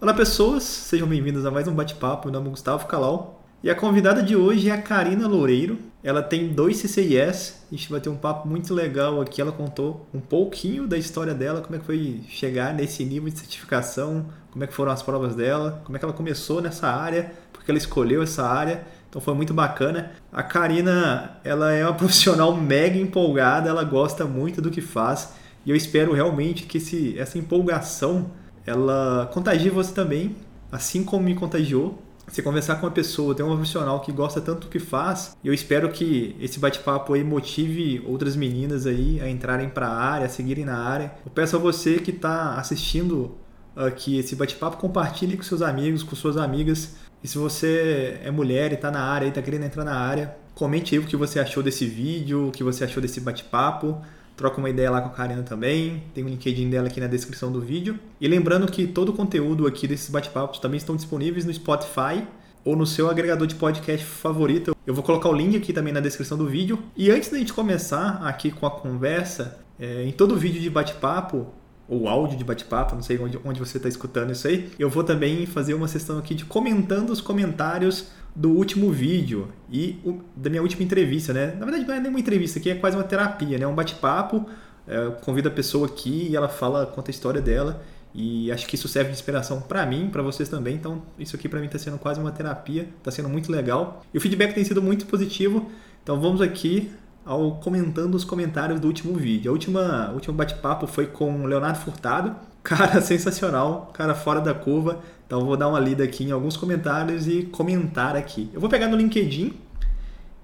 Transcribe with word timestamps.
Olá 0.00 0.14
pessoas, 0.14 0.62
sejam 0.62 1.08
bem-vindos 1.08 1.44
a 1.44 1.50
mais 1.50 1.66
um 1.66 1.74
bate-papo. 1.74 2.28
Meu 2.28 2.34
nome 2.34 2.46
é 2.46 2.50
Gustavo 2.50 2.86
Calau 2.86 3.42
e 3.64 3.68
a 3.68 3.74
convidada 3.74 4.22
de 4.22 4.36
hoje 4.36 4.70
é 4.70 4.72
a 4.72 4.80
Karina 4.80 5.26
Loureiro. 5.26 5.76
Ela 6.04 6.22
tem 6.22 6.50
dois 6.50 6.76
CCIS, 6.76 7.64
a 7.68 7.74
gente 7.74 7.90
vai 7.90 8.00
ter 8.00 8.08
um 8.08 8.16
papo 8.16 8.46
muito 8.46 8.72
legal 8.72 9.20
aqui. 9.20 9.40
Ela 9.40 9.50
contou 9.50 10.06
um 10.14 10.20
pouquinho 10.20 10.86
da 10.86 10.96
história 10.96 11.34
dela, 11.34 11.62
como 11.62 11.74
é 11.74 11.80
que 11.80 11.84
foi 11.84 12.20
chegar 12.28 12.72
nesse 12.72 13.04
nível 13.04 13.28
de 13.28 13.40
certificação, 13.40 14.26
como 14.52 14.62
é 14.62 14.68
que 14.68 14.72
foram 14.72 14.92
as 14.92 15.02
provas 15.02 15.34
dela, 15.34 15.82
como 15.84 15.96
é 15.96 15.98
que 15.98 16.04
ela 16.04 16.14
começou 16.14 16.62
nessa 16.62 16.86
área, 16.86 17.32
porque 17.52 17.68
ela 17.68 17.78
escolheu 17.78 18.22
essa 18.22 18.46
área. 18.46 18.86
Então 19.10 19.20
foi 19.20 19.34
muito 19.34 19.52
bacana. 19.52 20.12
A 20.32 20.44
Karina, 20.44 21.40
ela 21.42 21.72
é 21.72 21.84
uma 21.84 21.94
profissional 21.98 22.56
mega 22.56 22.96
empolgada, 22.96 23.68
ela 23.68 23.82
gosta 23.82 24.24
muito 24.24 24.62
do 24.62 24.70
que 24.70 24.80
faz 24.80 25.32
e 25.66 25.70
eu 25.70 25.76
espero 25.76 26.12
realmente 26.12 26.64
que 26.64 26.78
esse, 26.78 27.18
essa 27.18 27.36
empolgação 27.36 28.30
ela 28.68 29.28
contagia 29.32 29.72
você 29.72 29.92
também, 29.92 30.36
assim 30.70 31.02
como 31.02 31.24
me 31.24 31.34
contagiou. 31.34 32.02
Você 32.26 32.42
conversar 32.42 32.76
com 32.76 32.84
uma 32.84 32.92
pessoa, 32.92 33.34
ter 33.34 33.42
um 33.42 33.48
profissional 33.48 34.00
que 34.00 34.12
gosta 34.12 34.38
tanto 34.38 34.66
do 34.66 34.68
que 34.68 34.78
faz, 34.78 35.34
eu 35.42 35.54
espero 35.54 35.88
que 35.88 36.36
esse 36.38 36.60
bate-papo 36.60 37.14
aí 37.14 37.24
motive 37.24 38.04
outras 38.06 38.36
meninas 38.36 38.86
aí 38.86 39.18
a 39.18 39.30
entrarem 39.30 39.70
para 39.70 39.88
a 39.88 39.96
área, 39.96 40.26
a 40.26 40.28
seguirem 40.28 40.62
na 40.66 40.76
área. 40.76 41.14
Eu 41.24 41.30
peço 41.30 41.56
a 41.56 41.58
você 41.58 41.98
que 41.98 42.10
está 42.10 42.56
assistindo 42.56 43.34
aqui 43.74 44.18
esse 44.18 44.36
bate-papo, 44.36 44.76
compartilhe 44.76 45.38
com 45.38 45.42
seus 45.42 45.62
amigos, 45.62 46.02
com 46.02 46.14
suas 46.14 46.36
amigas. 46.36 46.96
E 47.24 47.28
se 47.28 47.38
você 47.38 48.20
é 48.22 48.30
mulher 48.30 48.72
e 48.72 48.74
está 48.74 48.90
na 48.90 49.00
área 49.00 49.24
e 49.24 49.30
está 49.30 49.40
querendo 49.40 49.64
entrar 49.64 49.84
na 49.84 49.96
área, 49.96 50.36
comente 50.54 50.94
aí 50.94 50.98
o 50.98 51.06
que 51.06 51.16
você 51.16 51.40
achou 51.40 51.62
desse 51.62 51.86
vídeo, 51.86 52.48
o 52.48 52.52
que 52.52 52.62
você 52.62 52.84
achou 52.84 53.00
desse 53.00 53.22
bate-papo 53.22 54.02
troca 54.38 54.56
uma 54.58 54.70
ideia 54.70 54.88
lá 54.88 55.02
com 55.02 55.08
a 55.08 55.10
Karina 55.10 55.42
também. 55.42 56.04
Tem 56.14 56.24
o 56.24 56.28
LinkedIn 56.28 56.70
dela 56.70 56.86
aqui 56.86 57.00
na 57.00 57.08
descrição 57.08 57.50
do 57.50 57.60
vídeo. 57.60 57.98
E 58.20 58.28
lembrando 58.28 58.70
que 58.70 58.86
todo 58.86 59.10
o 59.10 59.12
conteúdo 59.12 59.66
aqui 59.66 59.86
desses 59.88 60.08
bate-papos 60.08 60.60
também 60.60 60.78
estão 60.78 60.94
disponíveis 60.94 61.44
no 61.44 61.52
Spotify 61.52 62.24
ou 62.64 62.76
no 62.76 62.86
seu 62.86 63.10
agregador 63.10 63.46
de 63.48 63.56
podcast 63.56 64.06
favorito. 64.06 64.76
Eu 64.86 64.94
vou 64.94 65.02
colocar 65.02 65.28
o 65.28 65.32
link 65.32 65.56
aqui 65.56 65.72
também 65.72 65.92
na 65.92 66.00
descrição 66.00 66.38
do 66.38 66.46
vídeo. 66.46 66.78
E 66.96 67.10
antes 67.10 67.30
da 67.30 67.36
gente 67.36 67.52
começar 67.52 68.20
aqui 68.22 68.52
com 68.52 68.64
a 68.64 68.70
conversa, 68.70 69.58
é, 69.78 70.04
em 70.04 70.12
todo 70.12 70.36
vídeo 70.36 70.60
de 70.60 70.70
bate-papo, 70.70 71.52
ou 71.88 72.08
áudio 72.08 72.36
de 72.36 72.44
bate-papo, 72.44 72.94
não 72.94 73.02
sei 73.02 73.18
onde, 73.18 73.40
onde 73.44 73.58
você 73.58 73.78
está 73.78 73.88
escutando 73.88 74.30
isso 74.30 74.46
aí, 74.46 74.70
eu 74.78 74.90
vou 74.90 75.02
também 75.02 75.46
fazer 75.46 75.74
uma 75.74 75.88
sessão 75.88 76.18
aqui 76.18 76.34
de 76.34 76.44
comentando 76.44 77.10
os 77.10 77.20
comentários 77.20 78.08
do 78.36 78.50
último 78.50 78.92
vídeo 78.92 79.48
e 79.70 79.98
o, 80.04 80.20
da 80.36 80.50
minha 80.50 80.62
última 80.62 80.84
entrevista, 80.84 81.32
né? 81.32 81.56
Na 81.58 81.64
verdade, 81.64 81.86
não 81.86 81.94
é 81.94 82.00
nenhuma 82.00 82.20
entrevista 82.20 82.58
aqui, 82.58 82.70
é 82.70 82.74
quase 82.74 82.96
uma 82.96 83.04
terapia, 83.04 83.58
né? 83.58 83.66
Um 83.66 83.74
bate-papo, 83.74 84.46
é, 84.86 85.10
convido 85.22 85.48
a 85.48 85.50
pessoa 85.50 85.86
aqui 85.86 86.28
e 86.30 86.36
ela 86.36 86.48
fala, 86.48 86.86
conta 86.86 87.10
a 87.10 87.12
história 87.12 87.40
dela. 87.40 87.82
E 88.14 88.50
acho 88.50 88.66
que 88.66 88.74
isso 88.74 88.88
serve 88.88 89.10
de 89.10 89.16
inspiração 89.16 89.60
para 89.60 89.84
mim, 89.84 90.08
para 90.10 90.22
vocês 90.22 90.48
também. 90.48 90.74
Então, 90.74 91.02
isso 91.18 91.36
aqui 91.36 91.48
para 91.48 91.60
mim 91.60 91.66
está 91.66 91.78
sendo 91.78 91.98
quase 91.98 92.18
uma 92.18 92.32
terapia, 92.32 92.88
está 92.98 93.10
sendo 93.10 93.28
muito 93.28 93.52
legal. 93.52 94.02
E 94.12 94.18
o 94.18 94.20
feedback 94.20 94.54
tem 94.54 94.64
sido 94.64 94.82
muito 94.82 95.06
positivo. 95.06 95.70
Então, 96.02 96.20
vamos 96.20 96.40
aqui 96.40 96.90
ao 97.28 97.56
comentando 97.56 98.14
os 98.14 98.24
comentários 98.24 98.80
do 98.80 98.86
último 98.86 99.12
vídeo. 99.12 99.50
A 99.50 99.52
última, 99.52 100.08
o 100.10 100.14
último 100.14 100.34
bate-papo 100.34 100.86
foi 100.86 101.06
com 101.06 101.42
o 101.42 101.46
Leonardo 101.46 101.78
Furtado. 101.78 102.34
Cara 102.64 103.00
sensacional, 103.00 103.90
cara 103.94 104.14
fora 104.14 104.40
da 104.40 104.52
curva. 104.52 105.00
Então 105.26 105.44
vou 105.44 105.56
dar 105.56 105.68
uma 105.68 105.78
lida 105.78 106.04
aqui 106.04 106.24
em 106.24 106.32
alguns 106.32 106.56
comentários 106.56 107.26
e 107.26 107.44
comentar 107.44 108.16
aqui. 108.16 108.50
Eu 108.52 108.60
vou 108.60 108.68
pegar 108.68 108.88
no 108.88 108.96
LinkedIn 108.96 109.54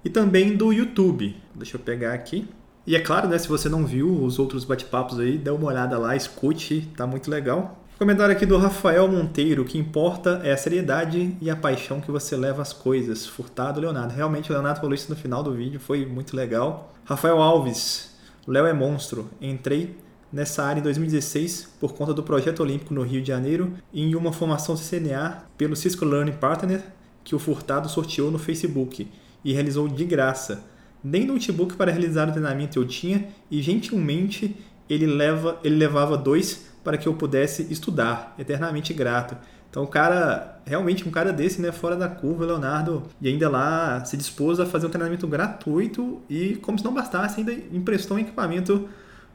e 0.03 0.09
também 0.09 0.55
do 0.55 0.71
YouTube. 0.71 1.35
Deixa 1.53 1.75
eu 1.75 1.79
pegar 1.79 2.13
aqui. 2.13 2.47
E 2.87 2.95
é 2.95 2.99
claro, 2.99 3.27
né, 3.27 3.37
se 3.37 3.47
você 3.47 3.67
não 3.67 3.85
viu 3.85 4.23
os 4.23 4.39
outros 4.39 4.63
bate-papos 4.63 5.19
aí, 5.19 5.37
dê 5.37 5.49
uma 5.49 5.67
olhada 5.67 5.99
lá, 5.99 6.15
escute, 6.15 6.89
tá 6.95 7.05
muito 7.05 7.29
legal. 7.29 7.84
Comentário 7.97 8.35
aqui 8.35 8.45
do 8.45 8.57
Rafael 8.57 9.07
Monteiro, 9.07 9.61
o 9.61 9.65
que 9.65 9.77
importa 9.77 10.41
é 10.43 10.51
a 10.51 10.57
seriedade 10.57 11.37
e 11.39 11.49
a 11.49 11.55
paixão 11.55 12.01
que 12.01 12.11
você 12.11 12.35
leva 12.35 12.61
às 12.61 12.73
coisas. 12.73 13.25
Furtado, 13.25 13.79
Leonardo. 13.79 14.13
Realmente 14.13 14.51
o 14.51 14.53
Leonardo 14.53 14.81
falou 14.81 14.93
isso 14.93 15.09
no 15.09 15.15
final 15.15 15.41
do 15.41 15.53
vídeo, 15.53 15.79
foi 15.79 16.05
muito 16.05 16.35
legal. 16.35 16.93
Rafael 17.05 17.41
Alves, 17.41 18.13
Léo 18.45 18.65
é 18.65 18.73
monstro. 18.73 19.29
Entrei 19.39 19.95
nessa 20.29 20.65
área 20.65 20.81
em 20.81 20.83
2016 20.83 21.75
por 21.79 21.93
conta 21.93 22.13
do 22.13 22.21
projeto 22.21 22.59
olímpico 22.59 22.93
no 22.93 23.01
Rio 23.01 23.21
de 23.21 23.29
Janeiro 23.29 23.71
e 23.93 24.01
em 24.01 24.13
uma 24.13 24.33
formação 24.33 24.75
CCNA 24.75 25.45
pelo 25.57 25.73
Cisco 25.73 26.03
Learning 26.03 26.33
Partner 26.33 26.83
que 27.23 27.33
o 27.33 27.39
Furtado 27.39 27.87
sorteou 27.87 28.29
no 28.29 28.37
Facebook 28.37 29.09
e 29.41 29.53
realizou 29.53 29.87
de 29.87 30.03
graça. 30.03 30.65
Nem 31.01 31.25
notebook 31.25 31.75
para 31.77 31.91
realizar 31.91 32.27
o 32.27 32.33
treinamento 32.33 32.77
eu 32.77 32.85
tinha 32.85 33.29
e 33.49 33.61
gentilmente 33.61 34.53
ele, 34.89 35.05
leva, 35.05 35.57
ele 35.63 35.77
levava 35.77 36.17
dois 36.17 36.74
para 36.85 36.97
que 36.97 37.07
eu 37.07 37.13
pudesse 37.15 37.67
estudar, 37.69 38.33
eternamente 38.39 38.93
grato. 38.93 39.35
Então 39.69 39.83
o 39.83 39.87
cara, 39.87 40.61
realmente 40.65 41.05
um 41.05 41.11
cara 41.11 41.33
desse, 41.33 41.61
né, 41.61 41.71
fora 41.71 41.97
da 41.97 42.07
curva, 42.07 42.45
Leonardo, 42.45 43.03
e 43.19 43.27
ainda 43.27 43.49
lá 43.49 44.05
se 44.05 44.15
dispôs 44.15 44.57
a 44.57 44.65
fazer 44.65 44.87
um 44.87 44.89
treinamento 44.89 45.27
gratuito 45.27 46.21
e 46.29 46.55
como 46.57 46.77
se 46.77 46.85
não 46.85 46.93
bastasse, 46.93 47.41
ainda 47.41 47.51
emprestou 47.51 48.15
um 48.15 48.19
equipamento 48.21 48.87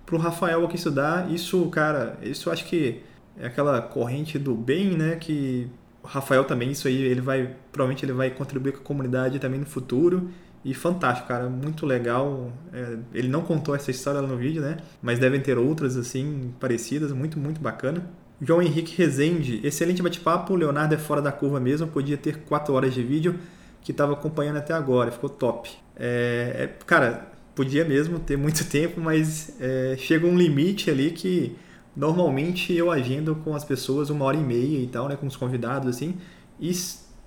para 0.06 0.16
o 0.16 0.18
Rafael 0.18 0.64
aqui 0.64 0.76
estudar. 0.76 1.30
Isso, 1.30 1.66
cara, 1.66 2.16
isso 2.22 2.50
acho 2.50 2.64
que 2.64 3.02
é 3.38 3.46
aquela 3.46 3.82
corrente 3.82 4.38
do 4.38 4.54
bem, 4.54 4.96
né? 4.96 5.16
Que 5.16 5.68
o 6.02 6.06
Rafael 6.06 6.44
também, 6.44 6.70
isso 6.70 6.88
aí, 6.88 7.02
ele 7.02 7.20
vai, 7.20 7.54
provavelmente 7.70 8.04
ele 8.04 8.12
vai 8.12 8.30
contribuir 8.30 8.72
com 8.72 8.78
a 8.78 8.84
comunidade 8.84 9.38
também 9.38 9.60
no 9.60 9.66
futuro. 9.66 10.30
E 10.64 10.74
fantástico, 10.74 11.26
cara, 11.28 11.48
muito 11.48 11.86
legal. 11.86 12.52
É, 12.72 12.98
ele 13.14 13.28
não 13.28 13.42
contou 13.42 13.74
essa 13.74 13.90
história 13.90 14.20
no 14.20 14.36
vídeo, 14.36 14.60
né? 14.60 14.76
Mas 15.00 15.18
devem 15.18 15.40
ter 15.40 15.56
outras, 15.56 15.96
assim, 15.96 16.52
parecidas, 16.60 17.12
muito, 17.12 17.38
muito 17.38 17.60
bacana. 17.60 18.04
João 18.42 18.62
Henrique 18.62 18.96
Rezende, 18.96 19.60
excelente 19.64 20.02
bate-papo. 20.02 20.54
Leonardo 20.54 20.94
é 20.94 20.98
fora 20.98 21.22
da 21.22 21.32
curva 21.32 21.58
mesmo, 21.60 21.86
podia 21.86 22.16
ter 22.16 22.38
4 22.40 22.74
horas 22.74 22.92
de 22.92 23.02
vídeo 23.02 23.38
que 23.82 23.92
estava 23.92 24.12
acompanhando 24.12 24.56
até 24.56 24.74
agora, 24.74 25.10
ficou 25.10 25.30
top. 25.30 25.70
É, 25.96 26.52
é, 26.56 26.84
cara, 26.86 27.28
podia 27.54 27.84
mesmo 27.84 28.18
ter 28.18 28.36
muito 28.38 28.64
tempo, 28.66 29.00
mas 29.00 29.56
é, 29.60 29.96
chega 29.98 30.26
um 30.26 30.36
limite 30.36 30.90
ali 30.90 31.10
que 31.10 31.56
normalmente 31.96 32.72
eu 32.72 32.90
agendo 32.90 33.34
com 33.36 33.54
as 33.54 33.64
pessoas 33.64 34.10
uma 34.10 34.24
hora 34.24 34.36
e 34.36 34.42
meia 34.42 34.78
e 34.78 34.86
tal, 34.86 35.08
né, 35.08 35.16
com 35.16 35.26
os 35.26 35.36
convidados 35.36 35.88
assim, 35.88 36.16
e 36.58 36.72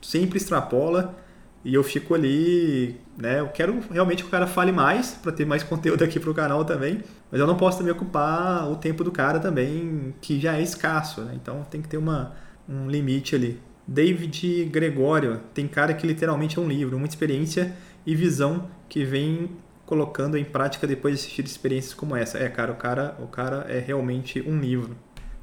sempre 0.01 0.37
extrapola 0.37 1.15
e 1.63 1.73
eu 1.73 1.83
fico 1.83 2.13
ali, 2.13 2.97
né, 3.17 3.39
eu 3.39 3.47
quero 3.47 3.79
realmente 3.89 4.23
que 4.23 4.27
o 4.27 4.31
cara 4.31 4.45
fale 4.45 4.71
mais 4.71 5.11
para 5.11 5.31
ter 5.31 5.45
mais 5.45 5.63
conteúdo 5.63 6.03
aqui 6.03 6.19
pro 6.19 6.33
canal 6.33 6.65
também, 6.65 7.01
mas 7.31 7.39
eu 7.39 7.47
não 7.47 7.55
posso 7.55 7.77
também 7.77 7.93
ocupar 7.93 8.69
o 8.69 8.75
tempo 8.75 9.03
do 9.03 9.11
cara 9.11 9.39
também, 9.39 10.13
que 10.21 10.39
já 10.39 10.57
é 10.57 10.61
escasso, 10.61 11.21
né? 11.21 11.33
Então 11.35 11.65
tem 11.69 11.81
que 11.81 11.87
ter 11.87 11.97
uma, 11.97 12.33
um 12.67 12.89
limite 12.89 13.35
ali. 13.35 13.59
David 13.87 14.65
Gregório, 14.65 15.41
tem 15.53 15.67
cara 15.67 15.93
que 15.93 16.07
literalmente 16.07 16.57
é 16.57 16.61
um 16.61 16.67
livro, 16.67 16.95
uma 16.95 17.07
experiência 17.07 17.73
e 18.05 18.15
visão 18.15 18.69
que 18.87 19.03
vem 19.03 19.49
colocando 19.85 20.37
em 20.37 20.43
prática 20.43 20.87
depois 20.87 21.15
de 21.15 21.21
assistir 21.21 21.45
experiências 21.45 21.93
como 21.93 22.15
essa. 22.15 22.37
É, 22.37 22.47
cara, 22.49 22.71
o 22.71 22.75
cara, 22.75 23.17
o 23.19 23.27
cara 23.27 23.65
é 23.69 23.79
realmente 23.79 24.41
um 24.41 24.59
livro. 24.59 24.95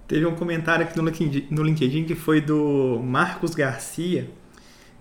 Teve 0.09 0.27
um 0.27 0.35
comentário 0.35 0.85
aqui 0.85 0.97
no 0.97 1.05
LinkedIn, 1.05 1.47
no 1.51 1.63
LinkedIn 1.63 2.05
que 2.05 2.15
foi 2.15 2.41
do 2.41 2.99
Marcos 3.03 3.55
Garcia, 3.55 4.29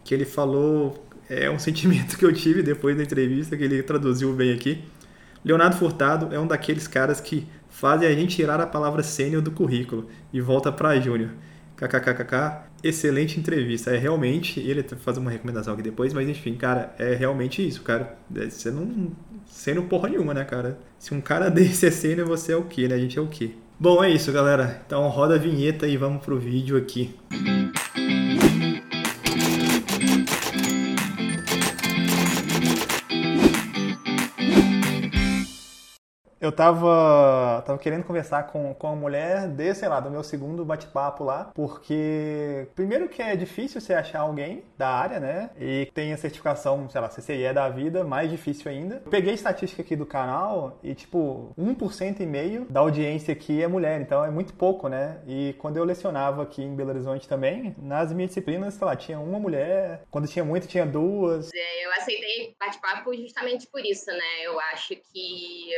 que 0.04 0.14
ele 0.14 0.26
falou, 0.26 1.04
é 1.30 1.50
um 1.50 1.60
sentimento 1.60 2.18
que 2.18 2.26
eu 2.26 2.34
tive 2.34 2.64
depois 2.64 2.98
da 2.98 3.04
entrevista, 3.04 3.56
que 3.56 3.64
ele 3.64 3.84
traduziu 3.84 4.34
bem 4.34 4.52
aqui. 4.52 4.84
Leonardo 5.46 5.78
Furtado 5.78 6.34
é 6.34 6.40
um 6.40 6.48
daqueles 6.48 6.88
caras 6.88 7.22
que 7.22 7.48
fazem 7.70 8.08
a 8.08 8.14
gente 8.14 8.36
tirar 8.36 8.60
a 8.60 8.68
palavra 8.68 9.04
sênior 9.04 9.42
do 9.42 9.52
currículo 9.52 10.10
e 10.34 10.42
volta 10.42 10.72
para 10.72 11.00
júnior. 11.00 11.30
KKKKK, 11.78 12.64
excelente 12.84 13.40
entrevista. 13.40 13.92
É 13.92 13.98
realmente, 13.98 14.60
ele 14.60 14.84
faz 14.84 15.18
uma 15.18 15.32
recomendação 15.32 15.74
aqui 15.74 15.84
depois, 15.84 16.14
mas 16.14 16.28
enfim, 16.28 16.56
cara, 16.56 16.94
é 17.00 17.14
realmente 17.14 17.66
isso, 17.66 17.82
cara. 17.84 18.18
É, 18.36 18.50
você 18.50 18.70
não 18.70 19.12
sendo 19.46 19.84
porra 19.84 20.10
nenhuma, 20.10 20.34
né, 20.34 20.44
cara? 20.44 20.78
Se 20.98 21.14
um 21.14 21.22
cara 21.22 21.48
desse 21.52 21.86
é 21.86 21.92
sênior, 21.92 22.28
você 22.28 22.52
é 22.52 22.58
o 22.58 22.64
quê, 22.64 22.88
né? 22.88 22.96
A 22.96 23.00
gente 23.00 23.18
é 23.18 23.22
o 23.22 23.28
quê? 23.28 23.52
Bom, 23.80 24.04
é 24.04 24.10
isso, 24.10 24.30
galera. 24.34 24.82
Então 24.86 25.08
roda 25.08 25.36
a 25.36 25.38
vinheta 25.38 25.88
e 25.88 25.96
vamos 25.96 26.22
pro 26.22 26.38
vídeo 26.38 26.76
aqui. 26.76 27.16
Eu 36.42 36.52
tava, 36.52 37.62
tava 37.66 37.78
querendo 37.78 38.04
conversar 38.04 38.44
com, 38.44 38.74
com 38.74 38.88
a 38.88 38.96
mulher 38.96 39.48
de, 39.48 39.74
sei 39.76 39.90
lá, 39.90 40.00
do 40.00 40.10
meu 40.10 40.24
segundo 40.24 40.64
bate-papo 40.64 41.24
lá, 41.24 41.52
porque 41.54 42.68
primeiro 42.76 43.10
que 43.10 43.22
é 43.22 43.36
difícil 43.36 43.82
você 43.82 43.94
achar 43.94 44.22
alguém 44.22 44.64
da 44.78 44.88
área, 44.88 45.20
né? 45.20 45.50
E 45.60 45.90
tem 45.94 46.14
a 46.14 46.18
certificação, 46.18 46.90
sei 46.90 47.02
lá, 47.02 47.10
CCIE 47.10 47.54
da 47.54 47.68
vida, 47.70 48.04
mais 48.04 48.30
difícil 48.30 48.72
ainda. 48.72 49.02
Eu 49.04 49.12
peguei 49.12 49.34
estatística 49.34 49.82
aqui 49.82 49.96
do 49.96 50.06
canal 50.06 50.80
e, 50.82 50.96
tipo, 50.96 51.54
1% 51.58 52.22
e 52.22 52.26
meio 52.26 52.66
da 52.70 52.80
audiência 52.80 53.34
aqui 53.34 53.62
é 53.62 53.68
mulher, 53.68 54.00
então 54.00 54.24
é 54.24 54.32
muito 54.32 54.54
pouco, 54.54 54.88
né? 54.88 55.20
E 55.28 55.54
quando 55.60 55.78
eu 55.78 55.84
lecionava 55.84 56.44
aqui 56.44 56.64
em 56.64 56.76
Belo 56.76 56.92
Horizonte 56.92 57.28
também, 57.28 57.76
nas 57.78 58.14
minhas 58.14 58.30
disciplinas, 58.30 58.76
sei 58.76 58.86
lá, 58.86 58.96
tinha 58.96 59.20
uma 59.20 59.40
mulher, 59.40 60.04
quando 60.10 60.28
tinha 60.28 60.46
muito, 60.46 60.68
tinha 60.68 60.86
duas. 60.86 61.50
É, 61.54 61.86
eu 61.86 61.92
aceitei 61.92 62.56
bate-papo 62.60 63.14
justamente 63.16 63.68
por 63.68 63.82
isso, 63.86 64.10
né? 64.12 64.44
Eu 64.44 64.60
acho 64.60 64.96
que 64.96 65.70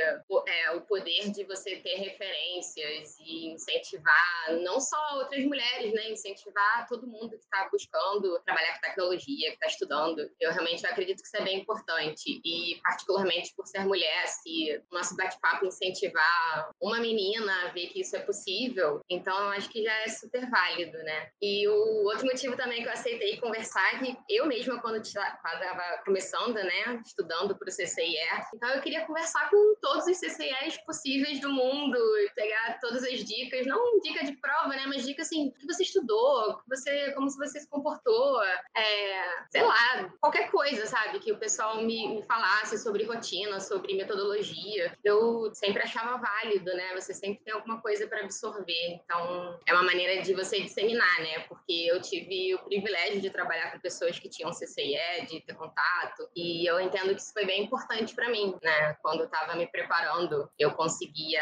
é, 0.51 0.71
o 0.71 0.81
poder 0.81 1.31
de 1.31 1.43
você 1.45 1.77
ter 1.77 1.95
referências 1.95 3.17
e 3.19 3.47
incentivar 3.47 4.51
não 4.63 4.79
só 4.79 4.97
outras 5.15 5.43
mulheres, 5.45 5.93
né? 5.93 6.09
Incentivar 6.09 6.87
todo 6.87 7.07
mundo 7.07 7.29
que 7.29 7.43
está 7.43 7.69
buscando 7.71 8.39
trabalhar 8.45 8.75
com 8.75 8.81
tecnologia, 8.81 9.49
que 9.49 9.53
está 9.53 9.67
estudando. 9.67 10.29
Eu 10.39 10.51
realmente 10.51 10.85
acredito 10.85 11.21
que 11.21 11.27
isso 11.27 11.37
é 11.37 11.43
bem 11.43 11.59
importante. 11.59 12.41
E, 12.43 12.79
particularmente 12.83 13.53
por 13.55 13.65
ser 13.65 13.85
mulher, 13.85 14.27
se 14.27 14.81
o 14.91 14.93
nosso 14.93 15.15
bate-papo 15.15 15.65
incentivar 15.65 16.71
uma 16.81 16.99
menina 16.99 17.65
a 17.65 17.67
ver 17.69 17.87
que 17.87 18.01
isso 18.01 18.15
é 18.15 18.19
possível, 18.19 19.01
então 19.09 19.37
eu 19.37 19.49
acho 19.51 19.69
que 19.69 19.83
já 19.83 19.93
é 20.01 20.07
super 20.09 20.49
válido, 20.49 20.97
né? 20.99 21.29
E 21.41 21.67
o 21.67 22.03
outro 22.05 22.25
motivo 22.25 22.55
também 22.55 22.81
que 22.81 22.87
eu 22.87 22.93
aceitei 22.93 23.37
conversar 23.37 23.95
é 23.95 23.99
que 23.99 24.17
eu 24.29 24.45
mesma, 24.45 24.81
quando 24.81 25.01
estava 25.01 26.01
começando, 26.03 26.55
né, 26.55 27.01
estudando 27.05 27.55
para 27.55 27.69
o 27.69 27.71
CCIE, 27.71 28.17
então 28.53 28.69
eu 28.69 28.81
queria 28.81 29.05
conversar 29.05 29.49
com 29.49 29.75
todos 29.81 30.05
os 30.07 30.19
CCIEs 30.41 30.77
possíveis 30.85 31.39
do 31.39 31.51
mundo 31.51 31.97
e 31.97 32.31
pegar 32.33 32.79
todas 32.81 33.03
as 33.03 33.23
dicas, 33.23 33.65
não 33.67 33.99
dica 33.99 34.25
de 34.25 34.33
prova, 34.37 34.69
né, 34.69 34.85
mas 34.87 35.05
dica 35.05 35.21
assim, 35.21 35.51
que 35.51 35.65
você 35.65 35.83
estudou, 35.83 36.59
você, 36.67 37.11
como 37.11 37.29
você 37.29 37.59
se 37.59 37.69
comportou, 37.69 38.43
é, 38.43 39.45
sei 39.51 39.61
lá, 39.61 40.11
qualquer 40.19 40.49
coisa, 40.49 40.85
sabe, 40.85 41.19
que 41.19 41.31
o 41.31 41.37
pessoal 41.37 41.77
me, 41.77 42.15
me 42.15 42.23
falasse 42.23 42.77
sobre 42.77 43.03
rotina, 43.03 43.59
sobre 43.59 43.95
metodologia. 43.95 44.97
Eu 45.03 45.53
sempre 45.53 45.83
achava 45.83 46.17
válido, 46.17 46.73
né? 46.73 46.93
Você 46.95 47.13
sempre 47.13 47.43
tem 47.43 47.53
alguma 47.53 47.81
coisa 47.81 48.07
para 48.07 48.21
absorver. 48.21 48.99
Então, 49.03 49.59
é 49.65 49.73
uma 49.73 49.83
maneira 49.83 50.21
de 50.21 50.33
você 50.33 50.61
disseminar, 50.61 51.19
né? 51.19 51.39
Porque 51.47 51.71
eu 51.71 52.01
tive 52.01 52.55
o 52.55 52.59
privilégio 52.59 53.21
de 53.21 53.29
trabalhar 53.29 53.71
com 53.71 53.79
pessoas 53.79 54.17
que 54.17 54.29
tinham 54.29 54.51
CCIE, 54.51 55.25
de 55.27 55.41
ter 55.41 55.53
contato, 55.53 56.29
e 56.35 56.65
eu 56.69 56.79
entendo 56.79 57.13
que 57.13 57.21
isso 57.21 57.33
foi 57.33 57.45
bem 57.45 57.63
importante 57.63 58.15
para 58.15 58.29
mim, 58.29 58.55
né? 58.61 58.93
Quando 59.01 59.21
eu 59.21 59.25
estava 59.25 59.55
me 59.55 59.67
preparando, 59.67 60.30
eu 60.57 60.71
conseguia 60.71 61.41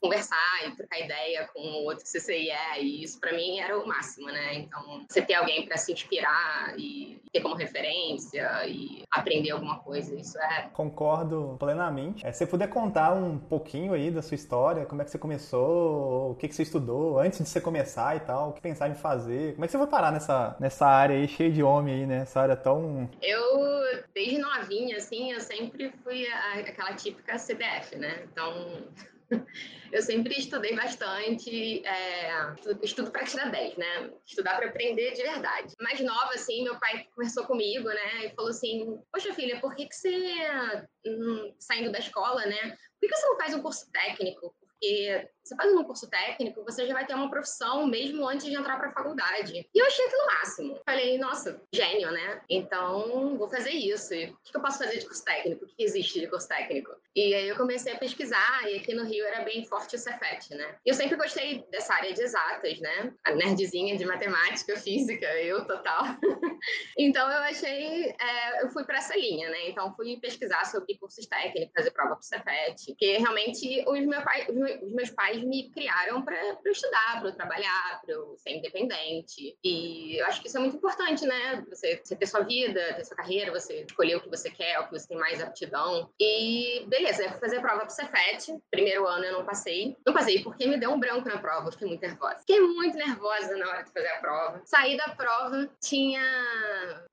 conversar 0.00 0.66
e 0.66 0.76
trocar 0.76 1.00
ideia 1.00 1.48
com 1.52 1.60
outro 1.84 2.04
CCIE, 2.04 2.50
e 2.80 3.02
isso 3.02 3.18
para 3.20 3.32
mim 3.32 3.58
era 3.58 3.78
o 3.78 3.86
máximo, 3.86 4.26
né? 4.26 4.54
Então, 4.54 5.04
você 5.08 5.22
ter 5.22 5.34
alguém 5.34 5.66
para 5.66 5.76
se 5.76 5.92
inspirar 5.92 6.74
e 6.78 7.20
ter 7.32 7.40
como 7.40 7.54
referência 7.54 8.66
e 8.66 9.02
aprender 9.10 9.50
alguma 9.50 9.78
coisa, 9.80 10.14
isso 10.14 10.38
é. 10.38 10.68
Concordo 10.72 11.56
plenamente. 11.58 12.26
É, 12.26 12.32
se 12.32 12.38
você 12.38 12.46
puder 12.46 12.68
contar 12.68 13.12
um 13.12 13.38
pouquinho 13.38 13.94
aí 13.94 14.10
da 14.10 14.22
sua 14.22 14.34
história, 14.34 14.84
como 14.84 15.00
é 15.00 15.04
que 15.04 15.10
você 15.10 15.18
começou, 15.18 16.30
o 16.30 16.34
que, 16.34 16.48
que 16.48 16.54
você 16.54 16.62
estudou 16.62 17.18
antes 17.18 17.38
de 17.38 17.48
você 17.48 17.60
começar 17.60 18.16
e 18.16 18.20
tal, 18.20 18.50
o 18.50 18.52
que 18.52 18.60
pensava 18.60 18.92
em 18.92 18.96
fazer, 18.96 19.54
como 19.54 19.64
é 19.64 19.68
que 19.68 19.72
você 19.72 19.78
foi 19.78 19.86
parar 19.86 20.12
nessa, 20.12 20.56
nessa 20.60 20.86
área 20.86 21.16
aí 21.16 21.26
cheia 21.26 21.50
de 21.50 21.62
homem 21.62 21.94
aí, 21.94 22.06
né? 22.06 22.18
Essa 22.22 22.40
área 22.40 22.56
tão. 22.56 23.08
Eu, 23.22 23.42
desde 24.14 24.38
novinha, 24.38 24.96
assim, 24.96 25.32
eu 25.32 25.40
sempre 25.40 25.92
fui 26.02 26.26
a, 26.26 26.54
aquela 26.60 26.94
típica 26.94 27.38
CDF, 27.38 27.96
né? 27.96 28.21
Então. 28.24 28.88
eu 29.92 30.02
sempre 30.02 30.38
estudei 30.38 30.74
bastante, 30.74 31.86
é, 31.86 32.54
estudo 32.82 33.10
para 33.10 33.24
tirar 33.24 33.50
10, 33.50 33.76
né? 33.76 34.10
Estudar 34.26 34.56
para 34.56 34.68
aprender 34.68 35.12
de 35.12 35.22
verdade. 35.22 35.74
Mais 35.80 36.00
nova, 36.00 36.32
assim, 36.34 36.64
meu 36.64 36.78
pai 36.78 37.06
conversou 37.14 37.44
comigo, 37.44 37.88
né? 37.88 38.26
E 38.26 38.34
falou 38.34 38.50
assim: 38.50 38.98
Poxa, 39.12 39.34
filha, 39.34 39.60
por 39.60 39.74
que, 39.74 39.86
que 39.86 39.94
você, 39.94 40.34
hum, 41.06 41.54
saindo 41.58 41.92
da 41.92 41.98
escola, 41.98 42.44
né? 42.46 42.76
Por 43.00 43.08
que 43.08 43.16
você 43.16 43.26
não 43.26 43.36
faz 43.36 43.54
um 43.54 43.62
curso 43.62 43.90
técnico? 43.92 44.54
Porque 44.60 45.28
você 45.44 45.56
faz 45.56 45.72
um 45.72 45.84
curso 45.84 46.08
técnico, 46.08 46.64
você 46.64 46.86
já 46.86 46.94
vai 46.94 47.04
ter 47.04 47.14
uma 47.14 47.28
profissão 47.28 47.86
mesmo 47.86 48.26
antes 48.28 48.46
de 48.46 48.54
entrar 48.54 48.76
para 48.76 48.88
a 48.88 48.92
faculdade. 48.92 49.68
E 49.74 49.78
eu 49.78 49.86
achei 49.86 50.06
aquilo 50.06 50.26
máximo. 50.26 50.80
Falei, 50.84 51.18
nossa, 51.18 51.60
gênio, 51.72 52.10
né? 52.10 52.40
Então, 52.48 53.36
vou 53.36 53.48
fazer 53.48 53.70
isso. 53.70 54.14
E 54.14 54.26
o 54.26 54.36
que 54.44 54.56
eu 54.56 54.62
posso 54.62 54.78
fazer 54.78 54.98
de 54.98 55.06
curso 55.06 55.24
técnico? 55.24 55.64
O 55.64 55.68
que 55.68 55.82
existe 55.82 56.20
de 56.20 56.28
curso 56.28 56.48
técnico? 56.48 56.92
E 57.14 57.34
aí 57.34 57.48
eu 57.48 57.56
comecei 57.56 57.92
a 57.92 57.98
pesquisar, 57.98 58.70
e 58.70 58.76
aqui 58.76 58.94
no 58.94 59.04
Rio 59.04 59.24
era 59.26 59.44
bem 59.44 59.64
forte 59.66 59.96
o 59.96 59.98
Cefet, 59.98 60.54
né? 60.54 60.76
Eu 60.86 60.94
sempre 60.94 61.16
gostei 61.16 61.64
dessa 61.70 61.94
área 61.94 62.12
de 62.12 62.22
exatas, 62.22 62.78
né? 62.80 63.12
A 63.24 63.32
nerdzinha 63.32 63.96
de 63.96 64.04
matemática, 64.04 64.76
física, 64.76 65.26
eu 65.40 65.66
total. 65.66 66.04
então 66.96 67.30
eu 67.30 67.42
achei, 67.42 68.14
é, 68.18 68.62
eu 68.62 68.70
fui 68.70 68.84
para 68.84 68.98
essa 68.98 69.16
linha, 69.16 69.50
né? 69.50 69.68
Então 69.68 69.94
fui 69.94 70.18
pesquisar 70.20 70.64
sobre 70.66 70.96
cursos 70.98 71.26
técnicos, 71.26 71.72
fazer 71.76 71.90
prova 71.90 72.10
para 72.10 72.20
o 72.20 72.22
Cefet, 72.22 72.86
porque 72.86 73.18
realmente 73.18 73.84
os, 73.86 74.06
meu 74.06 74.22
pai, 74.22 74.46
os 74.82 74.92
meus 74.92 75.10
pais 75.10 75.31
pais 75.32 75.42
me 75.42 75.70
criaram 75.70 76.22
para 76.22 76.36
estudar, 76.66 77.20
para 77.20 77.32
trabalhar, 77.32 78.00
para 78.04 78.14
ser 78.36 78.56
independente. 78.56 79.56
E 79.64 80.20
eu 80.20 80.26
acho 80.26 80.40
que 80.40 80.48
isso 80.48 80.56
é 80.56 80.60
muito 80.60 80.76
importante, 80.76 81.24
né? 81.26 81.64
Você, 81.68 82.00
você, 82.02 82.14
ter 82.14 82.26
sua 82.26 82.42
vida, 82.42 82.94
ter 82.94 83.04
sua 83.04 83.16
carreira, 83.16 83.50
você 83.50 83.82
escolher 83.82 84.16
o 84.16 84.20
que 84.20 84.28
você 84.28 84.50
quer, 84.50 84.78
o 84.78 84.86
que 84.86 84.92
você 84.92 85.08
tem 85.08 85.16
mais 85.16 85.40
aptidão. 85.40 86.10
E 86.20 86.84
beleza, 86.86 87.24
eu 87.24 87.30
fui 87.30 87.40
fazer 87.40 87.58
a 87.58 87.60
prova 87.60 87.80
pro 87.80 87.90
Cefet. 87.90 88.58
Primeiro 88.70 89.06
ano 89.06 89.24
eu 89.24 89.32
não 89.32 89.44
passei. 89.44 89.96
Não 90.06 90.12
passei 90.12 90.42
porque 90.42 90.66
me 90.66 90.78
deu 90.78 90.90
um 90.90 91.00
branco 91.00 91.28
na 91.28 91.38
prova, 91.38 91.72
fiquei 91.72 91.88
muito 91.88 92.02
nervosa. 92.02 92.38
Fiquei 92.40 92.60
muito 92.60 92.96
nervosa 92.96 93.56
na 93.56 93.68
hora 93.68 93.82
de 93.82 93.92
fazer 93.92 94.08
a 94.08 94.18
prova. 94.18 94.62
Saí 94.64 94.96
da 94.96 95.08
prova, 95.10 95.68
tinha. 95.80 96.22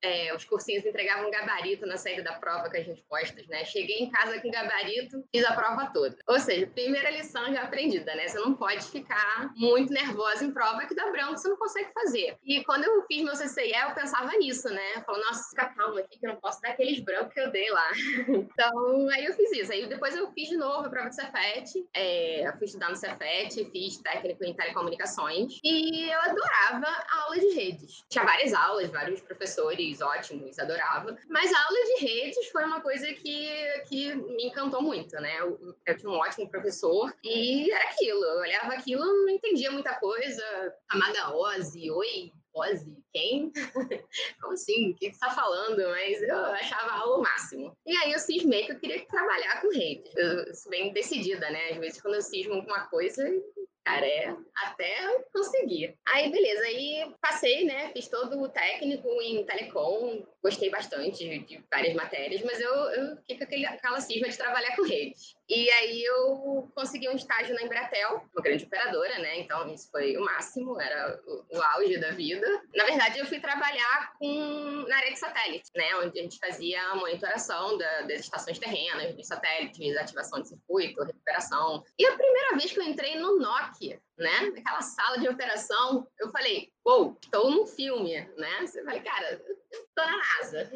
É, 0.01 0.36
os 0.36 0.44
cursinhos 0.45 0.86
entregavam 0.86 1.27
um 1.27 1.31
gabarito 1.31 1.86
na 1.86 1.98
saída 1.98 2.24
da 2.24 2.33
prova 2.33 2.69
com 2.69 2.77
as 2.77 2.86
respostas, 2.86 3.48
né? 3.48 3.63
Cheguei 3.65 4.00
em 4.00 4.10
casa 4.10 4.39
com 4.42 4.51
gabarito, 4.51 5.24
fiz 5.33 5.44
a 5.45 5.54
prova 5.54 5.92
toda. 5.94 6.18
Ou 6.27 6.39
seja, 6.39 6.68
primeira 6.68 7.10
lição 7.12 7.54
já 7.54 7.63
aprendida 7.63 8.09
né? 8.16 8.28
Você 8.28 8.40
não 8.40 8.54
pode 8.54 8.84
ficar 8.86 9.52
muito 9.56 9.92
nervosa 9.92 10.44
em 10.44 10.52
prova 10.52 10.86
que 10.86 10.96
dá 10.96 11.10
branco, 11.12 11.38
você 11.38 11.48
não 11.48 11.58
consegue 11.58 11.92
fazer. 11.94 12.38
E 12.44 12.64
quando 12.64 12.84
eu 12.84 13.04
fiz 13.06 13.24
meu 13.24 13.34
CCIE, 13.34 13.74
eu 13.74 13.96
pensava 13.96 14.32
nisso, 14.38 14.70
né? 14.70 14.96
Eu 14.96 15.02
falava, 15.02 15.26
nossa, 15.26 15.50
fica 15.50 15.66
calma 15.70 16.00
aqui 16.00 16.20
que 16.20 16.26
eu 16.26 16.34
não 16.34 16.40
posso 16.40 16.62
dar 16.62 16.70
aqueles 16.70 17.00
brancos 17.00 17.34
que 17.34 17.40
eu 17.40 17.52
dei 17.52 17.70
lá. 17.70 17.92
então, 18.28 19.10
aí 19.10 19.26
eu 19.26 19.34
fiz 19.34 19.52
isso. 19.52 19.72
Aí 19.72 19.86
depois 19.88 20.16
eu 20.16 20.32
fiz 20.32 20.50
de 20.50 20.58
novo 20.58 20.88
a 20.88 20.90
prova 20.90 21.10
do 21.10 21.16
Cefet, 21.16 21.88
é, 21.94 22.52
fui 22.58 22.66
estudar 22.66 22.90
no 22.90 22.96
Cefet, 22.96 23.70
fiz 23.72 23.98
técnico 23.98 24.44
em 24.44 24.54
telecomunicações 24.54 25.60
e 25.64 26.10
eu 26.10 26.22
adorava 26.22 26.88
a 26.88 27.24
aula 27.24 27.40
de 27.40 27.50
redes. 27.50 28.04
Tinha 28.10 28.24
várias 28.24 28.54
aulas, 28.54 28.90
vários 28.90 29.22
professores 29.22 30.02
ótimos, 30.02 30.58
adorava. 30.60 31.18
Mas 31.30 31.52
a 31.52 31.64
aula 31.64 31.80
de 31.86 32.06
redes 32.06 32.48
foi 32.50 32.64
uma 32.64 32.82
coisa 32.82 33.08
que, 33.14 33.84
que 33.88 34.16
me 34.16 34.48
encantou 34.48 34.82
muito, 34.82 35.16
né? 35.16 35.40
Eu, 35.40 35.76
eu 35.86 35.98
tinha 35.98 36.12
um 36.12 36.16
ótimo 36.16 36.50
professor 36.50 37.14
e 37.24 37.72
era 37.72 37.94
aquilo. 38.00 38.24
Eu 38.24 38.40
olhava 38.40 38.74
aquilo, 38.74 39.04
não 39.04 39.30
entendia 39.30 39.72
muita 39.72 39.94
coisa. 40.00 40.44
Amada 40.90 41.36
Ozzy, 41.36 41.92
oi, 41.92 42.31
Ozzy, 42.56 42.98
quem? 43.13 43.51
Como 44.42 44.54
assim? 44.54 44.92
O 44.92 44.96
que 44.96 45.12
você 45.12 45.19
tá 45.19 45.30
falando? 45.30 45.78
Mas 45.90 46.22
eu 46.22 46.38
achava 46.38 47.06
o 47.10 47.22
máximo. 47.22 47.78
E 47.86 47.96
aí 47.98 48.12
eu 48.13 48.19
cismei 48.19 48.66
que 48.66 48.72
eu 48.72 48.80
queria 48.80 49.06
trabalhar 49.06 49.62
com 49.62 49.69
redes. 49.69 50.12
Eu 50.16 50.56
sou 50.56 50.69
bem 50.69 50.94
decidida, 50.94 51.50
né? 51.50 51.72
Às 51.72 51.78
vezes 51.78 52.01
quando 52.01 52.16
eu 52.16 52.22
cismo 52.22 52.63
com 52.63 52.72
uma 52.72 52.88
coisa, 52.88 53.24
cara, 53.84 54.06
é 54.06 54.36
até 54.56 55.24
conseguir. 55.34 55.98
Aí, 56.08 56.31
beleza, 56.31 56.64
aí 56.64 57.14
passei, 57.22 57.66
né? 57.66 57.92
Fiz 57.94 58.08
todo 58.08 58.42
o 58.42 58.50
técnico 58.50 59.08
em 59.22 59.44
telecom, 59.46 60.25
gostei 60.44 60.70
bastante 60.70 61.39
de, 61.39 61.63
várias 61.72 61.94
matérias, 61.94 62.42
mas 62.44 62.60
eu, 62.60 62.74
eu 62.74 63.18
fiquei 63.18 63.38
com 63.38 63.44
aquele, 63.44 63.65
aquela 63.65 64.01
cisma 64.01 64.30
de 64.30 64.38
trabalhar 64.38 64.75
com 64.75 64.84
redes. 64.84 65.36
E 65.48 65.70
aí 65.72 66.03
eu 66.03 66.70
consegui 66.75 67.10
um 67.10 67.15
estágio 67.15 67.56
na 67.56 67.63
Embratel, 67.63 68.24
uma 68.34 68.44
grande 68.44 68.65
operadora, 68.65 69.18
né? 69.20 69.39
Então 69.39 69.74
isso 69.74 69.89
foi 69.89 70.15
o 70.15 70.24
máximo, 70.24 70.80
era 70.80 71.20
o, 71.25 71.58
o 71.58 71.62
auge 71.62 71.98
da 72.00 72.12
vida. 72.12 72.48
Na 72.75 72.86
verdade, 72.86 73.20
eu 73.20 73.25
fui 73.25 73.39
trabalhar 73.39 74.13
com, 74.20 74.86
na 74.88 74.98
área 74.98 75.12
de 75.12 75.20
satélite, 75.20 75.72
né? 75.75 75.96
Onde 75.96 76.20
a 76.20 76.24
gente 76.24 76.38
fazia 76.38 76.82
a 76.89 76.96
monitoração 76.96 77.77
da, 77.77 78.01
das 78.01 78.22
estações 78.22 78.60
terrenas, 78.60 79.15
dos 79.15 79.25
satélites, 79.25 79.98
ativação 79.98 80.42
de 80.42 80.50
circuito, 80.50 81.03
recuperação. 81.03 81.84
E 81.98 82.06
a 82.06 82.15
primeira 82.15 82.56
vez 82.56 82.72
que 82.72 82.80
eu 82.80 82.84
entrei 82.84 83.15
no 83.15 83.39
Nokia, 83.70 84.02
né? 84.18 84.42
Naquela 84.56 84.82
sala 84.82 85.20
de 85.20 85.30
operação, 85.30 86.08
eu 86.20 86.32
falei, 86.32 86.72
uou, 86.86 87.04
wow, 87.04 87.18
estou 87.24 87.52
num 87.52 87.68
filme, 87.68 88.20
né? 88.38 88.62
Eu 88.62 88.84
falei, 88.84 89.02
cara, 89.02 89.32
eu 89.72 89.88
tô 89.96 90.04
na 90.04 90.18
NASA. 90.18 90.72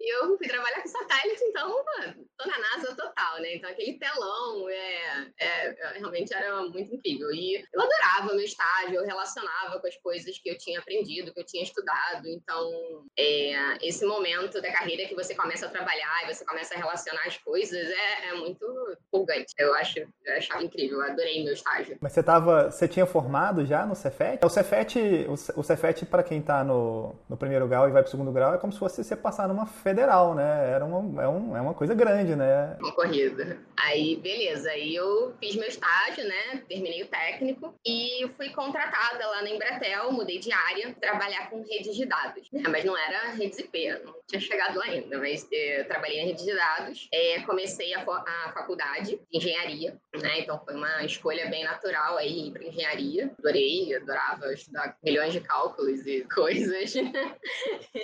Eu 0.00 0.36
fui 0.36 0.46
trabalhar 0.46 0.82
com 0.82 0.88
satélite, 0.88 1.44
então 1.44 1.74
tô 2.36 2.48
na 2.48 2.58
NASA 2.58 2.94
total, 2.94 3.40
né? 3.40 3.54
Então 3.54 3.70
aquele 3.70 3.98
telão 3.98 4.68
é, 4.68 5.32
é, 5.40 5.68
é, 5.68 5.98
realmente 5.98 6.34
era 6.34 6.62
muito 6.62 6.94
incrível. 6.94 7.30
E 7.32 7.64
eu 7.72 7.80
adorava 7.80 8.34
meu 8.34 8.44
estágio, 8.44 8.96
eu 8.96 9.04
relacionava 9.04 9.80
com 9.80 9.86
as 9.86 9.96
coisas 9.96 10.38
que 10.38 10.50
eu 10.50 10.58
tinha 10.58 10.78
aprendido, 10.78 11.32
que 11.32 11.40
eu 11.40 11.46
tinha 11.46 11.62
estudado. 11.62 12.26
Então, 12.26 13.04
é, 13.18 13.86
esse 13.86 14.04
momento 14.04 14.60
da 14.60 14.72
carreira 14.72 15.08
que 15.08 15.14
você 15.14 15.34
começa 15.34 15.66
a 15.66 15.70
trabalhar 15.70 16.24
e 16.24 16.34
você 16.34 16.44
começa 16.44 16.74
a 16.74 16.78
relacionar 16.78 17.26
as 17.26 17.38
coisas 17.38 17.88
é, 17.88 18.28
é 18.28 18.34
muito 18.34 18.64
empolgante. 19.08 19.54
Eu 19.58 19.74
acho, 19.74 19.98
eu 19.98 20.36
achava 20.36 20.62
incrível, 20.62 21.00
eu 21.00 21.10
adorei 21.10 21.42
meu 21.42 21.54
estágio. 21.54 21.96
Mas 22.00 22.12
você 22.12 22.22
tava, 22.22 22.70
você 22.70 22.86
tinha 22.86 23.06
formado 23.06 23.64
já 23.64 23.86
no 23.86 23.94
Cefet? 23.94 24.44
O 24.44 24.48
Cefet, 24.48 24.98
o 25.56 25.62
Cefet 25.62 26.04
para 26.06 26.22
quem 26.22 26.40
está 26.40 26.62
no, 26.62 27.14
no 27.28 27.36
primeiro 27.36 27.66
grau 27.66 27.88
e 27.88 27.92
vai 27.92 28.02
para 28.02 28.08
o 28.08 28.10
segundo 28.10 28.32
grau 28.32 28.54
é 28.54 28.58
como 28.58 28.72
se 28.72 28.78
fosse 28.78 29.02
você 29.02 29.16
passar 29.16 29.48
numa 29.48 29.66
federal, 29.86 30.34
né? 30.34 30.72
Era 30.72 30.84
uma, 30.84 31.22
é, 31.22 31.28
um, 31.28 31.56
é 31.56 31.60
uma 31.60 31.72
coisa 31.72 31.94
grande, 31.94 32.34
né? 32.34 32.76
Concorrido. 32.80 33.56
Aí, 33.76 34.16
beleza. 34.16 34.68
Aí 34.70 34.96
eu 34.96 35.32
fiz 35.38 35.54
meu 35.54 35.68
estágio, 35.68 36.26
né? 36.26 36.62
Terminei 36.68 37.04
o 37.04 37.06
técnico 37.06 37.72
e 37.86 38.28
fui 38.36 38.50
contratada 38.50 39.24
lá 39.28 39.42
na 39.42 39.50
Embratel, 39.50 40.10
mudei 40.10 40.40
de 40.40 40.50
área, 40.50 40.92
trabalhar 41.00 41.48
com 41.50 41.62
redes 41.62 41.94
de 41.94 42.04
dados. 42.04 42.50
Né? 42.50 42.64
Mas 42.68 42.84
não 42.84 42.98
era 42.98 43.30
redes 43.30 43.60
IP, 43.60 44.00
não 44.04 44.16
tinha 44.26 44.40
chegado 44.40 44.76
lá 44.76 44.86
ainda, 44.86 45.18
mas 45.18 45.46
eu 45.52 45.86
trabalhei 45.86 46.20
em 46.20 46.26
redes 46.26 46.44
de 46.44 46.54
dados. 46.54 47.08
É, 47.12 47.40
comecei 47.42 47.94
a, 47.94 48.00
a 48.00 48.52
faculdade 48.52 49.20
de 49.30 49.38
engenharia, 49.38 49.96
né? 50.20 50.40
Então 50.40 50.60
foi 50.64 50.74
uma 50.74 51.04
escolha 51.04 51.48
bem 51.48 51.62
natural 51.62 52.16
aí 52.16 52.50
para 52.50 52.64
engenharia. 52.64 53.30
Adorei, 53.38 53.94
adorava 53.94 54.52
estudar 54.52 54.96
milhões 55.04 55.32
de 55.32 55.40
cálculos 55.40 56.04
e 56.06 56.26
coisas. 56.34 56.92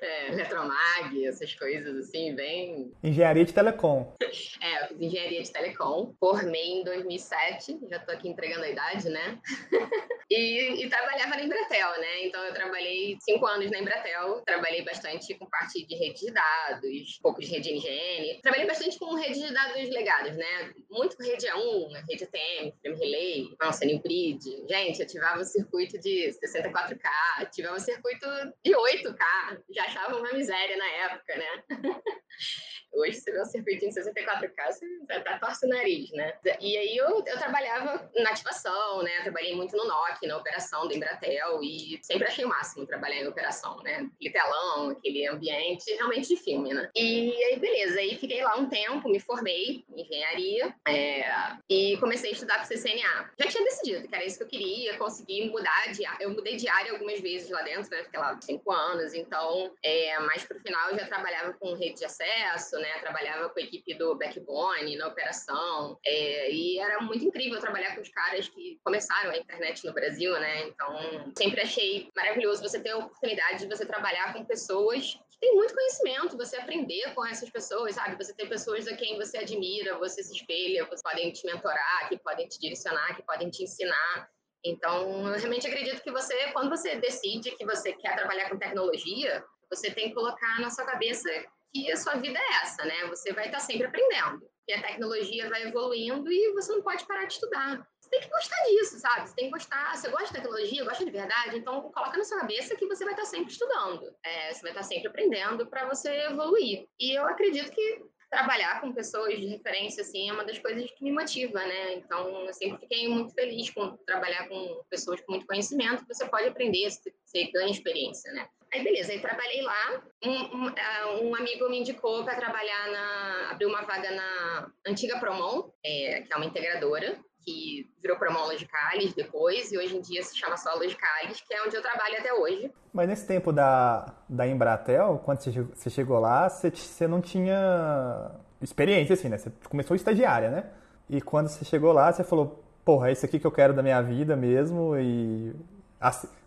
é, 0.00 0.28
eletromag, 0.28 1.15
essas 1.24 1.54
coisas 1.54 1.96
assim, 1.96 2.34
bem. 2.34 2.92
Engenharia 3.02 3.44
de 3.44 3.52
telecom. 3.52 4.12
É, 4.20 4.84
eu 4.84 4.88
fiz 4.88 5.00
engenharia 5.00 5.42
de 5.42 5.50
telecom, 5.50 6.14
formei 6.18 6.80
em 6.80 6.84
2007, 6.84 7.78
já 7.90 7.98
tô 8.00 8.12
aqui 8.12 8.28
entregando 8.28 8.64
a 8.64 8.70
idade, 8.70 9.08
né? 9.08 9.38
e, 10.30 10.84
e, 10.84 10.88
trabalhava 10.88 11.36
na 11.36 11.42
Embratel, 11.42 12.00
né? 12.00 12.26
Então 12.26 12.42
eu 12.44 12.52
trabalhei 12.52 13.16
cinco 13.20 13.46
anos 13.46 13.70
na 13.70 13.78
Embratel, 13.78 14.42
trabalhei 14.44 14.82
bastante 14.82 15.34
com 15.34 15.46
parte 15.46 15.86
de 15.86 15.94
rede 15.94 16.20
de 16.20 16.32
dados, 16.32 17.18
um 17.18 17.22
pouco 17.22 17.40
de 17.40 17.46
rede 17.46 17.72
NGN, 17.72 18.40
trabalhei 18.42 18.66
bastante 18.66 18.98
com 18.98 19.14
rede 19.14 19.40
de 19.40 19.52
dados 19.52 19.88
legados, 19.90 20.36
né? 20.36 20.72
Muito 20.90 21.16
com 21.16 21.22
rede 21.22 21.46
A1, 21.46 21.92
rede 22.08 22.24
ATM, 22.24 22.72
frame 22.80 22.98
relay, 22.98 23.56
nossa, 23.60 23.84
Nimpride. 23.84 24.64
Gente, 24.68 25.02
ativava 25.02 25.40
o 25.40 25.44
circuito 25.44 25.98
de 25.98 26.30
64K, 26.44 27.08
ativava 27.38 27.76
o 27.76 27.80
circuito 27.80 28.26
de 28.64 28.72
8K, 28.72 29.62
já 29.70 29.84
achava 29.84 30.16
uma 30.16 30.32
miséria 30.32 30.76
na 30.76 30.86
época, 30.86 31.05
né? 31.08 31.64
Hoje 32.96 33.20
você 33.20 33.30
vê 33.30 33.42
um 33.42 33.44
circuitinho 33.44 33.92
de 33.92 34.00
64K, 34.00 34.72
você 34.72 34.86
até 35.10 35.38
torce 35.38 35.66
o 35.66 35.68
nariz, 35.68 36.10
né? 36.12 36.32
E 36.60 36.76
aí 36.78 36.96
eu, 36.96 37.22
eu 37.26 37.38
trabalhava 37.38 38.10
na 38.16 38.30
ativação, 38.30 39.02
né? 39.02 39.10
Trabalhei 39.22 39.54
muito 39.54 39.76
no 39.76 39.84
NOC, 39.84 40.26
na 40.26 40.38
operação 40.38 40.88
do 40.88 40.94
Embratel, 40.94 41.62
e 41.62 41.98
sempre 42.02 42.26
achei 42.26 42.44
o 42.44 42.48
máximo 42.48 42.86
trabalhar 42.86 43.16
em 43.16 43.26
operação, 43.26 43.82
né? 43.82 44.08
Aquele 44.14 44.32
telão, 44.32 44.90
aquele 44.90 45.28
ambiente 45.28 45.92
realmente 45.94 46.28
de 46.28 46.36
filme, 46.36 46.72
né? 46.72 46.90
E 46.96 47.32
aí, 47.44 47.58
beleza, 47.58 47.98
aí 47.98 48.16
fiquei 48.16 48.42
lá 48.42 48.56
um 48.56 48.68
tempo, 48.68 49.10
me 49.10 49.20
formei 49.20 49.84
em 49.90 50.00
engenharia 50.00 50.74
é, 50.88 51.26
e 51.68 51.98
comecei 51.98 52.30
a 52.30 52.32
estudar 52.32 52.54
para 52.54 52.64
CCNA. 52.64 53.30
Já 53.38 53.48
tinha 53.48 53.64
decidido 53.64 54.08
que 54.08 54.14
era 54.14 54.24
isso 54.24 54.38
que 54.38 54.44
eu 54.44 54.48
queria, 54.48 54.96
consegui 54.96 55.50
mudar 55.50 55.92
de 55.92 56.02
Eu 56.18 56.30
mudei 56.30 56.56
de 56.56 56.66
área 56.68 56.92
algumas 56.92 57.20
vezes 57.20 57.50
lá 57.50 57.60
dentro, 57.60 57.90
né? 57.90 58.04
Fiquei 58.04 58.20
lá 58.20 58.40
cinco 58.40 58.72
anos, 58.72 59.12
então, 59.12 59.74
é, 59.82 60.18
mais 60.20 60.44
pro 60.44 60.58
final 60.60 60.95
eu 60.96 61.04
já 61.04 61.06
trabalhava 61.06 61.52
com 61.54 61.74
rede 61.74 61.96
de 61.96 62.04
acesso, 62.04 62.76
né? 62.78 62.98
Trabalhava 63.00 63.48
com 63.48 63.58
a 63.58 63.62
equipe 63.62 63.94
do 63.94 64.16
Backbone 64.16 64.96
na 64.96 65.08
operação, 65.08 65.98
é, 66.04 66.50
e 66.50 66.78
era 66.78 67.00
muito 67.00 67.24
incrível 67.24 67.60
trabalhar 67.60 67.94
com 67.94 68.00
os 68.00 68.08
caras 68.08 68.48
que 68.48 68.80
começaram 68.82 69.30
a 69.30 69.36
internet 69.36 69.84
no 69.84 69.92
Brasil, 69.92 70.32
né? 70.32 70.68
Então, 70.68 71.32
sempre 71.36 71.60
achei 71.60 72.10
maravilhoso 72.16 72.62
você 72.62 72.80
ter 72.80 72.90
a 72.90 72.98
oportunidade 72.98 73.60
de 73.60 73.68
você 73.68 73.84
trabalhar 73.84 74.32
com 74.32 74.44
pessoas 74.44 75.18
que 75.30 75.40
têm 75.40 75.54
muito 75.54 75.74
conhecimento, 75.74 76.36
você 76.36 76.56
aprender 76.56 77.14
com 77.14 77.24
essas 77.26 77.50
pessoas, 77.50 77.94
sabe? 77.94 78.16
Você 78.16 78.34
tem 78.34 78.48
pessoas 78.48 78.88
a 78.88 78.96
quem 78.96 79.16
você 79.16 79.38
admira, 79.38 79.98
você 79.98 80.22
se 80.22 80.34
espelha, 80.34 80.86
você 80.86 81.02
podem 81.02 81.30
te 81.30 81.44
mentorar, 81.46 82.08
que 82.08 82.18
podem 82.18 82.48
te 82.48 82.58
direcionar, 82.58 83.14
que 83.14 83.22
podem 83.22 83.50
te 83.50 83.62
ensinar. 83.62 84.30
Então, 84.64 85.28
eu 85.28 85.38
realmente 85.38 85.66
acredito 85.66 86.02
que 86.02 86.10
você, 86.10 86.50
quando 86.52 86.70
você 86.70 86.96
decide 86.96 87.52
que 87.52 87.64
você 87.64 87.92
quer 87.92 88.16
trabalhar 88.16 88.48
com 88.48 88.58
tecnologia, 88.58 89.44
você 89.70 89.90
tem 89.90 90.08
que 90.08 90.14
colocar 90.14 90.60
na 90.60 90.70
sua 90.70 90.84
cabeça 90.84 91.28
que 91.72 91.90
a 91.90 91.96
sua 91.96 92.14
vida 92.16 92.38
é 92.38 92.62
essa, 92.62 92.84
né? 92.84 93.06
Você 93.08 93.32
vai 93.32 93.46
estar 93.46 93.60
sempre 93.60 93.86
aprendendo. 93.86 94.48
E 94.68 94.72
a 94.72 94.82
tecnologia 94.82 95.48
vai 95.48 95.62
evoluindo 95.62 96.30
e 96.30 96.52
você 96.52 96.72
não 96.72 96.82
pode 96.82 97.06
parar 97.06 97.24
de 97.24 97.34
estudar. 97.34 97.86
Você 98.00 98.10
tem 98.10 98.20
que 98.20 98.28
gostar 98.28 98.64
disso, 98.64 98.98
sabe? 98.98 99.28
Você 99.28 99.34
tem 99.36 99.44
que 99.46 99.50
gostar. 99.52 99.96
Você 99.96 100.08
gosta 100.08 100.26
de 100.26 100.32
tecnologia, 100.32 100.84
gosta 100.84 101.04
de 101.04 101.10
verdade, 101.10 101.58
então 101.58 101.82
coloca 101.92 102.16
na 102.16 102.24
sua 102.24 102.40
cabeça 102.40 102.76
que 102.76 102.86
você 102.86 103.04
vai 103.04 103.14
estar 103.14 103.26
sempre 103.26 103.52
estudando. 103.52 104.12
É, 104.24 104.52
você 104.52 104.62
vai 104.62 104.70
estar 104.72 104.82
sempre 104.82 105.08
aprendendo 105.08 105.66
para 105.66 105.88
você 105.88 106.10
evoluir. 106.22 106.88
E 106.98 107.16
eu 107.16 107.26
acredito 107.26 107.70
que 107.70 108.04
trabalhar 108.30 108.80
com 108.80 108.92
pessoas 108.92 109.38
de 109.38 109.46
referência 109.46 110.02
assim 110.02 110.28
é 110.28 110.32
uma 110.32 110.44
das 110.44 110.58
coisas 110.58 110.90
que 110.90 111.04
me 111.04 111.12
motiva, 111.12 111.58
né? 111.60 111.94
Então 111.94 112.46
eu 112.46 112.52
sempre 112.52 112.78
fiquei 112.80 113.08
muito 113.08 113.32
feliz 113.32 113.70
com 113.70 113.96
trabalhar 113.98 114.48
com 114.48 114.84
pessoas 114.90 115.20
com 115.20 115.32
muito 115.32 115.46
conhecimento, 115.46 116.04
você 116.06 116.28
pode 116.28 116.48
aprender, 116.48 116.88
você 116.90 117.44
ganha 117.52 117.70
experiência, 117.70 118.32
né? 118.32 118.48
Aí 118.72 118.82
beleza, 118.82 119.12
aí 119.12 119.20
trabalhei 119.20 119.62
lá. 119.62 120.02
Um, 120.24 120.30
um, 120.30 120.68
é, 120.68 121.22
um 121.22 121.34
amigo 121.34 121.68
me 121.68 121.80
indicou 121.80 122.24
para 122.24 122.34
trabalhar 122.34 122.90
na. 122.90 123.66
uma 123.66 123.82
vaga 123.82 124.10
na 124.10 124.70
antiga 124.86 125.18
Promon, 125.18 125.70
é, 125.84 126.22
que 126.22 126.32
é 126.32 126.36
uma 126.36 126.46
integradora, 126.46 127.16
que 127.44 127.88
virou 128.02 128.18
Promon 128.18 128.46
Logicalis 128.46 129.14
depois, 129.14 129.70
e 129.70 129.78
hoje 129.78 129.96
em 129.96 130.00
dia 130.00 130.22
se 130.22 130.36
chama 130.36 130.56
só 130.56 130.74
Logicalis, 130.74 131.40
que 131.40 131.54
é 131.54 131.62
onde 131.62 131.76
eu 131.76 131.82
trabalho 131.82 132.18
até 132.18 132.32
hoje. 132.34 132.70
Mas 132.92 133.08
nesse 133.08 133.26
tempo 133.26 133.52
da, 133.52 134.14
da 134.28 134.46
Embratel, 134.46 135.22
quando 135.24 135.40
você 135.40 135.90
chegou 135.90 136.18
lá, 136.18 136.48
você, 136.48 136.70
você 136.70 137.06
não 137.06 137.20
tinha 137.20 138.32
experiência, 138.60 139.14
assim, 139.14 139.28
né? 139.28 139.38
Você 139.38 139.52
começou 139.68 139.94
estagiária, 139.94 140.50
né? 140.50 140.70
E 141.08 141.20
quando 141.20 141.48
você 141.48 141.64
chegou 141.64 141.92
lá, 141.92 142.12
você 142.12 142.24
falou, 142.24 142.64
porra, 142.84 143.10
é 143.10 143.12
isso 143.12 143.24
aqui 143.24 143.38
que 143.38 143.46
eu 143.46 143.52
quero 143.52 143.72
da 143.72 143.82
minha 143.82 144.02
vida 144.02 144.34
mesmo, 144.34 144.96
e 144.98 145.54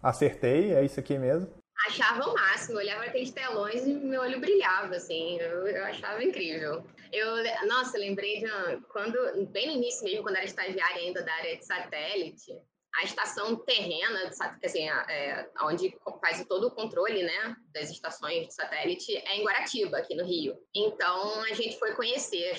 acertei, 0.03 0.73
é 0.73 0.83
isso 0.83 0.99
aqui 0.99 1.17
mesmo 1.17 1.58
achava 1.87 2.29
o 2.29 2.33
máximo, 2.33 2.73
eu 2.73 2.83
olhava 2.83 3.05
aqueles 3.05 3.31
telões 3.31 3.85
e 3.85 3.93
meu 3.93 4.21
olho 4.21 4.39
brilhava, 4.39 4.95
assim, 4.95 5.39
eu, 5.39 5.67
eu 5.67 5.83
achava 5.85 6.23
incrível. 6.23 6.85
Eu, 7.11 7.67
nossa, 7.67 7.97
lembrei 7.97 8.39
de 8.39 8.47
quando, 8.91 9.47
bem 9.47 9.67
no 9.67 9.73
início 9.73 10.03
mesmo, 10.03 10.23
quando 10.23 10.35
era 10.35 10.45
estagiária 10.45 11.01
ainda 11.01 11.23
da 11.23 11.33
área 11.33 11.57
de 11.57 11.65
satélite, 11.65 12.53
a 12.95 13.03
estação 13.03 13.55
terrena, 13.55 14.31
assim, 14.63 14.89
é, 14.89 15.47
onde 15.61 15.95
faz 16.19 16.43
todo 16.45 16.67
o 16.67 16.71
controle 16.71 17.23
né, 17.23 17.55
das 17.73 17.89
estações 17.89 18.47
de 18.47 18.53
satélite, 18.53 19.15
é 19.15 19.37
em 19.37 19.43
Guaratiba, 19.43 19.97
aqui 19.97 20.15
no 20.15 20.25
Rio. 20.25 20.57
Então, 20.73 21.41
a 21.43 21.53
gente 21.53 21.77
foi 21.77 21.93
conhecer 21.93 22.51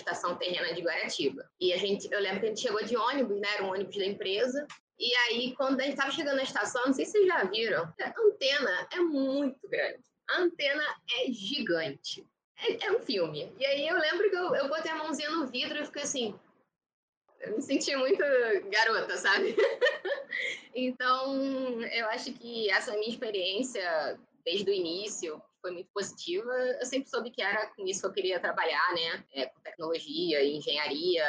E 5.01 5.15
aí, 5.15 5.55
quando 5.57 5.81
a 5.81 5.85
gente 5.85 5.95
estava 5.95 6.11
chegando 6.11 6.37
na 6.37 6.43
estação, 6.43 6.85
não 6.85 6.93
sei 6.93 7.07
se 7.07 7.13
vocês 7.13 7.27
já 7.27 7.43
viram, 7.45 7.85
a 7.85 8.21
antena 8.21 8.89
é 8.93 8.99
muito 8.99 9.67
grande. 9.67 10.05
A 10.29 10.41
antena 10.41 10.85
é 11.19 11.33
gigante. 11.33 12.27
É, 12.59 12.87
é 12.87 12.93
um 12.93 13.01
filme. 13.01 13.51
E 13.59 13.65
aí 13.65 13.89
eu 13.89 13.99
lembro 13.99 14.29
que 14.29 14.37
eu, 14.37 14.55
eu 14.55 14.69
botei 14.69 14.91
a 14.91 14.97
mãozinha 14.97 15.31
no 15.31 15.47
vidro 15.47 15.79
e 15.79 15.87
fiquei 15.87 16.03
assim. 16.03 16.39
Eu 17.41 17.57
me 17.57 17.63
senti 17.63 17.97
muito 17.97 18.23
garota, 18.71 19.17
sabe? 19.17 19.57
então, 20.75 21.83
eu 21.85 22.07
acho 22.11 22.35
que 22.35 22.71
essa 22.71 22.93
minha 22.93 23.09
experiência 23.09 24.21
desde 24.45 24.71
o 24.71 24.75
início 24.75 25.43
foi 25.61 25.71
muito 25.71 25.89
positiva. 25.93 26.51
Eu 26.81 26.87
sempre 26.87 27.09
soube 27.09 27.31
que 27.31 27.43
era 27.43 27.67
com 27.69 27.87
isso 27.87 28.01
que 28.01 28.07
eu 28.07 28.13
queria 28.13 28.41
trabalhar, 28.41 28.95
né? 28.95 29.25
É, 29.35 29.47
com 29.47 29.61
tecnologia, 29.61 30.45
engenharia. 30.45 31.25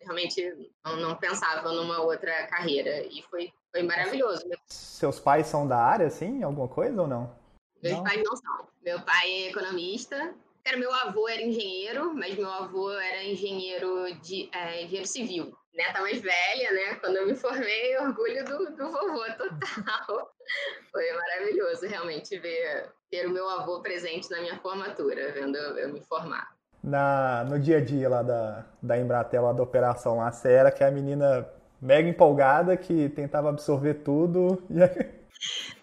Realmente 0.00 0.72
não, 0.84 0.96
não, 0.96 1.16
pensava 1.16 1.72
numa 1.72 2.00
outra 2.00 2.46
carreira. 2.46 3.04
E 3.06 3.22
foi, 3.22 3.52
foi 3.70 3.82
maravilhoso. 3.82 4.44
Seus 4.66 5.18
pais 5.18 5.46
são 5.46 5.66
da 5.66 5.78
área, 5.78 6.06
assim? 6.06 6.42
Alguma 6.42 6.68
coisa 6.68 7.02
ou 7.02 7.08
não? 7.08 7.34
Meus 7.82 7.96
não. 7.96 8.04
pais 8.04 8.22
não 8.22 8.36
são. 8.36 8.68
Meu 8.82 9.00
pai 9.00 9.30
é 9.30 9.48
economista. 9.48 10.34
Cara, 10.64 10.76
meu 10.76 10.92
avô 10.92 11.26
era 11.28 11.40
engenheiro, 11.40 12.14
mas 12.14 12.36
meu 12.36 12.50
avô 12.50 12.90
era 12.90 13.24
engenheiro 13.24 14.14
de 14.20 14.50
é, 14.52 14.82
engenheiro 14.84 15.06
civil 15.06 15.56
neta 15.74 16.00
mais 16.00 16.20
velha, 16.20 16.72
né? 16.72 16.94
Quando 16.96 17.16
eu 17.16 17.26
me 17.26 17.34
formei, 17.34 17.96
orgulho 17.98 18.44
do, 18.44 18.76
do 18.76 18.90
vovô 18.90 19.24
total. 19.36 20.34
Foi 20.90 21.12
maravilhoso 21.12 21.86
realmente 21.86 22.38
ver 22.38 22.92
ter 23.10 23.26
o 23.26 23.30
meu 23.30 23.48
avô 23.48 23.80
presente 23.80 24.30
na 24.30 24.40
minha 24.40 24.58
formatura, 24.58 25.32
vendo 25.32 25.56
eu, 25.56 25.92
me 25.92 26.00
formar. 26.02 26.54
Na, 26.82 27.44
no 27.44 27.58
dia 27.58 27.78
a 27.78 27.80
dia 27.84 28.08
lá 28.08 28.22
da, 28.22 28.64
da 28.80 28.98
Embratel, 28.98 29.42
lá 29.42 29.52
da 29.52 29.62
operação 29.62 30.16
lá, 30.16 30.30
você 30.30 30.52
era 30.52 30.70
que 30.70 30.82
é 30.82 30.86
a 30.86 30.90
menina 30.90 31.46
mega 31.80 32.08
empolgada 32.08 32.76
que 32.76 33.08
tentava 33.10 33.50
absorver 33.50 33.94
tudo. 33.94 34.62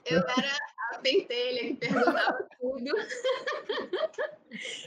Eu 0.05 0.19
era 0.19 0.57
a 0.93 0.99
pentelha 0.99 1.59
que 1.61 1.73
perguntava 1.75 2.47
tudo. 2.61 2.85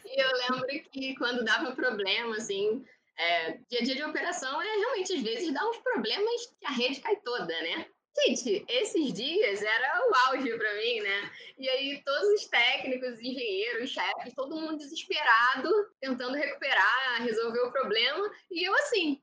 e 0.06 0.22
eu 0.22 0.28
lembro 0.48 0.68
que 0.90 1.14
quando 1.16 1.44
dava 1.44 1.72
problema, 1.72 2.36
assim, 2.36 2.84
é, 3.18 3.58
dia 3.68 3.80
a 3.80 3.84
dia 3.84 3.96
de 3.96 4.04
operação 4.04 4.62
é 4.62 4.64
realmente, 4.64 5.12
às 5.12 5.20
vezes, 5.20 5.52
dar 5.52 5.68
uns 5.68 5.76
problemas 5.78 6.46
que 6.58 6.66
a 6.66 6.70
rede 6.70 7.00
cai 7.00 7.16
toda, 7.16 7.46
né? 7.46 7.86
Gente, 8.26 8.64
esses 8.68 9.12
dias 9.12 9.62
era 9.62 10.08
o 10.08 10.12
auge 10.28 10.56
para 10.56 10.74
mim, 10.74 11.00
né? 11.00 11.30
E 11.58 11.68
aí 11.68 12.02
todos 12.04 12.28
os 12.34 12.46
técnicos, 12.46 13.18
engenheiros, 13.18 13.90
chefes, 13.90 14.34
todo 14.34 14.56
mundo 14.56 14.78
desesperado, 14.78 15.68
tentando 16.00 16.36
recuperar, 16.36 17.22
resolver 17.22 17.60
o 17.60 17.72
problema, 17.72 18.30
e 18.50 18.68
eu 18.68 18.74
assim. 18.74 19.20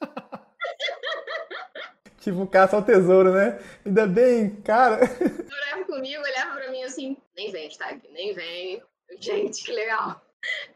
tipo 2.20 2.46
caça 2.46 2.76
ao 2.76 2.82
tesouro, 2.82 3.32
né? 3.32 3.58
Ainda 3.84 4.06
bem, 4.06 4.60
cara. 4.62 5.00
Olhava 5.00 5.84
comigo, 5.84 6.22
olhava 6.22 6.56
para 6.56 6.70
mim 6.70 6.84
assim, 6.84 7.16
nem 7.36 7.50
vem, 7.50 7.70
Stag, 7.70 8.00
nem 8.10 8.34
vem. 8.34 8.82
Gente, 9.18 9.64
que 9.64 9.72
legal. 9.72 10.20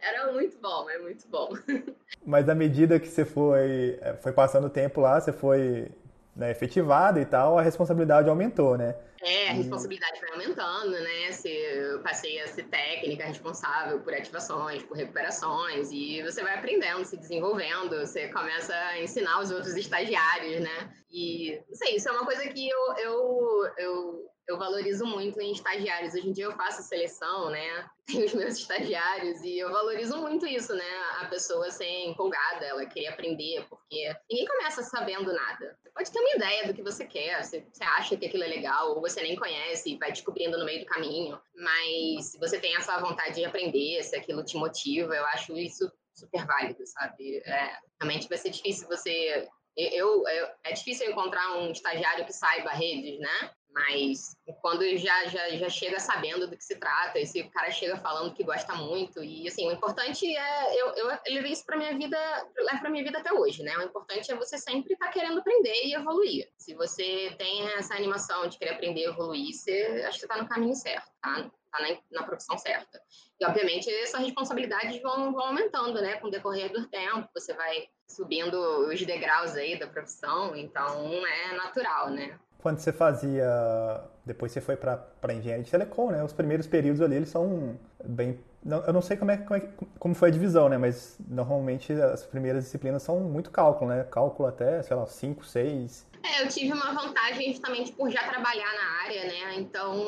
Era 0.01 0.33
muito 0.33 0.59
bom, 0.59 0.91
é 0.91 0.99
muito 0.99 1.29
bom. 1.29 1.51
Mas 2.27 2.49
à 2.49 2.55
medida 2.55 2.99
que 2.99 3.07
você 3.07 3.25
foi, 3.25 3.99
eh, 4.01 4.17
foi 4.21 4.33
passando 4.33 4.67
o 4.67 4.71
tempo 4.71 5.01
lá, 5.01 5.21
você 5.21 5.33
foi 5.33 5.89
né, 6.35 6.51
efetivado 6.51 7.19
e 7.21 7.25
tal, 7.25 7.59
a 7.59 7.63
responsabilidade 7.63 8.29
aumentou, 8.29 8.77
né? 8.77 8.95
É, 9.23 9.51
a 9.51 9.53
responsabilidade 9.53 10.19
foi 10.19 10.31
aumentando, 10.31 10.93
né? 10.93 11.31
Se, 11.33 11.49
eu 11.49 12.01
passei 12.01 12.41
a 12.41 12.47
ser 12.47 12.65
técnica 12.65 13.27
responsável 13.27 14.01
por 14.01 14.15
ativações, 14.15 14.83
por 14.83 14.97
recuperações, 14.97 15.91
e 15.93 16.23
você 16.23 16.43
vai 16.43 16.55
aprendendo, 16.55 17.05
se 17.05 17.19
desenvolvendo, 17.19 17.99
você 17.99 18.29
começa 18.29 18.75
a 18.75 19.03
ensinar 19.03 19.41
os 19.41 19.51
outros 19.51 19.77
estagiários, 19.77 20.61
né? 20.61 20.91
E, 21.13 21.61
não 21.69 21.75
sei, 21.75 21.97
isso 21.97 22.09
é 22.09 22.13
uma 22.13 22.25
coisa 22.25 22.47
que 22.49 22.67
eu, 22.67 22.95
eu, 22.97 23.73
eu 23.77 24.31
eu 24.51 24.59
valorizo 24.59 25.07
muito 25.07 25.41
em 25.41 25.53
estagiários. 25.53 26.15
Hoje 26.15 26.29
em 26.29 26.33
dia 26.33 26.45
eu 26.47 26.57
faço 26.57 26.83
seleção, 26.83 27.51
né? 27.51 27.89
Tenho 28.05 28.27
os 28.27 28.35
meus 28.35 28.59
estagiários 28.59 29.41
e 29.43 29.59
eu 29.59 29.71
valorizo 29.71 30.19
muito 30.19 30.45
isso, 30.45 30.75
né? 30.75 30.99
A 31.21 31.27
pessoa 31.27 31.71
ser 31.71 31.89
empolgada, 32.07 32.67
ela 32.67 32.85
querer 32.85 33.07
aprender, 33.07 33.65
porque 33.69 34.13
ninguém 34.29 34.47
começa 34.47 34.83
sabendo 34.83 35.33
nada. 35.33 35.79
Você 35.81 35.91
pode 35.91 36.11
ter 36.11 36.19
uma 36.19 36.35
ideia 36.35 36.67
do 36.67 36.75
que 36.75 36.83
você 36.83 37.07
quer, 37.07 37.45
você, 37.45 37.65
você 37.73 37.85
acha 37.85 38.17
que 38.17 38.27
aquilo 38.27 38.43
é 38.43 38.49
legal, 38.49 38.97
ou 38.97 39.01
você 39.01 39.23
nem 39.23 39.37
conhece 39.37 39.93
e 39.93 39.99
vai 39.99 40.11
descobrindo 40.11 40.59
no 40.59 40.65
meio 40.65 40.81
do 40.81 40.87
caminho. 40.87 41.41
Mas 41.55 42.33
se 42.33 42.39
você 42.39 42.59
tem 42.59 42.75
essa 42.75 42.99
vontade 42.99 43.37
de 43.37 43.45
aprender, 43.45 44.03
se 44.03 44.17
aquilo 44.17 44.45
te 44.45 44.57
motiva, 44.57 45.15
eu 45.15 45.25
acho 45.27 45.57
isso 45.57 45.91
super 46.13 46.45
válido, 46.45 46.85
sabe? 46.87 47.39
É, 47.47 47.79
realmente 48.01 48.29
vai 48.29 48.37
ser 48.37 48.51
difícil 48.51 48.89
você 48.89 49.49
eu, 49.77 50.27
eu, 50.29 50.49
é 50.65 50.73
difícil 50.73 51.09
encontrar 51.11 51.57
um 51.57 51.71
estagiário 51.71 52.27
que 52.27 52.33
saiba 52.33 52.71
redes, 52.71 53.19
né? 53.21 53.51
Mas 53.73 54.37
quando 54.61 54.85
já, 54.97 55.27
já, 55.27 55.49
já 55.51 55.69
chega 55.69 56.01
sabendo 56.01 56.49
do 56.49 56.57
que 56.57 56.65
se 56.65 56.77
trata, 56.77 57.19
esse 57.19 57.43
cara 57.51 57.71
chega 57.71 57.97
falando 57.97 58.35
que 58.35 58.43
gosta 58.43 58.75
muito, 58.75 59.23
e 59.23 59.47
assim, 59.47 59.69
o 59.69 59.73
importante 59.73 60.27
é, 60.27 60.81
eu, 60.81 60.89
eu 60.95 61.19
levei 61.29 61.53
isso 61.53 61.65
para 61.65 61.77
minha 61.77 61.97
vida, 61.97 62.19
levo 62.57 62.81
para 62.81 62.91
minha 62.91 63.05
vida 63.05 63.19
até 63.19 63.33
hoje, 63.33 63.63
né? 63.63 63.77
O 63.79 63.83
importante 63.83 64.31
é 64.31 64.35
você 64.35 64.59
sempre 64.59 64.93
estar 64.93 65.07
tá 65.07 65.13
querendo 65.13 65.39
aprender 65.39 65.85
e 65.85 65.95
evoluir. 65.95 66.49
Se 66.59 66.75
você 66.75 67.35
tem 67.39 67.69
essa 67.75 67.95
animação 67.95 68.49
de 68.49 68.59
querer 68.59 68.75
aprender 68.75 69.03
e 69.03 69.07
evoluir, 69.07 69.55
você 69.55 70.05
acho 70.09 70.19
que 70.19 70.25
está 70.25 70.37
no 70.37 70.49
caminho 70.49 70.75
certo, 70.75 71.09
tá? 71.23 71.51
Tá 71.71 71.81
na, 71.81 71.97
na 72.11 72.27
profissão 72.27 72.59
certa. 72.59 73.01
E, 73.39 73.47
obviamente, 73.47 73.89
essas 73.89 74.21
responsabilidades 74.21 75.01
vão, 75.01 75.33
vão 75.33 75.47
aumentando, 75.47 76.03
né? 76.03 76.17
Com 76.17 76.27
o 76.27 76.31
decorrer 76.31 76.73
do 76.73 76.89
tempo, 76.89 77.29
você 77.33 77.55
vai 77.55 77.89
subindo 78.09 78.57
os 78.89 79.01
degraus 79.07 79.55
aí 79.55 79.79
da 79.79 79.87
profissão, 79.87 80.57
então 80.57 81.25
é 81.25 81.55
natural, 81.55 82.11
né? 82.11 82.37
Quando 82.61 82.79
você 82.79 82.93
fazia. 82.93 84.01
Depois 84.25 84.53
você 84.53 84.61
foi 84.61 84.77
para 84.77 85.35
engenharia 85.35 85.65
de 85.65 85.71
telecom, 85.71 86.11
né? 86.11 86.23
Os 86.23 86.33
primeiros 86.33 86.67
períodos 86.67 87.01
ali 87.01 87.17
eles 87.17 87.29
são 87.29 87.79
bem. 88.05 88.39
eu 88.87 88.93
não 88.93 89.03
sei 89.03 89.17
como, 89.17 89.31
é, 89.31 89.37
como, 89.39 89.57
é, 89.57 89.69
como 89.99 90.15
foi 90.15 90.29
a 90.29 90.33
divisão, 90.33 90.69
né? 90.69 90.79
Mas 90.79 91.17
normalmente 91.29 91.93
as 91.93 92.25
primeiras 92.25 92.65
disciplinas 92.65 93.03
são 93.03 93.21
muito 93.21 93.51
cálculo, 93.51 93.91
né? 93.91 94.05
Cálculo 94.05 94.49
até, 94.49 94.83
sei 94.83 94.97
lá, 94.97 95.07
5, 95.07 95.45
6. 95.45 96.07
É, 96.23 96.43
eu 96.43 96.49
tive 96.49 96.73
uma 96.73 96.93
vantagem 96.93 97.53
justamente 97.53 97.93
por 97.93 98.11
já 98.11 98.23
trabalhar 98.29 98.73
na 98.75 99.03
área, 99.05 99.25
né? 99.25 99.55
Então, 99.57 100.07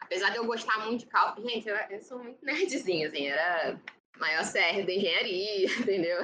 apesar 0.00 0.30
de 0.30 0.36
eu 0.36 0.46
gostar 0.46 0.84
muito 0.86 1.00
de 1.00 1.06
cálculo, 1.06 1.48
gente, 1.48 1.68
eu, 1.68 1.76
eu 1.90 2.00
sou 2.00 2.18
muito 2.18 2.38
nerdzinha, 2.44 3.08
assim, 3.08 3.26
era 3.26 3.78
maior 4.18 4.44
CR 4.44 4.84
da 4.86 4.92
engenharia, 4.92 5.66
entendeu? 5.78 6.18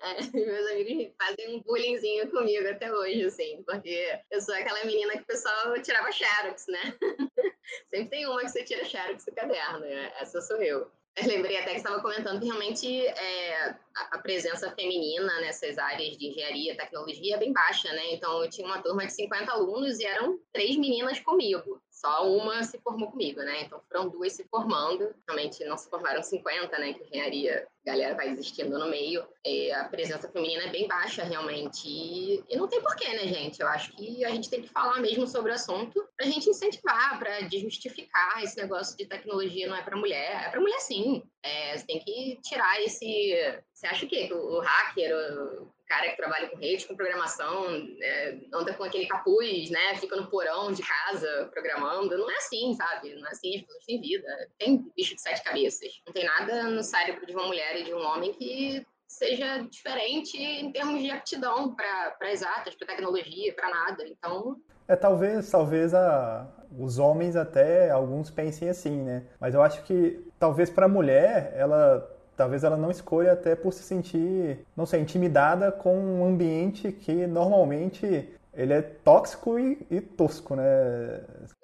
É, 0.00 0.22
meus 0.32 0.70
amigos 0.70 1.14
fazem 1.20 1.56
um 1.56 1.60
bullyingzinho 1.62 2.30
comigo 2.30 2.68
até 2.68 2.92
hoje, 2.92 3.24
assim, 3.24 3.62
porque 3.64 4.18
eu 4.30 4.40
sou 4.40 4.54
aquela 4.54 4.84
menina 4.84 5.12
que 5.12 5.22
o 5.22 5.26
pessoal 5.26 5.80
tirava 5.82 6.12
xerox, 6.12 6.66
né? 6.68 6.96
Sempre 7.90 8.10
tem 8.10 8.26
uma 8.26 8.40
que 8.40 8.48
você 8.48 8.64
tira 8.64 8.84
xerox 8.84 9.24
do 9.24 9.34
caderno, 9.34 9.80
né? 9.80 10.12
essa 10.18 10.40
sou 10.40 10.62
eu. 10.62 10.90
Eu 11.16 11.26
lembrei 11.26 11.56
até 11.58 11.72
que 11.72 11.78
estava 11.78 12.00
comentando 12.00 12.38
que 12.38 12.46
realmente 12.46 13.06
é, 13.06 13.74
a 14.12 14.18
presença 14.18 14.70
feminina 14.76 15.40
nessas 15.40 15.76
áreas 15.76 16.16
de 16.16 16.28
engenharia, 16.28 16.76
tecnologia 16.76 17.34
é 17.34 17.38
bem 17.38 17.52
baixa, 17.52 17.92
né? 17.92 18.12
Então 18.12 18.44
eu 18.44 18.48
tinha 18.48 18.64
uma 18.64 18.80
turma 18.80 19.04
de 19.04 19.12
50 19.12 19.50
alunos 19.50 19.98
e 19.98 20.06
eram 20.06 20.38
três 20.52 20.76
meninas 20.76 21.18
comigo 21.18 21.82
só 22.00 22.28
uma 22.30 22.62
se 22.62 22.78
formou 22.78 23.10
comigo, 23.10 23.40
né? 23.40 23.62
Então 23.62 23.80
foram 23.88 24.08
duas 24.08 24.32
se 24.32 24.44
formando, 24.44 25.12
realmente 25.26 25.64
não 25.64 25.76
se 25.76 25.90
formaram 25.90 26.22
50, 26.22 26.78
né? 26.78 26.92
Que 26.92 27.02
engenharia, 27.04 27.66
galera 27.84 28.14
vai 28.14 28.28
existindo 28.28 28.78
no 28.78 28.88
meio. 28.88 29.26
E 29.44 29.72
a 29.72 29.84
presença 29.84 30.30
feminina 30.30 30.64
é 30.64 30.70
bem 30.70 30.86
baixa, 30.86 31.24
realmente. 31.24 31.88
E, 31.88 32.44
e 32.48 32.56
não 32.56 32.68
tem 32.68 32.80
porquê, 32.80 33.08
né, 33.08 33.26
gente? 33.26 33.60
Eu 33.60 33.66
acho 33.66 33.92
que 33.96 34.24
a 34.24 34.30
gente 34.30 34.48
tem 34.48 34.62
que 34.62 34.68
falar 34.68 35.00
mesmo 35.00 35.26
sobre 35.26 35.50
o 35.50 35.54
assunto 35.54 36.06
pra 36.16 36.26
gente 36.26 36.48
incentivar, 36.48 37.18
pra 37.18 37.40
desmistificar 37.40 38.44
esse 38.44 38.56
negócio 38.56 38.96
de 38.96 39.04
tecnologia 39.06 39.66
não 39.66 39.76
é 39.76 39.82
pra 39.82 39.96
mulher. 39.96 40.44
É 40.46 40.50
pra 40.50 40.60
mulher 40.60 40.78
sim. 40.80 41.24
É, 41.42 41.76
você 41.76 41.84
tem 41.84 41.98
que 41.98 42.38
tirar 42.42 42.80
esse. 42.80 43.34
Você 43.74 43.86
acha 43.88 44.06
o 44.06 44.08
quê? 44.08 44.28
O 44.32 44.60
hacker, 44.60 45.16
o 45.16 45.77
cara 45.88 46.10
que 46.10 46.16
trabalha 46.16 46.48
com 46.48 46.58
rede, 46.58 46.86
com 46.86 46.94
programação, 46.94 47.66
é, 48.00 48.38
anda 48.52 48.74
com 48.74 48.84
aquele 48.84 49.06
capuz, 49.06 49.70
né? 49.70 49.96
Fica 49.96 50.16
no 50.16 50.28
porão 50.28 50.70
de 50.70 50.82
casa 50.82 51.48
programando. 51.52 52.16
Não 52.16 52.30
é 52.30 52.36
assim, 52.36 52.74
sabe? 52.74 53.14
Não 53.14 53.26
é 53.26 53.30
assim, 53.30 53.56
as 53.56 53.62
pessoas 53.62 53.84
têm 53.84 54.00
vida. 54.00 54.50
Tem 54.58 54.92
bicho 54.94 55.14
de 55.14 55.20
sete 55.20 55.42
cabeças. 55.42 55.90
Não 56.06 56.12
tem 56.12 56.24
nada 56.24 56.64
no 56.64 56.82
cérebro 56.82 57.26
de 57.26 57.32
uma 57.32 57.46
mulher 57.46 57.76
e 57.76 57.84
de 57.84 57.94
um 57.94 58.04
homem 58.04 58.32
que 58.32 58.86
seja 59.08 59.66
diferente 59.70 60.36
em 60.36 60.70
termos 60.70 61.02
de 61.02 61.10
aptidão 61.10 61.74
para 61.74 62.30
exatas, 62.30 62.74
para 62.74 62.88
tecnologia, 62.88 63.54
para 63.54 63.70
nada. 63.70 64.06
Então. 64.06 64.56
É, 64.86 64.94
talvez, 64.94 65.50
talvez 65.50 65.94
a, 65.94 66.46
os 66.78 66.98
homens 66.98 67.34
até, 67.34 67.90
alguns 67.90 68.30
pensem 68.30 68.68
assim, 68.68 69.02
né? 69.02 69.26
Mas 69.40 69.54
eu 69.54 69.62
acho 69.62 69.82
que 69.84 70.22
talvez 70.38 70.68
para 70.68 70.84
a 70.84 70.88
mulher, 70.88 71.52
ela 71.56 72.17
talvez 72.38 72.62
ela 72.62 72.76
não 72.76 72.88
escolha 72.88 73.32
até 73.32 73.56
por 73.56 73.72
se 73.72 73.82
sentir, 73.82 74.64
não 74.76 74.86
sei, 74.86 75.00
intimidada 75.00 75.72
com 75.72 75.98
um 75.98 76.24
ambiente 76.24 76.92
que 76.92 77.26
normalmente 77.26 78.28
ele 78.54 78.72
é 78.72 78.80
tóxico 78.80 79.58
e, 79.58 79.84
e, 79.90 80.00
tosco, 80.00 80.54
né? 80.54 80.64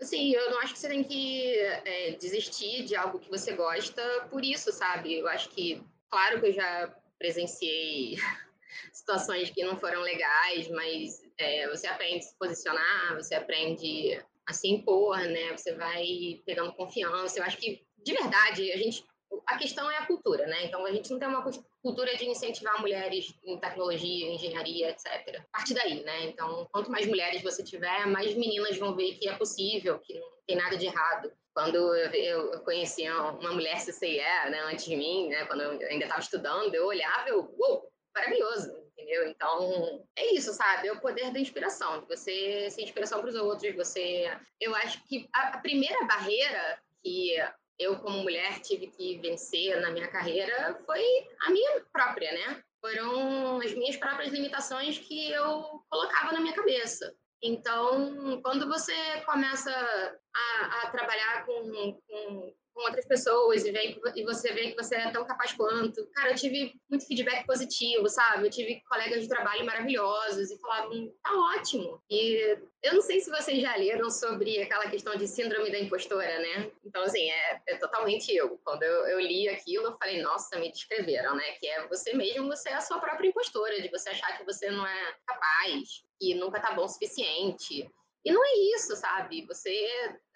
Sim, 0.01 0.35
eu 0.35 0.51
não 0.51 0.59
acho 0.61 0.73
que 0.73 0.81
você 0.81 0.89
tem 0.89 1.05
que 1.05 1.57
é, 1.57 2.17
desistir 2.21 2.85
de 2.85 2.97
algo 2.97 3.21
que 3.21 3.31
você 3.31 3.53
gosta 3.53 4.03
por 4.29 4.45
isso, 4.45 4.73
sabe? 4.73 5.19
Eu 5.19 5.29
acho 5.29 5.49
que, 5.51 5.81
claro 6.11 6.41
que 6.41 6.49
eu 6.49 6.53
já 6.53 6.93
presenciei 7.21 8.17
situações 8.93 9.51
que 9.51 9.65
não 9.65 9.77
foram 9.77 10.03
legais, 10.03 10.69
mas 10.71 11.23
é, 11.39 11.69
você 11.69 11.87
aprende 11.87 12.19
a 12.19 12.23
se 12.23 12.37
posicionar, 12.37 13.15
você 13.15 13.37
aprende 13.37 14.21
a 14.45 14.53
se 14.53 14.69
impor, 14.69 15.19
né? 15.19 15.57
Você 15.57 15.73
vai 15.75 16.43
pegando 16.45 16.73
confiança. 16.73 17.39
Eu 17.39 17.45
acho 17.45 17.59
que, 17.59 17.85
de 18.05 18.13
verdade, 18.13 18.73
a 18.73 18.77
gente 18.77 19.05
a 19.47 19.57
questão 19.57 19.91
é 19.91 19.99
a 19.99 20.07
cultura, 20.07 20.47
né? 20.47 20.65
Então 20.65 20.85
a 20.85 20.93
gente 20.93 21.11
não 21.11 21.19
tem 21.19 21.29
uma 21.29 21.45
cultura 21.83 22.17
de 22.17 22.29
incentivar 22.29 22.81
mulheres 22.81 23.35
em 23.45 23.59
tecnologia, 23.59 24.33
engenharia, 24.33 24.91
etc. 24.91 25.43
Parte 25.53 25.75
daí, 25.75 26.03
né? 26.03 26.25
Então, 26.25 26.69
quanto 26.73 26.91
mais 26.91 27.07
mulheres 27.07 27.43
você 27.43 27.63
tiver, 27.63 28.07
mais 28.07 28.35
meninas 28.35 28.77
vão 28.79 28.95
ver 28.95 29.15
que 29.15 29.29
é 29.29 29.37
possível, 29.37 29.99
que 29.99 30.19
não 30.19 30.29
tem 30.47 30.57
nada 30.57 30.77
de 30.77 30.87
errado. 30.87 31.33
Quando 31.55 31.95
eu 31.95 32.61
conheci 32.63 33.09
uma 33.09 33.53
mulher 33.53 33.77
CCIE, 33.77 34.19
né, 34.51 34.61
antes 34.65 34.87
de 34.87 34.97
mim, 34.97 35.29
né, 35.29 35.45
quando 35.47 35.63
eu 35.63 35.89
ainda 35.89 36.05
estava 36.05 36.21
estudando, 36.21 36.75
eu 36.75 36.87
olhava 36.87 37.29
eu, 37.29 37.55
uou, 37.57 37.89
maravilhoso, 38.13 38.77
entendeu? 38.93 39.29
Então, 39.29 40.05
é 40.17 40.35
isso, 40.35 40.53
sabe? 40.53 40.89
É 40.89 40.93
o 40.93 41.01
poder 41.01 41.33
da 41.33 41.39
inspiração, 41.39 42.01
de 42.01 42.09
você 42.09 42.69
ser 42.71 42.83
inspiração 42.83 43.21
para 43.21 43.29
os 43.29 43.37
outros, 43.37 43.75
você... 43.77 44.37
Eu 44.61 44.75
acho 44.75 45.05
que 45.05 45.29
a, 45.33 45.49
a 45.49 45.59
primeira 45.59 46.05
barreira 46.07 46.81
que 47.05 47.37
eu, 47.79 47.99
como 47.99 48.23
mulher, 48.23 48.61
tive 48.61 48.87
que 48.89 49.19
vencer 49.19 49.81
na 49.81 49.91
minha 49.91 50.09
carreira 50.09 50.79
foi 50.87 51.03
a 51.41 51.51
minha 51.51 51.85
própria, 51.93 52.33
né? 52.33 52.63
Foram 52.81 53.59
as 53.61 53.73
minhas 53.75 53.97
próprias 53.97 54.33
limitações 54.33 54.99
que 54.99 55.31
eu 55.31 55.83
colocava 55.89 56.33
na 56.33 56.41
minha 56.41 56.55
cabeça. 56.55 57.15
Então, 57.43 58.41
quando 58.43 58.67
você 58.69 58.95
começa 59.27 59.71
a, 59.71 60.83
a 60.83 60.91
trabalhar 60.91 61.45
com, 61.45 62.01
com 62.09 62.55
com 62.75 62.83
outras 62.83 63.07
pessoas 63.07 63.65
e, 63.65 63.71
vem, 63.71 63.99
e 64.17 64.25
você 64.25 64.53
vê 64.53 64.71
que 64.71 64.77
você 64.77 64.97
é 64.97 65.11
tão 65.11 65.25
capaz 65.25 65.53
quanto. 65.53 66.05
Cara, 66.09 66.31
eu 66.31 66.35
tive 66.35 66.75
muito 66.91 67.07
feedback 67.07 67.47
positivo, 67.47 68.09
sabe? 68.09 68.47
Eu 68.47 68.51
tive 68.51 68.83
colegas 68.89 69.23
de 69.23 69.29
trabalho 69.29 69.65
maravilhosos 69.65 70.51
e 70.51 70.59
falavam, 70.59 71.13
tá 71.23 71.33
ótimo. 71.57 72.03
E 72.11 72.59
eu 72.83 72.95
não 72.95 73.01
sei 73.01 73.21
se 73.21 73.31
vocês 73.31 73.63
já 73.63 73.77
leram 73.77 74.11
sobre 74.11 74.61
aquela 74.61 74.91
questão 74.91 75.15
de 75.17 75.29
síndrome 75.29 75.71
da 75.71 75.79
impostora, 75.79 76.39
né? 76.41 76.71
Então, 76.85 77.03
assim, 77.03 77.31
é, 77.31 77.63
é 77.69 77.77
totalmente 77.77 78.35
eu. 78.35 78.59
Quando 78.65 78.83
eu, 78.83 79.07
eu, 79.07 79.21
li 79.21 79.49
aquilo, 79.49 79.87
eu 79.87 79.97
falei, 79.97 80.21
nossa, 80.21 80.59
me 80.59 80.71
descreveram, 80.71 81.37
né? 81.37 81.53
Que 81.61 81.69
é 81.69 81.87
você 81.87 82.13
mesmo, 82.13 82.49
você 82.49 82.71
é 82.71 82.75
a 82.75 82.81
sua 82.81 82.99
própria 82.99 83.29
impostora, 83.29 83.81
de 83.81 83.89
você 83.89 84.11
achar 84.11 84.37
que 84.37 84.45
você 84.45 84.69
não 84.71 84.85
é 84.85 85.15
capaz, 85.25 86.05
que 86.21 86.35
nunca 86.35 86.61
tá 86.61 86.73
bom 86.73 86.85
o 86.85 86.89
suficiente. 86.89 87.89
E 88.25 88.33
não 88.33 88.43
é 88.45 88.55
isso, 88.75 88.97
sabe? 88.97 89.47
Você 89.47 89.71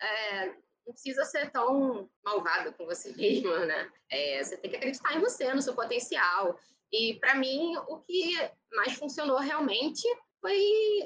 é, 0.00 0.54
não 0.88 0.94
precisa 0.94 1.24
ser 1.24 1.50
tão 1.50 2.08
malvado 2.24 2.72
com 2.72 2.86
você 2.86 3.12
mesma, 3.14 3.66
né? 3.66 3.92
É, 4.10 4.42
você 4.42 4.56
tem 4.56 4.70
que 4.70 4.76
acreditar 4.76 5.14
em 5.14 5.20
você, 5.20 5.52
no 5.52 5.62
seu 5.62 5.74
potencial. 5.74 6.58
E 6.90 7.18
para 7.20 7.34
mim, 7.34 7.76
o 7.88 7.98
que 7.98 8.34
mais 8.72 8.94
funcionou 8.94 9.36
realmente 9.38 10.02
foi 10.40 10.58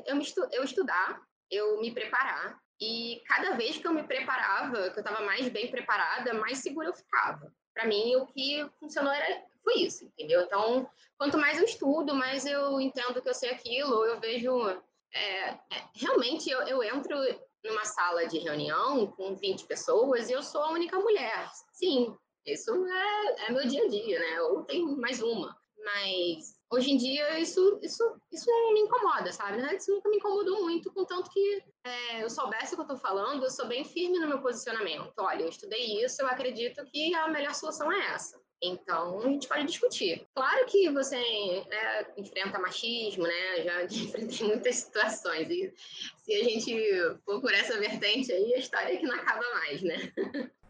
eu, 0.06 0.16
estu 0.18 0.46
eu 0.52 0.62
estudar, 0.62 1.20
eu 1.50 1.80
me 1.80 1.90
preparar 1.90 2.58
E 2.80 3.20
cada 3.26 3.56
vez 3.56 3.78
que 3.78 3.86
eu 3.86 3.92
me 3.92 4.04
preparava, 4.04 4.90
que 4.90 4.98
eu 4.98 5.02
estava 5.02 5.24
mais 5.24 5.48
bem 5.48 5.70
preparada, 5.70 6.32
mais 6.34 6.58
segura 6.58 6.88
eu 6.88 6.94
ficava. 6.94 7.52
Para 7.74 7.86
mim, 7.86 8.14
o 8.16 8.26
que 8.26 8.64
funcionou 8.78 9.12
era, 9.12 9.42
foi 9.64 9.80
isso, 9.80 10.04
entendeu? 10.04 10.42
Então, 10.42 10.88
quanto 11.18 11.38
mais 11.38 11.58
eu 11.58 11.64
estudo, 11.64 12.14
mais 12.14 12.46
eu 12.46 12.80
entendo 12.80 13.20
que 13.20 13.28
eu 13.28 13.34
sei 13.34 13.50
aquilo, 13.50 14.04
eu 14.04 14.20
vejo. 14.20 14.68
É, 15.14 15.50
é, 15.50 15.58
realmente, 15.94 16.48
eu, 16.48 16.62
eu 16.62 16.82
entro 16.82 17.16
numa 17.64 17.84
sala 17.84 18.26
de 18.26 18.38
reunião 18.38 19.06
com 19.06 19.34
20 19.34 19.66
pessoas 19.66 20.28
e 20.28 20.32
eu 20.32 20.42
sou 20.42 20.62
a 20.62 20.72
única 20.72 20.98
mulher. 20.98 21.50
Sim, 21.72 22.16
isso 22.46 22.70
é, 22.86 23.46
é 23.46 23.52
meu 23.52 23.66
dia 23.66 23.84
a 23.84 23.88
dia, 23.88 24.18
né? 24.18 24.42
Ou 24.42 24.64
tem 24.64 24.84
mais 24.96 25.22
uma. 25.22 25.56
Mas 25.84 26.54
hoje 26.70 26.92
em 26.92 26.96
dia 26.96 27.38
isso, 27.38 27.78
isso, 27.82 28.02
isso 28.32 28.46
não 28.46 28.72
me 28.72 28.80
incomoda, 28.80 29.32
sabe? 29.32 29.60
Isso 29.76 29.92
nunca 29.92 30.08
me 30.08 30.16
incomodou 30.16 30.62
muito, 30.62 30.92
contanto 30.92 31.30
que 31.30 31.62
é, 31.84 32.22
eu 32.22 32.30
soubesse 32.30 32.72
o 32.72 32.76
que 32.76 32.80
eu 32.80 32.94
estou 32.94 32.96
falando, 32.96 33.42
eu 33.42 33.50
sou 33.50 33.66
bem 33.66 33.84
firme 33.84 34.18
no 34.18 34.28
meu 34.28 34.40
posicionamento. 34.40 35.12
Olha, 35.18 35.42
eu 35.42 35.48
estudei 35.48 36.04
isso, 36.04 36.22
eu 36.22 36.26
acredito 36.26 36.84
que 36.86 37.14
a 37.14 37.28
melhor 37.28 37.54
solução 37.54 37.90
é 37.92 38.14
essa. 38.14 38.40
Então, 38.62 39.18
a 39.18 39.28
gente 39.28 39.48
pode 39.48 39.66
discutir. 39.66 40.24
Claro 40.34 40.64
que 40.66 40.88
você 40.90 41.16
é, 41.16 42.06
enfrenta 42.16 42.60
machismo, 42.60 43.24
né? 43.24 43.62
Já 43.64 43.82
enfrentei 44.04 44.46
muitas 44.46 44.76
situações. 44.76 45.50
E 45.50 45.74
se 46.18 46.32
a 46.32 46.44
gente 46.44 47.20
for 47.24 47.40
por 47.40 47.52
essa 47.52 47.76
vertente 47.78 48.30
aí, 48.32 48.54
a 48.54 48.58
história 48.58 48.94
é 48.94 48.96
que 48.96 49.06
não 49.06 49.16
acaba 49.16 49.42
mais, 49.54 49.82
né? 49.82 50.12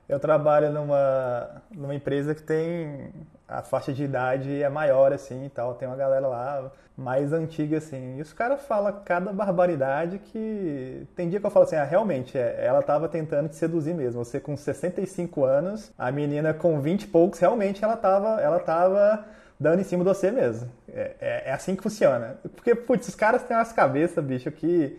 Eu 0.09 0.19
trabalho 0.19 0.73
numa, 0.73 1.63
numa 1.71 1.95
empresa 1.95 2.35
que 2.35 2.43
tem 2.43 3.13
a 3.47 3.63
faixa 3.63 3.93
de 3.93 4.05
idade 4.05 4.63
é 4.63 4.69
maior, 4.69 5.13
assim, 5.13 5.45
e 5.45 5.51
tal. 5.51 5.75
Tem 5.75 5.87
uma 5.87 5.97
galera 5.97 6.27
lá 6.27 6.73
mais 6.97 7.33
antiga, 7.33 7.79
assim. 7.79 8.19
E 8.19 8.23
os 8.23 8.33
caras 8.33 8.63
falam 8.63 9.01
cada 9.05 9.33
barbaridade 9.33 10.19
que... 10.19 11.07
Tem 11.17 11.29
dia 11.29 11.41
que 11.41 11.47
eu 11.47 11.51
falo 11.51 11.65
assim, 11.65 11.77
ah, 11.77 11.85
realmente, 11.85 12.37
é, 12.37 12.65
ela 12.65 12.83
tava 12.83 13.09
tentando 13.09 13.49
te 13.49 13.57
seduzir 13.57 13.95
mesmo. 13.95 14.25
Você 14.25 14.39
com 14.39 14.57
65 14.57 15.45
anos, 15.45 15.93
a 15.99 16.11
menina 16.13 16.53
com 16.53 16.81
20 16.81 17.03
e 17.03 17.07
poucos, 17.07 17.39
realmente 17.39 17.83
ela 17.83 17.97
tava, 17.97 18.41
ela 18.41 18.59
tava 18.59 19.25
dando 19.59 19.81
em 19.81 19.85
cima 19.85 20.05
de 20.05 20.11
você 20.11 20.31
mesmo. 20.31 20.69
É, 20.89 21.17
é, 21.21 21.43
é 21.47 21.53
assim 21.53 21.75
que 21.75 21.83
funciona. 21.83 22.37
Porque, 22.55 22.75
putz, 22.75 23.09
os 23.09 23.15
caras 23.15 23.43
têm 23.43 23.57
umas 23.57 23.73
cabeças, 23.73 24.25
bicho, 24.25 24.51
que 24.51 24.99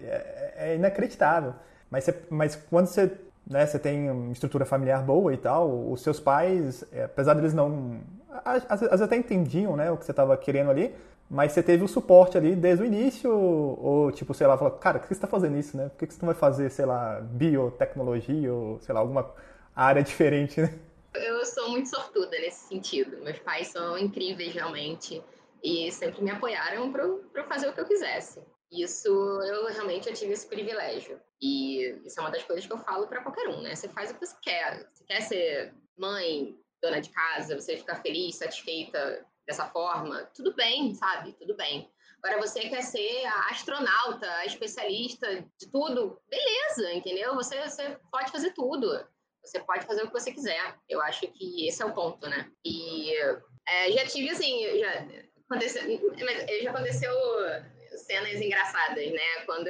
é, 0.00 0.54
é 0.56 0.74
inacreditável. 0.76 1.54
Mas, 1.90 2.04
você, 2.04 2.14
mas 2.30 2.56
quando 2.56 2.86
você 2.86 3.10
né, 3.48 3.66
você 3.66 3.78
tem 3.78 4.10
uma 4.10 4.32
estrutura 4.32 4.64
familiar 4.64 5.02
boa 5.02 5.34
e 5.34 5.36
tal, 5.36 5.90
os 5.90 6.00
seus 6.02 6.20
pais, 6.20 6.84
é, 6.92 7.04
apesar 7.04 7.34
deles 7.34 7.52
não. 7.52 8.00
Às 8.44 8.80
vezes 8.80 9.02
até 9.02 9.16
entendiam 9.16 9.76
né, 9.76 9.90
o 9.90 9.96
que 9.96 10.04
você 10.04 10.12
estava 10.12 10.36
querendo 10.36 10.70
ali, 10.70 10.94
mas 11.32 11.52
você 11.52 11.62
teve 11.62 11.82
o 11.82 11.88
suporte 11.88 12.36
ali 12.36 12.54
desde 12.54 12.84
o 12.84 12.86
início, 12.86 13.34
ou 13.34 14.12
tipo, 14.12 14.34
sei 14.34 14.46
lá, 14.46 14.58
falou, 14.58 14.74
cara, 14.74 14.98
por 14.98 15.08
que 15.08 15.14
você 15.14 15.18
está 15.18 15.26
fazendo 15.26 15.56
isso, 15.56 15.74
né? 15.78 15.88
Por 15.88 16.06
que 16.06 16.12
você 16.12 16.20
não 16.20 16.26
vai 16.26 16.38
fazer, 16.38 16.70
sei 16.70 16.84
lá, 16.84 17.22
biotecnologia 17.22 18.52
ou, 18.52 18.78
sei 18.82 18.94
lá, 18.94 19.00
alguma 19.00 19.34
área 19.74 20.02
diferente, 20.02 20.60
né? 20.60 20.78
Eu 21.14 21.42
sou 21.46 21.70
muito 21.70 21.88
sortuda 21.88 22.32
nesse 22.32 22.68
sentido. 22.68 23.16
Meus 23.24 23.38
pais 23.38 23.68
são 23.68 23.96
incríveis, 23.96 24.52
realmente, 24.52 25.24
e 25.64 25.90
sempre 25.90 26.22
me 26.22 26.30
apoiaram 26.30 26.92
para 26.92 27.44
fazer 27.44 27.70
o 27.70 27.72
que 27.72 27.80
eu 27.80 27.86
quisesse. 27.86 28.42
Isso 28.70 29.08
eu 29.08 29.66
realmente 29.68 30.10
eu 30.10 30.14
tive 30.14 30.34
esse 30.34 30.46
privilégio. 30.46 31.18
E 31.40 31.98
isso 32.04 32.20
é 32.20 32.22
uma 32.22 32.30
das 32.30 32.42
coisas 32.42 32.66
que 32.66 32.72
eu 32.74 32.78
falo 32.78 33.06
para 33.06 33.22
qualquer 33.22 33.48
um, 33.48 33.62
né? 33.62 33.74
Você 33.74 33.88
faz 33.88 34.10
o 34.10 34.14
que 34.14 34.26
você 34.26 34.36
quer. 34.42 34.86
Você 34.92 35.04
quer 35.04 35.22
ser 35.22 35.72
mãe, 35.96 36.54
dona 36.82 37.00
de 37.00 37.08
casa, 37.08 37.58
você 37.58 37.78
ficar 37.78 38.02
feliz, 38.02 38.36
satisfeita 38.36 39.31
dessa 39.46 39.66
forma, 39.68 40.24
tudo 40.34 40.54
bem, 40.54 40.94
sabe? 40.94 41.32
Tudo 41.34 41.56
bem. 41.56 41.90
Agora 42.22 42.40
você 42.40 42.68
quer 42.68 42.82
ser 42.82 43.26
a 43.26 43.50
astronauta, 43.50 44.30
a 44.36 44.46
especialista 44.46 45.44
de 45.58 45.70
tudo, 45.70 46.20
beleza, 46.28 46.92
entendeu? 46.92 47.34
Você, 47.34 47.60
você 47.60 47.98
pode 48.10 48.30
fazer 48.30 48.52
tudo. 48.52 49.04
Você 49.44 49.58
pode 49.60 49.84
fazer 49.86 50.04
o 50.04 50.06
que 50.06 50.12
você 50.12 50.32
quiser. 50.32 50.76
Eu 50.88 51.02
acho 51.02 51.26
que 51.26 51.66
esse 51.66 51.82
é 51.82 51.86
o 51.86 51.92
ponto, 51.92 52.28
né? 52.28 52.48
E 52.64 53.12
é, 53.68 53.90
já 53.90 54.06
tive 54.06 54.30
assim, 54.30 54.78
já 54.78 55.06
aconteceu, 55.48 55.82
já 56.62 56.70
aconteceu 56.70 57.12
cenas 57.98 58.40
engraçadas, 58.40 59.10
né? 59.10 59.44
Quando. 59.44 59.68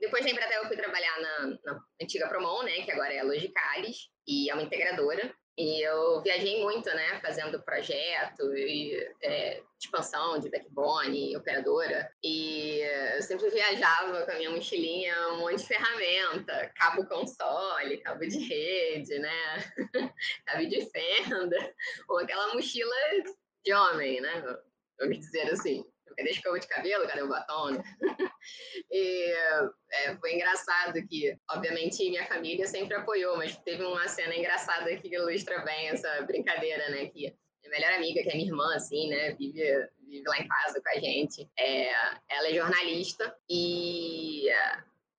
Depois 0.00 0.24
da 0.24 0.30
Embratel, 0.30 0.62
eu 0.62 0.68
fui 0.68 0.76
trabalhar 0.76 1.20
na, 1.20 1.46
na 1.64 1.80
antiga 2.00 2.28
Promon, 2.28 2.62
né? 2.62 2.82
Que 2.82 2.92
agora 2.92 3.12
é 3.12 3.18
a 3.18 3.24
Logicalis, 3.24 4.08
e 4.26 4.50
é 4.50 4.54
uma 4.54 4.62
integradora. 4.62 5.34
E 5.58 5.82
eu 5.82 6.22
viajei 6.22 6.62
muito, 6.62 6.86
né, 6.86 7.18
fazendo 7.20 7.60
projeto 7.60 8.56
e 8.56 8.94
é, 9.20 9.60
expansão 9.76 10.38
de 10.38 10.48
backbone, 10.48 11.36
operadora. 11.36 12.08
E 12.22 12.78
eu 13.16 13.22
sempre 13.22 13.50
viajava 13.50 14.24
com 14.24 14.30
a 14.30 14.34
minha 14.36 14.50
mochilinha, 14.52 15.30
um 15.30 15.40
monte 15.40 15.58
de 15.58 15.66
ferramenta, 15.66 16.72
cabo 16.76 17.04
console, 17.06 17.98
cabo 17.98 18.20
de 18.20 18.38
rede, 18.38 19.18
né, 19.18 19.56
cabo 20.46 20.64
de 20.64 20.88
fenda, 20.92 21.74
ou 22.08 22.18
aquela 22.18 22.54
mochila 22.54 22.94
de 23.64 23.74
homem, 23.74 24.20
né, 24.20 24.58
vamos 24.96 25.18
dizer 25.18 25.52
assim 25.52 25.84
cadê 26.18 26.30
a 26.30 26.32
escova 26.32 26.58
de 26.58 26.66
cabelo, 26.66 27.06
cadê 27.06 27.22
o 27.22 27.28
batom, 27.28 27.70
né? 27.70 27.82
e 28.90 29.32
é, 29.92 30.16
foi 30.16 30.34
engraçado 30.34 30.94
que, 31.08 31.36
obviamente, 31.50 32.10
minha 32.10 32.26
família 32.26 32.66
sempre 32.66 32.96
apoiou, 32.96 33.36
mas 33.36 33.56
teve 33.58 33.84
uma 33.84 34.08
cena 34.08 34.34
engraçada 34.34 34.94
que 34.96 35.14
ilustra 35.14 35.60
bem 35.60 35.90
essa 35.90 36.22
brincadeira, 36.22 36.90
né? 36.90 37.06
Que 37.06 37.32
minha 37.62 37.70
melhor 37.70 37.92
amiga, 37.92 38.22
que 38.22 38.30
é 38.30 38.34
minha 38.34 38.48
irmã, 38.48 38.74
assim, 38.74 39.08
né? 39.08 39.32
Vive, 39.34 39.62
vive 40.08 40.24
lá 40.26 40.38
em 40.38 40.48
casa 40.48 40.80
com 40.82 40.88
a 40.90 41.00
gente. 41.00 41.48
É, 41.56 41.92
ela 42.28 42.48
é 42.48 42.54
jornalista 42.54 43.32
e 43.48 44.48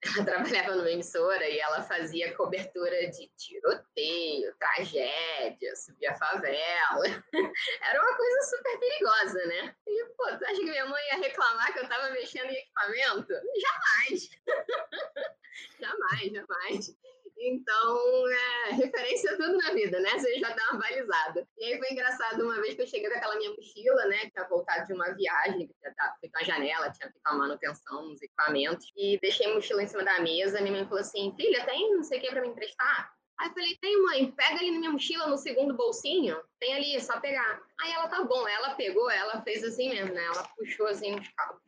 ela 0.01 0.23
trabalhava 0.25 0.75
numa 0.75 0.91
emissora 0.91 1.47
e 1.47 1.59
ela 1.59 1.81
fazia 1.83 2.33
cobertura 2.35 3.09
de 3.09 3.27
tiroteio, 3.37 4.55
tragédia, 4.57 5.75
subia 5.75 6.11
a 6.11 6.15
favela. 6.15 7.05
Era 7.81 8.01
uma 8.01 8.15
coisa 8.15 8.41
super 8.43 8.79
perigosa, 8.79 9.45
né? 9.45 9.75
E, 9.85 10.05
pô, 10.15 10.25
tu 10.37 10.45
acha 10.45 10.55
que 10.55 10.63
minha 10.63 10.85
mãe 10.85 11.03
ia 11.07 11.17
reclamar 11.17 11.73
que 11.73 11.79
eu 11.79 11.89
tava 11.89 12.11
mexendo 12.11 12.49
em 12.49 12.55
equipamento? 12.55 13.33
Jamais! 13.33 14.29
jamais, 15.79 16.31
jamais. 16.31 16.95
Então, 17.41 18.29
é, 18.29 18.71
referência 18.73 19.31
é 19.31 19.37
tudo 19.37 19.57
na 19.57 19.71
vida, 19.71 19.97
né? 20.01 20.09
Você 20.11 20.39
já 20.39 20.49
dá 20.49 20.71
uma 20.71 20.81
balizada. 20.81 21.47
E 21.57 21.65
aí 21.65 21.77
foi 21.77 21.91
engraçado 21.91 22.43
uma 22.43 22.61
vez 22.61 22.75
que 22.75 22.81
eu 22.81 22.87
cheguei 22.87 23.09
com 23.09 23.15
aquela 23.15 23.37
minha 23.37 23.51
mochila, 23.51 24.05
né? 24.07 24.17
Que 24.25 24.31
tinha 24.31 24.47
voltado 24.47 24.87
de 24.87 24.93
uma 24.93 25.09
viagem, 25.11 25.69
que 25.99 26.05
tinha 26.05 26.15
feito 26.19 26.35
uma 26.35 26.45
janela, 26.45 26.91
tinha 26.91 27.11
feito 27.11 27.21
uma 27.27 27.37
manutenção 27.37 28.07
nos 28.07 28.21
equipamentos. 28.21 28.91
E 28.95 29.19
deixei 29.19 29.47
a 29.47 29.53
mochila 29.53 29.83
em 29.83 29.87
cima 29.87 30.03
da 30.03 30.19
mesa. 30.21 30.61
Minha 30.61 30.73
mãe 30.73 30.85
falou 30.85 30.99
assim: 30.99 31.33
filha, 31.35 31.65
tem 31.65 31.95
não 31.95 32.03
sei 32.03 32.19
o 32.19 32.21
que 32.21 32.29
pra 32.29 32.41
me 32.41 32.49
emprestar? 32.49 33.13
Aí 33.39 33.47
eu 33.47 33.53
falei, 33.53 33.77
tem 33.77 34.01
mãe, 34.03 34.31
pega 34.31 34.59
ali 34.59 34.71
na 34.71 34.79
minha 34.79 34.91
mochila, 34.91 35.27
no 35.27 35.37
segundo 35.37 35.73
bolsinho, 35.73 36.43
tem 36.59 36.75
ali, 36.75 36.93
é 36.97 36.99
só 36.99 37.21
pegar. 37.21 37.61
Aí 37.79 37.91
ela, 37.93 38.09
tá 38.09 38.21
bom, 38.21 38.45
ela 38.45 38.75
pegou, 38.75 39.09
ela 39.09 39.41
fez 39.43 39.63
assim 39.63 39.89
mesmo, 39.89 40.13
né? 40.13 40.25
Ela 40.25 40.45
puxou 40.57 40.87
assim 40.87 41.17
os 41.17 41.27
cabos. 41.29 41.61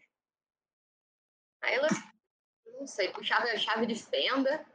Aí 1.61 1.75
ela, 1.75 1.87
não 2.77 2.85
sei, 2.85 3.07
puxava 3.09 3.45
a 3.45 3.57
chave 3.57 3.85
de 3.85 3.95
fenda, 3.95 4.65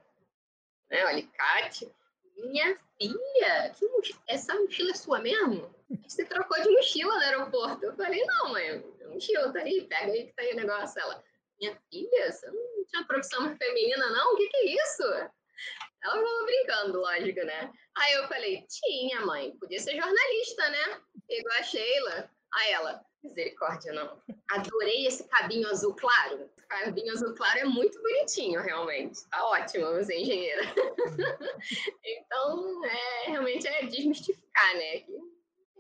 né? 0.89 1.05
O 1.05 1.09
alicate. 1.09 1.95
Minha 2.35 2.79
filha, 2.99 3.75
que 3.75 3.87
mochila, 3.89 4.23
essa 4.27 4.55
mochila 4.55 4.91
é 4.91 4.95
sua 4.95 5.19
mesmo? 5.21 5.75
Você 6.09 6.25
trocou 6.25 6.63
de 6.63 6.71
mochila 6.71 7.15
no 7.15 7.21
aeroporto. 7.21 7.85
Eu 7.85 7.95
falei, 7.95 8.25
não, 8.25 8.53
mãe, 8.53 8.83
a 9.07 9.15
mochila 9.15 9.53
tá 9.53 9.61
aí, 9.61 9.87
pega 9.89 10.13
aí 10.13 10.27
que 10.27 10.33
tá 10.33 10.43
aí 10.43 10.53
o 10.53 10.57
negócio. 10.57 11.01
Ela, 11.01 11.23
minha 11.61 11.79
filha, 11.91 12.33
você 12.33 12.47
não 12.51 12.85
tinha 12.87 13.05
profissão 13.07 13.57
feminina, 13.57 14.11
não? 14.11 14.35
O 14.35 14.37
que 14.37 14.49
que 14.49 14.57
é 14.57 14.83
isso? 14.83 15.03
Ela 16.03 16.15
falou 16.15 16.45
brincando, 16.45 17.01
lógico, 17.01 17.45
né? 17.45 17.73
Aí 17.97 18.13
eu 18.15 18.29
falei, 18.29 18.65
tinha, 18.69 19.21
mãe, 19.23 19.57
podia 19.59 19.81
ser 19.81 19.97
jornalista, 19.97 20.69
né? 20.69 21.01
Igual 21.29 21.59
a 21.59 21.63
Sheila. 21.63 22.31
Aí 22.55 22.73
ela, 22.73 23.05
misericórdia, 23.23 23.93
não. 23.93 24.23
Adorei 24.51 25.07
esse 25.07 25.27
cabinho 25.29 25.69
azul 25.69 25.95
claro. 25.97 26.49
O 26.59 26.69
cabinho 26.69 27.13
azul 27.13 27.35
claro 27.35 27.59
é 27.59 27.65
muito 27.65 28.01
bonitinho, 28.01 28.61
realmente. 28.61 29.29
Tá 29.31 29.45
ótimo 29.47 29.93
você 29.95 30.15
é 30.15 30.21
engenheira. 30.21 30.63
então, 32.05 32.85
é, 32.85 33.31
realmente 33.31 33.67
é 33.67 33.87
desmistificar, 33.87 34.75
né? 34.77 35.05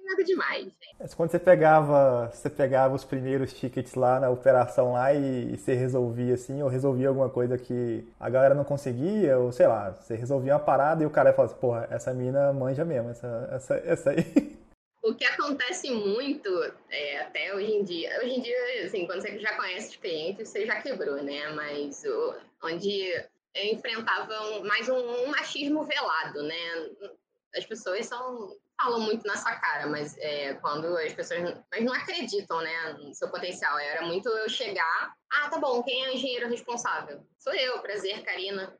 Nada 0.06 0.24
demais. 0.24 0.66
Né? 0.66 1.08
Quando 1.16 1.30
você 1.30 1.38
pegava, 1.38 2.30
você 2.32 2.48
pegava 2.48 2.94
os 2.94 3.04
primeiros 3.04 3.52
tickets 3.52 3.94
lá 3.94 4.20
na 4.20 4.30
operação 4.30 4.92
lá 4.92 5.12
e, 5.12 5.52
e 5.52 5.56
você 5.56 5.74
resolvia 5.74 6.34
assim, 6.34 6.62
ou 6.62 6.68
resolvia 6.68 7.08
alguma 7.08 7.28
coisa 7.28 7.58
que 7.58 8.06
a 8.18 8.30
galera 8.30 8.54
não 8.54 8.64
conseguia, 8.64 9.38
ou 9.38 9.52
sei 9.52 9.66
lá, 9.66 9.90
você 9.90 10.14
resolvia 10.14 10.54
uma 10.54 10.60
parada 10.60 11.02
e 11.02 11.06
o 11.06 11.10
cara 11.10 11.32
falava 11.32 11.52
assim, 11.52 11.60
porra, 11.60 11.88
essa 11.90 12.14
mina 12.14 12.52
manja 12.52 12.84
mesmo, 12.84 13.10
essa, 13.10 13.48
essa, 13.52 13.74
essa 13.84 14.10
aí. 14.10 14.56
O 15.02 15.14
que 15.14 15.24
acontece 15.24 15.88
muito, 15.88 16.48
é, 16.90 17.20
até 17.20 17.54
hoje 17.54 17.70
em 17.70 17.84
dia, 17.84 18.18
hoje 18.20 18.38
em 18.38 18.40
dia, 18.40 18.84
assim, 18.84 19.06
quando 19.06 19.22
você 19.22 19.38
já 19.38 19.54
conhece 19.54 19.90
os 19.90 19.96
clientes, 19.96 20.48
você 20.48 20.66
já 20.66 20.82
quebrou, 20.82 21.22
né? 21.22 21.48
Mas 21.50 22.02
o, 22.04 22.34
onde 22.64 23.14
enfrentavam 23.54 24.64
mais 24.64 24.88
um, 24.88 24.96
um, 24.96 25.28
machismo 25.28 25.84
velado, 25.84 26.42
né? 26.42 26.88
As 27.54 27.64
pessoas 27.64 28.06
são 28.06 28.56
falam 28.76 29.00
muito 29.00 29.26
na 29.26 29.36
sua 29.36 29.54
cara, 29.56 29.86
mas 29.86 30.16
é, 30.18 30.54
quando 30.54 30.96
as 30.98 31.12
pessoas 31.12 31.40
mas 31.70 31.84
não 31.84 31.92
acreditam, 31.92 32.60
né, 32.60 32.92
no 32.94 33.14
seu 33.14 33.30
potencial. 33.30 33.78
Era 33.78 34.02
muito 34.06 34.28
eu 34.28 34.48
chegar, 34.48 35.16
ah, 35.30 35.48
tá 35.48 35.58
bom, 35.58 35.82
quem 35.82 36.04
é 36.04 36.10
o 36.10 36.12
engenheiro 36.12 36.48
responsável? 36.48 37.26
Sou 37.38 37.54
eu, 37.54 37.80
prazer, 37.80 38.22
Karina. 38.24 38.78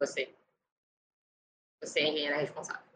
Você. 0.00 0.34
Você 1.82 2.00
é 2.00 2.02
a 2.04 2.08
engenheira 2.08 2.36
responsável. 2.36 2.86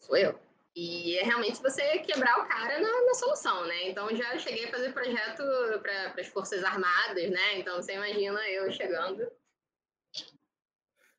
Sou 0.00 0.16
eu. 0.16 0.38
E 0.74 1.18
é 1.18 1.24
realmente 1.24 1.60
você 1.60 1.98
quebrar 2.00 2.38
o 2.38 2.48
cara 2.48 2.78
na, 2.78 3.06
na 3.06 3.14
solução, 3.14 3.66
né? 3.66 3.88
Então 3.88 4.14
já 4.14 4.38
cheguei 4.38 4.66
a 4.66 4.70
fazer 4.70 4.92
projeto 4.92 5.42
para 5.82 6.20
as 6.20 6.28
Forças 6.28 6.62
Armadas, 6.62 7.30
né? 7.30 7.58
Então 7.58 7.76
você 7.76 7.94
imagina 7.94 8.40
eu 8.48 8.70
chegando. 8.70 9.28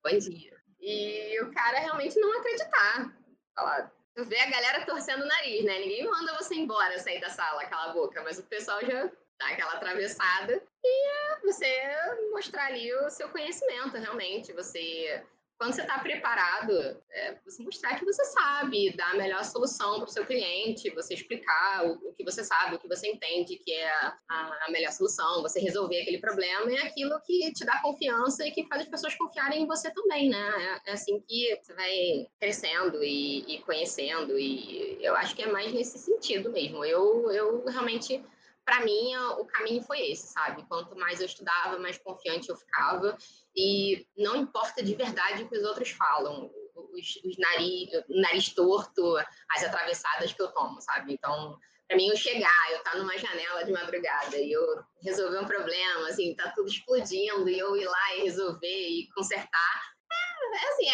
Bom 0.02 0.18
dia. 0.18 0.59
E 0.82 1.42
o 1.42 1.52
cara 1.52 1.80
realmente 1.80 2.20
não 2.20 2.40
acreditar. 2.40 3.14
Falar, 3.56 3.92
tu 4.16 4.26
vê 4.26 4.40
a 4.40 4.50
galera 4.50 4.86
torcendo 4.86 5.24
o 5.24 5.28
nariz, 5.28 5.64
né? 5.66 5.80
Ninguém 5.80 6.06
manda 6.06 6.36
você 6.36 6.56
embora, 6.56 6.98
sair 7.00 7.20
da 7.20 7.30
sala, 7.30 7.66
cala 7.66 7.92
a 7.92 7.94
boca, 7.94 8.22
mas 8.24 8.40
o 8.40 8.44
pessoal 8.44 8.80
já 8.82 9.06
dá 9.40 9.48
aquela 9.48 9.74
atravessada 9.74 10.62
e 10.84 11.08
é 11.10 11.40
você 11.42 12.30
mostrar 12.32 12.66
ali 12.66 12.94
o 12.94 13.10
seu 13.10 13.30
conhecimento, 13.30 13.98
realmente. 13.98 14.54
Você 14.54 15.24
quando 15.60 15.74
você 15.74 15.82
está 15.82 16.00
preparado, 16.00 16.72
é 17.12 17.36
você 17.44 17.62
mostrar 17.62 18.00
que 18.00 18.06
você 18.06 18.24
sabe 18.24 18.96
dar 18.96 19.12
a 19.12 19.16
melhor 19.16 19.44
solução 19.44 19.98
para 19.98 20.06
o 20.06 20.12
seu 20.12 20.26
cliente, 20.26 20.90
você 20.92 21.14
explicar 21.14 21.86
o, 21.86 22.10
o, 22.10 22.14
que 22.14 22.24
você 22.24 22.46
sabe, 22.46 22.76
o 22.76 22.80
que 22.80 22.88
você 22.88 23.10
entende 23.10 23.58
que 23.58 23.74
é 23.74 23.92
a, 23.92 24.18
a, 24.30 24.68
melhor 24.70 24.94
solução, 24.94 25.42
você 25.42 25.60
resolver 25.60 26.02
aquele 26.02 26.18
problema, 26.18 26.72
é 26.72 26.88
aquilo 26.88 27.20
que 27.26 27.52
te 27.52 27.66
dá 27.66 27.78
confiança 27.82 28.48
e 28.48 28.52
que 28.52 28.66
faz 28.68 28.84
as 28.84 28.88
pessoas 28.88 29.16
confiarem 29.16 29.64
em 29.64 29.68
você 29.68 29.92
também, 29.92 30.30
né? 30.30 30.80
É, 30.86 30.92
é 30.92 30.94
assim 30.94 31.20
que 31.28 31.60
você 31.62 31.74
vai 31.74 32.28
crescendo 32.40 33.04
e, 33.04 33.56
e, 33.56 33.62
conhecendo, 33.64 34.40
e 34.40 34.98
eu 35.02 35.14
acho 35.18 35.36
que 35.36 35.42
é 35.42 35.48
mais 35.48 35.74
nesse 35.74 36.00
sentido 36.00 36.50
mesmo. 36.54 36.86
Eu, 36.86 37.30
eu 37.32 37.66
realmente 37.66 38.24
para 38.70 38.86
mim, 38.86 39.16
o 39.40 39.46
caminho 39.46 39.82
foi 39.82 40.12
esse, 40.12 40.28
sabe? 40.28 40.64
Quanto 40.68 40.96
mais 40.96 41.20
eu 41.20 41.26
estudava, 41.26 41.80
mais 41.80 41.98
confiante 41.98 42.50
eu 42.50 42.56
ficava. 42.56 43.18
E 43.56 44.06
não 44.16 44.36
importa 44.36 44.84
de 44.84 44.94
verdade 44.94 45.42
o 45.42 45.50
que 45.50 45.58
os 45.58 45.64
outros 45.64 45.90
falam, 45.90 46.52
os, 46.76 47.16
os 47.26 47.38
nariz, 47.40 47.90
nariz 48.08 48.54
torto, 48.54 49.18
as 49.50 49.64
atravessadas 49.64 50.34
que 50.34 50.42
eu 50.44 50.52
tomo, 50.52 50.80
sabe? 50.82 51.14
Então, 51.14 51.58
para 51.88 51.98
mim, 51.98 52.10
eu 52.10 52.16
chegar, 52.16 52.72
eu 52.72 52.78
estar 52.78 52.92
tá 52.92 52.98
numa 53.00 53.18
janela 53.18 53.66
de 53.66 53.72
madrugada 53.72 54.38
e 54.38 54.52
eu 54.52 54.64
resolver 55.02 55.40
um 55.40 55.48
problema, 55.48 56.08
assim, 56.08 56.36
tá 56.36 56.54
tudo 56.56 56.70
explodindo 56.70 57.50
e 57.50 57.58
eu 57.58 57.76
ir 57.76 57.88
lá 57.88 58.16
e 58.18 58.22
resolver 58.22 58.88
e 58.88 59.10
consertar, 59.16 59.82
é, 60.12 60.58
é 60.58 60.70
assim, 60.70 60.90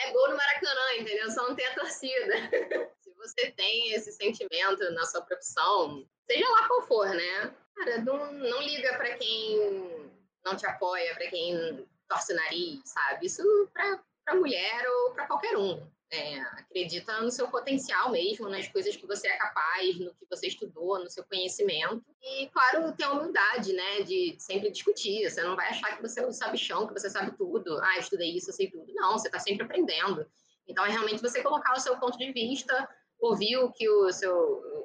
é, 0.00 0.08
é 0.08 0.12
gol 0.12 0.30
no 0.30 0.36
Maracanã, 0.36 0.94
entendeu? 0.98 1.30
Só 1.30 1.48
não 1.48 1.54
tem 1.54 1.66
a 1.66 1.74
torcida. 1.76 2.34
Você 3.24 3.50
tem 3.52 3.92
esse 3.94 4.12
sentimento 4.12 4.90
na 4.92 5.04
sua 5.06 5.22
profissão, 5.22 6.06
seja 6.30 6.48
lá 6.50 6.68
qual 6.68 6.82
for, 6.82 7.08
né? 7.08 7.54
Cara, 7.74 7.98
não, 8.02 8.32
não 8.32 8.62
liga 8.62 8.96
para 8.96 9.16
quem 9.16 10.12
não 10.44 10.54
te 10.54 10.66
apoia, 10.66 11.14
para 11.14 11.28
quem 11.28 11.88
torce 12.06 12.32
o 12.32 12.36
nariz, 12.36 12.80
sabe? 12.84 13.26
Isso 13.26 13.42
para 13.72 14.34
mulher 14.34 14.86
ou 14.88 15.12
para 15.12 15.26
qualquer 15.26 15.56
um. 15.56 15.82
É, 16.10 16.38
acredita 16.38 17.20
no 17.22 17.30
seu 17.30 17.48
potencial 17.48 18.10
mesmo, 18.10 18.48
nas 18.48 18.68
coisas 18.68 18.94
que 18.94 19.06
você 19.06 19.26
é 19.26 19.36
capaz, 19.36 19.98
no 19.98 20.14
que 20.14 20.26
você 20.30 20.46
estudou, 20.46 20.98
no 21.00 21.10
seu 21.10 21.24
conhecimento. 21.24 22.04
E, 22.22 22.48
claro, 22.50 22.92
ter 22.92 23.04
a 23.04 23.12
humildade, 23.12 23.72
né, 23.72 24.02
de 24.02 24.36
sempre 24.38 24.70
discutir. 24.70 25.28
Você 25.28 25.42
não 25.42 25.56
vai 25.56 25.70
achar 25.70 25.96
que 25.96 26.02
você 26.02 26.20
é 26.20 26.26
o 26.26 26.32
sabichão, 26.32 26.86
que 26.86 26.92
você 26.92 27.10
sabe 27.10 27.36
tudo. 27.36 27.80
Ah, 27.82 27.98
estudei 27.98 28.36
isso, 28.36 28.50
eu 28.50 28.54
sei 28.54 28.70
tudo. 28.70 28.92
Não, 28.94 29.12
você 29.12 29.26
está 29.26 29.40
sempre 29.40 29.64
aprendendo. 29.64 30.24
Então, 30.68 30.84
é 30.84 30.90
realmente 30.90 31.20
você 31.20 31.42
colocar 31.42 31.72
o 31.72 31.80
seu 31.80 31.96
ponto 31.98 32.16
de 32.16 32.30
vista, 32.32 32.88
ouvir 33.20 33.56
o 33.56 33.72
que 33.72 33.88
o 33.88 34.12
seu, 34.12 34.36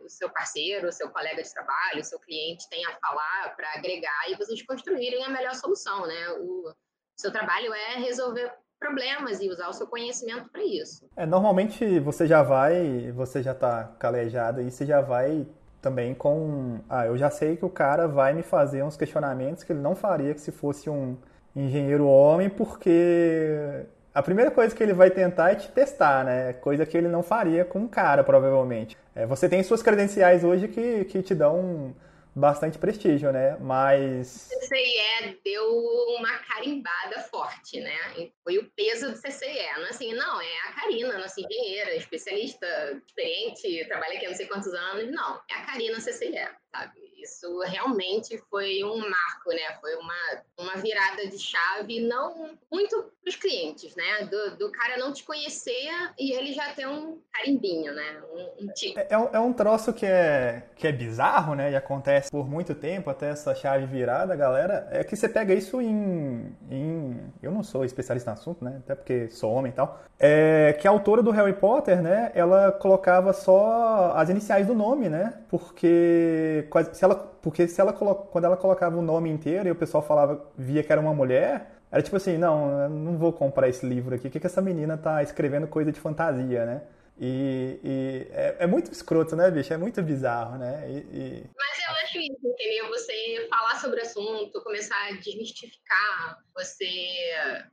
o 0.03 0.09
seu 0.09 0.29
parceiro, 0.29 0.87
o 0.87 0.91
seu 0.91 1.09
colega 1.09 1.41
de 1.43 1.53
trabalho, 1.53 2.01
o 2.01 2.03
seu 2.03 2.19
cliente 2.19 2.69
tem 2.69 2.85
a 2.85 2.97
falar 2.97 3.55
para 3.55 3.73
agregar 3.73 4.29
e 4.29 4.35
vocês 4.35 4.61
construírem 4.65 5.23
a 5.23 5.29
melhor 5.29 5.55
solução, 5.55 6.05
né? 6.05 6.29
O 6.39 6.73
seu 7.17 7.31
trabalho 7.31 7.73
é 7.73 7.95
resolver 7.95 8.51
problemas 8.79 9.41
e 9.41 9.49
usar 9.49 9.67
o 9.67 9.73
seu 9.73 9.87
conhecimento 9.87 10.49
para 10.49 10.63
isso. 10.63 11.09
É, 11.17 11.25
normalmente 11.25 11.99
você 11.99 12.25
já 12.25 12.41
vai, 12.41 13.11
você 13.11 13.43
já 13.43 13.51
está 13.51 13.83
calejado 13.99 14.61
e 14.61 14.71
você 14.71 14.85
já 14.85 15.01
vai 15.01 15.45
também 15.81 16.13
com, 16.15 16.79
ah, 16.89 17.05
eu 17.05 17.17
já 17.17 17.29
sei 17.29 17.57
que 17.57 17.65
o 17.65 17.69
cara 17.69 18.07
vai 18.07 18.33
me 18.33 18.43
fazer 18.43 18.83
uns 18.83 18.97
questionamentos 18.97 19.63
que 19.63 19.73
ele 19.73 19.81
não 19.81 19.95
faria 19.95 20.33
que 20.33 20.41
se 20.41 20.51
fosse 20.51 20.89
um 20.89 21.17
engenheiro 21.55 22.05
homem, 22.05 22.49
porque 22.49 23.85
a 24.13 24.23
primeira 24.23 24.51
coisa 24.51 24.75
que 24.75 24.81
ele 24.81 24.93
vai 24.93 25.09
tentar 25.11 25.51
é 25.51 25.55
te 25.55 25.69
testar, 25.71 26.25
né? 26.25 26.53
Coisa 26.53 26.85
que 26.85 26.97
ele 26.97 27.07
não 27.07 27.21
faria 27.21 27.63
com 27.63 27.79
um 27.79 27.87
cara, 27.87 28.23
provavelmente. 28.23 28.97
É, 29.15 29.25
você 29.25 29.47
tem 29.47 29.61
suas 29.63 29.83
credenciais 29.83 30.43
hoje 30.43 30.67
que, 30.67 31.05
que 31.05 31.21
te 31.21 31.35
dão 31.35 31.95
bastante 32.35 32.77
prestígio, 32.77 33.31
né? 33.31 33.57
Mas. 33.59 34.49
O 34.51 34.59
CCIE 34.59 35.39
deu 35.43 35.65
uma 36.17 36.37
carimbada 36.39 37.19
forte, 37.29 37.79
né? 37.79 37.97
Foi 38.43 38.57
o 38.57 38.69
peso 38.75 39.11
do 39.11 39.21
CCIE. 39.21 39.77
Não, 39.77 39.89
assim, 39.89 40.13
não, 40.13 40.41
é 40.41 40.59
a 40.67 40.73
Karina, 40.73 41.17
nossa 41.17 41.39
engenheira, 41.41 41.95
especialista, 41.95 42.65
experiente, 43.07 43.85
trabalha 43.87 44.15
aqui 44.15 44.25
há 44.25 44.29
não 44.29 44.37
sei 44.37 44.47
quantos 44.47 44.73
anos. 44.73 45.11
Não, 45.11 45.35
é 45.49 45.53
a 45.55 45.65
Karina 45.65 45.99
CCIE, 45.99 46.47
sabe? 46.71 47.09
Isso 47.21 47.59
realmente 47.61 48.37
foi 48.49 48.83
um 48.83 48.97
marco, 48.97 49.49
né? 49.49 49.77
Foi 49.81 49.93
uma, 49.95 50.13
uma 50.57 50.81
virada 50.81 51.27
de 51.27 51.37
chave, 51.37 51.99
não 52.01 52.57
muito 52.71 53.11
para 53.21 53.29
os 53.29 53.35
clientes, 53.35 53.95
né? 53.95 54.25
Do, 54.25 54.57
do 54.57 54.71
cara 54.71 54.97
não 54.97 55.11
te 55.11 55.23
conhecer 55.23 55.89
e 56.17 56.31
ele 56.31 56.53
já 56.53 56.73
tem 56.73 56.87
um 56.87 57.19
carimbinho, 57.33 57.93
né? 57.93 58.21
Um, 58.33 58.65
um 58.65 58.67
tipo. 58.69 58.99
É, 58.99 59.07
é, 59.09 59.17
um, 59.17 59.29
é 59.33 59.39
um 59.39 59.51
troço 59.51 59.91
que 59.93 60.05
é, 60.05 60.63
que 60.75 60.87
é 60.87 60.91
bizarro, 60.91 61.55
né? 61.55 61.71
E 61.71 61.75
acontece 61.75 62.31
por 62.31 62.49
muito 62.49 62.73
tempo 62.73 63.09
até 63.09 63.29
essa 63.29 63.53
chave 63.53 63.85
virada, 63.85 64.35
galera. 64.35 64.87
É 64.89 65.03
que 65.03 65.15
você 65.15 65.27
pega 65.27 65.53
isso 65.53 65.81
em, 65.81 66.55
em. 66.69 67.33
Eu 67.43 67.51
não 67.51 67.63
sou 67.63 67.83
especialista 67.83 68.31
no 68.31 68.37
assunto, 68.37 68.63
né? 68.63 68.77
Até 68.83 68.95
porque 68.95 69.29
sou 69.29 69.51
homem 69.51 69.71
e 69.71 69.75
tal. 69.75 70.01
É 70.17 70.77
que 70.79 70.87
a 70.87 70.91
autora 70.91 71.21
do 71.21 71.31
Harry 71.31 71.53
Potter, 71.53 72.01
né? 72.01 72.31
Ela 72.33 72.71
colocava 72.71 73.33
só 73.33 74.13
as 74.15 74.29
iniciais 74.29 74.67
do 74.67 74.73
nome, 74.73 75.09
né? 75.09 75.33
Porque 75.49 76.58
se 76.93 77.03
ela, 77.03 77.15
porque 77.15 77.67
se 77.67 77.79
ela 77.79 77.93
quando 77.93 78.45
ela 78.45 78.57
colocava 78.57 78.97
o 78.97 79.01
nome 79.01 79.29
inteiro 79.29 79.67
e 79.67 79.71
o 79.71 79.75
pessoal 79.75 80.03
falava, 80.03 80.45
via 80.57 80.83
que 80.83 80.91
era 80.91 81.01
uma 81.01 81.13
mulher, 81.13 81.79
era 81.91 82.01
tipo 82.01 82.15
assim, 82.15 82.37
não, 82.37 82.89
não 82.89 83.17
vou 83.17 83.33
comprar 83.33 83.67
esse 83.67 83.85
livro 83.85 84.15
aqui, 84.15 84.27
o 84.27 84.31
que, 84.31 84.39
que 84.39 84.47
essa 84.47 84.61
menina 84.61 84.97
tá 84.97 85.23
escrevendo 85.23 85.67
coisa 85.67 85.91
de 85.91 85.99
fantasia, 85.99 86.65
né? 86.65 86.83
E, 87.21 87.79
e 87.83 88.27
é, 88.31 88.55
é, 88.59 88.67
muito 88.67 88.91
escroto, 88.91 89.35
né, 89.35 89.51
bicho? 89.51 89.73
É 89.73 89.77
muito 89.77 90.01
bizarro, 90.01 90.57
né? 90.57 90.89
E, 90.89 90.97
e... 90.97 91.49
Mas 91.57 91.77
eu 91.77 91.95
acho 92.03 92.17
isso, 92.19 92.47
entendeu? 92.47 92.87
Você 92.87 93.45
falar 93.49 93.75
sobre 93.81 93.99
o 93.99 94.03
assunto, 94.03 94.63
começar 94.63 94.95
a 95.07 95.11
desmistificar, 95.13 96.37
você, 96.55 96.87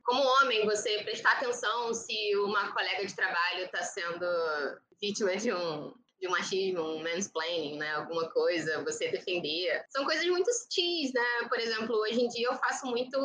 como 0.03 0.21
homem, 0.21 0.65
você 0.65 1.01
prestar 1.03 1.31
atenção 1.33 1.93
se 1.93 2.35
uma 2.35 2.73
colega 2.73 3.05
de 3.05 3.15
trabalho 3.15 3.63
está 3.63 3.83
sendo 3.83 4.25
vítima 5.01 5.37
de 5.37 5.53
um 5.53 5.93
de 6.19 6.27
machismo, 6.27 6.81
um 6.81 7.03
mansplaining, 7.03 7.77
né? 7.77 7.91
Alguma 7.95 8.29
coisa, 8.29 8.83
você 8.83 9.09
defender. 9.09 9.83
São 9.89 10.05
coisas 10.05 10.25
muito 10.25 10.51
sutis, 10.51 11.13
né? 11.13 11.47
Por 11.47 11.59
exemplo, 11.59 11.95
hoje 11.95 12.21
em 12.21 12.27
dia 12.27 12.47
eu 12.47 12.55
faço 12.55 12.87
muito. 12.87 13.17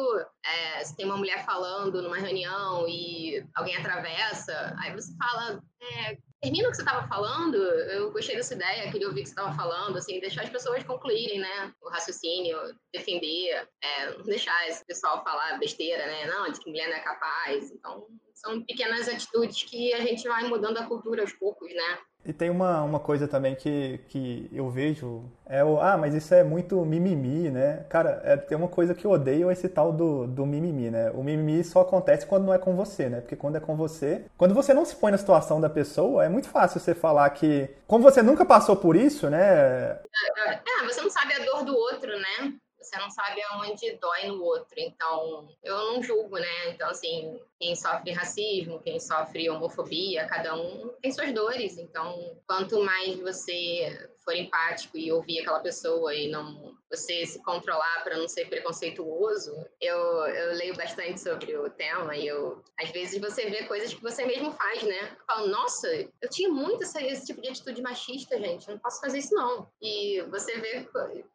É, 0.44 0.84
se 0.84 0.96
tem 0.96 1.06
uma 1.06 1.16
mulher 1.16 1.44
falando 1.44 2.02
numa 2.02 2.18
reunião 2.18 2.86
e 2.88 3.44
alguém 3.54 3.76
atravessa, 3.76 4.74
aí 4.78 4.92
você 4.92 5.12
fala. 5.16 5.62
É, 5.80 6.16
termina 6.42 6.68
o 6.68 6.70
que 6.72 6.76
você 6.76 6.82
estava 6.82 7.06
falando, 7.06 7.56
eu 7.56 8.10
gostei 8.10 8.34
dessa 8.34 8.54
ideia, 8.54 8.90
queria 8.90 9.06
ouvir 9.06 9.20
o 9.20 9.22
que 9.22 9.28
você 9.28 9.32
estava 9.32 9.54
falando, 9.54 9.96
assim, 9.96 10.18
deixar 10.18 10.42
as 10.42 10.50
pessoas 10.50 10.82
concluírem, 10.82 11.38
né, 11.38 11.72
o 11.80 11.88
raciocínio, 11.88 12.58
defender, 12.92 13.68
é, 13.80 14.10
não 14.10 14.24
deixar 14.24 14.68
esse 14.68 14.84
pessoal 14.84 15.22
falar 15.22 15.58
besteira, 15.60 16.04
né, 16.04 16.26
não, 16.26 16.50
de 16.50 16.58
que 16.58 16.68
mulher 16.68 16.88
não 16.88 16.96
é 16.96 17.00
capaz, 17.00 17.70
então 17.70 18.08
são 18.34 18.60
pequenas 18.64 19.08
atitudes 19.08 19.62
que 19.62 19.94
a 19.94 20.00
gente 20.00 20.26
vai 20.26 20.42
mudando 20.48 20.78
a 20.78 20.86
cultura 20.86 21.22
aos 21.22 21.32
poucos, 21.32 21.72
né, 21.72 21.98
e 22.24 22.32
tem 22.32 22.50
uma, 22.50 22.82
uma 22.82 23.00
coisa 23.00 23.26
também 23.26 23.54
que, 23.54 23.98
que 24.08 24.48
eu 24.52 24.70
vejo, 24.70 25.24
é 25.46 25.64
o, 25.64 25.80
ah, 25.80 25.96
mas 25.96 26.14
isso 26.14 26.32
é 26.32 26.44
muito 26.44 26.84
mimimi, 26.84 27.50
né? 27.50 27.84
Cara, 27.88 28.20
é, 28.24 28.36
tem 28.36 28.56
uma 28.56 28.68
coisa 28.68 28.94
que 28.94 29.04
eu 29.04 29.10
odeio, 29.10 29.50
esse 29.50 29.68
tal 29.68 29.92
do, 29.92 30.26
do 30.26 30.46
mimimi, 30.46 30.90
né? 30.90 31.10
O 31.10 31.22
mimimi 31.22 31.64
só 31.64 31.80
acontece 31.80 32.24
quando 32.24 32.44
não 32.44 32.54
é 32.54 32.58
com 32.58 32.76
você, 32.76 33.08
né? 33.08 33.20
Porque 33.20 33.34
quando 33.34 33.56
é 33.56 33.60
com 33.60 33.74
você, 33.76 34.24
quando 34.38 34.54
você 34.54 34.72
não 34.72 34.84
se 34.84 34.94
põe 34.94 35.10
na 35.10 35.18
situação 35.18 35.60
da 35.60 35.68
pessoa, 35.68 36.24
é 36.24 36.28
muito 36.28 36.48
fácil 36.48 36.78
você 36.78 36.94
falar 36.94 37.28
que, 37.30 37.68
como 37.88 38.04
você 38.04 38.22
nunca 38.22 38.44
passou 38.44 38.76
por 38.76 38.94
isso, 38.94 39.28
né? 39.28 39.98
É, 40.46 40.54
é 40.54 40.84
você 40.86 41.00
não 41.00 41.10
sabe 41.10 41.34
a 41.34 41.44
dor 41.44 41.64
do 41.64 41.74
outro, 41.74 42.08
né? 42.08 42.54
Você 42.92 42.98
não 42.98 43.10
sabe 43.10 43.42
aonde 43.42 43.92
dói 43.96 44.26
no 44.26 44.42
outro. 44.42 44.74
Então, 44.76 45.48
eu 45.62 45.76
não 45.92 46.02
julgo, 46.02 46.36
né? 46.36 46.68
Então, 46.68 46.90
assim, 46.90 47.40
quem 47.58 47.74
sofre 47.74 48.12
racismo, 48.12 48.82
quem 48.82 49.00
sofre 49.00 49.48
homofobia, 49.48 50.26
cada 50.26 50.54
um 50.54 50.88
tem 51.00 51.10
suas 51.10 51.32
dores. 51.32 51.78
Então, 51.78 52.36
quanto 52.46 52.82
mais 52.84 53.18
você 53.18 54.10
for 54.22 54.34
empático 54.36 54.96
e 54.96 55.10
ouvir 55.10 55.40
aquela 55.40 55.60
pessoa 55.60 56.14
e 56.14 56.28
não 56.28 56.76
você 56.90 57.24
se 57.24 57.42
controlar 57.42 58.04
para 58.04 58.18
não 58.18 58.28
ser 58.28 58.46
preconceituoso. 58.48 59.52
Eu, 59.80 59.96
eu 59.96 60.54
leio 60.54 60.76
bastante 60.76 61.18
sobre 61.18 61.56
o 61.56 61.70
tema 61.70 62.14
e 62.14 62.26
eu, 62.26 62.62
às 62.78 62.90
vezes 62.90 63.18
você 63.18 63.48
vê 63.48 63.64
coisas 63.64 63.94
que 63.94 64.02
você 64.02 64.26
mesmo 64.26 64.52
faz, 64.52 64.82
né? 64.82 65.16
Eu 65.18 65.24
falo, 65.26 65.48
nossa, 65.48 65.88
eu 65.88 66.28
tinha 66.28 66.50
muito 66.50 66.82
esse, 66.82 67.02
esse 67.06 67.26
tipo 67.26 67.40
de 67.40 67.48
atitude 67.48 67.80
machista, 67.80 68.38
gente, 68.38 68.68
eu 68.68 68.74
não 68.74 68.80
posso 68.80 69.00
fazer 69.00 69.18
isso 69.18 69.34
não. 69.34 69.66
E 69.80 70.20
você 70.30 70.60
vê 70.60 70.86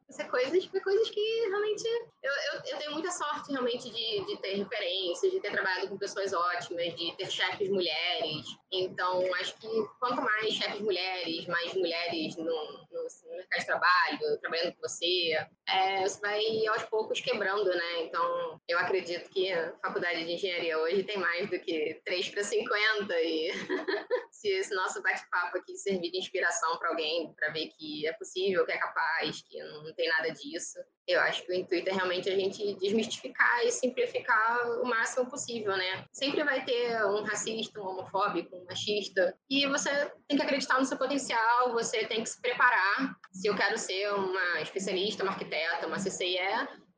você 0.09 0.23
coisas, 0.23 0.65
vê 0.65 0.79
coisas 0.79 1.09
que 1.09 1.21
realmente 1.49 1.83
eu, 2.23 2.31
eu, 2.31 2.61
eu, 2.65 2.77
tenho 2.77 2.91
muita 2.93 3.11
sorte 3.11 3.51
realmente 3.51 3.89
de, 3.89 4.25
de 4.25 4.37
ter 4.41 4.55
referências, 4.55 5.31
de 5.31 5.39
ter 5.39 5.51
trabalhado 5.51 5.89
com 5.89 5.97
pessoas 5.97 6.33
ótimas, 6.33 6.95
de 6.95 7.13
ter 7.17 7.29
chefes 7.29 7.69
mulheres. 7.69 8.45
Então, 8.71 9.21
acho 9.35 9.57
que 9.57 9.67
quanto 9.99 10.21
mais 10.21 10.53
chefes 10.53 10.79
mulheres, 10.79 11.45
mais 11.47 11.73
mulheres 11.73 12.37
no, 12.37 12.45
no, 12.45 13.07
no 13.25 13.35
mercado 13.35 13.59
de 13.59 13.65
trabalho, 13.65 14.39
trabalhando 14.39 14.73
com 14.75 14.81
você, 14.81 15.37
é, 15.67 16.01
você 16.01 16.21
vai 16.21 16.67
aos 16.67 16.83
poucos 16.83 17.19
quebrando, 17.19 17.69
né? 17.69 18.03
Então, 18.03 18.61
eu 18.67 18.79
acredito 18.79 19.29
que 19.29 19.51
a 19.51 19.73
faculdade 19.81 20.25
de 20.25 20.33
engenharia 20.33 20.79
hoje 20.79 21.03
tem 21.03 21.17
mais 21.17 21.49
do 21.49 21.59
que 21.59 21.99
3 22.05 22.29
para 22.29 22.43
50 22.43 23.21
e 23.21 23.51
se 24.31 24.47
esse 24.49 24.73
nosso 24.73 25.01
bate-papo 25.01 25.57
aqui 25.57 25.75
servir 25.75 26.11
de 26.11 26.19
inspiração 26.19 26.77
para 26.77 26.89
alguém, 26.89 27.33
para 27.33 27.51
ver 27.51 27.67
que 27.77 28.07
é 28.07 28.13
possível, 28.13 28.65
que 28.65 28.71
é 28.71 28.77
capaz, 28.77 29.41
que 29.41 29.61
não 29.61 29.96
tem 29.97 30.07
nada 30.07 30.29
disso, 30.31 30.79
eu 31.07 31.19
acho 31.21 31.43
que 31.43 31.51
o 31.51 31.55
intuito 31.55 31.89
é 31.89 31.93
realmente 31.93 32.29
a 32.29 32.35
gente 32.35 32.75
desmistificar 32.75 33.65
e 33.65 33.71
simplificar 33.71 34.69
o 34.81 34.85
máximo 34.85 35.29
possível, 35.29 35.75
né? 35.75 36.05
Sempre 36.11 36.43
vai 36.43 36.63
ter 36.63 37.03
um 37.05 37.23
racista, 37.23 37.81
um 37.81 37.87
homofóbico, 37.87 38.55
um 38.55 38.65
machista, 38.65 39.35
e 39.49 39.65
você 39.67 39.89
tem 40.27 40.37
que 40.37 40.43
acreditar 40.43 40.79
no 40.79 40.85
seu 40.85 40.97
potencial, 40.97 41.73
você 41.73 42.05
tem 42.05 42.21
que 42.21 42.29
se 42.29 42.41
preparar. 42.41 43.15
Se 43.31 43.47
eu 43.47 43.55
quero 43.55 43.77
ser 43.77 44.13
uma 44.13 44.61
especialista, 44.61 45.23
uma 45.23 45.31
arquiteta, 45.31 45.87
uma 45.87 45.97
CCIE, 45.97 46.37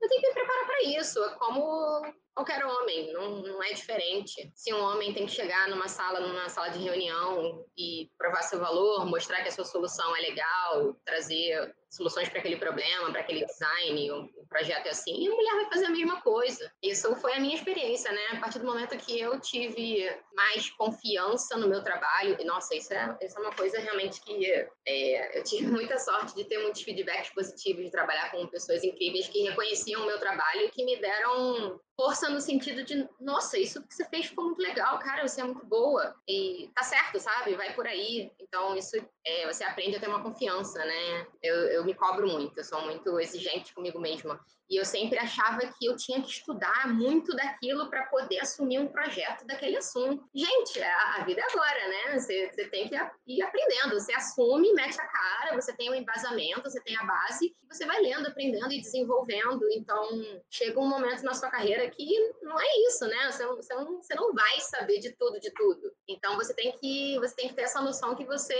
eu 0.02 0.08
tenho 0.08 0.22
que 0.22 0.28
me 0.28 0.34
preparar 0.34 0.66
para 0.66 0.84
isso. 0.84 1.24
É 1.24 1.30
como 1.36 2.02
qualquer 2.34 2.66
homem, 2.66 3.12
não, 3.12 3.42
não 3.42 3.64
é 3.64 3.74
diferente. 3.74 4.52
Se 4.56 4.74
um 4.74 4.82
homem 4.82 5.14
tem 5.14 5.26
que 5.26 5.32
chegar 5.32 5.68
numa 5.68 5.88
sala, 5.88 6.22
numa 6.22 6.48
sala 6.48 6.70
de 6.70 6.80
reunião 6.80 7.66
e 7.78 8.10
provar 8.18 8.44
seu 8.44 8.60
valor, 8.60 9.06
mostrar 9.06 9.42
que 9.42 9.50
a 9.50 9.52
sua 9.52 9.66
solução 9.66 10.16
é 10.16 10.22
legal, 10.22 10.96
trazer 11.06 11.76
soluções 11.90 12.30
para 12.30 12.40
aquele 12.40 12.58
problema, 12.58 13.12
para 13.12 13.22
aquele 13.22 13.46
design, 13.46 14.12
o 14.12 14.48
projeto 14.48 14.86
é 14.86 14.90
assim, 14.90 15.24
e 15.24 15.28
a 15.28 15.32
mulher 15.32 15.56
vai 15.56 15.66
fazer 15.70 15.86
a 15.86 15.90
mesma 15.90 16.22
coisa. 16.22 16.72
Isso 16.84 17.16
foi 17.16 17.34
a 17.34 17.40
minha 17.40 17.56
experiência, 17.56 18.12
né? 18.12 18.22
A 18.34 18.40
partir 18.40 18.60
do 18.60 18.66
momento 18.66 18.98
que 18.98 19.20
eu 19.20 19.40
tive 19.40 20.06
mais 20.34 20.70
confiança 20.72 21.58
no 21.58 21.68
meu 21.68 21.84
trabalho, 21.84 22.38
e 22.40 22.44
nossa, 22.44 22.76
isso 22.76 22.94
é, 22.94 23.18
isso 23.22 23.38
é 23.38 23.42
uma 23.42 23.56
coisa 23.56 23.80
realmente 23.80 24.22
que 24.22 24.46
é, 24.88 25.40
eu 25.40 25.44
tive 25.44 25.66
muita 25.72 25.98
sorte 25.98 26.36
de 26.36 26.46
ter 26.46 26.60
muitos 26.60 26.82
feedbacks 26.82 27.32
positivos, 27.32 27.84
de 27.84 27.92
trabalhar 27.92 28.32
com 28.32 28.46
pessoas 28.48 28.84
incríveis 28.84 29.28
que 29.28 29.42
reconheciam 29.44 30.04
o 30.04 30.06
meu 30.06 30.20
trabalho 30.20 30.62
e 30.62 30.70
que 30.70 30.86
me 30.86 30.98
deram 30.98 31.80
força 32.00 32.30
no 32.30 32.40
sentido 32.40 32.82
de, 32.82 33.10
nossa, 33.20 33.60
isso 33.60 33.86
que 33.86 33.94
você 33.94 34.06
fez 34.06 34.28
ficou 34.28 34.46
muito 34.46 34.62
legal, 34.62 34.98
cara, 35.00 35.28
você 35.28 35.42
é 35.42 35.44
muito 35.44 35.66
boa. 35.66 36.16
E 36.26 36.72
tá 36.74 36.82
certo, 36.82 37.20
sabe? 37.20 37.56
Vai 37.56 37.74
por 37.74 37.86
aí. 37.86 38.32
Então, 38.40 38.74
isso 38.78 38.96
é, 39.26 39.46
você 39.46 39.66
aprende 39.66 39.98
a 39.98 40.00
ter 40.00 40.08
uma 40.08 40.24
confiança, 40.24 40.80
né? 40.80 41.28
Eu, 41.44 41.56
eu 41.68 41.84
me 41.84 41.94
cobro 41.94 42.26
muito, 42.26 42.58
eu 42.58 42.64
sou 42.64 42.82
muito 42.86 43.20
exigente 43.20 43.74
comigo 43.74 44.00
mesma. 44.00 44.40
E 44.70 44.80
eu 44.80 44.86
sempre 44.86 45.18
achava 45.18 45.62
que 45.62 45.86
eu 45.86 45.98
tinha 45.98 46.22
que 46.22 46.30
estudar 46.30 46.88
muito 46.88 47.36
daquilo 47.36 47.90
para 47.90 48.06
poder 48.06 48.40
assumir 48.40 48.78
um 48.78 48.88
projeto 48.88 49.44
daquele 49.48 49.78
assunto. 49.78 50.24
Gente, 50.34 50.80
a, 50.80 51.24
vida 51.26 51.42
é 51.42 51.52
agora, 51.52 51.88
né? 51.88 52.20
Você, 52.20 52.52
você 52.52 52.66
tem 52.68 52.88
que 52.88 52.96
ir 53.28 53.42
aprendendo. 53.42 54.00
Você 54.00 54.14
assume, 54.14 54.72
mete 54.74 55.02
a 55.02 55.08
cara, 55.08 55.56
você 55.56 55.74
tem 55.76 55.90
o 55.90 55.94
um 55.94 55.96
embasamento, 55.96 56.70
você 56.70 56.80
tem 56.82 56.96
a 56.96 57.04
base, 57.04 57.56
você 57.68 57.84
vai 57.88 58.00
lendo, 58.00 58.28
aprendendo 58.28 58.72
e 58.72 58.80
desenvolvendo. 58.80 59.66
Então, 59.72 60.08
chega 60.52 60.80
um 60.80 60.88
momento 60.88 61.24
na 61.24 61.34
sua 61.34 61.50
carreira 61.50 61.90
que 61.90 62.06
não 62.44 62.60
é 62.60 62.88
isso, 62.88 63.08
né? 63.08 63.32
Você, 63.32 63.48
você, 63.48 63.74
não, 63.74 63.98
você 63.98 64.14
não 64.14 64.34
vai 64.36 64.60
saber 64.60 65.00
de 65.00 65.16
tudo, 65.16 65.40
de 65.40 65.52
tudo. 65.52 65.92
Então, 66.08 66.36
você 66.36 66.54
tem 66.54 66.72
que, 66.74 67.18
você 67.18 67.36
tem 67.36 67.48
que 67.48 67.56
ter 67.56 67.64
essa 67.64 67.82
noção 67.82 68.16
que 68.16 68.24
você 68.24 68.56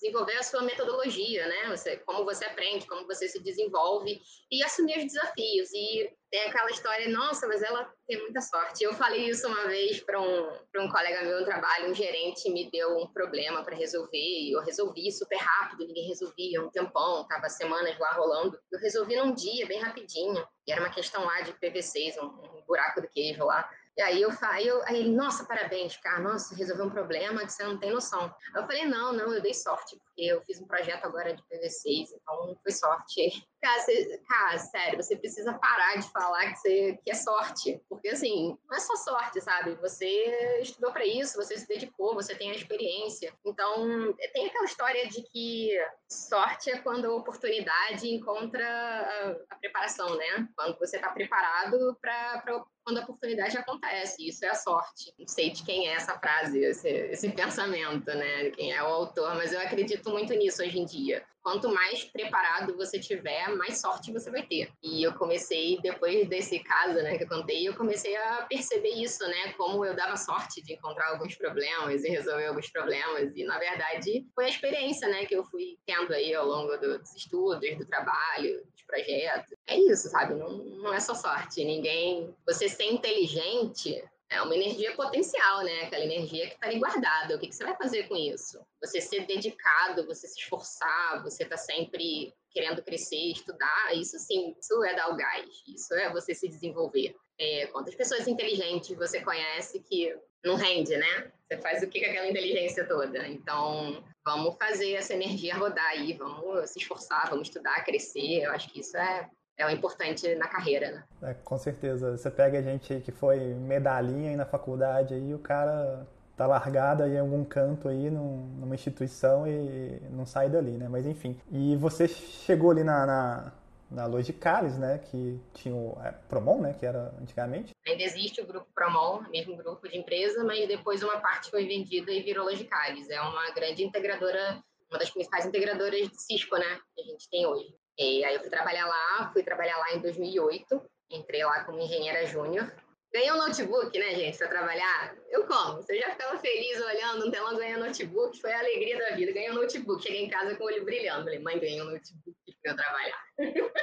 desenvolver 0.00 0.36
a 0.36 0.42
sua 0.42 0.62
metodologia, 0.62 1.46
né? 1.46 1.76
Você, 1.76 1.98
como 1.98 2.24
você 2.24 2.46
aprende, 2.46 2.86
como 2.86 3.06
você 3.06 3.28
se 3.28 3.42
desenvolve 3.42 4.18
e 4.50 4.64
assumir 4.64 4.96
os 4.96 5.04
desafios 5.04 5.41
desafios. 5.42 5.72
E 5.72 6.10
tem 6.30 6.48
aquela 6.48 6.70
história, 6.70 7.08
nossa, 7.08 7.46
mas 7.46 7.62
ela 7.62 7.90
tem 8.06 8.18
muita 8.20 8.40
sorte. 8.40 8.82
Eu 8.82 8.94
falei 8.94 9.28
isso 9.28 9.46
uma 9.46 9.66
vez 9.66 10.00
para 10.00 10.20
um, 10.20 10.52
um 10.76 10.88
colega 10.88 11.22
meu 11.24 11.40
no 11.40 11.44
trabalho, 11.44 11.90
um 11.90 11.94
gerente 11.94 12.50
me 12.50 12.70
deu 12.70 12.96
um 12.96 13.06
problema 13.08 13.62
para 13.64 13.76
resolver, 13.76 14.16
e 14.16 14.52
eu 14.52 14.62
resolvi 14.62 15.10
super 15.12 15.36
rápido, 15.36 15.86
ninguém 15.86 16.08
resolvia, 16.08 16.62
um 16.62 16.70
tempão, 16.70 17.26
tava 17.26 17.48
semanas 17.48 17.98
lá 17.98 18.12
rolando. 18.12 18.58
Eu 18.70 18.78
resolvi 18.80 19.16
num 19.16 19.34
dia, 19.34 19.66
bem 19.66 19.80
rapidinho, 19.80 20.46
e 20.66 20.72
era 20.72 20.80
uma 20.80 20.90
questão 20.90 21.24
lá 21.24 21.40
de 21.42 21.52
PVCs, 21.54 22.16
um, 22.18 22.26
um 22.26 22.64
buraco 22.66 23.00
do 23.02 23.08
queijo 23.08 23.44
lá. 23.44 23.68
E 23.94 24.00
aí 24.00 24.22
eu 24.22 24.32
falei, 24.32 24.70
aí 24.86 25.00
ele, 25.00 25.14
nossa, 25.14 25.44
parabéns, 25.44 25.98
cara, 25.98 26.20
nossa, 26.20 26.54
resolveu 26.54 26.86
um 26.86 26.90
problema 26.90 27.44
que 27.44 27.52
você 27.52 27.62
não 27.62 27.78
tem 27.78 27.90
noção. 27.90 28.34
Eu 28.56 28.62
falei, 28.62 28.86
não, 28.86 29.12
não, 29.12 29.34
eu 29.34 29.42
dei 29.42 29.52
sorte, 29.52 29.98
porque 29.98 30.22
eu 30.22 30.40
fiz 30.42 30.58
um 30.58 30.66
projeto 30.66 31.04
agora 31.04 31.34
de 31.34 31.42
PV6, 31.42 32.06
então 32.14 32.56
foi 32.62 32.72
sorte. 32.72 33.46
Cara, 33.62 33.80
você, 33.80 34.20
cara, 34.28 34.58
sério, 34.58 35.00
você 35.00 35.16
precisa 35.16 35.54
parar 35.54 35.94
de 35.94 36.10
falar 36.10 36.50
que, 36.50 36.58
você, 36.58 36.98
que 37.04 37.12
é 37.12 37.14
sorte, 37.14 37.80
porque 37.88 38.08
assim, 38.08 38.58
não 38.68 38.76
é 38.76 38.80
só 38.80 38.96
sorte, 38.96 39.40
sabe? 39.40 39.76
Você 39.76 40.58
estudou 40.60 40.90
para 40.90 41.06
isso, 41.06 41.36
você 41.36 41.56
se 41.56 41.68
dedicou, 41.68 42.12
você 42.12 42.34
tem 42.34 42.50
a 42.50 42.56
experiência. 42.56 43.32
Então, 43.46 44.12
tem 44.32 44.46
aquela 44.46 44.64
história 44.64 45.08
de 45.08 45.22
que 45.22 45.78
sorte 46.10 46.70
é 46.72 46.78
quando 46.78 47.06
a 47.06 47.14
oportunidade 47.14 48.12
encontra 48.12 48.66
a, 48.66 49.54
a 49.54 49.56
preparação, 49.56 50.16
né? 50.16 50.48
Quando 50.56 50.76
você 50.80 50.96
está 50.96 51.10
preparado 51.10 51.96
para 52.00 52.42
quando 52.84 52.98
a 52.98 53.02
oportunidade 53.02 53.56
acontece. 53.56 54.26
Isso 54.26 54.44
é 54.44 54.48
a 54.48 54.56
sorte. 54.56 55.14
Não 55.16 55.28
sei 55.28 55.50
de 55.50 55.62
quem 55.62 55.88
é 55.88 55.92
essa 55.92 56.18
frase, 56.18 56.58
esse, 56.58 56.88
esse 56.88 57.30
pensamento, 57.30 58.12
né? 58.12 58.50
Quem 58.50 58.72
é 58.72 58.82
o 58.82 58.86
autor, 58.86 59.36
mas 59.36 59.52
eu 59.52 59.60
acredito 59.60 60.10
muito 60.10 60.34
nisso 60.34 60.64
hoje 60.64 60.80
em 60.80 60.84
dia 60.84 61.24
quanto 61.42 61.68
mais 61.72 62.04
preparado 62.04 62.76
você 62.76 62.98
tiver, 62.98 63.48
mais 63.56 63.80
sorte 63.80 64.12
você 64.12 64.30
vai 64.30 64.42
ter. 64.42 64.70
E 64.82 65.02
eu 65.02 65.12
comecei, 65.14 65.78
depois 65.82 66.28
desse 66.28 66.58
caso, 66.60 66.94
né, 66.94 67.18
que 67.18 67.24
eu 67.24 67.28
contei, 67.28 67.68
eu 67.68 67.74
comecei 67.74 68.16
a 68.16 68.46
perceber 68.48 68.90
isso, 68.90 69.26
né, 69.26 69.52
como 69.56 69.84
eu 69.84 69.94
dava 69.94 70.16
sorte 70.16 70.62
de 70.62 70.74
encontrar 70.74 71.10
alguns 71.10 71.34
problemas 71.34 72.04
e 72.04 72.08
resolver 72.08 72.46
alguns 72.46 72.70
problemas. 72.70 73.36
E, 73.36 73.44
na 73.44 73.58
verdade, 73.58 74.26
foi 74.34 74.46
a 74.46 74.48
experiência, 74.48 75.08
né, 75.08 75.26
que 75.26 75.34
eu 75.34 75.44
fui 75.44 75.78
tendo 75.86 76.12
aí 76.12 76.34
ao 76.34 76.46
longo 76.46 76.76
dos 76.76 77.14
estudos, 77.14 77.76
do 77.76 77.86
trabalho, 77.86 78.64
dos 78.72 78.82
projetos. 78.86 79.52
É 79.66 79.76
isso, 79.76 80.08
sabe? 80.08 80.34
Não, 80.34 80.58
não 80.58 80.94
é 80.94 81.00
só 81.00 81.14
sorte. 81.14 81.64
Ninguém... 81.64 82.34
Você 82.46 82.68
ser 82.68 82.84
inteligente 82.84 84.02
é 84.32 84.40
uma 84.42 84.54
energia 84.54 84.94
potencial, 84.96 85.62
né? 85.62 85.82
Aquela 85.82 86.04
energia 86.04 86.48
que 86.48 86.54
está 86.54 86.66
ali 86.66 86.78
guardada. 86.78 87.36
O 87.36 87.38
que, 87.38 87.48
que, 87.48 87.54
você 87.54 87.64
vai 87.64 87.76
fazer 87.76 88.08
com 88.08 88.16
isso? 88.16 88.58
Você 88.80 89.00
ser 89.00 89.26
dedicado, 89.26 90.06
você 90.06 90.26
se 90.26 90.40
esforçar, 90.40 91.22
você 91.22 91.42
está 91.42 91.56
sempre 91.56 92.34
querendo 92.50 92.82
crescer, 92.82 93.32
estudar, 93.32 93.94
isso 93.94 94.18
sim, 94.18 94.54
isso 94.58 94.82
é 94.84 94.94
dar 94.94 95.10
o 95.10 95.16
gás, 95.16 95.46
isso 95.66 95.94
é 95.94 96.10
você 96.10 96.34
se 96.34 96.48
desenvolver. 96.48 97.14
É, 97.38 97.66
quantas 97.68 97.94
pessoas 97.94 98.28
inteligentes 98.28 98.96
você 98.96 99.22
conhece 99.22 99.80
que 99.80 100.14
não 100.44 100.54
rende, 100.54 100.96
né? 100.96 101.32
Você 101.46 101.58
faz 101.58 101.82
o 101.82 101.88
que 101.88 102.00
com 102.00 102.10
aquela 102.10 102.28
inteligência 102.28 102.86
toda? 102.86 103.26
Então, 103.28 104.04
vamos 104.24 104.56
fazer 104.56 104.92
essa 104.94 105.14
energia 105.14 105.56
rodar 105.56 105.86
aí, 105.86 106.12
vamos 106.14 106.70
se 106.70 106.78
esforçar, 106.78 107.28
vamos 107.30 107.48
estudar, 107.48 107.84
crescer. 107.84 108.42
Eu 108.42 108.52
acho 108.52 108.70
que 108.70 108.80
isso 108.80 108.96
é 108.96 109.28
é 109.58 109.66
o 109.66 109.70
importante 109.70 110.34
na 110.36 110.48
carreira, 110.48 110.90
né? 110.90 111.04
É, 111.30 111.34
com 111.34 111.58
certeza. 111.58 112.16
Você 112.16 112.30
pega 112.30 112.58
a 112.58 112.62
gente 112.62 113.00
que 113.00 113.12
foi 113.12 113.38
medalhinha 113.54 114.30
aí 114.30 114.36
na 114.36 114.46
faculdade 114.46 115.14
aí, 115.14 115.34
o 115.34 115.38
cara 115.38 116.06
tá 116.36 116.46
largado 116.46 117.02
aí 117.02 117.14
em 117.14 117.18
algum 117.18 117.44
canto 117.44 117.88
aí 117.88 118.10
num, 118.10 118.46
numa 118.58 118.74
instituição 118.74 119.46
e 119.46 120.00
não 120.10 120.26
sai 120.26 120.48
dali, 120.48 120.72
né? 120.72 120.88
Mas 120.88 121.06
enfim. 121.06 121.38
E 121.50 121.76
você 121.76 122.08
chegou 122.08 122.70
ali 122.70 122.82
na, 122.82 123.06
na, 123.06 123.52
na 123.90 124.06
Logicalis, 124.06 124.78
né? 124.78 124.98
Que 124.98 125.38
tinha 125.54 125.74
o 125.74 125.96
é, 126.02 126.12
Promon, 126.28 126.60
né? 126.60 126.74
Que 126.78 126.86
era 126.86 127.14
antigamente. 127.20 127.74
Ainda 127.86 128.02
existe 128.02 128.40
o 128.40 128.46
grupo 128.46 128.66
Promon, 128.74 129.22
mesmo 129.30 129.56
grupo 129.56 129.88
de 129.88 129.96
empresa, 129.96 130.42
mas 130.44 130.66
depois 130.66 131.02
uma 131.02 131.20
parte 131.20 131.50
foi 131.50 131.66
vendida 131.66 132.10
e 132.10 132.22
virou 132.22 132.46
Logicalis. 132.46 133.08
É 133.10 133.20
uma 133.20 133.50
grande 133.50 133.84
integradora, 133.84 134.62
uma 134.90 134.98
das 134.98 135.10
principais 135.10 135.46
integradoras 135.46 136.08
de 136.08 136.20
Cisco, 136.20 136.56
né? 136.56 136.80
Que 136.94 137.02
a 137.02 137.04
gente 137.04 137.28
tem 137.30 137.46
hoje. 137.46 137.81
E 137.98 138.24
aí 138.24 138.34
eu 138.34 138.40
fui 138.40 138.50
trabalhar 138.50 138.86
lá, 138.86 139.30
fui 139.32 139.42
trabalhar 139.42 139.76
lá 139.78 139.92
em 139.92 140.00
2008, 140.00 140.82
entrei 141.10 141.44
lá 141.44 141.64
como 141.64 141.80
engenheira 141.80 142.26
júnior. 142.26 142.72
Ganhei 143.12 143.30
um 143.30 143.36
notebook, 143.36 143.98
né, 143.98 144.14
gente, 144.14 144.38
para 144.38 144.48
trabalhar. 144.48 145.14
Eu 145.28 145.46
como? 145.46 145.82
Você 145.82 145.98
já 145.98 146.10
ficava 146.10 146.38
feliz 146.38 146.80
olhando 146.80 147.26
um 147.26 147.30
telão 147.30 147.56
ganhando 147.56 147.84
notebook, 147.84 148.40
foi 148.40 148.50
a 148.50 148.58
alegria 148.58 148.98
da 148.98 149.14
vida. 149.14 149.32
Ganhei 149.32 149.50
um 149.50 149.54
notebook, 149.54 150.02
cheguei 150.02 150.24
em 150.24 150.30
casa 150.30 150.56
com 150.56 150.64
o 150.64 150.66
olho 150.66 150.82
brilhando. 150.82 151.24
Falei, 151.24 151.38
mãe, 151.38 151.58
ganhei 151.58 151.82
um 151.82 151.90
notebook 151.90 152.36
para 152.62 152.72
eu 152.72 152.76
trabalhar. 152.76 153.24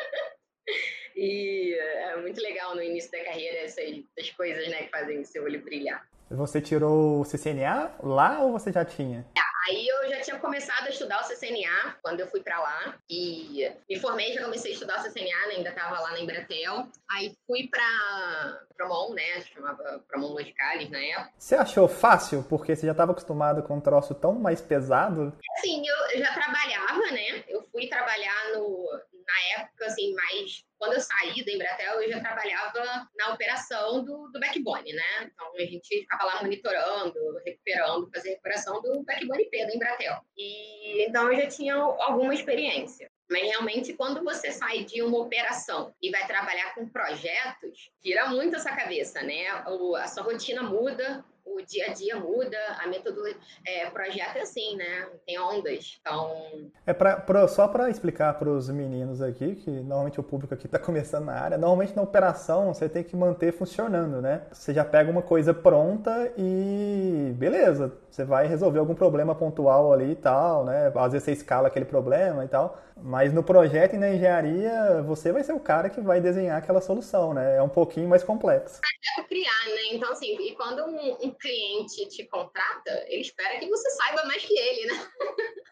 e 1.15 1.75
é 1.75 2.15
muito 2.17 2.41
legal 2.41 2.73
no 2.73 2.81
início 2.81 3.11
da 3.11 3.23
carreira 3.23 3.59
essas, 3.59 4.03
essas 4.17 4.31
coisas, 4.31 4.67
né, 4.67 4.83
que 4.83 4.89
fazem 4.89 5.19
o 5.19 5.25
seu 5.25 5.43
olho 5.43 5.61
brilhar. 5.61 6.03
Você 6.31 6.59
tirou 6.59 7.21
o 7.21 7.23
CCNA 7.23 7.95
lá 8.01 8.39
ou 8.39 8.51
você 8.51 8.71
já 8.71 8.83
tinha? 8.83 9.27
Aí 9.67 9.87
eu 9.87 10.09
já 10.09 10.21
tinha 10.21 10.39
começado 10.39 10.87
a 10.87 10.89
estudar 10.89 11.21
o 11.21 11.27
CCNA 11.27 11.97
quando 12.01 12.19
eu 12.21 12.27
fui 12.27 12.41
para 12.41 12.59
lá. 12.59 12.95
E 13.09 13.69
me 13.89 13.99
formei, 13.99 14.33
já 14.33 14.43
comecei 14.43 14.71
a 14.71 14.73
estudar 14.73 14.99
o 14.99 15.03
CCNA, 15.03 15.47
né? 15.47 15.55
ainda 15.57 15.69
estava 15.69 15.99
lá 15.99 16.11
na 16.11 16.19
Embratel. 16.19 16.87
Aí 17.11 17.35
fui 17.45 17.67
para 17.67 18.61
Promon, 18.77 19.13
né? 19.13 19.41
Chamava 19.41 20.03
Promon 20.07 20.29
Logicalis 20.29 20.89
na 20.89 20.99
época. 20.99 21.33
Você 21.37 21.55
achou 21.55 21.87
fácil? 21.87 22.43
Porque 22.43 22.75
você 22.75 22.85
já 22.85 22.93
estava 22.93 23.11
acostumado 23.11 23.63
com 23.63 23.75
um 23.75 23.81
troço 23.81 24.15
tão 24.15 24.33
mais 24.33 24.61
pesado? 24.61 25.37
Sim, 25.61 25.83
eu 25.85 26.19
já 26.19 26.33
trabalhava, 26.33 27.11
né? 27.11 27.43
Eu 27.47 27.63
fui 27.63 27.87
trabalhar 27.87 28.53
no, 28.53 28.85
na 29.25 29.61
época, 29.61 29.85
assim, 29.85 30.13
mais 30.13 30.63
quando 30.79 30.93
eu 30.93 31.01
saí 31.01 31.43
da 31.43 31.51
Embratel, 31.51 32.01
eu 32.01 32.09
já 32.09 32.19
trabalhava 32.21 33.09
na 33.17 33.33
operação 33.33 34.03
do, 34.03 34.29
do 34.31 34.39
backbone, 34.39 34.93
né? 34.93 35.23
Então, 35.23 35.51
a 35.55 35.59
gente 35.59 35.99
ficava 35.99 36.23
lá 36.23 36.41
monitorando, 36.41 37.13
recuperando, 37.45 38.09
fazer 38.13 38.29
recuperação 38.29 38.81
do 38.81 39.03
backbone 39.03 39.49
P 39.49 39.65
da 39.65 39.75
Embratel. 39.75 40.15
E, 40.37 41.05
então, 41.05 41.31
eu 41.31 41.41
já 41.41 41.47
tinha 41.47 41.75
alguma 41.75 42.33
experiência. 42.33 43.11
Mas 43.29 43.43
realmente, 43.43 43.93
quando 43.93 44.23
você 44.23 44.51
sai 44.51 44.85
de 44.85 45.03
uma 45.03 45.19
operação 45.19 45.93
e 46.01 46.09
vai 46.09 46.25
trabalhar 46.25 46.73
com 46.73 46.89
projetos, 46.89 47.91
tira 48.01 48.27
muito 48.27 48.55
essa 48.55 48.75
cabeça, 48.75 49.21
né? 49.21 49.47
A 49.47 50.07
sua 50.07 50.23
rotina 50.23 50.63
muda, 50.63 51.23
o 51.55 51.61
dia 51.65 51.87
a 51.87 51.93
dia 51.93 52.15
muda, 52.17 52.57
a 52.79 52.87
metodologia. 52.87 53.37
É, 53.65 53.89
projeto 53.89 54.37
é 54.37 54.41
assim, 54.41 54.75
né? 54.75 55.07
Tem 55.25 55.39
ondas. 55.39 55.97
Então. 55.99 56.71
É 56.85 56.93
pra, 56.93 57.17
pra 57.17 57.47
só 57.47 57.67
para 57.67 57.89
explicar 57.89 58.33
para 58.37 58.49
os 58.49 58.69
meninos 58.69 59.21
aqui, 59.21 59.55
que 59.55 59.69
normalmente 59.69 60.19
o 60.19 60.23
público 60.23 60.53
aqui 60.53 60.65
está 60.65 60.77
começando 60.79 61.25
na 61.25 61.33
área, 61.33 61.57
normalmente 61.57 61.95
na 61.95 62.01
operação 62.01 62.73
você 62.73 62.87
tem 62.87 63.03
que 63.03 63.15
manter 63.15 63.51
funcionando, 63.53 64.21
né? 64.21 64.43
Você 64.51 64.73
já 64.73 64.85
pega 64.85 65.09
uma 65.09 65.21
coisa 65.21 65.53
pronta 65.53 66.31
e 66.37 67.33
beleza, 67.37 67.93
você 68.09 68.25
vai 68.25 68.47
resolver 68.47 68.79
algum 68.79 68.95
problema 68.95 69.35
pontual 69.35 69.93
ali 69.93 70.11
e 70.11 70.15
tal, 70.15 70.65
né? 70.65 70.91
Às 70.95 71.11
vezes 71.11 71.25
você 71.25 71.31
escala 71.31 71.67
aquele 71.67 71.85
problema 71.85 72.43
e 72.43 72.47
tal. 72.47 72.77
Mas 73.01 73.33
no 73.33 73.43
projeto 73.43 73.95
e 73.95 73.97
na 73.97 74.09
engenharia, 74.09 75.01
você 75.03 75.31
vai 75.31 75.43
ser 75.43 75.53
o 75.53 75.59
cara 75.59 75.89
que 75.89 76.01
vai 76.01 76.19
desenhar 76.19 76.57
aquela 76.57 76.81
solução, 76.81 77.33
né? 77.33 77.57
É 77.57 77.61
um 77.61 77.69
pouquinho 77.69 78.09
mais 78.09 78.23
complexo. 78.23 78.81
É 79.17 79.23
criar, 79.23 79.65
né? 79.67 79.93
Então, 79.93 80.11
assim, 80.11 80.35
e 80.39 80.55
quando 80.55 80.83
um, 80.83 81.27
um 81.27 81.31
cliente 81.31 82.07
te 82.09 82.25
contrata, 82.27 83.05
ele 83.07 83.21
espera 83.21 83.57
que 83.59 83.69
você 83.69 83.89
saiba 83.91 84.23
mais 84.25 84.43
que 84.43 84.57
ele, 84.57 84.87
né? 84.87 85.07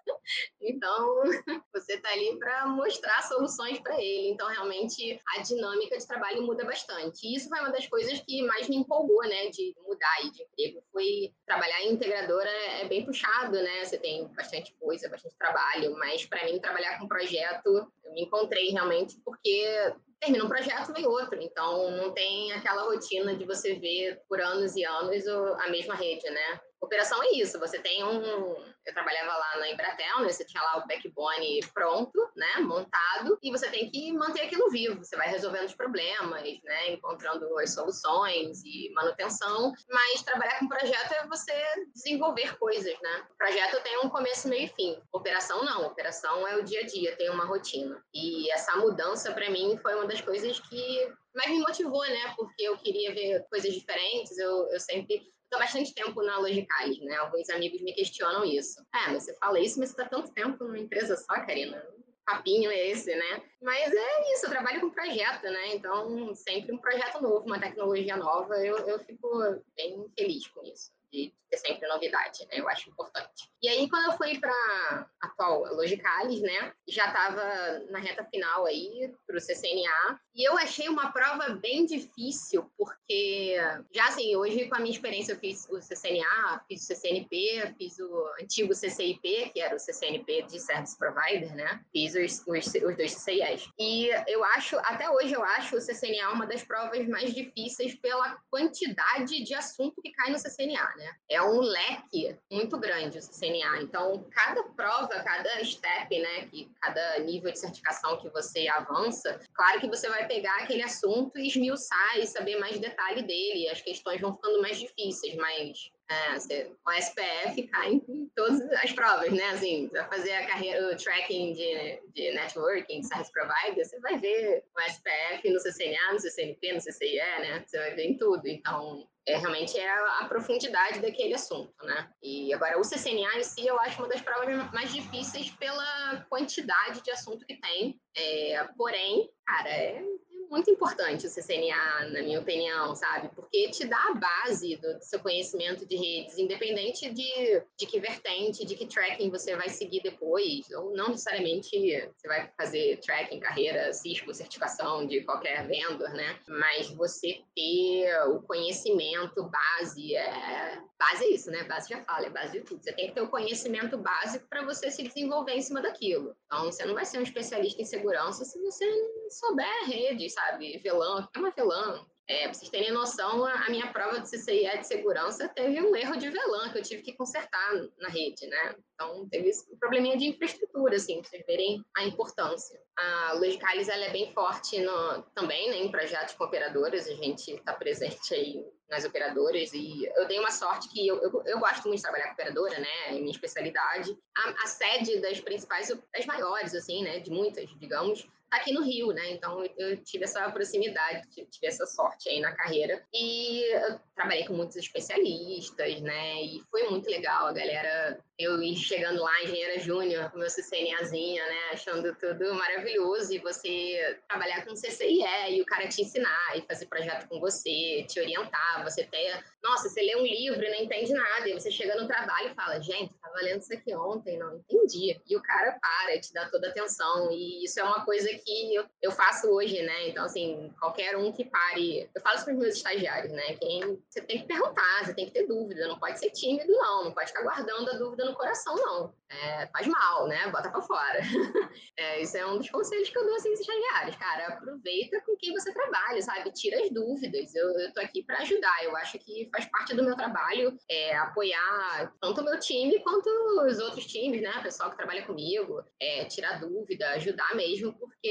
então, 0.61 1.21
você 1.73 1.93
está 1.93 2.09
ali 2.11 2.37
para 2.39 2.67
mostrar 2.67 3.21
soluções 3.23 3.79
para 3.79 3.95
ele. 3.95 4.29
Então, 4.29 4.47
realmente, 4.47 5.19
a 5.35 5.41
dinâmica 5.41 5.97
de 5.97 6.07
trabalho 6.07 6.43
muda 6.43 6.63
bastante. 6.63 7.27
E 7.27 7.35
isso 7.35 7.49
foi 7.49 7.59
uma 7.59 7.71
das 7.71 7.87
coisas 7.87 8.19
que 8.25 8.41
mais 8.43 8.69
me 8.69 8.77
empolgou, 8.77 9.21
né? 9.23 9.49
De 9.49 9.75
mudar 9.85 10.13
aí 10.19 10.31
de 10.31 10.43
emprego. 10.43 10.83
Foi 10.91 11.33
trabalhar 11.45 11.81
em 11.81 11.91
integradora 12.27 12.49
é 12.81 12.85
bem 12.87 13.05
puxado, 13.05 13.53
né? 13.53 13.85
Você 13.85 13.97
tem 13.97 14.27
bastante 14.35 14.75
coisa, 14.79 15.09
bastante 15.09 15.35
trabalho. 15.37 15.95
Mas, 15.97 16.25
para 16.25 16.43
mim, 16.45 16.59
trabalhar 16.59 16.99
com 16.99 17.07
projeto, 17.07 17.89
eu 18.03 18.11
me 18.11 18.23
encontrei 18.23 18.69
realmente 18.69 19.19
porque 19.23 19.93
termina 20.19 20.43
um 20.43 20.49
projeto, 20.49 20.93
vem 20.93 21.07
outro. 21.07 21.39
Então, 21.41 21.91
não 21.91 22.11
tem 22.13 22.51
aquela 22.53 22.83
rotina 22.83 23.35
de 23.35 23.45
você 23.45 23.75
ver 23.75 24.21
por 24.27 24.41
anos 24.41 24.75
e 24.75 24.83
anos 24.83 25.25
a 25.27 25.69
mesma 25.69 25.95
rede, 25.95 26.29
né? 26.29 26.59
Operação 26.81 27.21
é 27.23 27.31
isso, 27.33 27.59
você 27.59 27.79
tem 27.79 28.03
um, 28.03 28.55
eu 28.87 28.93
trabalhava 28.93 29.35
lá 29.35 29.57
na 29.59 29.69
Embratel, 29.69 30.21
né? 30.21 30.29
Você 30.29 30.45
tinha 30.45 30.63
lá 30.63 30.77
o 30.77 30.87
backbone 30.87 31.59
pronto, 31.73 32.17
né? 32.35 32.59
Montado, 32.61 33.37
e 33.43 33.51
você 33.51 33.69
tem 33.69 33.89
que 33.89 34.13
manter 34.13 34.41
aquilo 34.41 34.69
vivo. 34.69 35.03
Você 35.03 35.17
vai 35.17 35.27
resolvendo 35.27 35.65
os 35.65 35.75
problemas, 35.75 36.43
né? 36.63 36.91
Encontrando 36.91 37.57
as 37.59 37.73
soluções 37.73 38.63
e 38.63 38.91
manutenção. 38.93 39.73
Mas 39.89 40.21
trabalhar 40.21 40.59
com 40.59 40.69
projeto 40.69 41.11
é 41.13 41.27
você 41.27 41.53
desenvolver 41.93 42.57
coisas, 42.57 42.97
né? 43.01 43.27
O 43.31 43.37
projeto 43.37 43.83
tem 43.83 43.97
um 43.99 44.09
começo, 44.09 44.47
meio 44.47 44.65
e 44.65 44.69
fim. 44.69 45.01
Operação 45.11 45.65
não. 45.65 45.87
Operação 45.87 46.47
é 46.47 46.55
o 46.57 46.63
dia 46.63 46.81
a 46.81 46.85
dia, 46.85 47.15
tem 47.17 47.29
uma 47.29 47.45
rotina. 47.45 48.01
E 48.13 48.49
essa 48.51 48.75
mudança, 48.77 49.33
para 49.33 49.49
mim, 49.49 49.77
foi 49.81 49.95
uma 49.95 50.07
das 50.07 50.21
coisas 50.21 50.59
que 50.59 51.13
mais 51.35 51.49
me 51.49 51.59
motivou, 51.59 52.03
né? 52.03 52.33
Porque 52.37 52.63
eu 52.63 52.77
queria 52.77 53.13
ver 53.13 53.45
coisas 53.49 53.73
diferentes. 53.73 54.37
Eu, 54.37 54.69
eu 54.71 54.79
sempre 54.79 55.21
estou 55.47 55.59
bastante 55.59 55.93
tempo 55.93 56.21
na 56.21 56.37
Logicalis, 56.37 56.99
né? 56.99 57.15
Alguns 57.15 57.49
amigos 57.49 57.81
me 57.81 57.93
questionam 57.93 58.43
isso. 58.43 58.85
É, 58.93 59.13
você 59.13 59.33
fala 59.35 59.59
isso, 59.59 59.79
mas 59.79 59.89
você 59.89 60.01
está 60.01 60.09
tanto 60.09 60.33
tempo 60.33 60.63
numa 60.63 60.77
empresa 60.77 61.15
só, 61.15 61.45
Karina. 61.45 61.81
papinho 62.25 62.69
é 62.69 62.89
esse, 62.89 63.15
né? 63.15 63.41
Mas 63.61 63.93
é 63.93 64.33
isso, 64.33 64.45
eu 64.45 64.49
trabalho 64.49 64.81
com 64.81 64.89
projeto, 64.89 65.43
né? 65.43 65.75
Então, 65.75 66.35
sempre 66.35 66.73
um 66.73 66.77
projeto 66.77 67.21
novo, 67.21 67.45
uma 67.45 67.59
tecnologia 67.59 68.17
nova, 68.17 68.55
eu, 68.55 68.77
eu 68.79 68.99
fico 68.99 69.29
bem 69.75 70.05
feliz 70.17 70.47
com 70.47 70.63
isso 70.63 70.96
de 71.11 71.33
ter 71.49 71.57
sempre 71.57 71.87
novidade, 71.87 72.45
né? 72.45 72.59
Eu 72.59 72.67
acho 72.69 72.89
importante. 72.89 73.49
E 73.61 73.69
aí, 73.69 73.89
quando 73.89 74.11
eu 74.11 74.17
fui 74.17 74.37
para 74.39 75.07
atual 75.21 75.73
Logicalis, 75.73 76.41
né? 76.41 76.73
Já 76.87 77.07
estava 77.07 77.79
na 77.89 77.99
reta 77.99 78.23
final 78.25 78.65
aí 78.65 79.13
para 79.25 79.37
o 79.37 79.41
CCNA. 79.41 80.19
E 80.35 80.47
eu 80.47 80.57
achei 80.57 80.87
uma 80.87 81.11
prova 81.11 81.49
bem 81.49 81.85
difícil, 81.85 82.69
porque 82.77 83.55
já 83.91 84.07
assim, 84.07 84.35
hoje 84.35 84.67
com 84.67 84.75
a 84.75 84.79
minha 84.79 84.91
experiência 84.91 85.33
eu 85.33 85.39
fiz 85.39 85.67
o 85.69 85.79
CCNA, 85.79 86.63
fiz 86.67 86.83
o 86.83 86.85
CCNP, 86.85 87.73
fiz 87.77 87.97
o 87.97 88.29
antigo 88.41 88.75
CCIP, 88.75 89.49
que 89.51 89.59
era 89.59 89.75
o 89.75 89.79
CCNP 89.79 90.43
de 90.43 90.59
Service 90.59 90.97
Provider, 90.97 91.55
né? 91.55 91.83
Fiz 91.91 92.13
os, 92.13 92.45
os, 92.47 92.65
os 92.75 92.97
dois 92.97 93.13
CCIs. 93.13 93.69
E 93.79 94.09
eu 94.27 94.43
acho, 94.43 94.77
até 94.79 95.09
hoje 95.09 95.33
eu 95.33 95.43
acho 95.43 95.75
o 95.75 95.81
CCNA 95.81 96.31
uma 96.31 96.45
das 96.45 96.63
provas 96.63 97.07
mais 97.07 97.33
difíceis 97.33 97.95
pela 97.95 98.37
quantidade 98.51 99.43
de 99.43 99.53
assunto 99.55 100.01
que 100.01 100.11
cai 100.11 100.31
no 100.31 100.37
CCNA, 100.37 100.93
né? 100.97 101.15
É 101.29 101.41
um 101.41 101.59
leque 101.59 102.37
muito 102.51 102.77
grande 102.77 103.19
o 103.19 103.21
CNA. 103.21 103.81
Então, 103.81 104.25
cada 104.31 104.63
prova, 104.63 105.23
cada 105.23 105.63
step, 105.63 106.19
né, 106.19 106.47
que 106.47 106.69
cada 106.81 107.19
nível 107.19 107.51
de 107.51 107.59
certificação 107.59 108.17
que 108.17 108.29
você 108.29 108.67
avança, 108.67 109.39
claro 109.53 109.79
que 109.79 109.87
você 109.87 110.09
vai 110.09 110.27
pegar 110.27 110.57
aquele 110.57 110.83
assunto 110.83 111.37
e 111.37 111.47
esmiuçar 111.47 112.17
e 112.17 112.27
saber 112.27 112.57
mais 112.57 112.79
detalhe 112.79 113.21
dele. 113.21 113.69
As 113.69 113.81
questões 113.81 114.19
vão 114.19 114.35
ficando 114.35 114.61
mais 114.61 114.79
difíceis, 114.79 115.35
mas 115.35 115.91
é, 116.09 116.33
você, 116.33 116.71
o 116.85 116.91
SPF 116.91 117.67
cai 117.67 117.93
em 117.93 118.31
todas 118.35 118.61
as 118.83 118.91
provas, 118.93 119.29
né? 119.31 119.49
Assim, 119.49 119.87
você 119.87 119.97
vai 119.97 120.09
fazer 120.09 120.31
a 120.33 120.47
carreira, 120.47 120.93
o 120.93 120.97
tracking 120.97 121.53
de, 121.53 122.01
de 122.13 122.31
networking, 122.31 123.01
de 123.01 123.07
service 123.07 123.31
provider, 123.31 123.85
você 123.85 123.99
vai 123.99 124.17
ver 124.17 124.63
o 124.75 124.81
SPF 124.81 125.49
no 125.49 125.59
CCNA, 125.59 126.13
no 126.13 126.19
CCNP, 126.19 126.73
no 126.73 126.79
CCIE, 126.79 127.17
né? 127.17 127.63
Você 127.65 127.77
vai 127.77 127.93
ver 127.93 128.05
em 128.05 128.17
tudo. 128.17 128.47
Então, 128.47 129.07
é, 129.25 129.35
realmente 129.35 129.77
é 129.77 129.89
a, 129.89 130.19
a, 130.21 130.25
profundidade 130.29 131.01
daquele 131.01 131.33
assunto, 131.33 131.73
né? 131.83 132.09
E 132.23 132.53
agora, 132.53 132.79
o 132.79 132.83
CCNA 132.83 133.39
em 133.39 133.43
si, 133.43 133.67
eu 133.67 133.77
acho 133.81 133.99
uma 133.99 134.07
das 134.07 134.21
provas 134.21 134.71
mais 134.71 134.93
difíceis 134.93 135.49
pela 135.51 136.25
quantidade 136.29 137.01
de 137.01 137.11
assunto 137.11 137.45
que 137.45 137.57
tem. 137.57 137.99
É, 138.15 138.63
porém, 138.77 139.29
cara, 139.45 139.69
é 139.69 140.01
muito 140.49 140.69
importante 140.69 141.27
o 141.27 141.29
CCNA, 141.29 142.09
na 142.09 142.21
minha 142.21 142.39
opinião, 142.39 142.95
sabe? 142.95 143.29
Porque 143.35 143.69
te 143.69 143.85
dá 143.85 143.97
a 144.09 144.13
base 144.13 144.75
do, 144.77 144.97
do, 144.97 145.03
seu 145.03 145.19
conhecimento 145.19 145.85
de 145.85 145.95
redes, 145.95 146.37
independente 146.37 147.09
de, 147.09 147.63
de 147.77 147.85
que 147.85 147.99
vertente, 147.99 148.65
de 148.65 148.75
que 148.75 148.85
tracking 148.85 149.29
você 149.29 149.55
vai 149.55 149.69
seguir 149.69 150.01
depois, 150.01 150.69
ou 150.71 150.95
não 150.95 151.09
necessariamente 151.09 151.69
você 152.15 152.27
vai 152.27 152.51
fazer 152.57 152.99
tracking, 153.05 153.39
carreira, 153.39 153.93
Cisco, 153.93 154.33
certificação 154.33 155.05
de 155.05 155.21
qualquer 155.21 155.67
vendor, 155.67 156.09
né? 156.09 156.39
Mas 156.47 156.89
você 156.89 157.41
ter 157.55 158.27
o 158.29 158.41
conhecimento 158.41 159.43
base, 159.43 160.15
é... 160.15 160.81
base 160.97 161.23
é 161.25 161.29
isso, 161.29 161.51
né? 161.51 161.63
Base 161.63 161.89
já 161.89 162.03
fala, 162.03 162.27
é 162.27 162.29
base 162.29 162.53
de 162.53 162.61
tudo. 162.61 162.83
Você 162.83 162.93
tem 162.93 163.07
que 163.07 163.13
ter 163.13 163.21
o 163.21 163.29
conhecimento 163.29 163.97
básico 163.97 164.47
para 164.47 164.63
você 164.63 164.89
se 164.91 165.03
desenvolver 165.03 165.53
em 165.53 165.61
cima 165.61 165.81
daquilo. 165.81 166.35
Então, 166.45 166.65
você 166.65 166.85
não 166.85 166.93
vai 166.93 167.05
ser 167.05 167.19
um 167.19 167.23
especialista 167.23 167.81
em 167.81 167.85
segurança 167.85 168.45
se 168.45 168.59
você 168.61 168.85
souber 169.29 169.85
redes, 169.85 170.33
sabe? 170.33 170.79
Que 170.79 170.89
é 170.89 170.93
uma 170.93 171.51
VLAN? 171.55 172.05
É, 172.29 172.43
pra 172.43 172.53
vocês 172.53 172.69
terem 172.69 172.91
noção, 172.91 173.45
a 173.45 173.69
minha 173.69 173.87
prova 173.93 174.19
de 174.19 174.29
CCIE 174.29 174.79
de 174.79 174.85
segurança 174.85 175.47
teve 175.47 175.81
um 175.81 175.95
erro 175.95 176.17
de 176.17 176.29
VLAN 176.29 176.69
que 176.73 176.77
eu 176.77 176.83
tive 176.83 177.01
que 177.01 177.13
consertar 177.13 177.73
na 177.97 178.09
rede, 178.09 178.45
né? 178.47 178.75
Então, 178.93 179.29
teve 179.29 179.49
um 179.71 179.77
probleminha 179.77 180.17
de 180.17 180.25
infraestrutura, 180.25 180.97
assim, 180.97 181.21
pra 181.21 181.29
vocês 181.29 181.45
verem 181.47 181.81
a 181.95 182.03
importância. 182.03 182.77
A 182.97 183.33
Logicalis, 183.33 183.87
ela 183.87 184.05
é 184.05 184.09
bem 184.09 184.33
forte 184.33 184.77
no, 184.81 185.21
também, 185.33 185.69
né, 185.69 185.77
em 185.77 185.89
projetos 185.89 186.33
com 186.35 186.43
operadoras, 186.43 187.07
a 187.07 187.13
gente 187.13 187.51
está 187.51 187.73
presente 187.73 188.33
aí 188.33 188.61
nas 188.89 189.05
operadoras 189.05 189.71
e 189.73 190.05
eu 190.15 190.27
dei 190.27 190.39
uma 190.39 190.51
sorte 190.51 190.89
que 190.89 191.07
eu, 191.07 191.21
eu, 191.21 191.43
eu, 191.45 191.59
gosto 191.59 191.87
muito 191.87 191.97
de 191.97 192.03
trabalhar 192.03 192.27
com 192.27 192.33
operadora, 192.33 192.79
né? 192.79 192.87
É 193.07 193.11
minha 193.13 193.31
especialidade. 193.31 194.17
A, 194.35 194.63
a, 194.63 194.67
sede 194.67 195.19
das 195.19 195.39
principais, 195.39 195.89
das 196.13 196.25
maiores, 196.25 196.73
assim, 196.73 197.03
né? 197.03 197.19
De 197.19 197.29
muitas, 197.29 197.69
digamos, 197.79 198.27
aqui 198.51 198.71
no 198.73 198.83
Rio, 198.83 199.11
né? 199.11 199.31
Então 199.31 199.63
eu 199.77 199.97
tive 200.03 200.23
essa 200.23 200.49
proximidade, 200.51 201.27
tive 201.29 201.67
essa 201.67 201.85
sorte 201.85 202.29
aí 202.29 202.39
na 202.39 202.55
carreira. 202.55 203.03
E 203.13 203.63
eu 203.73 203.99
trabalhei 204.15 204.45
com 204.45 204.53
muitos 204.53 204.75
especialistas, 204.75 206.01
né? 206.01 206.41
E 206.43 206.61
foi 206.69 206.83
muito 206.89 207.09
legal, 207.09 207.47
a 207.47 207.53
galera. 207.53 208.19
Eu 208.39 208.59
chegando 208.75 209.19
lá, 209.19 209.43
engenheira 209.43 209.79
júnior, 209.79 210.29
com 210.29 210.37
meu 210.37 210.49
CCNAzinha, 210.49 211.43
né? 211.43 211.69
Achando 211.73 212.15
tudo 212.15 212.53
maravilhoso. 212.53 213.33
E 213.33 213.39
você 213.39 214.19
trabalhar 214.27 214.63
com 214.63 214.75
CCIE 214.75 215.23
e 215.49 215.61
o 215.61 215.65
cara 215.65 215.87
te 215.87 216.03
ensinar 216.03 216.55
e 216.55 216.61
fazer 216.61 216.85
projeto 216.85 217.27
com 217.27 217.39
você, 217.39 218.05
te 218.07 218.19
orientar, 218.19 218.83
você 218.83 219.03
ter. 219.05 219.43
Nossa, 219.63 219.89
você 219.89 220.01
lê 220.01 220.15
um 220.15 220.23
livro 220.23 220.63
e 220.63 220.69
não 220.69 220.83
entende 220.83 221.13
nada. 221.13 221.49
E 221.49 221.53
você 221.53 221.71
chega 221.71 221.95
no 221.95 222.07
trabalho 222.07 222.51
e 222.51 222.55
fala, 222.55 222.79
gente, 222.79 223.13
tava 223.15 223.37
lendo 223.41 223.61
isso 223.61 223.73
aqui 223.73 223.95
ontem, 223.95 224.37
não 224.37 224.57
entendi. 224.57 225.19
E 225.27 225.35
o 225.35 225.41
cara 225.41 225.77
para, 225.81 226.19
te 226.19 226.31
dá 226.31 226.47
toda 226.49 226.67
a 226.67 226.69
atenção. 226.69 227.31
E 227.31 227.63
isso 227.63 227.79
é 227.79 227.83
uma 227.83 228.05
coisa 228.05 228.29
que 228.37 228.75
eu, 228.75 228.85
eu 229.01 229.11
faço 229.11 229.47
hoje, 229.49 229.81
né? 229.81 230.09
Então, 230.09 230.25
assim, 230.25 230.73
qualquer 230.79 231.17
um 231.17 231.31
que 231.31 231.45
pare. 231.45 232.09
Eu 232.13 232.21
falo 232.21 232.35
isso 232.35 232.45
para 232.45 232.53
os 232.53 232.59
meus 232.59 232.75
estagiários, 232.75 233.31
né? 233.31 233.53
Quem, 233.53 234.01
você 234.09 234.21
tem 234.21 234.39
que 234.39 234.47
perguntar, 234.47 235.05
você 235.05 235.13
tem 235.13 235.25
que 235.25 235.31
ter 235.31 235.47
dúvida, 235.47 235.87
não 235.87 235.99
pode 235.99 236.19
ser 236.19 236.29
tímido, 236.31 236.71
não, 236.71 237.05
não 237.05 237.11
pode 237.13 237.27
ficar 237.27 237.43
guardando 237.43 237.89
a 237.89 237.97
dúvida 237.97 238.25
no 238.25 238.35
coração, 238.35 238.75
não. 238.75 239.13
É, 239.29 239.67
faz 239.67 239.85
mal, 239.87 240.27
né? 240.27 240.47
Bota 240.49 240.69
para 240.69 240.81
fora. 240.81 241.19
é, 241.97 242.21
isso 242.21 242.37
é 242.37 242.45
um 242.45 242.57
dos 242.57 242.69
conselhos 242.69 243.09
que 243.09 243.17
eu 243.17 243.25
dou 243.25 243.35
assim 243.35 243.49
aos 243.49 243.59
estagiários, 243.59 244.15
cara. 244.15 244.47
Aproveita 244.47 245.21
com 245.21 245.35
quem 245.37 245.53
você 245.53 245.73
trabalha, 245.73 246.21
sabe? 246.21 246.51
Tira 246.51 246.81
as 246.81 246.89
dúvidas. 246.89 247.53
Eu, 247.53 247.69
eu 247.79 247.93
tô 247.93 247.99
aqui 247.99 248.23
para 248.23 248.39
ajudar. 248.39 248.83
Eu 248.83 248.95
acho 248.95 249.19
que 249.19 249.49
faz 249.51 249.65
parte 249.65 249.93
do 249.95 250.03
meu 250.03 250.15
trabalho 250.15 250.77
é, 250.89 251.15
apoiar 251.17 252.13
tanto 252.21 252.41
o 252.41 252.43
meu 252.43 252.59
time 252.59 252.99
quanto 252.99 253.27
os 253.65 253.79
outros 253.79 254.05
times, 254.05 254.41
né? 254.41 254.51
O 254.59 254.63
pessoal 254.63 254.89
que 254.89 254.97
trabalha 254.97 255.25
comigo, 255.25 255.83
é, 255.99 256.25
tirar 256.25 256.59
dúvida, 256.59 257.09
ajudar 257.11 257.53
mesmo, 257.55 257.93
porque 257.93 258.26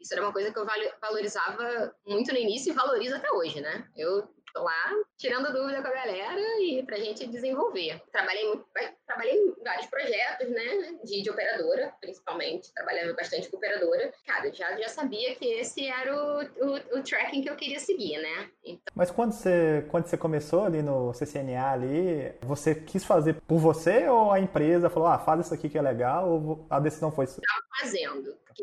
isso 0.00 0.12
era 0.12 0.22
uma 0.22 0.32
coisa 0.32 0.52
que 0.52 0.58
eu 0.58 0.66
valorizava 1.00 1.94
muito 2.06 2.32
no 2.32 2.38
início 2.38 2.70
e 2.72 2.74
valorizo 2.74 3.16
até 3.16 3.30
hoje, 3.32 3.60
né? 3.60 3.88
Eu 3.96 4.22
tô 4.52 4.62
lá 4.62 4.90
tirando 5.18 5.52
dúvida 5.52 5.82
com 5.82 5.88
a 5.88 5.92
galera 5.92 6.40
e 6.62 6.82
pra 6.84 6.98
gente 6.98 7.26
desenvolver. 7.26 8.00
Trabalhei 8.10 8.46
muito, 8.46 8.66
trabalhei 9.06 9.34
em 9.34 9.54
vários 9.62 9.86
projetos, 9.86 10.48
né, 10.48 10.98
de, 11.04 11.22
de 11.22 11.30
operadora, 11.30 11.92
principalmente, 12.00 12.72
trabalhando 12.74 13.14
bastante 13.14 13.48
com 13.48 13.56
operadora. 13.56 14.12
Cara, 14.26 14.52
já, 14.52 14.76
já 14.76 14.88
sabia 14.88 15.34
que 15.36 15.44
esse 15.44 15.86
era 15.86 16.14
o, 16.14 16.42
o, 16.42 16.98
o 16.98 17.02
tracking 17.02 17.42
que 17.42 17.50
eu 17.50 17.56
queria 17.56 17.78
seguir, 17.78 18.18
né? 18.18 18.50
Então... 18.64 18.92
Mas 18.94 19.10
quando 19.10 19.32
você, 19.32 19.86
quando 19.90 20.06
você 20.06 20.16
começou 20.16 20.64
ali 20.64 20.82
no 20.82 21.12
CCNA 21.12 21.70
ali, 21.70 22.32
você 22.42 22.74
quis 22.74 23.04
fazer 23.04 23.34
por 23.46 23.58
você 23.58 24.08
ou 24.08 24.32
a 24.32 24.40
empresa 24.40 24.90
falou, 24.90 25.08
ah, 25.08 25.18
faz 25.18 25.46
isso 25.46 25.54
aqui 25.54 25.68
que 25.68 25.78
é 25.78 25.82
legal, 25.82 26.28
ou 26.28 26.66
a 26.68 26.80
decisão 26.80 27.12
foi 27.12 27.26
sua? 27.26 27.42
Tava 27.42 27.66
fazendo. 27.80 28.36
Porque 28.46 28.62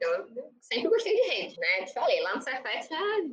eu 0.00 0.26
sempre 0.60 0.88
gostei 0.88 1.16
de 1.16 1.22
rede, 1.22 1.58
né? 1.58 1.84
Te 1.84 1.92
falei, 1.92 2.20
lá 2.22 2.36
no 2.36 2.42
Cefet, 2.42 2.88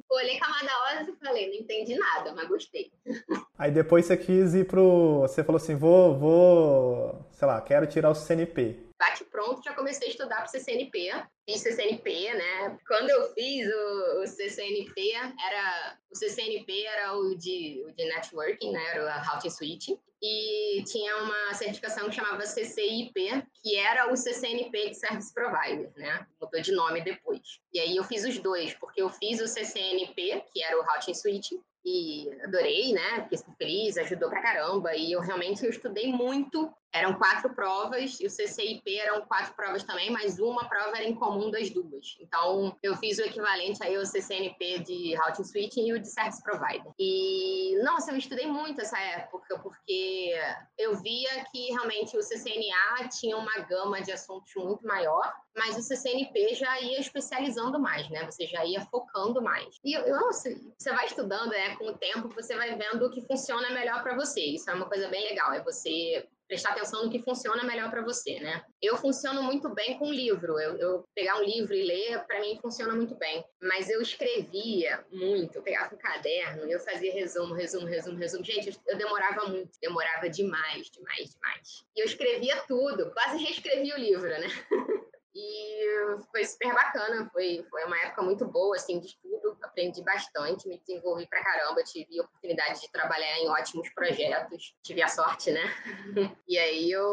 olhei 0.09 0.39
camada 0.39 0.71
óssea 0.87 1.11
e 1.11 1.25
falei, 1.25 1.49
não 1.49 1.55
entendi 1.55 1.95
nada, 1.95 2.33
mas 2.33 2.47
gostei. 2.47 2.91
Aí 3.57 3.69
depois 3.69 4.05
você 4.05 4.17
quis 4.17 4.55
ir 4.55 4.65
pro. 4.65 5.19
Você 5.21 5.43
falou 5.43 5.57
assim, 5.57 5.75
vou, 5.75 6.16
vou, 6.17 7.25
sei 7.31 7.47
lá, 7.47 7.61
quero 7.61 7.87
tirar 7.87 8.09
o 8.09 8.15
CNP. 8.15 8.87
Bate 8.99 9.23
pronto, 9.25 9.63
já 9.63 9.73
comecei 9.73 10.07
a 10.07 10.11
estudar 10.11 10.37
para 10.37 10.47
CCNP. 10.47 11.11
Fiz 11.47 11.61
CCNP, 11.61 12.33
né? 12.33 12.77
Quando 12.87 13.09
eu 13.09 13.31
fiz 13.33 13.67
o, 13.67 14.21
o 14.21 14.27
CCNP, 14.27 15.11
era 15.13 15.97
o 16.11 16.15
CCNP 16.15 16.83
era 16.85 17.15
o 17.15 17.35
de, 17.35 17.83
o 17.87 17.91
de 17.91 18.05
networking, 18.05 18.71
né? 18.71 18.83
Era 18.91 19.05
o 19.05 19.29
Routing 19.31 19.51
Switch. 19.51 19.89
E 20.19 20.83
tinha 20.85 21.15
uma 21.17 21.53
certificação 21.53 22.09
que 22.09 22.15
chamava 22.15 22.41
CCIP, 22.43 23.13
que 23.61 23.75
era 23.77 24.11
o 24.11 24.17
CCNP 24.17 24.89
de 24.89 24.95
Service 24.95 25.31
Provider, 25.31 25.91
né? 25.95 26.25
Mudou 26.41 26.59
de 26.59 26.71
nome 26.71 27.01
depois. 27.01 27.59
E 27.71 27.79
aí 27.79 27.95
eu 27.95 28.03
fiz 28.03 28.25
os 28.25 28.39
dois, 28.39 28.73
porque 28.73 28.99
eu 28.99 29.09
fiz 29.09 29.39
o 29.39 29.47
CCNP, 29.47 30.43
que 30.51 30.63
era 30.63 30.75
o 30.79 30.83
Routing 30.83 31.13
Switch, 31.13 31.51
e 31.85 32.29
adorei, 32.43 32.93
né? 32.93 33.23
Fiquei 33.23 33.39
feliz, 33.57 33.97
ajudou 33.97 34.29
pra 34.29 34.41
caramba. 34.41 34.95
E 34.95 35.11
eu 35.11 35.21
realmente 35.21 35.63
eu 35.63 35.69
estudei 35.69 36.11
muito 36.11 36.71
eram 36.93 37.13
quatro 37.15 37.53
provas, 37.53 38.19
e 38.19 38.25
o 38.25 38.29
CCIP 38.29 38.97
eram 38.97 39.21
quatro 39.25 39.53
provas 39.55 39.83
também, 39.83 40.09
mas 40.09 40.39
uma 40.39 40.67
prova 40.67 40.97
era 40.97 41.05
em 41.05 41.15
comum 41.15 41.51
das 41.51 41.69
duas. 41.69 42.17
Então, 42.19 42.75
eu 42.81 42.95
fiz 42.95 43.17
o 43.17 43.23
equivalente 43.23 43.83
aí 43.83 43.95
ao 43.95 44.05
CCNP 44.05 44.79
de 44.79 45.15
Routing 45.15 45.43
Switching 45.43 45.87
e 45.87 45.93
o 45.93 45.99
de 45.99 46.07
Service 46.07 46.41
Provider. 46.41 46.91
E, 46.97 47.77
nossa, 47.83 48.11
eu 48.11 48.17
estudei 48.17 48.47
muito 48.47 48.81
essa 48.81 48.99
época, 48.99 49.59
porque 49.59 50.33
eu 50.77 50.95
via 50.97 51.45
que 51.51 51.71
realmente 51.71 52.17
o 52.17 52.21
CCNA 52.21 53.07
tinha 53.09 53.37
uma 53.37 53.59
gama 53.59 54.01
de 54.01 54.11
assuntos 54.11 54.53
muito 54.55 54.85
maior, 54.85 55.33
mas 55.55 55.77
o 55.77 55.81
CCNP 55.81 56.55
já 56.55 56.79
ia 56.79 56.99
especializando 56.99 57.79
mais, 57.79 58.09
né? 58.09 58.25
Você 58.25 58.45
já 58.45 58.63
ia 58.65 58.81
focando 58.81 59.41
mais. 59.41 59.79
E, 59.83 59.97
nossa, 60.09 60.49
você 60.77 60.91
vai 60.91 61.05
estudando, 61.05 61.49
né? 61.49 61.75
Com 61.75 61.87
o 61.87 61.97
tempo, 61.97 62.29
você 62.29 62.55
vai 62.55 62.75
vendo 62.75 63.05
o 63.05 63.11
que 63.11 63.21
funciona 63.21 63.69
melhor 63.71 64.01
para 64.03 64.15
você. 64.15 64.41
Isso 64.41 64.69
é 64.69 64.73
uma 64.73 64.87
coisa 64.87 65.07
bem 65.09 65.23
legal, 65.23 65.53
é 65.53 65.63
você 65.63 66.27
prestar 66.47 66.71
atenção 66.71 67.03
no 67.03 67.11
que 67.11 67.21
funciona 67.21 67.63
melhor 67.63 67.89
para 67.89 68.03
você, 68.03 68.39
né? 68.39 68.63
Eu 68.81 68.97
funciono 68.97 69.43
muito 69.43 69.69
bem 69.73 69.97
com 69.97 70.11
livro. 70.11 70.59
Eu, 70.59 70.77
eu 70.77 71.05
pegar 71.13 71.37
um 71.37 71.43
livro 71.43 71.73
e 71.73 71.83
ler, 71.83 72.23
para 72.25 72.39
mim 72.39 72.57
funciona 72.61 72.93
muito 72.95 73.15
bem. 73.15 73.43
Mas 73.61 73.89
eu 73.89 74.01
escrevia 74.01 75.05
muito. 75.11 75.57
Eu 75.57 75.63
pegava 75.63 75.93
um 75.93 75.97
caderno 75.97 76.67
e 76.67 76.71
eu 76.71 76.79
fazia 76.79 77.13
resumo, 77.13 77.53
resumo, 77.53 77.85
resumo, 77.85 78.17
resumo. 78.17 78.43
Gente, 78.43 78.79
eu 78.87 78.97
demorava 78.97 79.47
muito. 79.47 79.71
Demorava 79.81 80.29
demais, 80.29 80.89
demais, 80.89 81.31
demais. 81.31 81.85
E 81.95 82.01
eu 82.01 82.05
escrevia 82.05 82.55
tudo. 82.67 83.11
Quase 83.11 83.43
reescrevia 83.43 83.95
o 83.95 83.99
livro, 83.99 84.29
né? 84.29 84.47
E 85.39 86.17
foi 86.31 86.43
super 86.45 86.73
bacana, 86.73 87.29
foi, 87.31 87.63
foi 87.69 87.83
uma 87.85 87.97
época 87.99 88.23
muito 88.23 88.43
boa, 88.47 88.75
assim, 88.75 88.99
de 88.99 89.05
estudo, 89.05 89.55
aprendi 89.61 90.01
bastante, 90.01 90.67
me 90.67 90.79
desenvolvi 90.79 91.27
pra 91.27 91.43
caramba, 91.43 91.83
tive 91.83 92.19
a 92.19 92.23
oportunidade 92.23 92.81
de 92.81 92.91
trabalhar 92.91 93.37
em 93.37 93.47
ótimos 93.47 93.87
projetos, 93.93 94.73
tive 94.83 95.03
a 95.03 95.07
sorte, 95.07 95.51
né? 95.51 95.61
e 96.47 96.57
aí 96.57 96.89
eu, 96.89 97.05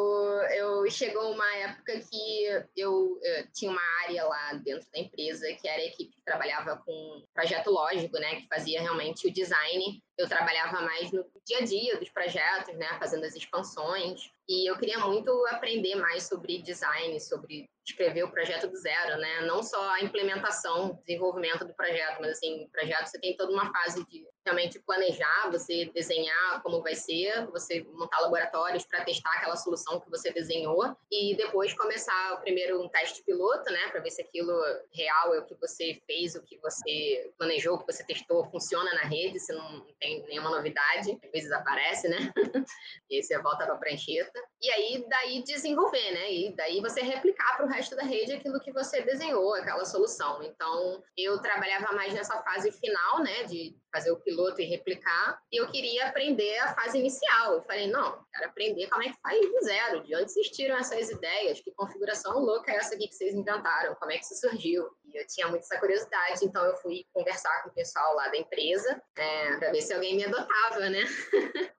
eu 0.53 0.91
chegou 0.91 1.33
uma 1.33 1.57
época 1.57 2.01
que 2.01 2.45
eu, 2.75 3.21
eu, 3.23 3.47
tinha 3.53 3.71
uma 3.71 3.83
área 4.05 4.25
lá 4.25 4.55
dentro 4.55 4.89
da 4.91 5.01
empresa, 5.01 5.47
que 5.61 5.69
era 5.69 5.83
a 5.83 5.87
equipe 5.87 6.15
que 6.15 6.25
trabalhava 6.25 6.83
com 6.87 7.23
projeto 7.35 7.71
lógico, 7.71 8.19
né, 8.19 8.37
que 8.37 8.49
fazia 8.49 8.81
realmente 8.81 9.29
o 9.29 9.33
design 9.33 10.03
eu 10.17 10.29
trabalhava 10.29 10.81
mais 10.83 11.11
no 11.11 11.25
dia 11.45 11.59
a 11.59 11.65
dia 11.65 11.99
dos 11.99 12.09
projetos, 12.09 12.75
né, 12.77 12.87
fazendo 12.99 13.25
as 13.25 13.35
expansões, 13.35 14.31
e 14.49 14.69
eu 14.69 14.77
queria 14.77 14.99
muito 14.99 15.31
aprender 15.47 15.95
mais 15.97 16.25
sobre 16.25 16.63
design, 16.63 17.19
sobre 17.21 17.69
escrever 17.87 18.25
o 18.25 18.31
projeto 18.31 18.69
do 18.69 18.77
zero, 18.77 19.19
né? 19.19 19.43
Não 19.43 19.63
só 19.63 19.91
a 19.91 20.03
implementação, 20.03 20.99
desenvolvimento 21.07 21.65
do 21.65 21.75
projeto, 21.75 22.21
mas 22.21 22.33
assim, 22.33 22.65
o 22.65 22.71
projeto 22.71 23.07
você 23.07 23.21
tem 23.21 23.37
toda 23.37 23.53
uma 23.53 23.71
fase 23.73 24.05
de 24.07 24.27
realmente 24.45 24.79
planejar, 24.81 25.51
você 25.51 25.87
desenhar 25.95 26.63
como 26.63 26.83
vai 26.83 26.95
ser, 26.95 27.47
você 27.47 27.83
montar 27.93 28.21
laboratórios 28.21 28.85
para 28.85 29.05
testar 29.05 29.33
aquela 29.33 29.57
solução 29.57 30.01
que 30.01 30.11
você 30.11 30.31
desenhou 30.31 30.97
e 31.11 31.35
depois 31.35 31.73
começar 31.75 32.41
primeiro 32.43 32.83
um 32.83 32.89
teste 32.89 33.23
piloto, 33.23 33.71
né, 33.73 33.89
para 33.89 34.01
ver 34.01 34.11
se 34.11 34.21
aquilo 34.21 34.53
real 34.93 35.35
é 35.35 35.41
o 35.41 35.47
que 35.47 35.55
você 35.55 36.01
fez, 36.07 36.35
o 36.35 36.43
que 36.43 36.59
você 36.59 37.33
planejou, 37.39 37.77
o 37.77 37.79
que 37.79 37.93
você 37.93 38.05
testou, 38.05 38.45
funciona 38.51 38.93
na 38.95 39.03
rede, 39.03 39.41
se 39.41 39.53
não 39.53 39.87
tem 39.99 40.23
nenhuma 40.27 40.51
novidade, 40.51 41.19
às 41.25 41.31
vezes 41.31 41.51
aparece, 41.51 42.09
né? 42.09 42.33
e 43.09 43.17
aí 43.17 43.23
você 43.23 43.39
volta 43.39 43.65
para 43.65 43.75
a 43.75 43.79
prancheta. 43.79 44.41
E 44.65 44.71
aí 44.71 45.05
daí 45.11 45.43
desenvolver, 45.43 46.13
né? 46.13 46.33
E 46.33 46.57
daí 46.57 46.81
você 46.81 47.03
replicar 47.03 47.55
para 47.55 47.67
o 47.67 47.69
resto 47.69 47.95
da 47.95 48.03
rede 48.03 48.33
aquilo 48.33 48.59
que 48.59 48.73
você 48.73 49.03
desenhou, 49.03 49.53
aquela 49.53 49.85
solução. 49.85 50.43
Então, 50.43 51.03
eu 51.19 51.39
trabalhava 51.39 51.93
mais 51.93 52.15
nessa 52.15 52.43
fase 52.43 52.73
final, 52.73 53.23
né, 53.23 53.45
de 53.45 53.77
fazer 53.93 54.11
o 54.11 54.17
piloto 54.17 54.63
e 54.63 54.65
replicar, 54.65 55.39
e 55.53 55.61
eu 55.61 55.71
queria 55.71 56.09
aprender 56.09 56.59
a 56.61 56.75
fase 56.75 56.99
inicial. 56.99 57.57
Eu 57.57 57.63
falei, 57.63 57.89
não, 57.89 58.25
quero 58.33 58.49
aprender 58.49 58.89
como 58.89 59.03
é 59.03 59.11
que 59.11 59.21
faz 59.21 59.39
do 59.39 59.61
zero, 59.61 60.03
de 60.03 60.17
onde 60.17 60.33
vocês 60.33 60.49
tiram 60.49 60.79
essas 60.79 61.11
ideias, 61.11 61.61
que 61.61 61.71
configuração 61.73 62.39
louca 62.39 62.73
é 62.73 62.77
essa 62.77 62.95
aqui 62.95 63.07
que 63.07 63.15
vocês 63.15 63.35
inventaram, 63.35 63.95
como 63.97 64.13
é 64.13 64.17
que 64.17 64.25
isso 64.25 64.37
surgiu. 64.37 64.89
E 65.13 65.21
eu 65.21 65.27
tinha 65.27 65.47
muita 65.47 65.67
essa 65.67 65.79
curiosidade, 65.79 66.43
então 66.43 66.65
eu 66.65 66.77
fui 66.79 67.05
conversar 67.13 67.63
com 67.63 67.69
o 67.69 67.75
pessoal 67.75 68.15
lá 68.15 68.29
da 68.29 68.39
empresa, 68.39 69.01
é, 69.15 69.57
para 69.59 69.71
ver 69.71 69.83
se 69.83 69.93
alguém 69.93 70.17
me 70.17 70.25
adotava, 70.25 70.89
né? 70.89 71.03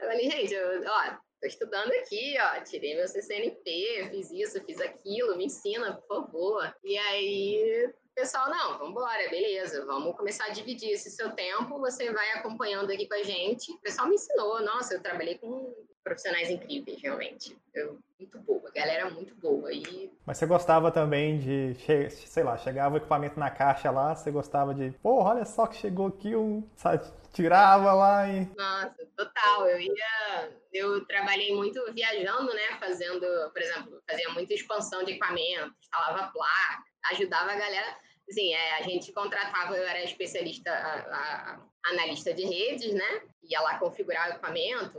eu 0.00 0.08
falei, 0.08 0.30
gente, 0.30 0.54
eu, 0.54 0.82
ó, 0.86 1.29
Estou 1.42 1.48
estudando 1.48 1.90
aqui, 1.92 2.36
ó, 2.38 2.62
tirei 2.62 2.94
meu 2.94 3.08
CCNP, 3.08 4.10
fiz 4.10 4.30
isso, 4.30 4.62
fiz 4.66 4.78
aquilo, 4.78 5.38
me 5.38 5.46
ensina, 5.46 5.94
por 5.94 6.26
favor. 6.26 6.76
E 6.84 6.98
aí 6.98 7.90
pessoal, 8.14 8.50
não, 8.50 8.76
vamos 8.76 8.90
embora, 8.90 9.30
beleza, 9.30 9.86
vamos 9.86 10.14
começar 10.14 10.44
a 10.44 10.50
dividir 10.50 10.90
esse 10.90 11.10
seu 11.10 11.32
tempo, 11.32 11.78
você 11.78 12.12
vai 12.12 12.32
acompanhando 12.32 12.90
aqui 12.90 13.08
com 13.08 13.14
a 13.14 13.22
gente. 13.22 13.72
O 13.72 13.80
pessoal 13.80 14.08
me 14.08 14.16
ensinou, 14.16 14.60
nossa, 14.60 14.92
eu 14.92 15.02
trabalhei 15.02 15.38
com 15.38 15.74
profissionais 16.02 16.50
incríveis, 16.50 17.00
realmente. 17.02 17.56
Eu, 17.74 17.98
muito 18.18 18.38
boa, 18.40 18.70
galera 18.74 19.10
muito 19.10 19.34
boa. 19.34 19.72
E... 19.72 20.10
Mas 20.26 20.38
você 20.38 20.46
gostava 20.46 20.90
também 20.90 21.38
de, 21.38 21.76
sei 22.10 22.42
lá, 22.42 22.56
chegava 22.56 22.94
o 22.94 22.98
equipamento 22.98 23.38
na 23.38 23.50
caixa 23.50 23.90
lá, 23.90 24.14
você 24.14 24.30
gostava 24.30 24.74
de, 24.74 24.90
porra, 25.02 25.30
olha 25.30 25.44
só 25.44 25.66
que 25.66 25.76
chegou 25.76 26.08
aqui 26.08 26.34
um, 26.34 26.68
sabe, 26.76 27.04
tirava 27.32 27.92
lá 27.92 28.28
e... 28.28 28.48
Nossa, 28.56 29.06
total, 29.16 29.66
eu 29.68 29.80
ia, 29.80 30.52
eu 30.72 31.04
trabalhei 31.06 31.54
muito 31.54 31.80
viajando, 31.92 32.52
né, 32.54 32.78
fazendo, 32.78 33.26
por 33.52 33.62
exemplo, 33.62 34.02
fazia 34.08 34.28
muita 34.30 34.54
expansão 34.54 35.04
de 35.04 35.12
equipamento, 35.12 35.74
instalava 35.80 36.30
placa, 36.32 36.84
ajudava 37.12 37.52
a 37.52 37.56
galera. 37.56 37.96
Assim, 38.28 38.54
é, 38.54 38.78
a 38.78 38.82
gente 38.82 39.12
contratava, 39.12 39.76
eu 39.76 39.86
era 39.86 40.04
especialista, 40.04 40.70
a, 40.70 41.16
a, 41.16 41.60
analista 41.90 42.32
de 42.32 42.44
redes, 42.44 42.92
né? 42.94 43.22
Ia 43.42 43.60
lá 43.60 43.78
configurar 43.78 44.28
o 44.28 44.30
equipamento, 44.32 44.98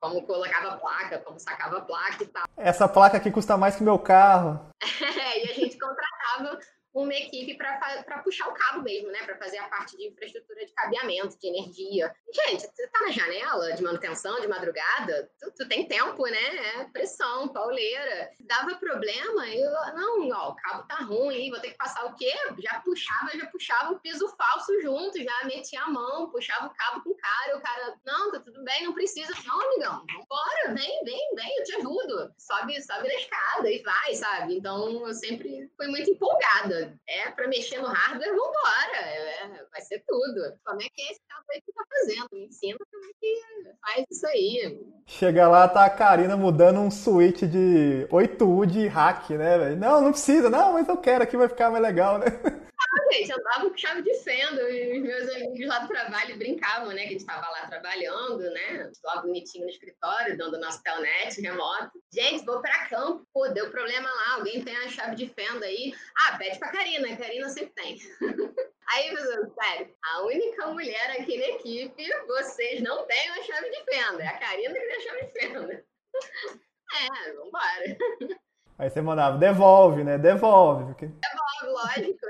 como 0.00 0.26
colocava 0.26 0.76
placa, 0.78 1.18
como 1.20 1.38
sacava 1.38 1.80
placa 1.82 2.22
e 2.22 2.26
tal. 2.26 2.44
Essa 2.56 2.88
placa 2.88 3.16
aqui 3.16 3.30
custa 3.30 3.56
mais 3.56 3.76
que 3.76 3.82
meu 3.82 3.98
carro. 3.98 4.68
É, 5.26 5.44
e 5.44 5.50
a 5.50 5.54
gente 5.54 5.78
contratava 5.78 6.58
uma 7.02 7.12
equipe 7.12 7.54
para 7.54 8.22
puxar 8.24 8.48
o 8.48 8.54
cabo 8.54 8.82
mesmo, 8.82 9.10
né? 9.10 9.22
Para 9.22 9.36
fazer 9.36 9.58
a 9.58 9.68
parte 9.68 9.96
de 9.98 10.06
infraestrutura 10.06 10.64
de 10.64 10.72
cabeamento, 10.72 11.38
de 11.38 11.46
energia. 11.46 12.14
Gente, 12.32 12.62
você 12.62 12.86
tá 12.88 13.00
na 13.00 13.10
janela 13.10 13.72
de 13.74 13.82
manutenção 13.82 14.40
de 14.40 14.48
madrugada, 14.48 15.30
tu, 15.38 15.52
tu 15.52 15.68
tem 15.68 15.86
tempo, 15.86 16.24
né? 16.24 16.56
É 16.56 16.84
pressão, 16.84 17.48
pauleira. 17.48 18.30
Dava 18.40 18.76
problema, 18.76 19.46
eu, 19.48 19.70
não, 19.94 20.28
ó, 20.30 20.52
o 20.52 20.56
cabo 20.56 20.88
tá 20.88 20.96
ruim, 20.96 21.50
vou 21.50 21.60
ter 21.60 21.72
que 21.72 21.76
passar 21.76 22.06
o 22.06 22.16
quê? 22.16 22.32
Já 22.58 22.80
puxava, 22.80 23.30
já 23.36 23.46
puxava 23.46 23.92
o 23.92 24.00
piso 24.00 24.26
falso 24.36 24.80
junto, 24.80 25.22
já 25.22 25.44
metia 25.44 25.82
a 25.82 25.90
mão, 25.90 26.30
puxava 26.30 26.66
o 26.66 26.74
cabo 26.74 27.02
com 27.02 27.10
o 27.10 27.16
cara, 27.16 27.58
o 27.58 27.60
cara, 27.60 27.94
não, 28.06 28.32
tá 28.32 28.40
tudo 28.40 28.64
bem, 28.64 28.84
não 28.84 28.94
precisa. 28.94 29.34
Não, 29.44 29.60
amigão, 29.60 30.02
vambora, 30.10 30.74
vem, 30.74 31.04
vem, 31.04 31.34
vem, 31.34 31.58
eu 31.58 31.64
te 31.64 31.76
ajudo. 31.76 32.32
Sobe, 32.38 32.82
sobe 32.82 33.08
na 33.08 33.14
escada 33.14 33.70
e 33.70 33.82
vai, 33.82 34.14
sabe? 34.14 34.56
Então, 34.56 35.06
eu 35.06 35.14
sempre 35.14 35.70
fui 35.76 35.88
muito 35.88 36.10
empolgada 36.10 36.85
é 37.08 37.30
para 37.30 37.48
mexer 37.48 37.80
no 37.80 37.88
hardware, 37.88 38.30
vambora. 38.30 38.98
É, 38.98 39.64
vai 39.70 39.80
ser 39.80 40.02
tudo. 40.06 40.58
Como 40.64 40.80
é 40.80 40.86
que 40.92 41.02
é 41.02 41.12
esse 41.12 41.20
carro 41.28 41.44
aí 41.50 41.60
que 41.60 41.72
tá 41.72 41.84
fazendo? 41.88 42.28
Me 42.32 42.46
ensina 42.46 42.78
como 42.90 43.04
é 43.04 43.08
que 43.20 43.42
faz 43.80 44.06
isso 44.10 44.26
aí. 44.26 44.80
Chega 45.06 45.48
lá, 45.48 45.68
tá 45.68 45.84
a 45.84 45.90
Karina 45.90 46.36
mudando 46.36 46.80
um 46.80 46.90
switch 46.90 47.42
de 47.42 48.06
8U 48.10 48.66
de 48.66 48.86
hack, 48.86 49.30
né, 49.30 49.58
velho? 49.58 49.76
Não, 49.76 50.00
não 50.00 50.10
precisa, 50.10 50.50
não, 50.50 50.72
mas 50.72 50.88
eu 50.88 50.96
quero 50.96 51.22
aqui, 51.22 51.36
vai 51.36 51.48
ficar 51.48 51.70
mais 51.70 51.82
legal, 51.82 52.18
né? 52.18 52.26
Ah, 52.92 53.12
gente, 53.12 53.30
eu 53.30 53.38
andava 53.38 53.68
com 53.68 53.76
chave 53.76 54.02
de 54.02 54.14
fenda 54.18 54.62
e 54.70 54.98
os 54.98 55.02
meus 55.02 55.28
amigos 55.34 55.66
lá 55.66 55.80
do 55.80 55.88
trabalho 55.88 56.38
brincavam, 56.38 56.88
né? 56.88 57.02
Que 57.02 57.08
a 57.08 57.10
gente 57.10 57.20
estava 57.20 57.48
lá 57.48 57.66
trabalhando, 57.66 58.38
né? 58.38 58.90
Lá 59.04 59.22
bonitinho 59.22 59.64
no 59.64 59.70
escritório, 59.70 60.36
dando 60.36 60.60
nosso 60.60 60.82
telnet 60.82 61.40
remoto. 61.40 61.92
Gente, 62.12 62.44
vou 62.44 62.60
para 62.60 62.88
campo. 62.88 63.26
Pô, 63.32 63.48
deu 63.48 63.70
problema 63.70 64.08
lá. 64.08 64.34
Alguém 64.34 64.62
tem 64.62 64.76
a 64.76 64.88
chave 64.88 65.16
de 65.16 65.28
fenda 65.28 65.66
aí? 65.66 65.94
Ah, 66.16 66.36
pede 66.38 66.58
pra 66.58 66.72
Karina. 66.72 67.12
A 67.12 67.16
Karina 67.16 67.48
sempre 67.48 67.72
tem. 67.74 67.98
Aí, 68.88 69.10
pessoal, 69.10 69.50
sério, 69.50 69.94
a 70.00 70.22
única 70.22 70.68
mulher 70.68 71.10
aqui 71.18 71.36
na 71.36 71.46
equipe, 71.56 72.08
vocês 72.28 72.80
não 72.82 73.04
têm 73.04 73.30
a 73.30 73.42
chave 73.42 73.68
de 73.68 73.84
fenda. 73.84 74.22
É 74.22 74.28
a 74.28 74.38
Karina 74.38 74.74
que 74.74 74.80
tem 74.80 74.96
a 74.96 75.00
chave 75.00 75.26
de 75.26 75.32
fenda. 75.32 75.84
É, 76.94 77.32
vambora. 77.32 77.96
Aí 78.78 78.90
você 78.90 79.00
mandava, 79.00 79.38
devolve, 79.38 80.04
né? 80.04 80.18
Devolve. 80.18 80.84
Porque... 80.84 81.06
Devolve, 81.06 81.82
lógico. 81.82 82.26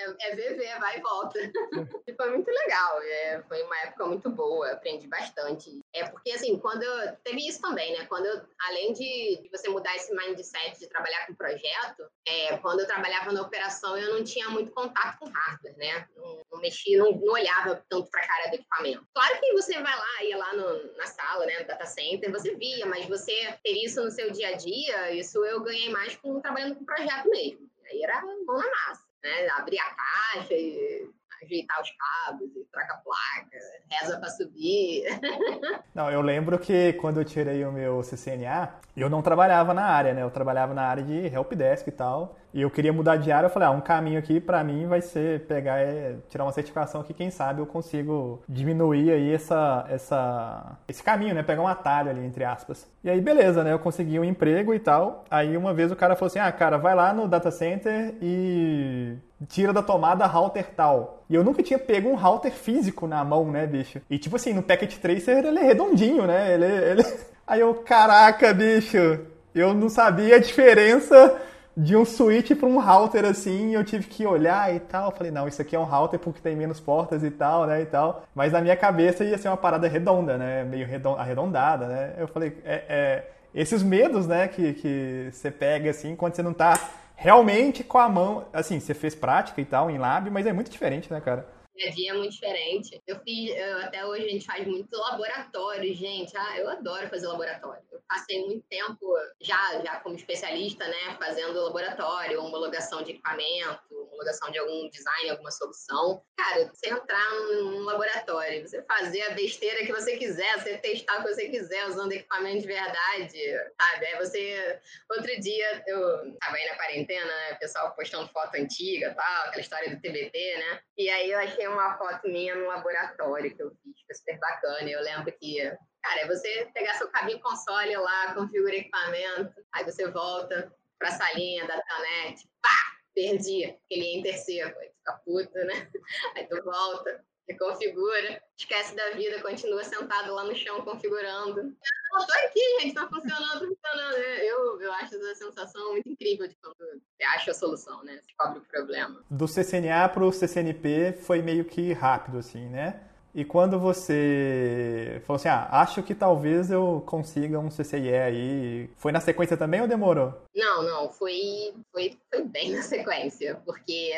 É, 0.00 0.30
é 0.30 0.34
VV, 0.34 0.78
vai 0.78 0.98
e 0.98 1.00
volta. 1.00 1.38
e 2.06 2.14
foi 2.14 2.30
muito 2.30 2.50
legal. 2.50 3.02
É, 3.02 3.42
foi 3.46 3.62
uma 3.62 3.78
época 3.80 4.06
muito 4.06 4.30
boa, 4.30 4.72
aprendi 4.72 5.06
bastante. 5.06 5.84
É 5.92 6.08
porque, 6.08 6.30
assim, 6.32 6.58
quando 6.58 6.82
eu. 6.82 7.16
Teve 7.24 7.46
isso 7.46 7.60
também, 7.60 7.96
né? 7.98 8.06
Quando 8.06 8.26
eu, 8.26 8.40
além 8.68 8.92
de, 8.92 9.40
de 9.42 9.48
você 9.50 9.68
mudar 9.68 9.94
esse 9.96 10.14
mindset 10.14 10.78
de 10.78 10.88
trabalhar 10.88 11.26
com 11.26 11.34
projeto, 11.34 12.10
é, 12.26 12.56
quando 12.58 12.80
eu 12.80 12.86
trabalhava 12.86 13.32
na 13.32 13.42
operação, 13.42 13.96
eu 13.96 14.14
não 14.14 14.24
tinha 14.24 14.48
muito 14.48 14.72
contato 14.72 15.18
com 15.18 15.28
hardware, 15.28 15.76
né? 15.76 16.08
Não, 16.16 16.40
não 16.50 16.60
mexia, 16.60 16.98
não, 16.98 17.12
não 17.12 17.32
olhava 17.32 17.84
tanto 17.88 18.10
para 18.10 18.22
a 18.22 18.26
cara 18.26 18.48
do 18.48 18.54
equipamento. 18.54 19.06
Claro 19.14 19.40
que 19.40 19.52
você 19.52 19.74
vai 19.74 19.96
lá, 19.96 20.24
ia 20.24 20.36
lá 20.36 20.54
no, 20.54 20.96
na 20.96 21.06
sala, 21.06 21.46
né, 21.46 21.58
no 21.58 21.66
data 21.66 21.86
center, 21.86 22.30
você 22.30 22.54
via, 22.54 22.86
mas 22.86 23.06
você 23.06 23.32
ter 23.62 23.72
isso 23.72 24.02
no 24.02 24.10
seu 24.10 24.30
dia 24.30 24.48
a 24.48 24.56
dia, 24.56 25.12
isso 25.12 25.44
eu 25.44 25.60
ganhei 25.60 25.90
mais 25.90 26.16
com 26.16 26.40
trabalhando 26.40 26.76
com 26.76 26.84
projeto 26.84 27.28
mesmo. 27.28 27.68
Aí 27.86 28.02
era 28.02 28.22
mão 28.22 28.58
na 28.58 28.70
massa 28.70 29.09
né? 29.22 29.48
Abrir 29.50 29.78
a 29.78 29.94
caixa 29.94 30.54
e 30.54 31.10
ajeitar 31.44 31.80
os 31.80 31.90
cabos 31.90 32.50
e 32.56 32.64
troca 32.70 32.94
a 32.94 32.98
placa, 32.98 33.58
reza 33.90 34.18
para 34.18 34.28
subir. 34.30 35.04
Não, 35.94 36.10
eu 36.10 36.20
lembro 36.20 36.58
que 36.58 36.92
quando 36.94 37.20
eu 37.20 37.24
tirei 37.24 37.64
o 37.64 37.72
meu 37.72 38.02
CCNA, 38.02 38.74
eu 38.96 39.08
não 39.08 39.22
trabalhava 39.22 39.72
na 39.72 39.84
área, 39.84 40.12
né? 40.12 40.22
Eu 40.22 40.30
trabalhava 40.30 40.74
na 40.74 40.82
área 40.82 41.02
de 41.02 41.26
helpdesk 41.26 41.86
e 41.88 41.90
tal. 41.90 42.36
E 42.52 42.62
eu 42.62 42.70
queria 42.70 42.92
mudar 42.92 43.16
de 43.16 43.30
área, 43.30 43.46
eu 43.46 43.50
falei, 43.50 43.68
ah, 43.68 43.70
um 43.70 43.80
caminho 43.80 44.18
aqui 44.18 44.40
para 44.40 44.62
mim 44.64 44.86
vai 44.86 45.00
ser 45.00 45.46
pegar, 45.46 45.78
é, 45.78 46.16
tirar 46.28 46.44
uma 46.44 46.52
certificação 46.52 47.02
que 47.02 47.14
quem 47.14 47.30
sabe 47.30 47.60
eu 47.60 47.66
consigo 47.66 48.42
diminuir 48.48 49.12
aí 49.12 49.32
essa, 49.32 49.86
essa, 49.88 50.78
esse 50.88 51.02
caminho, 51.02 51.34
né? 51.34 51.42
Pegar 51.42 51.62
um 51.62 51.68
atalho 51.68 52.10
ali, 52.10 52.24
entre 52.24 52.44
aspas. 52.44 52.88
E 53.02 53.10
aí, 53.10 53.20
beleza, 53.20 53.62
né? 53.62 53.72
Eu 53.72 53.78
consegui 53.78 54.18
um 54.18 54.24
emprego 54.24 54.74
e 54.74 54.80
tal. 54.80 55.24
Aí 55.30 55.56
uma 55.56 55.72
vez 55.72 55.92
o 55.92 55.96
cara 55.96 56.16
falou 56.16 56.26
assim, 56.26 56.40
ah, 56.40 56.50
cara, 56.50 56.76
vai 56.76 56.94
lá 56.94 57.12
no 57.12 57.28
data 57.28 57.50
center 57.50 58.14
e 58.20 59.16
tira 59.48 59.72
da 59.72 59.82
tomada 59.82 60.26
router 60.26 60.66
tal. 60.76 61.24
E 61.28 61.34
eu 61.34 61.44
nunca 61.44 61.62
tinha 61.62 61.78
pego 61.78 62.08
um 62.08 62.16
router 62.16 62.52
físico 62.52 63.06
na 63.06 63.24
mão, 63.24 63.50
né, 63.50 63.66
bicho? 63.66 64.00
E 64.10 64.18
tipo 64.18 64.36
assim, 64.36 64.52
no 64.52 64.62
Packet 64.62 64.96
Tracer 64.98 65.44
ele 65.44 65.58
é 65.58 65.62
redondinho, 65.62 66.26
né? 66.26 66.54
Ele, 66.54 66.64
ele... 66.64 67.02
Aí 67.46 67.60
eu, 67.60 67.74
caraca, 67.74 68.52
bicho, 68.54 69.20
eu 69.54 69.74
não 69.74 69.88
sabia 69.88 70.36
a 70.36 70.38
diferença 70.38 71.40
de 71.76 71.96
um 71.96 72.04
switch 72.04 72.52
para 72.52 72.68
um 72.68 72.78
router 72.78 73.24
assim, 73.24 73.74
eu 73.74 73.82
tive 73.82 74.06
que 74.06 74.26
olhar 74.26 74.74
e 74.74 74.80
tal. 74.80 75.10
Eu 75.10 75.16
falei, 75.16 75.32
não, 75.32 75.48
isso 75.48 75.62
aqui 75.62 75.74
é 75.74 75.78
um 75.78 75.84
router 75.84 76.18
porque 76.20 76.40
tem 76.40 76.54
menos 76.54 76.78
portas 76.78 77.22
e 77.24 77.30
tal, 77.30 77.66
né, 77.66 77.82
e 77.82 77.86
tal. 77.86 78.24
Mas 78.34 78.52
na 78.52 78.60
minha 78.60 78.76
cabeça 78.76 79.24
ia 79.24 79.38
ser 79.38 79.48
uma 79.48 79.56
parada 79.56 79.88
redonda, 79.88 80.36
né, 80.36 80.64
meio 80.64 80.86
arredondada, 81.16 81.86
né. 81.86 82.14
Eu 82.18 82.28
falei, 82.28 82.56
é, 82.64 82.84
é 82.88 83.30
esses 83.54 83.82
medos, 83.82 84.26
né, 84.26 84.46
que, 84.46 84.74
que 84.74 85.28
você 85.32 85.50
pega 85.50 85.90
assim 85.90 86.14
quando 86.14 86.36
você 86.36 86.42
não 86.42 86.52
tá 86.52 86.78
realmente 87.20 87.84
com 87.84 87.98
a 87.98 88.08
mão, 88.08 88.46
assim, 88.50 88.80
você 88.80 88.94
fez 88.94 89.14
prática 89.14 89.60
e 89.60 89.64
tal 89.64 89.90
em 89.90 89.98
lab, 89.98 90.30
mas 90.30 90.46
é 90.46 90.54
muito 90.54 90.70
diferente, 90.70 91.12
né, 91.12 91.20
cara? 91.20 91.46
Dia 91.76 91.88
a 91.88 91.90
dia 91.92 92.10
é 92.10 92.14
muito 92.14 92.32
diferente. 92.32 93.00
Eu 93.06 93.18
fiz, 93.20 93.50
eu, 93.56 93.78
até 93.78 94.04
hoje 94.04 94.26
a 94.26 94.28
gente 94.28 94.46
faz 94.46 94.66
muito 94.66 94.96
laboratório, 94.96 95.94
gente. 95.94 96.36
Ah, 96.36 96.58
eu 96.58 96.68
adoro 96.68 97.08
fazer 97.08 97.26
laboratório. 97.26 97.82
Eu 97.90 98.00
passei 98.08 98.44
muito 98.44 98.66
tempo 98.68 99.14
já, 99.40 99.80
já 99.84 100.00
como 100.00 100.16
especialista, 100.16 100.86
né, 100.86 101.16
fazendo 101.18 101.60
laboratório, 101.60 102.42
homologação 102.42 103.02
de 103.02 103.12
equipamento, 103.12 103.80
homologação 103.90 104.50
de 104.50 104.58
algum 104.58 104.88
design, 104.90 105.30
alguma 105.30 105.50
solução. 105.50 106.22
Cara, 106.36 106.66
você 106.66 106.90
entrar 106.90 107.30
num 107.30 107.80
laboratório, 107.84 108.66
você 108.66 108.82
fazer 108.82 109.22
a 109.22 109.30
besteira 109.30 109.84
que 109.86 109.92
você 109.92 110.16
quiser, 110.16 110.58
você 110.58 110.76
testar 110.78 111.20
o 111.20 111.22
que 111.22 111.34
você 111.34 111.48
quiser 111.48 111.86
usando 111.86 112.12
equipamento 112.12 112.60
de 112.60 112.66
verdade, 112.66 113.38
sabe? 113.80 114.06
Aí 114.06 114.18
você. 114.18 114.80
Outro 115.10 115.40
dia, 115.40 115.82
eu 115.86 116.36
tava 116.38 116.56
aí 116.56 116.68
na 116.68 116.76
quarentena, 116.76 117.26
né, 117.26 117.52
o 117.52 117.58
pessoal 117.58 117.94
postando 117.94 118.28
foto 118.28 118.54
antiga 118.56 119.14
tal, 119.14 119.46
aquela 119.46 119.60
história 119.60 119.90
do 119.90 120.00
TBT, 120.00 120.56
né? 120.58 120.80
E 120.98 121.08
aí 121.08 121.30
eu 121.30 121.38
achei 121.38 121.59
uma 121.68 121.96
foto 121.96 122.28
minha 122.28 122.54
no 122.54 122.66
laboratório 122.66 123.54
que 123.54 123.62
eu 123.62 123.70
fiz, 123.70 123.94
foi 124.06 124.14
super 124.14 124.38
bacana. 124.38 124.88
Eu 124.88 125.02
lembro 125.02 125.32
que, 125.38 125.60
cara, 126.02 126.20
é 126.20 126.26
você 126.26 126.70
pegar 126.74 126.94
seu 126.94 127.08
cabinho 127.10 127.40
console 127.40 127.96
lá, 127.96 128.34
configura 128.34 128.76
equipamento, 128.76 129.54
aí 129.72 129.84
você 129.84 130.08
volta 130.10 130.72
pra 130.98 131.10
salinha 131.10 131.66
da 131.66 131.80
Tanet, 131.80 132.48
pá, 132.60 132.68
perdi, 133.14 133.64
aquele 133.64 134.18
enter 134.18 134.38
seco, 134.38 134.78
aí 134.78 134.90
fica 134.90 135.20
puta, 135.24 135.64
né? 135.64 135.90
Aí 136.36 136.46
tu 136.46 136.62
volta, 136.62 137.24
reconfigura, 137.50 138.42
esquece 138.56 138.94
da 138.94 139.10
vida, 139.10 139.42
continua 139.42 139.82
sentado 139.84 140.34
lá 140.34 140.44
no 140.44 140.54
chão 140.54 140.80
configurando. 140.82 141.62
Não, 141.62 142.26
tô 142.26 142.32
aqui, 142.44 142.80
gente, 142.80 142.94
tá 142.94 143.08
funcionando, 143.08 143.66
funcionando. 143.66 144.16
Eu, 144.16 144.80
eu 144.80 144.92
acho 144.94 145.14
essa 145.16 145.34
sensação 145.34 145.92
muito 145.92 146.08
incrível 146.08 146.48
de 146.48 146.56
quando 146.56 146.76
você 146.76 147.24
acha 147.24 147.50
a 147.50 147.54
solução, 147.54 148.02
né? 148.04 148.20
Descobre 148.26 148.58
o 148.58 148.62
problema. 148.62 149.22
Do 149.30 149.46
CCNA 149.46 150.08
pro 150.08 150.32
CCNP 150.32 151.18
foi 151.22 151.42
meio 151.42 151.64
que 151.64 151.92
rápido, 151.92 152.38
assim, 152.38 152.68
né? 152.68 153.00
E 153.32 153.44
quando 153.44 153.78
você 153.78 155.22
falou 155.24 155.36
assim, 155.36 155.48
ah, 155.48 155.68
acho 155.70 156.02
que 156.02 156.16
talvez 156.16 156.68
eu 156.68 157.02
consiga 157.06 157.60
um 157.60 157.68
CCIE 157.68 158.12
aí, 158.12 158.90
foi 158.96 159.12
na 159.12 159.20
sequência 159.20 159.56
também 159.56 159.80
ou 159.80 159.86
demorou? 159.86 160.42
Não, 160.54 160.82
não, 160.82 161.08
foi, 161.10 161.72
foi, 161.92 162.18
foi 162.28 162.42
bem 162.42 162.72
na 162.72 162.82
sequência, 162.82 163.62
porque 163.64 164.12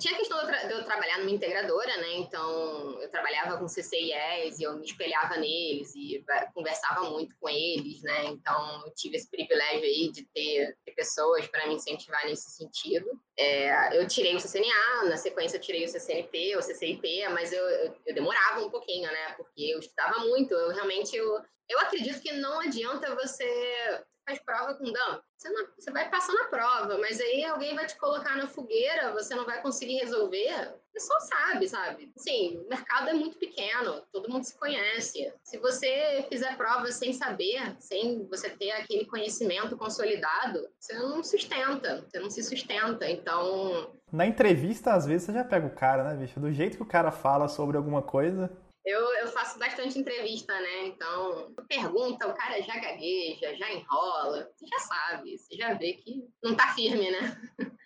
tinha 0.00 0.14
a 0.14 0.18
questão 0.18 0.44
de 0.44 0.52
eu, 0.52 0.68
de 0.68 0.74
eu, 0.74 0.84
trabalhar 0.84 1.18
numa 1.18 1.30
integradora, 1.30 1.96
né? 1.98 2.14
Então 2.14 3.00
eu 3.00 3.08
trabalhava 3.08 3.56
com 3.56 3.68
CCIEs 3.68 4.58
e 4.58 4.64
eu 4.64 4.76
me 4.76 4.84
espelhava 4.84 5.36
neles 5.36 5.94
e 5.94 6.24
conversava 6.52 7.08
muito 7.10 7.36
com 7.38 7.48
eles, 7.48 8.02
né? 8.02 8.24
Então 8.26 8.84
eu 8.84 8.92
tive 8.96 9.16
esse 9.16 9.30
privilégio 9.30 9.84
aí 9.84 10.10
de 10.10 10.24
ter, 10.34 10.76
ter 10.84 10.92
pessoas 10.92 11.46
para 11.46 11.68
me 11.68 11.74
incentivar 11.74 12.24
nesse 12.26 12.50
sentido. 12.50 13.08
É, 13.38 13.96
eu 13.96 14.08
tirei 14.08 14.34
o 14.34 14.40
CCNA, 14.40 15.04
na 15.04 15.16
sequência 15.16 15.56
eu 15.56 15.60
tirei 15.60 15.84
o 15.84 15.88
CCNP, 15.88 16.56
o 16.56 16.62
CCIP, 16.62 17.28
mas 17.28 17.52
eu, 17.52 17.62
eu, 17.62 17.96
eu 18.06 18.14
demorava 18.14 18.60
um 18.60 18.70
pouquinho, 18.70 19.10
né? 19.10 19.34
Porque 19.36 19.62
eu 19.62 19.78
estudava 19.78 20.18
muito. 20.18 20.52
Eu 20.52 20.70
realmente 20.70 21.16
eu, 21.16 21.40
eu 21.68 21.78
acredito 21.78 22.20
que 22.20 22.32
não 22.32 22.58
adianta 22.60 23.14
você 23.14 24.02
faz 24.26 24.40
prova 24.40 24.74
com 24.74 24.84
dump. 24.84 25.22
Você, 25.36 25.48
não, 25.50 25.66
você 25.78 25.90
vai 25.90 26.10
passar 26.10 26.32
na 26.32 26.44
prova, 26.44 26.98
mas 26.98 27.20
aí 27.20 27.44
alguém 27.44 27.74
vai 27.74 27.86
te 27.86 27.96
colocar 27.96 28.36
na 28.36 28.48
fogueira, 28.48 29.12
você 29.12 29.34
não 29.34 29.44
vai 29.44 29.62
conseguir 29.62 29.98
resolver. 29.98 30.74
O 30.90 30.92
pessoal 30.92 31.20
sabe, 31.20 31.68
sabe? 31.68 32.12
Sim, 32.16 32.62
o 32.64 32.68
mercado 32.68 33.10
é 33.10 33.12
muito 33.12 33.38
pequeno, 33.38 34.02
todo 34.10 34.30
mundo 34.30 34.44
se 34.44 34.58
conhece. 34.58 35.32
Se 35.44 35.58
você 35.58 36.26
fizer 36.28 36.56
prova 36.56 36.90
sem 36.90 37.12
saber, 37.12 37.76
sem 37.78 38.26
você 38.26 38.50
ter 38.50 38.72
aquele 38.72 39.04
conhecimento 39.04 39.76
consolidado, 39.76 40.66
você 40.80 40.94
não 40.94 41.22
sustenta, 41.22 42.02
você 42.08 42.18
não 42.18 42.30
se 42.30 42.42
sustenta. 42.42 43.08
Então. 43.08 43.92
Na 44.10 44.26
entrevista, 44.26 44.94
às 44.94 45.06
vezes, 45.06 45.26
você 45.26 45.34
já 45.34 45.44
pega 45.44 45.66
o 45.66 45.74
cara, 45.74 46.02
né, 46.02 46.16
bicho? 46.16 46.40
Do 46.40 46.50
jeito 46.50 46.78
que 46.78 46.82
o 46.82 46.86
cara 46.86 47.12
fala 47.12 47.46
sobre 47.46 47.76
alguma 47.76 48.00
coisa, 48.00 48.50
eu, 48.86 49.00
eu 49.16 49.26
faço 49.26 49.58
bastante 49.58 49.98
entrevista, 49.98 50.52
né? 50.52 50.86
Então, 50.86 51.52
pergunta, 51.68 52.28
o 52.28 52.34
cara 52.34 52.62
já 52.62 52.78
gagueja, 52.78 53.56
já 53.56 53.72
enrola. 53.72 54.48
Você 54.54 54.64
já 54.68 54.78
sabe, 54.78 55.36
você 55.36 55.56
já 55.56 55.74
vê 55.74 55.94
que 55.94 56.24
não 56.40 56.54
tá 56.54 56.72
firme, 56.72 57.10
né? 57.10 57.36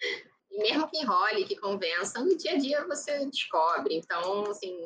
E 0.52 0.58
mesmo 0.58 0.90
que 0.90 0.98
enrole, 0.98 1.44
que 1.44 1.54
convença, 1.54 2.18
no 2.18 2.36
dia 2.36 2.54
a 2.54 2.58
dia 2.58 2.84
você 2.84 3.24
descobre. 3.26 3.94
Então, 3.94 4.50
assim, 4.50 4.76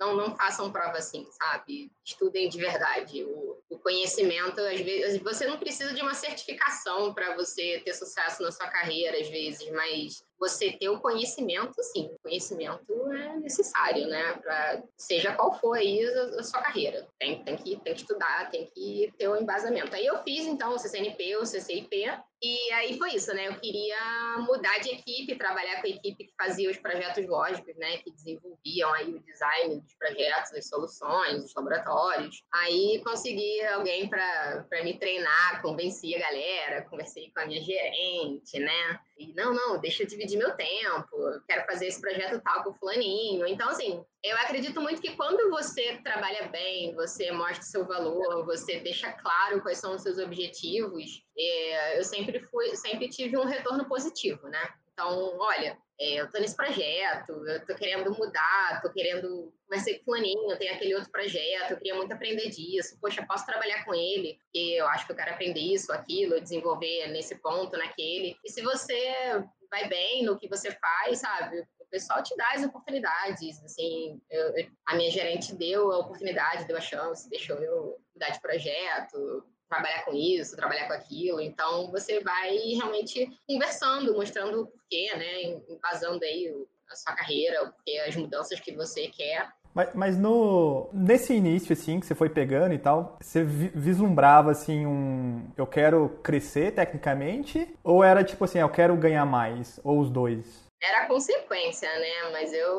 não, 0.00 0.16
não 0.16 0.34
façam 0.34 0.72
prova 0.72 0.96
assim, 0.96 1.28
sabe? 1.32 1.92
Estudem 2.02 2.48
de 2.48 2.58
verdade. 2.58 3.22
O, 3.22 3.62
o 3.68 3.78
conhecimento, 3.78 4.58
às 4.58 4.80
vezes, 4.80 5.20
você 5.20 5.46
não 5.46 5.58
precisa 5.58 5.92
de 5.92 6.00
uma 6.00 6.14
certificação 6.14 7.12
para 7.12 7.36
você 7.36 7.82
ter 7.84 7.92
sucesso 7.92 8.42
na 8.42 8.50
sua 8.50 8.68
carreira, 8.68 9.20
às 9.20 9.28
vezes, 9.28 9.70
mas 9.72 10.24
você 10.42 10.72
ter 10.72 10.88
o 10.88 10.98
conhecimento, 10.98 11.80
sim, 11.84 12.06
o 12.06 12.18
conhecimento 12.20 12.92
é 13.12 13.36
necessário, 13.36 14.08
né? 14.08 14.32
Pra, 14.42 14.82
seja 14.96 15.32
qual 15.36 15.56
for 15.60 15.78
aí 15.78 16.04
a, 16.04 16.40
a, 16.40 16.42
sua 16.42 16.60
carreira. 16.60 17.06
Tem, 17.16 17.44
tem, 17.44 17.56
que, 17.56 17.76
tem 17.76 17.94
que 17.94 18.00
estudar, 18.00 18.50
tem 18.50 18.66
que 18.74 19.12
ter 19.16 19.28
o 19.28 19.34
um 19.34 19.36
embasamento. 19.36 19.94
Aí 19.94 20.04
eu 20.04 20.20
fiz, 20.24 20.44
então, 20.44 20.74
o 20.74 20.78
CCNP, 20.80 21.36
o 21.36 21.46
CCIP, 21.46 22.08
e 22.42 22.72
aí 22.72 22.98
foi 22.98 23.14
isso, 23.14 23.32
né? 23.32 23.46
Eu 23.46 23.54
queria 23.54 24.36
mudar 24.38 24.76
de 24.78 24.90
equipe, 24.90 25.36
trabalhar 25.36 25.80
com 25.80 25.86
a 25.86 25.90
equipe 25.90 26.24
que 26.24 26.32
fazia 26.36 26.68
os 26.68 26.76
projetos 26.76 27.24
lógicos, 27.28 27.76
né? 27.76 27.98
Que 27.98 28.10
desenvolviam 28.10 28.92
aí 28.94 29.14
o 29.14 29.20
design 29.20 29.80
dos 29.80 29.94
projetos, 29.94 30.52
as 30.52 30.68
soluções, 30.68 31.44
os 31.44 31.54
laboratórios. 31.54 32.42
Aí 32.52 33.00
consegui 33.04 33.64
alguém 33.66 34.08
para 34.08 34.66
me 34.82 34.98
treinar, 34.98 35.62
convenci 35.62 36.16
a 36.16 36.18
galera, 36.18 36.82
conversei 36.90 37.30
com 37.32 37.42
a 37.42 37.46
minha 37.46 37.62
gerente, 37.62 38.58
né? 38.58 39.00
E 39.16 39.32
não, 39.34 39.54
não, 39.54 39.80
deixa 39.80 40.02
eu 40.02 40.08
dividir 40.08 40.31
meu 40.36 40.54
tempo, 40.56 41.40
quero 41.48 41.64
fazer 41.66 41.86
esse 41.86 42.00
projeto 42.00 42.40
tal 42.42 42.64
com 42.64 42.70
o 42.70 42.74
fulaninho. 42.74 43.46
Então, 43.46 43.68
assim, 43.68 44.04
eu 44.22 44.36
acredito 44.38 44.80
muito 44.80 45.00
que 45.00 45.16
quando 45.16 45.50
você 45.50 45.98
trabalha 46.02 46.48
bem, 46.48 46.94
você 46.94 47.30
mostra 47.32 47.62
seu 47.62 47.86
valor, 47.86 48.44
você 48.44 48.80
deixa 48.80 49.12
claro 49.12 49.62
quais 49.62 49.78
são 49.78 49.94
os 49.94 50.02
seus 50.02 50.18
objetivos, 50.18 51.24
é, 51.36 51.98
eu 51.98 52.04
sempre 52.04 52.40
fui, 52.50 52.74
sempre 52.76 53.08
tive 53.08 53.36
um 53.36 53.44
retorno 53.44 53.88
positivo, 53.88 54.48
né? 54.48 54.68
Então, 54.92 55.36
olha, 55.38 55.76
é, 55.98 56.20
eu 56.20 56.30
tô 56.30 56.38
nesse 56.38 56.56
projeto, 56.56 57.32
eu 57.46 57.64
tô 57.64 57.74
querendo 57.74 58.10
mudar, 58.12 58.80
tô 58.82 58.90
querendo 58.90 59.52
conversei 59.64 59.98
com 59.98 60.04
fulaninho, 60.04 60.58
tem 60.58 60.68
aquele 60.68 60.94
outro 60.94 61.10
projeto, 61.10 61.70
eu 61.70 61.76
queria 61.78 61.94
muito 61.94 62.12
aprender 62.12 62.50
disso, 62.50 62.98
poxa, 63.00 63.24
posso 63.26 63.46
trabalhar 63.46 63.84
com 63.84 63.94
ele, 63.94 64.38
eu 64.54 64.86
acho 64.88 65.06
que 65.06 65.12
eu 65.12 65.16
quero 65.16 65.30
aprender 65.30 65.60
isso, 65.60 65.90
aquilo, 65.92 66.40
desenvolver 66.40 67.06
nesse 67.08 67.36
ponto, 67.36 67.76
naquele. 67.76 68.36
E 68.44 68.50
se 68.50 68.60
você 68.60 69.42
vai 69.72 69.88
bem 69.88 70.22
no 70.22 70.38
que 70.38 70.46
você 70.46 70.70
faz, 70.70 71.20
sabe? 71.20 71.60
O 71.80 71.86
pessoal 71.90 72.22
te 72.22 72.36
dá 72.36 72.52
as 72.52 72.62
oportunidades, 72.62 73.64
assim, 73.64 74.20
eu, 74.30 74.54
a 74.86 74.94
minha 74.94 75.10
gerente 75.10 75.54
deu 75.54 75.90
a 75.90 75.98
oportunidade, 75.98 76.66
deu 76.66 76.76
a 76.76 76.80
chance, 76.80 77.28
deixou 77.30 77.56
eu 77.56 77.98
mudar 78.14 78.28
de 78.28 78.40
projeto, 78.40 79.42
trabalhar 79.70 80.04
com 80.04 80.12
isso, 80.12 80.54
trabalhar 80.54 80.86
com 80.86 80.92
aquilo. 80.92 81.40
Então, 81.40 81.90
você 81.90 82.20
vai 82.20 82.54
realmente 82.58 83.26
conversando, 83.48 84.12
mostrando 84.12 84.60
o 84.60 84.66
porquê, 84.66 85.10
né? 85.16 85.42
Embasando 85.66 86.22
aí 86.22 86.54
a 86.90 86.94
sua 86.94 87.14
carreira, 87.14 87.64
o 87.64 87.72
porquê, 87.72 87.98
as 88.06 88.14
mudanças 88.14 88.60
que 88.60 88.72
você 88.72 89.08
quer. 89.08 89.50
Mas, 89.74 89.88
mas, 89.94 90.18
no 90.18 90.90
nesse 90.92 91.32
início 91.32 91.72
assim 91.72 91.98
que 91.98 92.06
você 92.06 92.14
foi 92.14 92.28
pegando 92.28 92.74
e 92.74 92.78
tal, 92.78 93.16
você 93.20 93.42
vislumbrava 93.42 94.50
assim 94.50 94.86
um 94.86 95.50
eu 95.56 95.66
quero 95.66 96.10
crescer 96.22 96.72
tecnicamente 96.72 97.74
ou 97.82 98.04
era 98.04 98.22
tipo 98.22 98.44
assim, 98.44 98.58
eu 98.58 98.68
quero 98.68 98.96
ganhar 98.96 99.24
mais 99.24 99.80
ou 99.82 100.00
os 100.00 100.10
dois? 100.10 100.62
Era 100.82 101.06
consequência, 101.06 101.88
né? 101.98 102.30
Mas 102.32 102.52
eu 102.52 102.72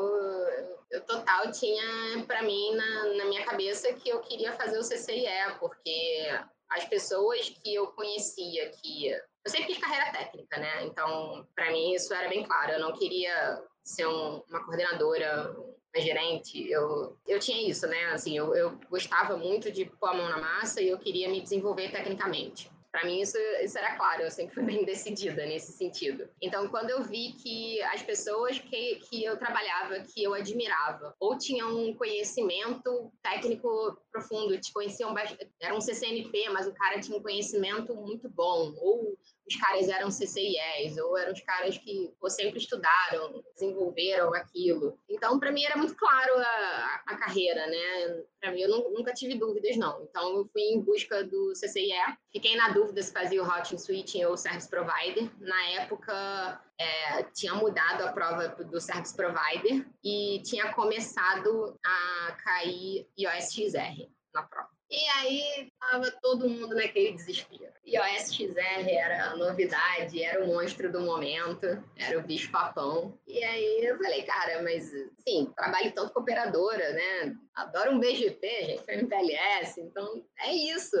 eu 0.90 1.00
total 1.00 1.50
tinha 1.50 2.24
para 2.26 2.42
mim 2.42 2.74
na, 2.76 3.04
na 3.14 3.24
minha 3.24 3.44
cabeça 3.44 3.92
que 3.94 4.08
eu 4.08 4.20
queria 4.20 4.52
fazer 4.52 4.78
o 4.78 4.82
CCIE, 4.82 5.58
porque 5.58 6.28
as 6.70 6.84
pessoas 6.84 7.48
que 7.48 7.74
eu 7.74 7.88
conhecia 7.88 8.70
que 8.70 9.08
eu 9.08 9.50
sempre 9.50 9.74
fiz 9.74 9.78
carreira 9.78 10.10
técnica, 10.12 10.58
né? 10.58 10.84
Então, 10.84 11.46
para 11.54 11.70
mim 11.70 11.94
isso 11.94 12.14
era 12.14 12.28
bem 12.28 12.44
claro. 12.44 12.72
Eu 12.72 12.80
não 12.80 12.92
queria 12.92 13.62
ser 13.84 14.06
um, 14.06 14.42
uma 14.48 14.64
coordenadora, 14.64 15.54
gerente. 16.00 16.70
Eu, 16.70 17.16
eu 17.26 17.38
tinha 17.38 17.68
isso, 17.68 17.86
né? 17.86 18.06
Assim, 18.06 18.36
eu, 18.36 18.54
eu 18.54 18.78
gostava 18.90 19.36
muito 19.36 19.70
de 19.70 19.84
pôr 19.84 20.08
a 20.08 20.14
mão 20.14 20.28
na 20.28 20.38
massa 20.38 20.80
e 20.80 20.88
eu 20.88 20.98
queria 20.98 21.28
me 21.28 21.40
desenvolver 21.40 21.90
tecnicamente. 21.90 22.70
Para 22.94 23.06
mim, 23.06 23.20
isso, 23.20 23.36
isso 23.60 23.76
era 23.76 23.96
claro, 23.96 24.22
eu 24.22 24.30
sempre 24.30 24.54
fui 24.54 24.62
bem 24.62 24.84
decidida 24.86 25.44
nesse 25.44 25.72
sentido. 25.72 26.28
Então, 26.40 26.68
quando 26.68 26.90
eu 26.90 27.02
vi 27.02 27.32
que 27.32 27.82
as 27.82 28.00
pessoas 28.02 28.56
que, 28.60 29.00
que 29.10 29.24
eu 29.24 29.36
trabalhava, 29.36 29.98
que 29.98 30.22
eu 30.22 30.32
admirava, 30.32 31.12
ou 31.18 31.36
tinham 31.36 31.76
um 31.76 31.92
conhecimento 31.92 33.10
técnico 33.20 34.00
profundo, 34.12 34.60
te 34.60 34.72
conheciam, 34.72 35.12
era 35.60 35.74
um 35.74 35.80
CCNP, 35.80 36.48
mas 36.50 36.68
o 36.68 36.72
cara 36.72 37.00
tinha 37.00 37.18
um 37.18 37.22
conhecimento 37.22 37.96
muito 37.96 38.28
bom, 38.28 38.72
ou 38.80 39.18
os 39.46 39.56
caras 39.56 39.88
eram 39.88 40.10
CCIEs, 40.10 40.96
ou 40.96 41.16
eram 41.18 41.32
os 41.32 41.40
caras 41.40 41.76
que 41.76 42.12
ou 42.20 42.30
sempre 42.30 42.58
estudaram, 42.58 43.42
desenvolveram 43.54 44.34
aquilo. 44.34 44.98
Então, 45.08 45.38
para 45.38 45.52
mim, 45.52 45.64
era 45.64 45.76
muito 45.76 45.94
claro 45.96 46.38
a, 46.38 47.02
a 47.06 47.16
carreira, 47.16 47.66
né? 47.66 48.24
Para 48.40 48.52
mim, 48.52 48.60
eu 48.60 48.90
nunca 48.90 49.12
tive 49.12 49.38
dúvidas, 49.38 49.76
não. 49.76 50.02
Então, 50.04 50.36
eu 50.36 50.48
fui 50.52 50.62
em 50.62 50.80
busca 50.80 51.22
do 51.24 51.52
CCIE, 51.52 51.92
fiquei 52.32 52.56
na 52.56 52.70
dúvida 52.70 53.02
se 53.02 53.12
fazia 53.12 53.42
o 53.42 53.46
Routing 53.46 53.78
Switching 53.78 54.24
ou 54.24 54.36
Service 54.36 54.68
Provider. 54.68 55.30
Na 55.38 55.62
época, 55.82 56.62
é, 56.78 57.22
tinha 57.34 57.54
mudado 57.54 58.02
a 58.02 58.12
prova 58.12 58.48
do 58.48 58.80
Service 58.80 59.14
Provider 59.14 59.86
e 60.02 60.42
tinha 60.42 60.72
começado 60.72 61.78
a 61.84 62.32
cair 62.42 63.06
iOS 63.18 63.52
XR 63.52 64.08
na 64.32 64.42
prova. 64.42 64.73
E 64.94 65.08
aí 65.18 65.72
tava 65.80 66.08
todo 66.22 66.48
mundo 66.48 66.72
naquele 66.76 67.12
desespero. 67.12 67.72
E 67.84 67.98
o 67.98 68.04
SXR 68.04 68.88
era 68.88 69.30
a 69.30 69.36
novidade, 69.36 70.22
era 70.22 70.44
o 70.44 70.46
monstro 70.46 70.90
do 70.90 71.00
momento, 71.00 71.66
era 71.96 72.16
o 72.16 72.22
bicho 72.22 72.48
papão. 72.52 73.18
E 73.26 73.42
aí 73.42 73.84
eu 73.84 73.98
falei, 73.98 74.22
cara, 74.22 74.62
mas 74.62 74.92
sim, 75.26 75.52
trabalho 75.56 75.92
tanto 75.92 76.12
com 76.12 76.20
operadora, 76.20 76.92
né? 76.92 77.34
Adoro 77.56 77.90
um 77.90 77.98
BGP, 77.98 78.66
gente, 78.66 78.84
foi 78.84 78.94
MPLS, 78.94 79.80
então 79.80 80.24
é 80.38 80.54
isso 80.54 80.96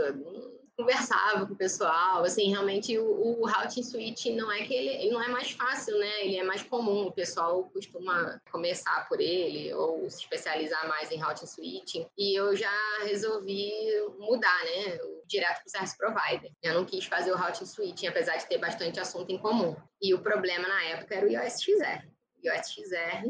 conversava 0.76 1.46
com 1.46 1.52
o 1.52 1.56
pessoal, 1.56 2.24
assim, 2.24 2.50
realmente 2.50 2.98
o, 2.98 3.04
o 3.04 3.46
routing 3.46 3.82
switch 3.82 4.26
não 4.26 4.50
é 4.50 4.64
que 4.64 4.74
ele, 4.74 4.88
ele, 4.88 5.10
não 5.10 5.22
é 5.22 5.28
mais 5.28 5.52
fácil, 5.52 5.96
né? 5.98 6.24
Ele 6.24 6.36
é 6.36 6.42
mais 6.42 6.62
comum, 6.62 7.06
o 7.06 7.12
pessoal 7.12 7.64
costuma 7.72 8.40
começar 8.50 9.08
por 9.08 9.20
ele 9.20 9.72
ou 9.72 10.10
se 10.10 10.22
especializar 10.22 10.88
mais 10.88 11.10
em 11.10 11.20
routing 11.20 11.46
switching. 11.46 12.06
E 12.18 12.38
eu 12.38 12.56
já 12.56 12.72
resolvi 13.02 13.70
mudar, 14.18 14.64
né? 14.64 14.98
Direto 15.26 15.58
para 15.58 15.66
o 15.66 15.70
service 15.70 15.96
provider. 15.96 16.50
Eu 16.62 16.74
não 16.74 16.84
quis 16.84 17.04
fazer 17.04 17.32
o 17.32 17.36
routing 17.36 17.66
switching, 17.66 18.08
apesar 18.08 18.36
de 18.36 18.46
ter 18.46 18.58
bastante 18.58 18.98
assunto 18.98 19.30
em 19.30 19.38
comum. 19.38 19.76
E 20.02 20.12
o 20.12 20.20
problema 20.20 20.66
na 20.66 20.84
época 20.84 21.14
era 21.14 21.26
o 21.26 21.30
iOS 21.30 21.62
XR. 21.62 22.06
O 22.42 22.48
iOS 22.48 22.72
XR 22.72 23.24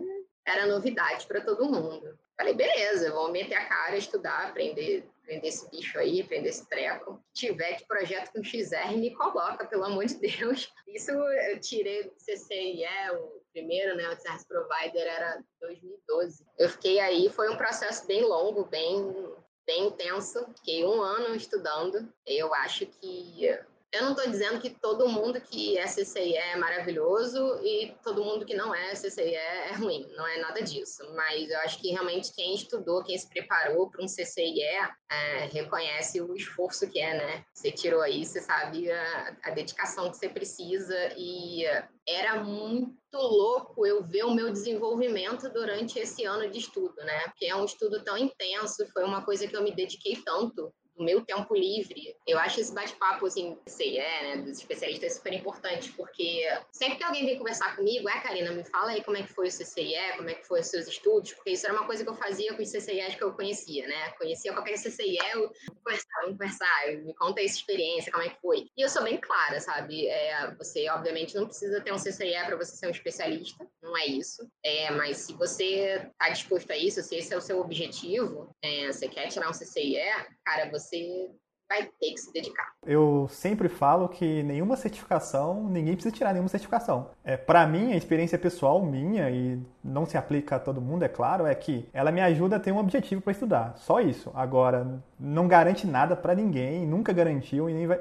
era 0.47 0.67
novidade 0.67 1.27
para 1.27 1.41
todo 1.43 1.67
mundo. 1.67 2.19
Falei, 2.37 2.55
beleza, 2.55 3.13
vou 3.13 3.31
meter 3.31 3.55
a 3.55 3.67
cara, 3.67 3.97
estudar, 3.97 4.49
aprender 4.49 5.09
aprender 5.25 5.49
esse 5.49 5.69
bicho 5.71 5.99
aí, 5.99 6.21
aprender 6.21 6.51
esse 6.51 6.69
treco. 6.69 7.21
Tiver 7.33 7.75
que 7.75 7.87
projeto 7.87 8.31
com 8.33 8.45
XR, 8.45 8.97
me 8.97 9.15
coloca, 9.15 9.67
pelo 9.67 9.85
amor 9.85 10.05
de 10.05 10.15
Deus. 10.17 10.71
Isso 10.87 11.11
eu 11.11 11.59
tirei 11.61 12.05
do 12.05 12.15
CCIE, 12.17 12.87
o 13.15 13.41
primeiro, 13.53 13.97
né, 13.97 14.09
o 14.09 14.17
Service 14.17 14.47
Provider 14.47 15.07
era 15.07 15.43
2012. 15.61 16.45
Eu 16.59 16.69
fiquei 16.69 17.01
aí, 17.01 17.29
foi 17.31 17.51
um 17.51 17.57
processo 17.57 18.07
bem 18.07 18.23
longo, 18.23 18.65
bem, 18.67 19.35
bem 19.67 19.87
intenso. 19.87 20.47
Fiquei 20.57 20.85
um 20.85 21.01
ano 21.01 21.35
estudando. 21.35 22.13
Eu 22.27 22.55
acho 22.55 22.87
que 22.87 23.59
eu 23.95 24.03
não 24.03 24.11
estou 24.11 24.29
dizendo 24.29 24.61
que 24.61 24.71
todo 24.71 25.09
mundo 25.09 25.41
que 25.41 25.79
é 25.79 25.87
CCIE 25.87 26.37
é 26.37 26.57
maravilhoso 26.57 27.39
e 27.63 27.95
todo 28.03 28.25
mundo 28.25 28.45
que 28.45 28.55
não 28.55 28.75
é 28.75 28.93
CCIE 28.93 29.35
é 29.35 29.73
ruim, 29.75 30.07
não 30.17 30.27
é 30.27 30.39
nada 30.41 30.61
disso. 30.61 31.05
Mas 31.15 31.49
eu 31.49 31.59
acho 31.61 31.79
que 31.81 31.91
realmente 31.91 32.35
quem 32.35 32.55
estudou, 32.55 33.05
quem 33.05 33.17
se 33.17 33.29
preparou 33.29 33.89
para 33.89 34.03
um 34.03 34.09
CCIE, 34.09 34.61
é, 34.63 35.47
reconhece 35.53 36.21
o 36.21 36.35
esforço 36.35 36.91
que 36.91 36.99
é, 36.99 37.15
né? 37.15 37.45
Você 37.55 37.71
tirou 37.71 38.03
aí, 38.03 38.25
você 38.25 38.41
sabe 38.41 38.91
a, 38.91 39.37
a 39.45 39.51
dedicação 39.51 40.11
que 40.11 40.17
você 40.17 40.29
precisa 40.29 40.97
e 41.17 41.65
era 42.07 42.43
muito 42.43 42.95
louco 43.15 43.87
eu 43.87 44.03
ver 44.03 44.25
o 44.25 44.35
meu 44.35 44.51
desenvolvimento 44.53 45.49
durante 45.51 45.99
esse 46.01 46.25
ano 46.25 46.51
de 46.51 46.59
estudo, 46.59 46.97
né? 46.97 47.29
Porque 47.29 47.47
é 47.47 47.55
um 47.55 47.65
estudo 47.65 48.03
tão 48.03 48.19
intenso, 48.19 48.87
foi 48.93 49.05
uma 49.05 49.25
coisa 49.25 49.47
que 49.47 49.57
eu 49.57 49.63
me 49.63 49.75
dediquei 49.75 50.17
tanto 50.17 50.75
do 50.97 51.05
meu 51.05 51.25
tempo 51.25 51.55
livre, 51.55 52.17
eu 52.27 52.39
acho 52.39 52.61
esse 52.61 52.73
bate-papo, 52.73 53.27
assim, 53.27 53.59
CIE, 53.67 53.99
né, 53.99 54.37
dos 54.39 54.59
especialistas 54.59 55.15
super 55.15 55.33
importante, 55.33 55.91
porque 55.93 56.47
sempre 56.73 56.99
que 56.99 57.05
alguém 57.05 57.27
vem 57.27 57.39
conversar 57.39 57.77
comigo, 57.77 58.09
é, 58.09 58.21
Karina, 58.21 58.53
me 58.53 58.65
fala 58.65 58.93
aí 58.93 59.03
como 59.03 59.17
é 59.17 59.23
que 59.23 59.33
foi 59.33 59.49
o 59.49 59.51
CCIE, 59.51 60.17
como 60.17 60.31
é 60.31 60.35
que 60.35 60.47
foi 60.47 60.61
os 60.61 60.67
seus 60.67 60.87
estudos, 60.87 61.33
porque 61.33 61.51
isso 61.51 61.67
era 61.67 61.75
uma 61.75 61.87
coisa 61.87 62.05
que 62.05 62.11
eu 62.11 62.15
fazia 62.15 62.55
com 62.55 62.63
os 62.63 62.71
CCIEs 62.71 63.15
que 63.15 63.23
eu 63.23 63.33
conhecia, 63.33 63.87
né? 63.87 64.11
Conhecia 64.19 64.53
qualquer 64.53 64.77
CCIE, 64.79 65.19
eu 65.33 65.53
conversar, 65.83 66.21
vamos 66.23 66.39
conversar, 66.39 66.87
me 67.05 67.15
conta 67.15 67.41
essa 67.41 67.57
experiência, 67.57 68.13
como 68.13 68.25
é 68.25 68.29
que 68.29 68.41
foi. 68.41 68.69
E 68.77 68.83
eu 68.83 68.89
sou 68.89 69.03
bem 69.03 69.19
clara, 69.19 69.61
sabe? 69.61 70.07
É, 70.07 70.55
você, 70.55 70.89
obviamente, 70.91 71.35
não 71.35 71.47
precisa 71.47 71.81
ter 71.81 71.93
um 71.93 71.99
CCIE 71.99 72.45
para 72.47 72.57
você 72.57 72.77
ser 72.77 72.87
um 72.87 72.91
especialista, 72.91 73.67
não 73.83 73.97
é 73.97 74.07
isso. 74.07 74.49
É, 74.65 74.91
mas 74.91 75.19
se 75.19 75.33
você 75.35 76.11
está 76.13 76.31
disposto 76.31 76.71
a 76.71 76.77
isso, 76.77 77.03
se 77.03 77.17
esse 77.17 77.33
é 77.33 77.37
o 77.37 77.41
seu 77.41 77.61
objetivo, 77.61 78.55
é, 78.63 78.87
você 78.93 79.09
quer 79.09 79.29
tirar 79.29 79.49
um 79.49 79.53
CCIE, 79.53 79.99
cara, 80.45 80.67
você 80.85 81.31
vai 81.69 81.83
ter 81.99 82.13
que 82.13 82.19
se 82.19 82.33
dedicar. 82.33 82.73
Eu 82.87 83.27
sempre 83.31 83.69
falo 83.69 84.09
que 84.09 84.43
nenhuma 84.43 84.77
certificação, 84.77 85.65
ninguém 85.65 85.95
precisa 85.95 86.15
tirar 86.15 86.33
nenhuma 86.33 86.49
certificação. 86.49 87.11
É, 87.25 87.37
para 87.37 87.67
mim, 87.67 87.93
a 87.93 87.97
experiência 87.97 88.39
pessoal 88.39 88.85
minha, 88.85 89.31
e 89.31 89.59
não 89.83 90.05
se 90.05 90.17
aplica 90.17 90.57
a 90.57 90.59
todo 90.59 90.81
mundo, 90.81 91.05
é 91.05 91.09
claro, 91.09 91.47
é 91.47 91.55
que 91.55 91.89
ela 91.93 92.13
me 92.13 92.21
ajuda 92.21 92.57
a 92.57 92.61
ter 92.61 92.71
um 92.71 92.79
objetivo 92.79 93.23
para 93.23 93.33
estudar. 93.33 93.75
Só 93.77 94.01
isso. 94.01 94.31
Agora, 94.35 95.03
não 95.19 95.49
garante 95.49 95.87
nada 95.87 96.15
para 96.15 96.35
ninguém, 96.35 96.87
nunca 96.87 97.13
garantiu 97.13 97.69
e 97.69 97.75
nem 97.75 97.87
vai. 97.87 98.01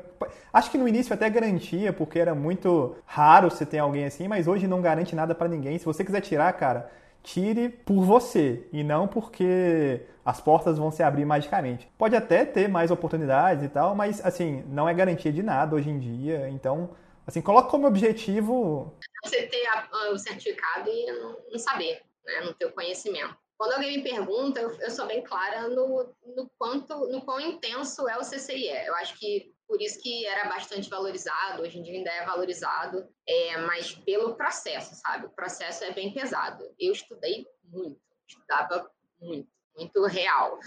Acho 0.52 0.70
que 0.70 0.78
no 0.78 0.88
início 0.88 1.14
até 1.14 1.30
garantia, 1.30 1.94
porque 1.94 2.20
era 2.20 2.36
muito 2.36 2.96
raro 3.06 3.50
você 3.50 3.66
ter 3.66 3.80
alguém 3.80 4.06
assim, 4.06 4.28
mas 4.28 4.48
hoje 4.48 4.68
não 4.68 4.82
garante 4.82 5.16
nada 5.16 5.34
para 5.34 5.48
ninguém. 5.48 5.78
Se 5.78 5.86
você 5.86 6.04
quiser 6.04 6.22
tirar, 6.22 6.52
cara, 6.54 6.92
tire 7.24 7.70
por 7.70 8.04
você 8.04 8.68
e 8.72 8.84
não 8.84 9.08
porque 9.08 10.06
as 10.26 10.40
portas 10.40 10.78
vão 10.78 10.92
se 10.92 11.02
abrir 11.02 11.26
magicamente. 11.26 11.90
Pode 11.98 12.16
até 12.16 12.46
ter 12.46 12.68
mais 12.68 12.92
oportunidades 12.92 13.64
e 13.64 13.70
tal, 13.70 13.96
mas 13.96 14.24
assim, 14.26 14.64
não 14.68 14.88
é 14.88 14.94
garantia 14.94 15.32
de 15.32 15.42
nada 15.42 15.76
hoje 15.76 15.90
em 15.90 16.00
dia. 16.00 16.50
Então, 16.50 16.96
assim, 17.26 17.42
coloque 17.42 17.72
como 17.72 17.88
objetivo 17.88 18.94
você 19.24 19.48
ter 19.48 19.64
o 20.12 20.18
certificado 20.18 20.90
e 20.90 21.12
não 21.50 21.58
saber, 21.58 22.02
né, 22.26 22.42
no 22.42 22.54
teu 22.54 22.72
conhecimento. 22.72 23.36
Quando 23.58 23.74
alguém 23.74 23.98
me 23.98 24.04
pergunta, 24.04 24.60
eu, 24.60 24.72
eu 24.82 24.92
sou 24.92 25.06
bem 25.06 25.24
clara 25.24 25.70
no, 25.70 26.14
no 26.36 26.50
quanto, 26.58 27.08
no 27.08 27.22
quão 27.22 27.40
intenso 27.40 28.10
é 28.10 28.18
o 28.18 28.22
CCIE. 28.22 28.68
Eu 28.86 28.96
acho 28.96 29.18
que 29.18 29.53
por 29.74 29.82
isso 29.82 30.00
que 30.04 30.24
era 30.28 30.48
bastante 30.48 30.88
valorizado, 30.88 31.64
hoje 31.64 31.80
em 31.80 31.82
dia 31.82 31.96
ainda 31.96 32.12
é 32.12 32.24
valorizado, 32.24 33.10
é, 33.28 33.58
mas 33.58 33.96
pelo 33.96 34.36
processo, 34.36 34.94
sabe? 34.94 35.26
O 35.26 35.32
processo 35.32 35.84
é 35.84 35.92
bem 35.92 36.14
pesado. 36.14 36.64
Eu 36.80 36.92
estudei 36.92 37.48
muito, 37.64 38.00
estudava 38.28 38.88
muito, 39.20 39.50
muito 39.76 40.06
real. 40.06 40.60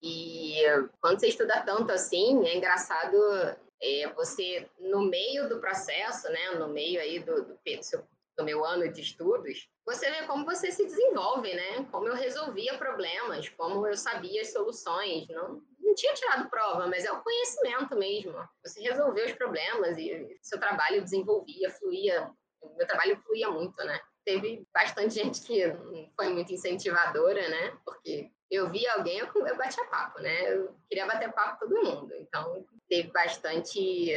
E 0.00 0.54
quando 1.00 1.18
você 1.18 1.26
estuda 1.26 1.64
tanto 1.66 1.90
assim, 1.90 2.46
é 2.46 2.56
engraçado 2.56 3.16
é, 3.82 4.12
você, 4.14 4.70
no 4.78 5.02
meio 5.02 5.48
do 5.48 5.58
processo, 5.58 6.30
né, 6.30 6.50
no 6.50 6.68
meio 6.68 7.00
aí 7.00 7.18
do, 7.18 7.34
do, 7.42 7.54
do 7.54 7.82
seu 7.82 8.06
do 8.36 8.44
meu 8.44 8.64
ano 8.64 8.90
de 8.92 9.00
estudos, 9.00 9.68
você 9.86 10.10
vê 10.10 10.26
como 10.26 10.44
você 10.44 10.70
se 10.70 10.84
desenvolve, 10.84 11.52
né? 11.54 11.86
Como 11.90 12.08
eu 12.08 12.14
resolvia 12.14 12.76
problemas, 12.78 13.48
como 13.50 13.86
eu 13.86 13.96
sabia 13.96 14.40
as 14.40 14.52
soluções. 14.52 15.28
Não, 15.28 15.62
não 15.78 15.94
tinha 15.94 16.14
tirado 16.14 16.48
prova, 16.48 16.86
mas 16.86 17.04
é 17.04 17.12
o 17.12 17.22
conhecimento 17.22 17.94
mesmo. 17.96 18.34
Você 18.64 18.80
resolveu 18.80 19.26
os 19.26 19.32
problemas 19.32 19.96
e 19.98 20.38
seu 20.42 20.58
trabalho 20.58 21.02
desenvolvia, 21.02 21.70
fluía. 21.70 22.30
Meu 22.76 22.86
trabalho 22.86 23.20
fluía 23.22 23.50
muito, 23.50 23.76
né? 23.84 24.00
Teve 24.24 24.66
bastante 24.72 25.14
gente 25.14 25.42
que 25.42 25.62
foi 26.16 26.30
muito 26.30 26.52
incentivadora, 26.52 27.46
né? 27.48 27.78
Porque 27.84 28.30
eu 28.50 28.70
via 28.70 28.94
alguém, 28.94 29.18
eu, 29.18 29.28
eu 29.46 29.56
batia 29.56 29.84
papo, 29.84 30.20
né? 30.20 30.54
Eu 30.54 30.74
queria 30.88 31.06
bater 31.06 31.30
papo 31.32 31.60
com 31.60 31.68
todo 31.68 31.84
mundo. 31.84 32.14
Então, 32.14 32.66
teve 32.88 33.10
bastante. 33.12 34.14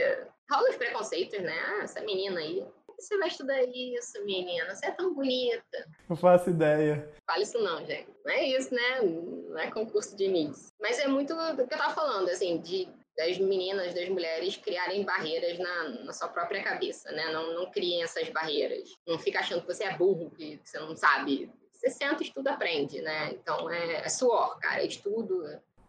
Rola 0.49 0.69
os 0.69 0.77
preconceitos, 0.77 1.41
né? 1.41 1.59
Ah, 1.59 1.83
essa 1.83 1.99
menina 2.01 2.39
aí 2.39 2.65
você 2.97 3.17
vai 3.17 3.27
estudar 3.27 3.61
isso, 3.63 4.23
menina? 4.25 4.73
Você 4.73 4.87
é 4.87 4.91
tão 4.91 5.13
bonita. 5.13 5.87
Não 6.09 6.15
faço 6.15 6.49
ideia. 6.49 7.07
Fala 7.25 7.43
isso 7.43 7.59
não, 7.59 7.85
gente. 7.85 8.09
Não 8.25 8.31
é 8.31 8.43
isso, 8.43 8.73
né? 8.73 9.01
Não 9.01 9.59
é 9.59 9.69
concurso 9.71 10.15
de 10.15 10.27
Miss. 10.27 10.73
Mas 10.79 10.99
é 10.99 11.07
muito 11.07 11.33
do 11.35 11.55
que 11.55 11.73
eu 11.73 11.77
tava 11.77 11.93
falando, 11.93 12.29
assim, 12.29 12.59
de 12.59 12.87
das 13.17 13.37
meninas, 13.39 13.95
das 13.95 14.07
mulheres 14.09 14.57
criarem 14.57 15.03
barreiras 15.03 15.57
na, 15.57 15.89
na 16.03 16.13
sua 16.13 16.27
própria 16.27 16.63
cabeça, 16.63 17.11
né? 17.11 17.31
Não, 17.31 17.55
não 17.55 17.71
criem 17.71 18.03
essas 18.03 18.29
barreiras. 18.29 18.95
Não 19.07 19.17
fica 19.17 19.39
achando 19.39 19.61
que 19.61 19.73
você 19.73 19.85
é 19.85 19.97
burro, 19.97 20.29
que 20.29 20.61
você 20.63 20.77
não 20.79 20.95
sabe. 20.95 21.51
Você 21.73 21.89
senta, 21.89 22.21
estuda, 22.21 22.51
aprende, 22.51 23.01
né? 23.01 23.31
Então 23.31 23.69
é, 23.71 24.05
é 24.05 24.09
suor, 24.09 24.59
cara. 24.59 24.83
É 24.83 24.85
estudo, 24.85 25.43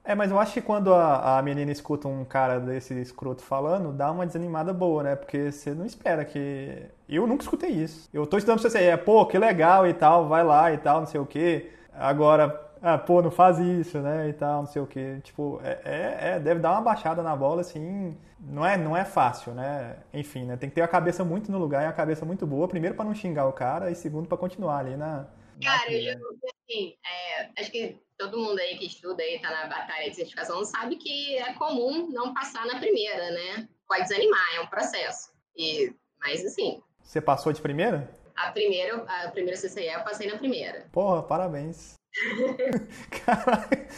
é, 0.05 0.15
mas 0.15 0.31
eu 0.31 0.39
acho 0.39 0.55
que 0.55 0.63
quando 0.63 0.95
a, 0.95 1.39
a 1.39 1.43
menina 1.43 1.71
escuta 1.71 2.09
um 2.09 2.25
cara 2.25 2.59
desse 2.59 2.95
escroto 2.95 3.43
falando, 3.43 3.93
dá 3.93 4.11
uma 4.11 4.27
desanimada 4.27 4.73
boa, 4.73 5.03
né? 5.03 5.17
Porque 5.17 5.53
você 5.53 5.75
não 5.75 5.85
espera 5.85 6.25
que. 6.25 6.87
Eu 7.09 7.27
nunca 7.27 7.43
escutei 7.43 7.71
isso. 7.71 8.09
Eu 8.13 8.27
tô 8.27 8.39
estudando 8.39 8.61
pra 8.61 8.71
você, 8.71 8.85
é, 8.85 8.97
pô, 8.97 9.27
que 9.27 9.39
legal 9.39 9.87
e 9.87 9.93
tal, 9.93 10.27
vai 10.27 10.43
lá 10.43 10.73
e 10.73 10.79
tal, 10.79 11.01
não 11.01 11.07
sei 11.07 11.21
o 11.21 11.27
quê. 11.27 11.73
Agora, 11.93 12.69
ah, 12.81 12.97
pô, 12.97 13.21
não 13.21 13.31
faz 13.31 13.59
isso, 13.59 13.99
né? 13.99 14.29
E 14.29 14.33
tal, 14.33 14.61
não 14.61 14.67
sei 14.67 14.81
o 14.81 14.87
quê. 14.87 15.21
Tipo, 15.23 15.61
é, 15.63 15.81
é, 15.85 16.19
é, 16.31 16.41
deve 16.41 16.61
dar 16.61 16.73
uma 16.73 16.81
baixada 16.81 17.23
na 17.23 17.35
bola, 17.37 17.61
assim. 17.61 18.17
Não 18.41 18.65
é, 18.65 18.77
não 18.77 18.97
é 18.97 19.05
fácil, 19.05 19.53
né? 19.53 19.97
Enfim, 20.15 20.45
né? 20.45 20.57
Tem 20.57 20.69
que 20.69 20.77
ter 20.77 20.83
a 20.83 20.89
cabeça 20.89 21.25
muito 21.25 21.51
no 21.51 21.59
lugar 21.59 21.83
e 21.83 21.87
a 21.87 21.93
cabeça 21.93 22.25
muito 22.25 22.47
boa. 22.47 22.69
Primeiro 22.69 22.95
para 22.95 23.05
não 23.05 23.15
xingar 23.15 23.47
o 23.47 23.53
cara 23.53 23.91
e 23.91 23.95
segundo 23.95 24.29
para 24.29 24.39
continuar 24.39 24.79
ali 24.79 24.97
na. 24.97 25.27
Cara, 25.63 25.93
eu, 25.93 26.15
assim, 26.15 26.95
é, 27.05 27.61
acho 27.61 27.71
que 27.73 28.01
todo 28.19 28.39
mundo 28.39 28.59
aí 28.59 28.77
que 28.77 28.87
estuda 28.87 29.23
e 29.23 29.37
está 29.37 29.51
na 29.51 29.67
batalha 29.67 30.11
de 30.11 30.17
certificação 30.17 30.65
sabe 30.65 30.97
que 30.97 31.37
é 31.37 31.53
comum 31.55 32.11
não 32.11 32.35
passar 32.35 32.67
na 32.67 32.79
primeira, 32.79 33.31
né? 33.31 33.69
Pode 33.87 34.03
desanimar, 34.03 34.55
é 34.57 34.61
um 34.61 34.67
processo. 34.67 35.31
E, 35.57 35.95
mas 36.21 36.45
assim. 36.45 36.83
Você 37.03 37.21
passou 37.21 37.53
de 37.53 37.63
primeira? 37.63 38.11
A 38.37 38.51
primeira, 38.51 38.97
a 38.97 39.31
primeira 39.31 39.59
CCE 39.59 39.87
eu 39.87 40.05
passei 40.05 40.31
na 40.31 40.37
primeira. 40.37 40.87
Porra, 40.93 41.23
parabéns. 41.23 41.95
Caralho. 43.25 43.89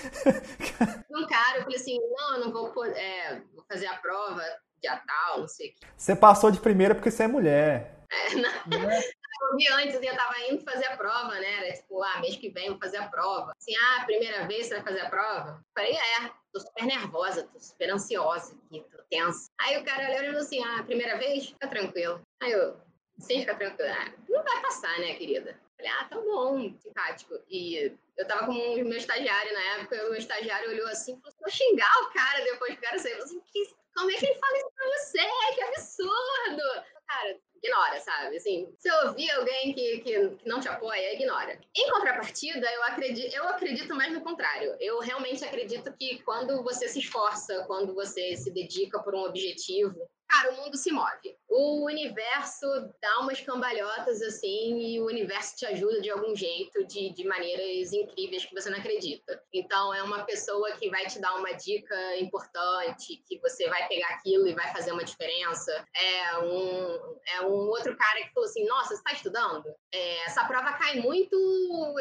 Um 1.11 1.27
cara, 1.27 1.59
eu 1.59 1.63
falei 1.63 1.77
assim, 1.77 1.99
não, 1.99 2.35
eu 2.35 2.41
não 2.41 2.53
vou, 2.53 2.85
é, 2.85 3.43
vou 3.55 3.65
fazer 3.69 3.87
a 3.87 3.97
prova 3.97 4.43
dia 4.83 4.97
tal, 5.07 5.41
não 5.41 5.49
sei 5.49 5.69
o 5.69 5.71
que. 5.75 5.87
Você 5.97 6.17
passou 6.17 6.51
de 6.51 6.61
primeira 6.61 6.95
porque 6.95 7.11
você 7.11 7.25
é 7.25 7.29
mulher. 7.29 8.07
É, 8.11 8.35
não. 8.35 8.51
não 8.67 8.91
é? 8.91 9.01
Eu 9.43 9.57
vi 9.57 9.69
antes, 9.73 9.95
eu 9.95 10.17
tava 10.17 10.35
indo 10.49 10.63
fazer 10.63 10.87
a 10.87 10.97
prova, 10.97 11.35
né? 11.35 11.67
Era 11.67 11.77
tipo, 11.77 12.03
ah, 12.03 12.21
mês 12.21 12.37
que 12.37 12.51
vem 12.51 12.71
vou 12.71 12.79
fazer 12.79 12.99
a 12.99 13.09
prova. 13.09 13.53
Assim, 13.61 13.75
ah, 13.77 14.05
primeira 14.05 14.47
vez 14.47 14.67
você 14.67 14.75
vai 14.75 14.85
fazer 14.85 15.01
a 15.01 15.11
prova? 15.11 15.61
falei, 15.77 15.97
é, 15.97 16.31
tô 16.53 16.61
super 16.61 16.85
nervosa, 16.85 17.49
tô 17.53 17.59
super 17.59 17.91
ansiosa 17.91 18.55
aqui, 18.55 18.85
tô 18.91 19.03
tensa. 19.11 19.51
Aí 19.61 19.79
o 19.79 19.85
cara 19.85 20.09
olhou 20.09 20.23
e 20.23 20.27
falou 20.27 20.41
assim, 20.41 20.65
ah, 20.65 20.83
primeira 20.83 21.19
vez? 21.19 21.47
Fica 21.47 21.69
tranquilo. 21.69 22.21
Aí 22.43 22.53
eu, 22.53 22.77
sim, 23.19 23.41
fica 23.41 23.55
tranquilo. 23.55 23.91
Ah, 23.93 24.13
não 24.29 24.43
vai 24.43 24.63
passar, 24.63 24.99
né, 24.99 25.15
querida? 25.15 25.59
Falei, 25.77 25.93
ah, 25.93 26.05
tá 26.05 26.21
bom, 26.21 26.75
simpático. 26.79 27.35
E 27.49 27.97
eu 28.17 28.27
tava 28.27 28.47
com 28.47 28.53
o 28.53 28.85
meu 28.85 28.99
estagiário 28.99 29.53
na 29.53 29.63
época, 29.77 29.97
e 29.97 30.01
o 30.01 30.11
meu 30.11 30.19
estagiário 30.19 30.71
olhou 30.71 30.87
assim, 30.89 31.19
falou, 31.21 31.37
vou 31.41 31.51
xingar 31.51 31.93
o 32.03 32.13
cara 32.13 32.45
depois 32.45 32.75
que 32.75 32.79
o 32.79 32.83
cara 32.83 32.99
saiu. 32.99 33.23
Assim, 33.23 33.41
que, 33.51 33.75
como 33.95 34.11
é 34.11 34.15
que 34.15 34.27
ele 34.27 34.39
fala 34.39 34.59
isso 34.59 34.71
pra 34.75 34.87
você? 34.89 35.55
Que 35.55 35.63
absurdo! 35.63 36.63
Cara, 37.09 37.37
ignora, 37.63 38.01
sabe? 38.01 38.37
Assim, 38.37 38.73
se 38.79 38.91
ouvir 39.05 39.31
alguém 39.33 39.73
que, 39.75 39.99
que, 39.99 40.29
que, 40.31 40.49
não 40.49 40.61
te 40.61 40.69
apoia, 40.69 41.15
ignora. 41.15 41.59
Em 41.77 41.91
contrapartida, 41.91 42.67
eu 42.73 42.83
acredito, 42.85 43.35
eu 43.35 43.49
acredito 43.49 43.95
mais 43.95 44.13
no 44.13 44.23
contrário. 44.23 44.77
Eu 44.81 44.99
realmente 45.01 45.45
acredito 45.45 45.93
que 45.93 46.23
quando 46.23 46.63
você 46.63 46.89
se 46.89 46.99
esforça, 46.99 47.65
quando 47.67 47.95
você 47.95 48.37
se 48.37 48.51
dedica 48.51 49.03
por 49.03 49.15
um 49.15 49.25
objetivo, 49.25 50.09
cara, 50.31 50.53
o 50.53 50.57
mundo 50.57 50.77
se 50.77 50.93
move. 50.93 51.37
O 51.49 51.85
universo 51.85 52.67
dá 53.03 53.19
umas 53.19 53.41
cambalhotas 53.41 54.23
assim 54.23 54.79
e 54.79 55.01
o 55.01 55.07
universo 55.07 55.57
te 55.57 55.67
ajuda 55.67 56.01
de 56.01 56.11
algum 56.11 56.35
jeito, 56.35 56.87
de, 56.87 57.11
de 57.11 57.25
maneiras 57.25 57.93
incríveis 57.93 58.45
que 58.45 58.55
você 58.55 58.71
não 58.71 58.79
acredita. 58.79 59.43
Então, 59.53 59.93
é 59.93 60.03
uma 60.03 60.25
pessoa 60.25 60.71
que 60.73 60.89
vai 60.89 61.07
te 61.07 61.19
dar 61.19 61.35
uma 61.35 61.53
dica 61.53 62.17
importante, 62.19 63.23
que 63.27 63.39
você 63.41 63.69
vai 63.69 63.89
pegar 63.89 64.09
aquilo 64.11 64.47
e 64.47 64.55
vai 64.55 64.73
fazer 64.73 64.93
uma 64.93 65.05
diferença. 65.05 65.85
É 65.95 66.39
um, 66.39 67.19
é 67.35 67.41
um 67.43 67.69
outro 67.69 67.97
cara 67.97 68.23
que 68.23 68.33
falou 68.33 68.49
assim: 68.49 68.65
Nossa, 68.67 68.89
você 68.91 68.95
está 68.95 69.13
estudando? 69.13 69.65
É, 69.93 70.25
essa 70.27 70.45
prova 70.45 70.73
cai 70.75 71.01
muito 71.01 71.37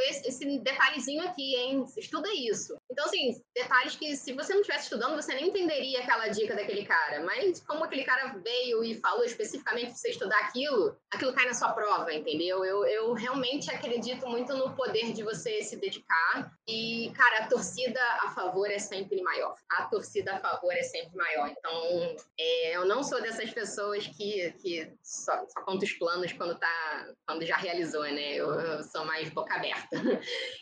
esse, 0.09 0.27
esse 0.27 0.59
detalhezinho 0.59 1.23
aqui, 1.23 1.55
hein? 1.55 1.85
Estuda 1.97 2.29
isso. 2.33 2.77
Então, 2.91 3.05
assim, 3.05 3.41
detalhes 3.55 3.95
que 3.95 4.15
se 4.15 4.33
você 4.33 4.53
não 4.53 4.61
estivesse 4.61 4.85
estudando, 4.85 5.15
você 5.15 5.33
nem 5.33 5.47
entenderia 5.47 6.01
aquela 6.01 6.27
dica 6.27 6.55
daquele 6.55 6.85
cara. 6.85 7.23
Mas 7.23 7.59
como 7.65 7.83
aquele 7.83 8.03
cara 8.03 8.18
veio 8.43 8.83
e 8.83 8.99
falou 8.99 9.23
especificamente 9.23 9.87
para 9.87 9.95
você 9.95 10.09
estudar 10.09 10.37
aquilo, 10.39 10.95
aquilo 11.11 11.33
cai 11.33 11.45
na 11.45 11.53
sua 11.53 11.71
prova, 11.73 12.13
entendeu? 12.13 12.63
Eu, 12.63 12.85
eu 12.85 13.13
realmente 13.13 13.69
acredito 13.71 14.27
muito 14.27 14.55
no 14.55 14.75
poder 14.75 15.13
de 15.13 15.23
você 15.23 15.61
se 15.63 15.77
dedicar. 15.77 16.51
E, 16.67 17.11
cara, 17.15 17.45
a 17.45 17.47
torcida 17.47 17.99
a 18.21 18.31
favor 18.31 18.69
é 18.69 18.79
sempre 18.79 19.21
maior. 19.21 19.55
A 19.71 19.85
torcida 19.85 20.35
a 20.35 20.39
favor 20.39 20.71
é 20.73 20.83
sempre 20.83 21.15
maior. 21.15 21.49
Então, 21.49 22.15
é, 22.39 22.75
eu 22.75 22.85
não 22.85 23.03
sou 23.03 23.21
dessas 23.21 23.49
pessoas 23.51 24.05
que, 24.07 24.51
que 24.61 24.91
só, 25.03 25.45
só 25.47 25.61
conta 25.63 25.85
os 25.85 25.93
planos 25.93 26.31
quando, 26.33 26.57
tá, 26.57 27.07
quando 27.27 27.45
já 27.45 27.57
realizou, 27.57 28.03
né? 28.03 28.35
Eu, 28.35 28.51
eu 28.51 28.83
sou 28.83 29.05
mais 29.05 29.29
boca 29.29 29.53
aberta. 29.53 29.97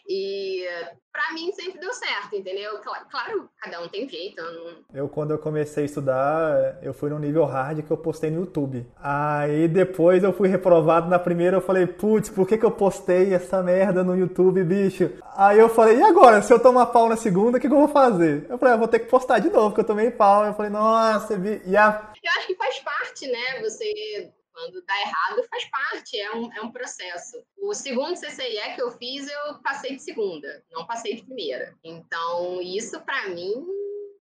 E 0.10 0.66
para 1.18 1.34
mim 1.34 1.52
sempre 1.52 1.80
deu 1.80 1.92
certo, 1.94 2.36
entendeu? 2.36 2.80
Claro, 3.10 3.50
cada 3.60 3.82
um 3.82 3.90
tem 3.90 4.08
jeito. 4.08 4.40
Eu, 4.40 4.54
não... 4.54 4.86
eu, 4.94 5.10
quando 5.10 5.32
eu 5.32 5.40
comecei 5.40 5.84
a 5.84 5.86
estudar, 5.86 6.84
eu 6.84 6.94
fui 6.94 7.10
no 7.10 7.18
nível 7.18 7.44
hard 7.48 7.82
que 7.82 7.92
eu 7.92 7.98
postei 7.98 8.30
no 8.30 8.42
YouTube. 8.42 8.86
Aí 9.02 9.68
depois 9.68 10.24
eu 10.24 10.32
fui 10.32 10.48
reprovado 10.48 11.10
na 11.10 11.18
primeira, 11.18 11.58
eu 11.58 11.62
falei, 11.62 11.88
putz, 11.88 12.30
por 12.30 12.48
que, 12.48 12.58
que 12.58 12.66
eu 12.66 12.72
postei 12.72 13.34
essa 13.34 13.64
merda 13.64 14.04
no 14.04 14.16
YouTube, 14.16 14.64
bicho? 14.64 15.10
Aí 15.36 15.58
eu 15.58 15.70
falei, 15.70 15.98
e 15.98 16.04
agora? 16.04 16.42
Se 16.42 16.54
eu 16.54 16.60
tomar 16.60 16.88
pau 16.88 17.10
na 17.10 17.18
segunda, 17.18 17.58
o 17.58 17.62
que, 17.62 17.68
que 17.68 17.74
eu 17.74 17.80
vou 17.80 17.88
fazer? 17.88 18.46
Eu 18.50 18.58
falei, 18.58 18.74
eu 18.74 18.76
ah, 18.76 18.80
vou 18.80 18.88
ter 18.88 19.00
que 19.00 19.10
postar 19.10 19.40
de 19.40 19.50
novo, 19.50 19.70
porque 19.70 19.82
eu 19.82 19.88
tomei 19.88 20.12
pau. 20.12 20.46
Eu 20.46 20.54
falei, 20.54 20.72
nossa, 20.72 21.34
e 21.66 21.76
a... 21.76 22.12
Eu 22.24 22.32
acho 22.38 22.48
que 22.48 22.56
faz 22.56 22.80
parte, 22.80 23.28
né? 23.28 23.62
Você 23.62 24.32
quando 24.58 24.84
dá 24.88 25.02
errado, 25.02 25.48
faz 25.52 25.66
parte, 25.66 26.20
é 26.20 26.32
um, 26.34 26.52
é 26.52 26.62
um 26.62 26.72
processo. 26.72 27.44
O 27.60 27.76
segundo 27.76 28.20
CCIE 28.20 28.74
que 28.74 28.82
eu 28.82 28.90
fiz, 28.98 29.28
eu 29.28 29.60
passei 29.64 29.96
de 29.96 30.02
segunda, 30.02 30.64
não 30.72 30.88
passei 30.88 31.16
de 31.16 31.24
primeira. 31.24 31.76
Então, 31.84 32.60
isso 32.60 33.00
para 33.02 33.30
mim 33.30 33.54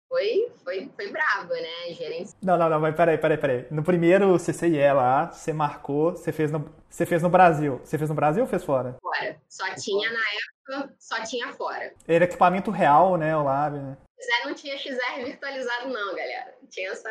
foi, 0.08 0.50
foi, 0.62 0.90
foi 0.94 1.10
brabo, 1.10 1.52
né? 1.52 1.92
Gerência. 1.92 2.36
Não, 2.42 2.56
não, 2.56 2.68
não, 2.68 2.80
mas 2.80 2.94
peraí, 2.94 3.18
peraí, 3.18 3.38
peraí. 3.38 3.66
No 3.70 3.82
primeiro 3.82 4.36
CCIE 4.38 4.92
lá, 4.92 5.30
você 5.30 5.52
marcou, 5.52 6.12
você 6.12 6.32
fez 6.32 6.50
no, 6.50 6.70
você 6.88 7.04
fez 7.04 7.22
no 7.22 7.28
Brasil. 7.28 7.80
Você 7.84 7.98
fez 7.98 8.08
no 8.08 8.16
Brasil 8.16 8.42
ou 8.42 8.48
fez 8.48 8.64
fora? 8.64 8.96
Fora. 9.00 9.36
Só 9.48 9.64
tinha 9.74 10.10
na 10.10 10.20
época, 10.20 10.94
só 10.98 11.22
tinha 11.22 11.52
fora. 11.52 11.92
Era 12.06 12.24
equipamento 12.24 12.70
real, 12.70 13.16
né, 13.16 13.36
o 13.36 13.42
Lab, 13.42 13.78
né? 13.78 13.96
Não 14.44 14.54
tinha 14.54 14.78
XR 14.78 15.24
virtualizado, 15.24 15.88
não, 15.88 16.14
galera. 16.14 16.56
Tinha 16.70 16.90
essa, 16.90 17.10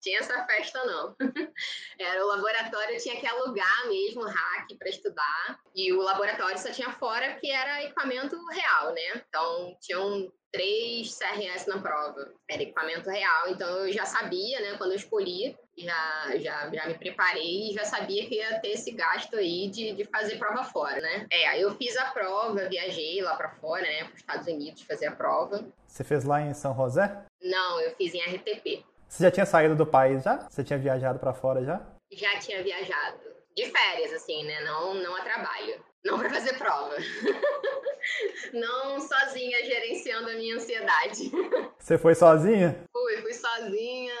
tinha 0.00 0.18
essa 0.20 0.44
festa, 0.46 0.82
não. 0.84 1.14
Era 1.98 2.24
o 2.24 2.28
laboratório 2.28 2.98
tinha 2.98 3.20
que 3.20 3.26
alugar 3.26 3.88
mesmo 3.88 4.22
hack 4.22 4.78
para 4.78 4.88
estudar. 4.88 5.60
E 5.74 5.92
o 5.92 6.00
laboratório 6.00 6.58
só 6.58 6.70
tinha 6.70 6.90
fora 6.92 7.32
porque 7.32 7.48
era 7.48 7.84
equipamento 7.84 8.36
real, 8.46 8.92
né? 8.92 9.24
Então 9.28 9.76
tinham 9.80 10.32
três 10.52 11.16
CRS 11.18 11.66
na 11.66 11.80
prova. 11.80 12.32
Era 12.48 12.62
equipamento 12.62 13.10
real, 13.10 13.48
então 13.48 13.86
eu 13.86 13.92
já 13.92 14.04
sabia, 14.04 14.60
né, 14.60 14.76
quando 14.78 14.92
eu 14.92 14.96
escolhi, 14.96 15.56
já, 15.78 16.36
já, 16.36 16.70
já 16.70 16.86
me 16.86 16.94
preparei 16.94 17.70
e 17.70 17.74
já 17.74 17.84
sabia 17.84 18.26
que 18.26 18.36
ia 18.36 18.58
ter 18.60 18.70
esse 18.70 18.90
gasto 18.92 19.36
aí 19.36 19.68
de, 19.68 19.92
de 19.92 20.04
fazer 20.04 20.36
prova 20.36 20.64
fora, 20.64 21.00
né? 21.00 21.26
É, 21.30 21.48
aí 21.48 21.60
eu 21.60 21.74
fiz 21.76 21.96
a 21.96 22.06
prova, 22.06 22.68
viajei 22.68 23.20
lá 23.22 23.36
para 23.36 23.50
fora, 23.50 23.82
né, 23.82 24.04
para 24.04 24.14
os 24.14 24.20
Estados 24.20 24.46
Unidos 24.46 24.82
fazer 24.82 25.06
a 25.06 25.12
prova. 25.12 25.64
Você 25.86 26.04
fez 26.04 26.24
lá 26.24 26.40
em 26.40 26.52
São 26.54 26.74
José? 26.74 27.24
Não, 27.42 27.80
eu 27.80 27.94
fiz 27.96 28.14
em 28.14 28.20
RTP. 28.20 28.84
Você 29.08 29.24
já 29.24 29.30
tinha 29.30 29.46
saído 29.46 29.74
do 29.74 29.86
país 29.86 30.22
já? 30.22 30.48
Você 30.48 30.62
tinha 30.62 30.78
viajado 30.78 31.18
para 31.18 31.32
fora 31.32 31.64
já? 31.64 31.80
Já 32.12 32.38
tinha 32.38 32.62
viajado. 32.62 33.18
De 33.56 33.66
férias, 33.66 34.12
assim, 34.12 34.44
né? 34.44 34.60
Não, 34.60 34.94
não 34.94 35.16
a 35.16 35.22
trabalho. 35.22 35.82
Não 36.04 36.18
para 36.18 36.30
fazer 36.30 36.56
prova. 36.56 36.94
não 38.52 39.00
sozinha 39.00 39.64
gerenciando 39.64 40.30
a 40.30 40.34
minha 40.34 40.56
ansiedade. 40.56 41.30
Você 41.78 41.98
foi 41.98 42.14
sozinha? 42.14 42.84
Fui, 42.92 43.16
fui 43.22 43.34
sozinha, 43.34 44.14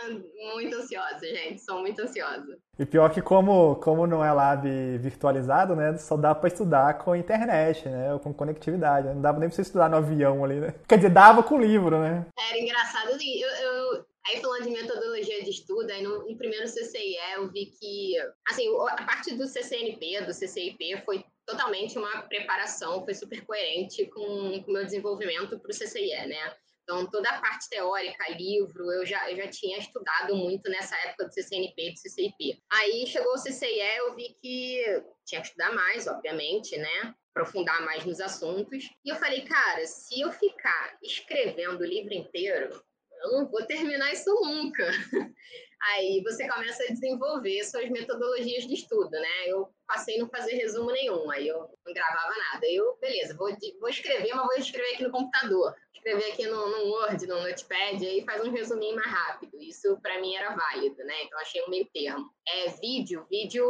muito 0.52 0.76
ansiosa, 0.76 1.20
gente. 1.20 1.60
Sou 1.60 1.80
muito 1.80 2.00
ansiosa. 2.02 2.58
E 2.78 2.86
pior 2.86 3.10
que 3.10 3.20
como, 3.20 3.76
como 3.76 4.06
não 4.06 4.24
é 4.24 4.32
lab 4.32 4.66
virtualizado, 4.98 5.74
né? 5.74 5.96
Só 5.98 6.16
dá 6.16 6.34
para 6.34 6.48
estudar 6.48 6.98
com 6.98 7.14
internet, 7.14 7.88
né? 7.88 8.12
Ou 8.12 8.20
com 8.20 8.32
conectividade. 8.32 9.08
Não 9.08 9.20
dava 9.20 9.38
nem 9.38 9.48
pra 9.48 9.56
você 9.56 9.62
estudar 9.62 9.88
no 9.88 9.96
avião 9.96 10.44
ali, 10.44 10.60
né? 10.60 10.74
Quer 10.86 10.96
dizer, 10.96 11.10
dava 11.10 11.42
com 11.42 11.60
livro, 11.60 11.98
né? 11.98 12.26
Era 12.50 12.58
engraçado, 12.58 13.10
assim, 13.10 13.40
eu, 13.40 13.48
eu 13.48 14.04
Aí 14.28 14.42
falando 14.42 14.64
de 14.64 14.70
metodologia 14.70 15.42
de 15.42 15.50
estudo, 15.50 15.90
aí 15.90 16.02
no, 16.02 16.28
no, 16.28 16.36
primeiro 16.36 16.66
CCIE 16.66 17.16
eu 17.34 17.50
vi 17.50 17.66
que, 17.66 18.14
assim, 18.46 18.68
a 18.90 19.04
parte 19.04 19.34
do 19.34 19.46
CCNP, 19.46 20.20
do 20.26 20.34
CCIP, 20.34 21.02
foi 21.04 21.24
totalmente 21.46 21.96
uma 21.96 22.22
preparação, 22.22 23.02
foi 23.04 23.14
super 23.14 23.44
coerente 23.46 24.04
com 24.10 24.20
o 24.20 24.72
meu 24.72 24.84
desenvolvimento 24.84 25.58
para 25.58 25.70
o 25.70 25.74
CCIE, 25.74 26.26
né? 26.26 26.54
Então, 26.82 27.06
toda 27.10 27.28
a 27.28 27.40
parte 27.40 27.68
teórica, 27.70 28.32
livro, 28.32 28.90
eu 28.92 29.04
já, 29.04 29.30
eu 29.30 29.36
já 29.36 29.48
tinha 29.48 29.78
estudado 29.78 30.36
muito 30.36 30.70
nessa 30.70 30.96
época 31.06 31.26
do 31.26 31.32
CCNP 31.32 31.88
e 31.88 31.92
do 31.92 31.98
CCIP. 31.98 32.62
Aí 32.70 33.06
chegou 33.06 33.32
o 33.32 33.42
CCIE, 33.42 33.96
eu 33.96 34.14
vi 34.14 34.34
que 34.40 35.02
tinha 35.26 35.40
que 35.40 35.48
estudar 35.48 35.72
mais, 35.74 36.06
obviamente, 36.06 36.76
né? 36.76 37.14
Aprofundar 37.34 37.82
mais 37.84 38.04
nos 38.04 38.20
assuntos. 38.20 38.84
E 39.04 39.10
eu 39.10 39.16
falei, 39.16 39.42
cara, 39.42 39.86
se 39.86 40.20
eu 40.20 40.30
ficar 40.32 40.98
escrevendo 41.02 41.80
o 41.80 41.86
livro 41.86 42.12
inteiro, 42.12 42.82
eu 43.22 43.32
não 43.32 43.48
vou 43.48 43.64
terminar 43.66 44.12
isso 44.12 44.32
nunca. 44.42 44.84
Aí 45.80 46.20
você 46.24 46.48
começa 46.48 46.82
a 46.82 46.92
desenvolver 46.92 47.62
suas 47.64 47.88
metodologias 47.88 48.66
de 48.66 48.74
estudo, 48.74 49.10
né? 49.10 49.46
Eu 49.46 49.68
passei 49.86 50.16
a 50.16 50.18
não 50.20 50.28
fazer 50.28 50.54
resumo 50.56 50.90
nenhum, 50.90 51.30
aí 51.30 51.46
eu 51.46 51.70
não 51.86 51.94
gravava 51.94 52.34
nada. 52.36 52.66
Aí 52.66 52.74
eu, 52.74 52.96
beleza, 53.00 53.36
vou, 53.36 53.48
vou 53.78 53.88
escrever, 53.88 54.34
mas 54.34 54.46
vou 54.46 54.56
escrever 54.56 54.94
aqui 54.94 55.04
no 55.04 55.12
computador. 55.12 55.72
Escrever 55.94 56.32
aqui 56.32 56.46
no, 56.46 56.68
no 56.68 56.90
Word, 56.90 57.26
no 57.26 57.42
Notepad, 57.42 58.04
aí 58.04 58.24
faz 58.24 58.44
um 58.44 58.50
resuminho 58.50 58.96
mais 58.96 59.10
rápido. 59.10 59.56
Isso 59.60 59.96
para 60.02 60.20
mim 60.20 60.34
era 60.34 60.54
válido, 60.54 60.96
né? 61.04 61.22
Então 61.24 61.38
achei 61.38 61.62
um 61.62 61.70
meio 61.70 61.88
termo. 61.92 62.28
É, 62.46 62.68
vídeo, 62.80 63.24
vídeo 63.30 63.64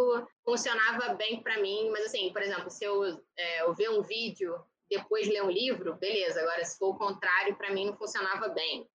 funcionava 0.44 1.14
bem 1.14 1.42
para 1.42 1.61
mim, 1.61 1.90
mas 1.90 2.07
assim, 2.07 2.32
por 2.32 2.40
exemplo, 2.40 2.70
se 2.70 2.84
eu, 2.84 3.05
é, 3.36 3.62
eu 3.62 3.74
ver 3.74 3.90
um 3.90 4.03
vídeo 4.03 4.55
depois 4.91 5.28
ler 5.28 5.43
um 5.43 5.51
livro, 5.51 5.97
beleza. 5.97 6.41
Agora, 6.41 6.64
se 6.64 6.78
for 6.78 6.91
o 6.91 6.99
contrário, 6.99 7.57
para 7.57 7.72
mim 7.72 7.86
não 7.86 7.97
funcionava 7.97 8.49
bem. 8.49 8.86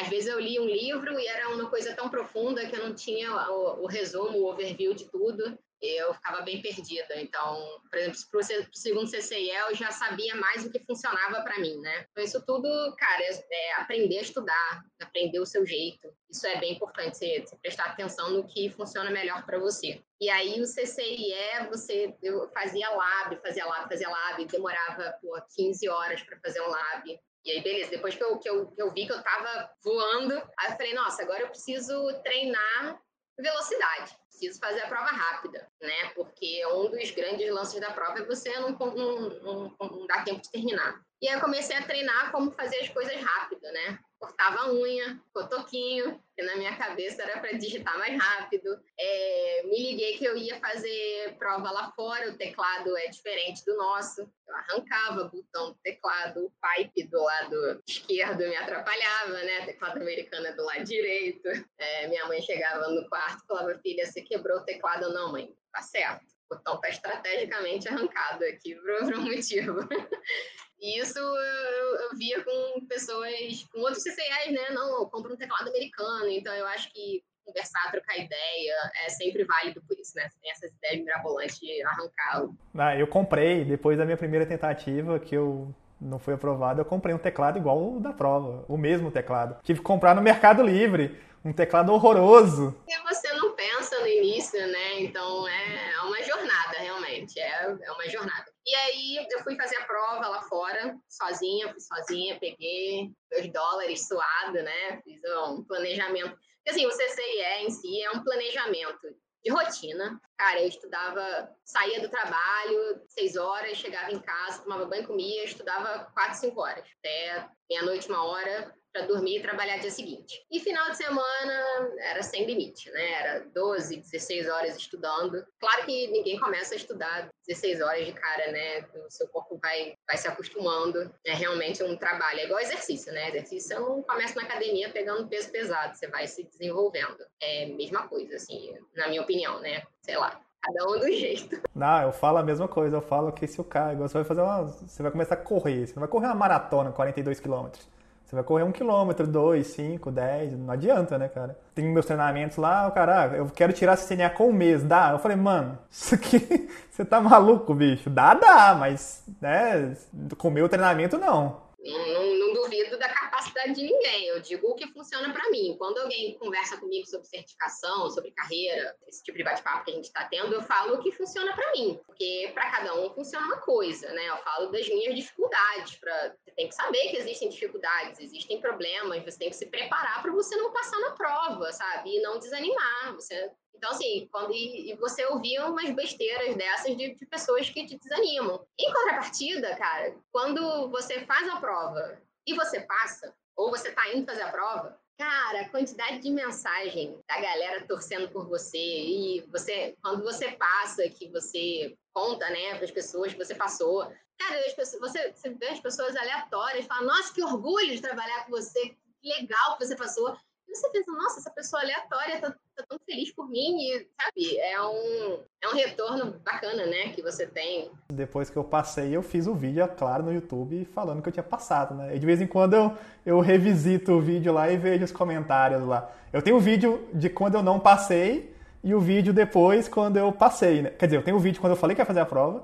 Às 0.00 0.08
vezes 0.08 0.28
eu 0.28 0.40
li 0.40 0.58
um 0.58 0.66
livro 0.66 1.18
e 1.18 1.26
era 1.26 1.48
uma 1.50 1.68
coisa 1.68 1.94
tão 1.94 2.08
profunda 2.08 2.66
que 2.66 2.76
eu 2.76 2.86
não 2.86 2.94
tinha 2.94 3.30
o, 3.50 3.84
o 3.84 3.86
resumo, 3.86 4.38
o 4.38 4.50
overview 4.50 4.94
de 4.94 5.10
tudo 5.10 5.58
eu 5.80 6.14
ficava 6.14 6.42
bem 6.42 6.62
perdida. 6.62 7.20
Então, 7.20 7.80
por 7.90 7.98
exemplo, 7.98 8.18
para 8.30 8.40
o 8.40 8.68
segundo 8.72 9.10
CCIE, 9.10 9.50
eu 9.50 9.74
já 9.74 9.90
sabia 9.90 10.34
mais 10.34 10.64
o 10.64 10.70
que 10.70 10.84
funcionava 10.84 11.42
para 11.42 11.58
mim, 11.58 11.76
né? 11.78 12.06
Então, 12.10 12.24
isso 12.24 12.44
tudo, 12.46 12.68
cara, 12.96 13.22
é, 13.22 13.44
é, 13.50 13.74
aprender 13.74 14.18
a 14.18 14.22
estudar, 14.22 14.84
aprender 15.00 15.38
o 15.38 15.46
seu 15.46 15.66
jeito. 15.66 16.08
Isso 16.30 16.46
é 16.46 16.58
bem 16.58 16.74
importante, 16.74 17.16
você, 17.16 17.40
você 17.40 17.56
prestar 17.56 17.84
atenção 17.86 18.30
no 18.30 18.46
que 18.46 18.70
funciona 18.70 19.10
melhor 19.10 19.44
para 19.44 19.58
você. 19.58 20.02
E 20.20 20.30
aí, 20.30 20.60
o 20.60 20.64
CCIE, 20.64 21.68
você, 21.68 22.14
eu 22.22 22.48
fazia 22.52 22.88
lab, 22.90 23.36
fazia 23.42 23.66
lab, 23.66 23.88
fazia 23.88 24.08
lab, 24.08 24.44
demorava 24.46 25.14
pô, 25.20 25.38
15 25.54 25.88
horas 25.88 26.22
para 26.22 26.38
fazer 26.40 26.60
um 26.62 26.68
lab. 26.68 27.20
E 27.44 27.50
aí, 27.52 27.62
beleza, 27.62 27.90
depois 27.90 28.14
que 28.14 28.24
eu, 28.24 28.38
que, 28.38 28.48
eu, 28.48 28.66
que 28.72 28.82
eu 28.82 28.92
vi 28.92 29.06
que 29.06 29.12
eu 29.12 29.22
tava 29.22 29.70
voando, 29.84 30.34
aí 30.58 30.70
eu 30.72 30.76
falei, 30.76 30.94
nossa, 30.94 31.22
agora 31.22 31.42
eu 31.42 31.48
preciso 31.48 31.94
treinar 32.22 33.00
velocidade. 33.38 34.16
Preciso 34.36 34.60
fazer 34.60 34.82
a 34.82 34.88
prova 34.88 35.06
rápida, 35.06 35.66
né? 35.80 36.10
Porque 36.14 36.62
um 36.66 36.90
dos 36.90 37.10
grandes 37.12 37.50
lances 37.50 37.80
da 37.80 37.90
prova 37.90 38.18
é 38.18 38.24
você 38.26 38.52
não, 38.60 38.68
não, 38.68 39.30
não, 39.40 39.76
não 39.80 40.06
dar 40.06 40.24
tempo 40.24 40.42
de 40.42 40.50
terminar. 40.50 41.00
E 41.22 41.26
aí 41.26 41.34
eu 41.34 41.40
comecei 41.40 41.74
a 41.74 41.82
treinar 41.82 42.30
como 42.30 42.50
fazer 42.50 42.76
as 42.80 42.88
coisas 42.90 43.16
rápido, 43.16 43.62
né? 43.62 43.98
Cortava 44.18 44.72
unha, 44.72 45.20
cotoquinho, 45.32 46.20
que 46.34 46.42
na 46.42 46.56
minha 46.56 46.76
cabeça 46.76 47.22
era 47.22 47.40
para 47.40 47.52
digitar 47.52 47.96
mais 47.98 48.18
rápido. 48.20 48.78
É, 48.98 49.62
me 49.64 49.78
liguei 49.78 50.16
que 50.16 50.24
eu 50.24 50.36
ia 50.36 50.58
fazer 50.58 51.36
prova 51.38 51.70
lá 51.70 51.92
fora, 51.92 52.30
o 52.30 52.36
teclado 52.36 52.96
é 52.96 53.08
diferente 53.08 53.64
do 53.64 53.76
nosso. 53.76 54.22
Eu 54.46 54.54
arrancava 54.54 55.22
o 55.22 55.30
botão 55.30 55.70
do 55.70 55.78
teclado, 55.82 56.46
o 56.46 56.52
pipe 56.60 57.04
do 57.04 57.22
lado 57.22 57.82
esquerdo 57.86 58.38
me 58.38 58.56
atrapalhava, 58.56 59.42
né? 59.42 59.62
O 59.62 59.66
teclado 59.66 59.98
americano 59.98 60.46
é 60.46 60.52
do 60.52 60.64
lado 60.64 60.84
direito. 60.84 61.48
É, 61.78 62.06
minha 62.08 62.26
mãe 62.26 62.40
chegava 62.42 62.88
no 62.88 63.08
quarto 63.08 63.42
e 63.44 63.46
falava, 63.46 63.78
filha, 63.80 64.06
você 64.06 64.22
quebrou 64.22 64.58
o 64.58 64.64
teclado? 64.64 65.12
Não, 65.12 65.32
mãe, 65.32 65.54
tá 65.72 65.82
certo. 65.82 66.24
O 66.48 66.54
botão 66.54 66.80
tá 66.80 66.88
estrategicamente 66.88 67.88
arrancado 67.88 68.44
aqui 68.44 68.76
por 68.76 69.14
um 69.16 69.22
motivo. 69.22 69.80
E 70.86 71.00
isso 71.00 71.18
eu, 71.18 71.24
eu, 71.24 72.16
via 72.16 72.44
com 72.44 72.86
pessoas, 72.86 73.66
com 73.72 73.80
outros 73.80 74.04
CCIs, 74.04 74.52
né? 74.52 74.70
Não, 74.70 75.00
eu 75.00 75.06
compro 75.06 75.34
um 75.34 75.36
teclado 75.36 75.68
americano, 75.68 76.28
então 76.28 76.54
eu 76.54 76.64
acho 76.68 76.92
que 76.92 77.24
conversar, 77.44 77.90
trocar 77.90 78.16
ideia 78.16 78.74
é 79.04 79.08
sempre 79.08 79.42
válido 79.42 79.82
por 79.82 79.98
isso, 79.98 80.12
né? 80.14 80.28
Você 80.28 80.38
tem 80.40 80.50
essas 80.52 80.72
ideias 80.76 81.04
mirabolantes 81.04 81.58
de 81.58 81.82
arrancar. 81.82 82.48
Ah, 82.78 82.96
eu 82.96 83.08
comprei, 83.08 83.64
depois 83.64 83.98
da 83.98 84.04
minha 84.04 84.16
primeira 84.16 84.46
tentativa, 84.46 85.18
que 85.18 85.34
eu 85.36 85.74
não 86.00 86.20
foi 86.20 86.34
aprovado, 86.34 86.80
eu 86.80 86.84
comprei 86.84 87.12
um 87.12 87.18
teclado 87.18 87.58
igual 87.58 87.96
o 87.96 87.98
da 87.98 88.12
prova, 88.12 88.64
o 88.68 88.76
mesmo 88.76 89.10
teclado. 89.10 89.60
Tive 89.64 89.80
que 89.80 89.84
comprar 89.84 90.14
no 90.14 90.22
Mercado 90.22 90.62
Livre, 90.62 91.20
um 91.44 91.52
teclado 91.52 91.92
horroroso. 91.92 92.80
E 92.86 92.96
você 93.02 93.32
não 93.32 93.56
pensa 93.56 93.98
no 93.98 94.06
início, 94.06 94.64
né? 94.68 95.00
Então 95.00 95.48
é 95.48 96.00
uma 96.04 96.22
jornada, 96.22 96.78
realmente, 96.78 97.40
é, 97.40 97.76
é 97.82 97.90
uma 97.90 98.08
jornada. 98.08 98.55
E 98.66 98.74
aí 98.74 99.26
eu 99.30 99.42
fui 99.44 99.56
fazer 99.56 99.76
a 99.76 99.84
prova 99.84 100.28
lá 100.28 100.42
fora, 100.42 100.98
sozinha, 101.08 101.70
fui 101.70 101.80
sozinha, 101.80 102.38
peguei 102.40 103.12
meus 103.30 103.52
dólares 103.52 104.08
suado, 104.08 104.54
né? 104.54 105.00
Fiz 105.02 105.20
um 105.46 105.64
planejamento. 105.64 106.30
Porque 106.30 106.70
assim, 106.70 106.84
o 106.84 106.90
CCIE 106.90 107.64
em 107.64 107.70
si 107.70 108.02
é 108.02 108.10
um 108.10 108.24
planejamento 108.24 109.06
de 109.44 109.52
rotina, 109.52 110.20
Cara, 110.36 110.60
eu 110.60 110.68
estudava, 110.68 111.48
saía 111.64 112.00
do 112.00 112.10
trabalho, 112.10 113.00
seis 113.08 113.36
horas, 113.36 113.78
chegava 113.78 114.12
em 114.12 114.20
casa, 114.20 114.62
tomava 114.62 114.84
banho, 114.84 115.06
comia, 115.06 115.44
estudava 115.44 116.10
quatro, 116.12 116.38
cinco 116.38 116.60
horas, 116.60 116.84
até 116.98 117.48
meia-noite, 117.70 118.08
uma 118.08 118.22
hora, 118.22 118.74
para 118.96 119.06
dormir 119.06 119.38
e 119.38 119.42
trabalhar 119.42 119.76
dia 119.76 119.90
seguinte. 119.90 120.42
E 120.50 120.58
final 120.58 120.90
de 120.90 120.96
semana 120.96 121.92
era 121.98 122.22
sem 122.22 122.46
limite, 122.46 122.90
né? 122.90 123.12
Era 123.12 123.40
12, 123.54 123.98
16 123.98 124.48
horas 124.48 124.76
estudando. 124.76 125.44
Claro 125.60 125.84
que 125.84 126.08
ninguém 126.08 126.38
começa 126.40 126.74
a 126.74 126.76
estudar 126.76 127.28
16 127.46 127.82
horas 127.82 128.06
de 128.06 128.12
cara, 128.12 128.50
né? 128.50 128.86
O 129.06 129.10
seu 129.10 129.28
corpo 129.28 129.58
vai, 129.62 129.94
vai 130.06 130.16
se 130.16 130.26
acostumando. 130.26 131.12
É 131.26 131.34
realmente 131.34 131.82
um 131.82 131.96
trabalho. 131.96 132.40
É 132.40 132.44
igual 132.44 132.60
exercício, 132.60 133.12
né? 133.12 133.28
Exercício 133.28 133.68
você 133.68 133.74
não 133.74 134.02
começa 134.02 134.34
na 134.34 134.46
academia 134.46 134.90
pegando 134.90 135.28
peso 135.28 135.50
pesado, 135.50 135.96
você 135.96 136.06
vai 136.06 136.26
se 136.26 136.44
desenvolvendo. 136.44 137.18
É 137.40 137.64
a 137.64 137.68
mesma 137.68 138.08
coisa, 138.08 138.36
assim, 138.36 138.74
na 138.94 139.08
minha 139.08 139.22
opinião, 139.22 139.60
né? 139.60 139.82
Sei 140.00 140.16
lá. 140.16 140.40
Cada 140.62 140.88
um 140.88 140.98
do 140.98 141.06
jeito. 141.12 141.60
Não, 141.74 142.02
eu 142.02 142.12
falo 142.12 142.38
a 142.38 142.42
mesma 142.42 142.66
coisa. 142.66 142.96
Eu 142.96 143.02
falo 143.02 143.30
que 143.30 143.46
se 143.46 143.60
o 143.60 143.64
cara. 143.64 143.94
Você 143.96 144.14
vai 144.14 144.24
fazer 144.24 144.40
uma. 144.40 144.64
Você 144.64 145.02
vai 145.02 145.12
começar 145.12 145.34
a 145.34 145.38
correr. 145.38 145.86
Você 145.86 145.94
não 145.94 146.00
vai 146.00 146.08
correr 146.08 146.26
uma 146.26 146.34
maratona, 146.34 146.90
42 146.90 147.38
quilômetros. 147.38 147.95
Você 148.26 148.34
vai 148.34 148.42
correr 148.42 148.64
um 148.64 148.72
quilômetro, 148.72 149.24
dois, 149.24 149.68
cinco, 149.68 150.10
dez, 150.10 150.52
não 150.52 150.72
adianta, 150.72 151.16
né, 151.16 151.28
cara? 151.28 151.56
Tem 151.72 151.84
meus 151.88 152.04
treinamentos 152.06 152.56
lá, 152.56 152.88
o 152.88 152.90
cara, 152.90 153.22
ah, 153.22 153.36
eu 153.36 153.46
quero 153.46 153.72
tirar 153.72 153.94
esse 153.94 154.08
CNA 154.08 154.30
com 154.30 154.48
um 154.48 154.52
mês, 154.52 154.82
dá? 154.82 155.10
Eu 155.12 155.20
falei, 155.20 155.36
mano, 155.36 155.78
isso 155.88 156.16
aqui, 156.16 156.68
você 156.90 157.04
tá 157.04 157.20
maluco, 157.20 157.72
bicho? 157.72 158.10
Dá, 158.10 158.34
dá, 158.34 158.74
mas, 158.74 159.22
né, 159.40 159.96
com 160.36 160.48
o 160.48 160.50
meu 160.50 160.68
treinamento, 160.68 161.16
não. 161.16 161.65
Não, 161.86 162.06
não, 162.06 162.34
não, 162.38 162.54
duvido 162.54 162.98
da 162.98 163.08
capacidade 163.08 163.74
de 163.74 163.82
ninguém. 163.82 164.26
Eu 164.26 164.40
digo 164.40 164.68
o 164.68 164.74
que 164.74 164.86
funciona 164.88 165.32
para 165.32 165.48
mim. 165.50 165.76
Quando 165.78 165.98
alguém 165.98 166.36
conversa 166.38 166.76
comigo 166.76 167.06
sobre 167.06 167.26
certificação, 167.26 168.10
sobre 168.10 168.30
carreira, 168.32 168.96
esse 169.06 169.22
tipo 169.22 169.38
de 169.38 169.44
bate-papo 169.44 169.84
que 169.84 169.90
a 169.90 169.94
gente 169.94 170.04
está 170.04 170.24
tendo, 170.24 170.54
eu 170.54 170.62
falo 170.62 170.94
o 170.94 171.02
que 171.02 171.12
funciona 171.12 171.54
para 171.54 171.72
mim. 171.72 172.00
Porque 172.06 172.50
para 172.54 172.70
cada 172.70 172.94
um 172.94 173.10
funciona 173.10 173.46
uma 173.46 173.58
coisa, 173.58 174.10
né? 174.12 174.28
Eu 174.28 174.36
falo 174.38 174.70
das 174.70 174.88
minhas 174.88 175.14
dificuldades. 175.14 175.96
Pra... 175.96 176.34
Você 176.44 176.50
tem 176.52 176.68
que 176.68 176.74
saber 176.74 177.10
que 177.10 177.16
existem 177.16 177.48
dificuldades, 177.48 178.18
existem 178.20 178.60
problemas, 178.60 179.24
você 179.24 179.38
tem 179.38 179.50
que 179.50 179.56
se 179.56 179.66
preparar 179.66 180.22
para 180.22 180.32
você 180.32 180.56
não 180.56 180.72
passar 180.72 180.98
na 181.00 181.10
prova, 181.12 181.72
sabe? 181.72 182.16
E 182.16 182.20
não 182.20 182.38
desanimar. 182.38 183.14
Você 183.14 183.50
então, 183.76 183.90
assim, 183.90 184.28
quando 184.32 184.52
e, 184.54 184.94
você 184.96 185.24
ouvia 185.26 185.66
umas 185.66 185.90
besteiras 185.90 186.56
dessas 186.56 186.96
de, 186.96 187.14
de, 187.14 187.26
pessoas 187.26 187.68
que 187.68 187.86
te 187.86 187.98
desanimam. 187.98 188.66
Em 188.78 188.92
contrapartida, 188.92 189.76
cara, 189.76 190.16
quando 190.32 190.90
você 190.90 191.24
faz 191.26 191.48
a 191.48 191.60
prova 191.60 192.20
e 192.46 192.54
você 192.54 192.80
passa, 192.80 193.34
ou 193.54 193.70
você 193.70 193.92
tá 193.92 194.12
indo 194.12 194.26
fazer 194.26 194.42
a 194.42 194.50
prova, 194.50 194.98
cara, 195.18 195.60
a 195.60 195.68
quantidade 195.68 196.18
de 196.20 196.30
mensagem 196.30 197.18
da 197.28 197.40
galera 197.40 197.86
torcendo 197.86 198.28
por 198.30 198.46
você 198.48 198.78
e 198.78 199.46
você, 199.50 199.96
quando 200.02 200.22
você 200.22 200.52
passa, 200.52 201.08
que 201.08 201.28
você 201.30 201.96
conta, 202.12 202.48
né, 202.50 202.74
para 202.74 202.84
as 202.84 202.90
pessoas 202.90 203.32
que 203.32 203.38
você 203.38 203.54
passou, 203.54 204.10
cara, 204.38 204.74
pessoas, 204.74 205.00
você, 205.00 205.32
você 205.32 205.50
vê 205.50 205.68
as 205.68 205.80
pessoas 205.80 206.16
aleatórias, 206.16 206.86
fala, 206.86 207.06
nossa, 207.06 207.32
que 207.32 207.42
orgulho 207.42 207.94
de 207.94 208.00
trabalhar 208.00 208.44
com 208.44 208.50
você, 208.50 208.96
que 209.20 209.28
legal 209.28 209.76
que 209.76 209.86
você 209.86 209.96
passou. 209.96 210.36
E 210.68 210.74
você 210.74 210.90
pensa, 210.90 211.12
nossa, 211.12 211.40
essa 211.40 211.50
pessoa 211.50 211.80
aleatória 211.82 212.40
tá 212.40 212.56
tá 212.76 212.84
tão 212.88 212.98
feliz 213.06 213.32
por 213.32 213.48
mim 213.48 213.78
e, 213.78 214.06
sabe, 214.20 214.58
é 214.58 214.80
um, 214.82 215.38
é 215.62 215.68
um 215.68 215.74
retorno 215.74 216.34
bacana, 216.44 216.84
né, 216.86 217.08
que 217.08 217.22
você 217.22 217.46
tem. 217.46 217.90
Depois 218.12 218.50
que 218.50 218.56
eu 218.56 218.64
passei, 218.64 219.16
eu 219.16 219.22
fiz 219.22 219.46
o 219.46 219.54
vídeo, 219.54 219.82
é 219.82 219.88
claro, 219.88 220.24
no 220.24 220.32
YouTube 220.32 220.84
falando 220.84 221.22
que 221.22 221.28
eu 221.28 221.32
tinha 221.32 221.42
passado, 221.42 221.94
né? 221.94 222.14
E 222.14 222.18
de 222.18 222.26
vez 222.26 222.40
em 222.40 222.46
quando 222.46 222.74
eu, 222.74 222.92
eu 223.24 223.40
revisito 223.40 224.12
o 224.12 224.20
vídeo 224.20 224.52
lá 224.52 224.70
e 224.70 224.76
vejo 224.76 225.04
os 225.04 225.12
comentários 225.12 225.86
lá. 225.86 226.10
Eu 226.32 226.42
tenho 226.42 226.56
o 226.56 226.60
vídeo 226.60 227.08
de 227.14 227.30
quando 227.30 227.54
eu 227.54 227.62
não 227.62 227.80
passei 227.80 228.54
e 228.84 228.94
o 228.94 229.00
vídeo 229.00 229.32
depois 229.32 229.88
quando 229.88 230.18
eu 230.18 230.30
passei, 230.30 230.82
né? 230.82 230.90
Quer 230.90 231.06
dizer, 231.06 231.16
eu 231.16 231.22
tenho 231.22 231.36
o 231.36 231.40
vídeo 231.40 231.60
quando 231.60 231.72
eu 231.72 231.76
falei 231.76 231.96
que 231.96 232.02
ia 232.02 232.06
fazer 232.06 232.20
a 232.20 232.26
prova, 232.26 232.62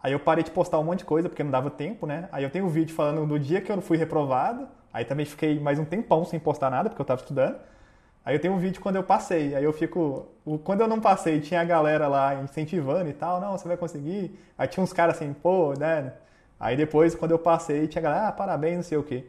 aí 0.00 0.12
eu 0.12 0.20
parei 0.20 0.44
de 0.44 0.52
postar 0.52 0.78
um 0.78 0.84
monte 0.84 1.00
de 1.00 1.04
coisa 1.04 1.28
porque 1.28 1.42
não 1.42 1.50
dava 1.50 1.68
tempo, 1.68 2.06
né? 2.06 2.28
Aí 2.30 2.44
eu 2.44 2.50
tenho 2.50 2.66
o 2.66 2.68
vídeo 2.68 2.94
falando 2.94 3.26
do 3.26 3.38
dia 3.38 3.60
que 3.60 3.72
eu 3.72 3.80
fui 3.82 3.96
reprovado, 3.96 4.68
aí 4.92 5.04
também 5.04 5.26
fiquei 5.26 5.58
mais 5.58 5.78
um 5.78 5.84
tempão 5.84 6.24
sem 6.24 6.38
postar 6.38 6.70
nada 6.70 6.88
porque 6.88 7.02
eu 7.02 7.06
tava 7.06 7.20
estudando. 7.20 7.58
Aí 8.24 8.34
eu 8.34 8.40
tenho 8.40 8.54
um 8.54 8.58
vídeo 8.58 8.80
quando 8.80 8.96
eu 8.96 9.02
passei, 9.02 9.54
aí 9.54 9.64
eu 9.64 9.72
fico. 9.72 10.26
Quando 10.64 10.82
eu 10.82 10.88
não 10.88 11.00
passei, 11.00 11.40
tinha 11.40 11.60
a 11.60 11.64
galera 11.64 12.08
lá 12.08 12.34
incentivando 12.34 13.08
e 13.08 13.12
tal, 13.12 13.40
não, 13.40 13.56
você 13.56 13.66
vai 13.66 13.76
conseguir. 13.76 14.38
Aí 14.56 14.68
tinha 14.68 14.82
uns 14.82 14.92
caras 14.92 15.16
assim, 15.16 15.32
pô, 15.32 15.72
né? 15.78 16.12
Aí 16.60 16.76
depois, 16.76 17.14
quando 17.14 17.30
eu 17.30 17.38
passei, 17.38 17.86
tinha 17.86 18.00
a 18.00 18.02
galera, 18.02 18.28
ah, 18.28 18.32
parabéns, 18.32 18.76
não 18.76 18.82
sei 18.82 18.98
o 18.98 19.02
quê. 19.02 19.24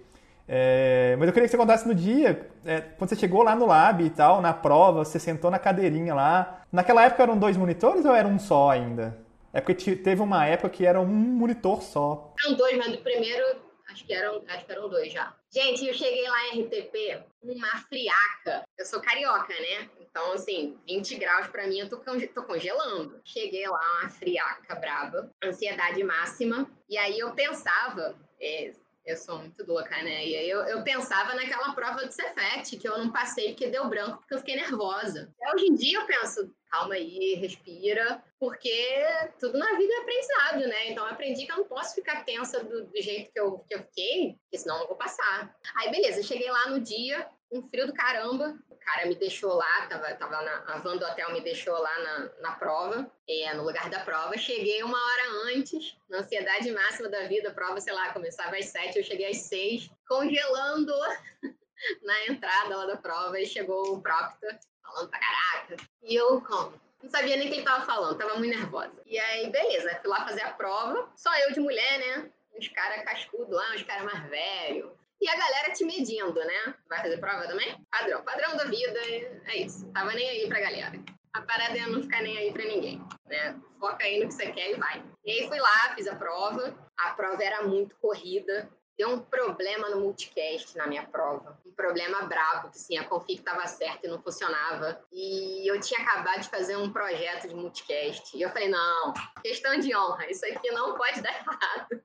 É, 0.51 1.15
mas 1.19 1.27
eu 1.27 1.33
queria 1.33 1.47
que 1.47 1.51
você 1.51 1.57
contasse 1.57 1.87
no 1.87 1.93
dia, 1.93 2.49
é, 2.65 2.81
quando 2.81 3.09
você 3.09 3.15
chegou 3.15 3.43
lá 3.43 3.55
no 3.55 3.67
lab 3.67 4.03
e 4.03 4.09
tal, 4.09 4.41
na 4.41 4.51
prova, 4.51 5.05
você 5.05 5.19
sentou 5.19 5.51
na 5.51 5.59
cadeirinha 5.59 6.15
lá. 6.15 6.61
Naquela 6.71 7.05
época 7.05 7.21
eram 7.21 7.37
dois 7.37 7.55
monitores 7.55 8.03
ou 8.03 8.15
era 8.15 8.27
um 8.27 8.39
só 8.39 8.71
ainda? 8.71 9.15
É 9.53 9.61
porque 9.61 9.95
teve 9.95 10.21
uma 10.21 10.45
época 10.47 10.69
que 10.69 10.85
era 10.85 10.99
um 10.99 11.05
monitor 11.05 11.83
só. 11.83 12.33
Eram 12.43 12.57
dois, 12.57 12.77
mas 12.77 12.91
do 12.91 12.97
primeiro 12.97 13.68
Acho 13.89 14.05
que 14.05 14.13
eram, 14.13 14.43
acho 14.47 14.65
que 14.65 14.71
eram 14.71 14.87
dois 14.87 15.11
já. 15.11 15.35
Gente, 15.51 15.87
eu 15.87 15.93
cheguei 15.93 16.29
lá 16.29 16.47
em 16.47 16.63
RTP 16.63 17.23
numa 17.43 17.77
friaca. 17.87 18.63
Eu 18.77 18.85
sou 18.85 19.01
carioca, 19.01 19.53
né? 19.53 19.89
Então, 19.99 20.33
assim, 20.33 20.79
20 20.87 21.15
graus 21.17 21.47
para 21.47 21.67
mim 21.67 21.79
eu 21.79 21.89
tô, 21.89 21.97
tô, 21.97 22.43
congelando. 22.43 23.19
Cheguei 23.25 23.67
lá, 23.67 23.99
uma 24.01 24.09
friaca 24.09 24.75
braba, 24.75 25.31
ansiedade 25.43 26.03
máxima. 26.03 26.69
E 26.87 26.97
aí 26.97 27.17
eu 27.17 27.33
pensava, 27.33 28.15
é, 28.39 28.73
eu 29.05 29.17
sou 29.17 29.39
muito 29.39 29.65
louca, 29.65 29.95
né? 30.03 30.25
E 30.25 30.35
aí 30.35 30.49
eu, 30.49 30.59
eu 30.61 30.83
pensava 30.83 31.33
naquela 31.33 31.73
prova 31.73 32.05
do 32.05 32.11
Cefet, 32.11 32.77
que 32.77 32.87
eu 32.87 32.97
não 32.97 33.11
passei 33.11 33.49
porque 33.49 33.67
deu 33.67 33.89
branco, 33.89 34.19
porque 34.19 34.35
eu 34.35 34.39
fiquei 34.39 34.55
nervosa. 34.55 35.33
Hoje 35.53 35.65
em 35.65 35.75
dia 35.75 35.99
eu 35.99 36.05
penso, 36.05 36.53
calma 36.69 36.95
aí, 36.95 37.35
respira, 37.35 38.23
porque 38.39 39.05
tudo 39.39 39.57
na 39.57 39.75
vida 39.75 39.93
é 39.93 39.97
aprendizado, 39.97 40.59
né? 40.67 40.89
Então 40.89 41.05
eu 41.05 41.11
aprendi 41.11 41.45
que 41.45 41.51
eu 41.51 41.57
não 41.57 41.65
posso 41.65 41.95
ficar 41.95 42.23
tensa 42.23 42.63
do, 42.63 42.85
do 42.85 43.01
jeito 43.01 43.31
que 43.31 43.39
eu, 43.39 43.59
que 43.67 43.75
eu 43.75 43.79
fiquei, 43.83 44.37
porque 44.43 44.57
senão 44.57 44.75
eu 44.75 44.81
não 44.81 44.87
vou 44.87 44.97
passar. 44.97 45.55
Aí 45.75 45.91
beleza, 45.91 46.23
cheguei 46.23 46.49
lá 46.49 46.69
no 46.69 46.79
dia, 46.79 47.27
um 47.51 47.67
frio 47.67 47.87
do 47.87 47.93
caramba, 47.93 48.57
o 48.69 48.75
cara 48.75 49.07
me 49.07 49.15
deixou 49.15 49.53
lá, 49.53 49.87
tava, 49.87 50.13
tava 50.15 50.41
na, 50.41 50.73
a 50.73 50.77
van 50.79 50.97
do 50.97 51.05
hotel 51.05 51.31
me 51.33 51.41
deixou 51.41 51.77
lá 51.77 51.99
na, 51.99 52.29
na 52.41 52.51
prova, 52.53 53.11
é, 53.27 53.53
no 53.55 53.63
lugar 53.63 53.89
da 53.89 53.99
prova. 54.01 54.37
Cheguei 54.37 54.83
uma 54.83 54.97
hora 54.97 55.53
antes, 55.55 55.97
na 56.09 56.19
ansiedade 56.19 56.71
máxima 56.71 57.09
da 57.09 57.27
vida, 57.27 57.49
a 57.49 57.53
prova, 57.53 57.81
sei 57.81 57.93
lá, 57.93 58.13
começava 58.13 58.55
às 58.55 58.65
sete, 58.65 58.97
eu 58.97 59.03
cheguei 59.03 59.29
às 59.29 59.37
seis, 59.37 59.89
congelando 60.07 60.93
na 62.03 62.27
entrada 62.27 62.77
lá 62.77 62.85
da 62.85 62.97
prova, 62.97 63.39
e 63.39 63.45
chegou 63.45 63.95
o 63.95 64.01
Proctor, 64.01 64.57
falando 64.89 65.09
pra 65.09 65.19
caraca. 65.19 65.77
E 66.03 66.15
eu, 66.15 66.41
como? 66.41 66.79
Não 67.01 67.09
sabia 67.09 67.37
nem 67.37 67.47
o 67.47 67.49
que 67.49 67.57
ele 67.57 67.65
tava 67.65 67.85
falando, 67.85 68.17
tava 68.17 68.35
muito 68.35 68.57
nervosa. 68.57 69.01
E 69.05 69.17
aí, 69.17 69.49
beleza, 69.49 69.97
fui 70.01 70.09
lá 70.09 70.25
fazer 70.25 70.41
a 70.41 70.51
prova, 70.51 71.09
só 71.15 71.33
eu 71.39 71.53
de 71.53 71.59
mulher, 71.59 71.99
né? 71.99 72.29
Uns 72.57 72.67
caras 72.67 73.03
cascudos 73.05 73.55
lá, 73.55 73.73
uns 73.73 73.83
caras 73.83 74.03
mais 74.03 74.29
velhos. 74.29 74.91
E 75.21 75.29
a 75.29 75.35
galera 75.35 75.73
te 75.73 75.85
medindo, 75.85 76.33
né? 76.33 76.75
Vai 76.89 77.01
fazer 77.01 77.17
prova 77.17 77.47
também? 77.47 77.75
Padrão, 77.89 78.23
padrão 78.23 78.55
da 78.57 78.65
vida, 78.65 78.99
é 79.45 79.57
isso. 79.57 79.89
Tava 79.91 80.11
nem 80.13 80.29
aí 80.29 80.47
pra 80.47 80.59
galera. 80.59 80.99
A 81.33 81.41
parada 81.41 81.77
é 81.77 81.85
não 81.85 82.01
ficar 82.01 82.21
nem 82.21 82.37
aí 82.37 82.51
pra 82.51 82.63
ninguém, 82.63 83.01
né? 83.27 83.55
Foca 83.79 84.03
aí 84.03 84.19
no 84.19 84.27
que 84.27 84.33
você 84.33 84.51
quer 84.51 84.71
e 84.71 84.75
vai. 84.75 85.03
E 85.23 85.31
aí 85.31 85.47
fui 85.47 85.59
lá, 85.59 85.93
fiz 85.95 86.07
a 86.07 86.15
prova. 86.15 86.75
A 86.97 87.11
prova 87.11 87.41
era 87.41 87.63
muito 87.63 87.95
corrida 87.97 88.69
deu 88.99 89.11
um 89.11 89.19
problema 89.21 89.89
no 89.89 90.01
multicast 90.01 90.77
na 90.77 90.85
minha 90.85 91.07
prova. 91.07 91.57
Um 91.65 91.71
problema 91.71 92.23
brabo, 92.23 92.69
que 92.69 92.77
assim, 92.77 92.97
a 92.97 93.05
config 93.05 93.39
estava 93.39 93.65
certa 93.65 94.05
e 94.05 94.09
não 94.09 94.21
funcionava. 94.21 95.01
E 95.09 95.65
eu 95.71 95.79
tinha 95.79 96.01
acabado 96.01 96.41
de 96.41 96.49
fazer 96.49 96.75
um 96.75 96.91
projeto 96.91 97.47
de 97.47 97.55
multicast. 97.55 98.35
E 98.35 98.41
eu 98.41 98.49
falei, 98.49 98.67
não, 98.67 99.13
questão 99.41 99.79
de 99.79 99.95
honra, 99.95 100.29
isso 100.29 100.45
aqui 100.45 100.69
não 100.71 100.97
pode 100.97 101.21
dar 101.21 101.31
errado. 101.39 102.03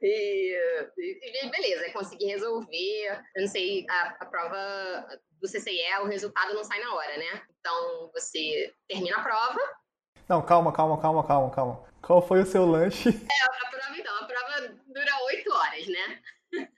e, 0.00 0.56
e, 0.96 1.50
beleza, 1.50 1.92
consegui 1.92 2.26
resolver. 2.26 3.20
Eu 3.34 3.42
não 3.42 3.48
sei, 3.48 3.84
a, 3.90 4.16
a 4.20 4.26
prova 4.26 5.18
do 5.42 5.48
CCE, 5.48 5.98
o 6.00 6.06
resultado 6.06 6.54
não 6.54 6.62
sai 6.62 6.78
na 6.78 6.94
hora, 6.94 7.18
né? 7.18 7.42
Então, 7.58 8.10
você 8.14 8.72
termina 8.86 9.16
a 9.16 9.22
prova, 9.22 9.58
não, 10.26 10.40
calma, 10.40 10.72
calma, 10.72 10.98
calma, 10.98 11.22
calma, 11.22 11.50
calma. 11.50 11.93
Qual 12.06 12.20
foi 12.20 12.42
o 12.42 12.46
seu 12.46 12.66
lanche? 12.66 13.08
É, 13.34 13.66
a 13.66 13.70
prova 13.70 13.98
então, 13.98 14.16
a 14.16 14.24
prova 14.26 14.68
dura 14.86 15.24
oito 15.26 15.52
horas, 15.52 15.86
né? 15.86 16.22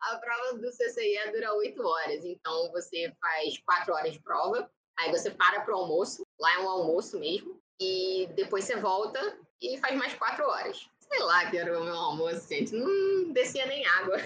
a 0.00 0.16
prova 0.16 0.58
do 0.58 0.70
CCIE 0.70 1.32
dura 1.32 1.52
oito 1.54 1.86
horas, 1.86 2.24
então 2.24 2.70
você 2.72 3.12
faz 3.20 3.58
quatro 3.58 3.92
horas 3.94 4.12
de 4.12 4.20
prova, 4.20 4.70
aí 4.98 5.10
você 5.10 5.30
para 5.30 5.60
pro 5.60 5.76
almoço, 5.76 6.26
lá 6.38 6.54
é 6.54 6.58
um 6.60 6.68
almoço 6.68 7.18
mesmo, 7.18 7.60
e 7.78 8.28
depois 8.34 8.64
você 8.64 8.76
volta 8.76 9.38
e 9.60 9.78
faz 9.78 9.96
mais 9.96 10.14
quatro 10.14 10.46
horas. 10.46 10.88
Sei 11.10 11.22
lá 11.24 11.46
que 11.46 11.58
era 11.58 11.76
o 11.76 11.84
meu 11.84 11.94
almoço, 11.94 12.48
gente. 12.48 12.72
Não 12.72 13.32
descia 13.32 13.66
nem 13.66 13.84
água. 13.84 14.16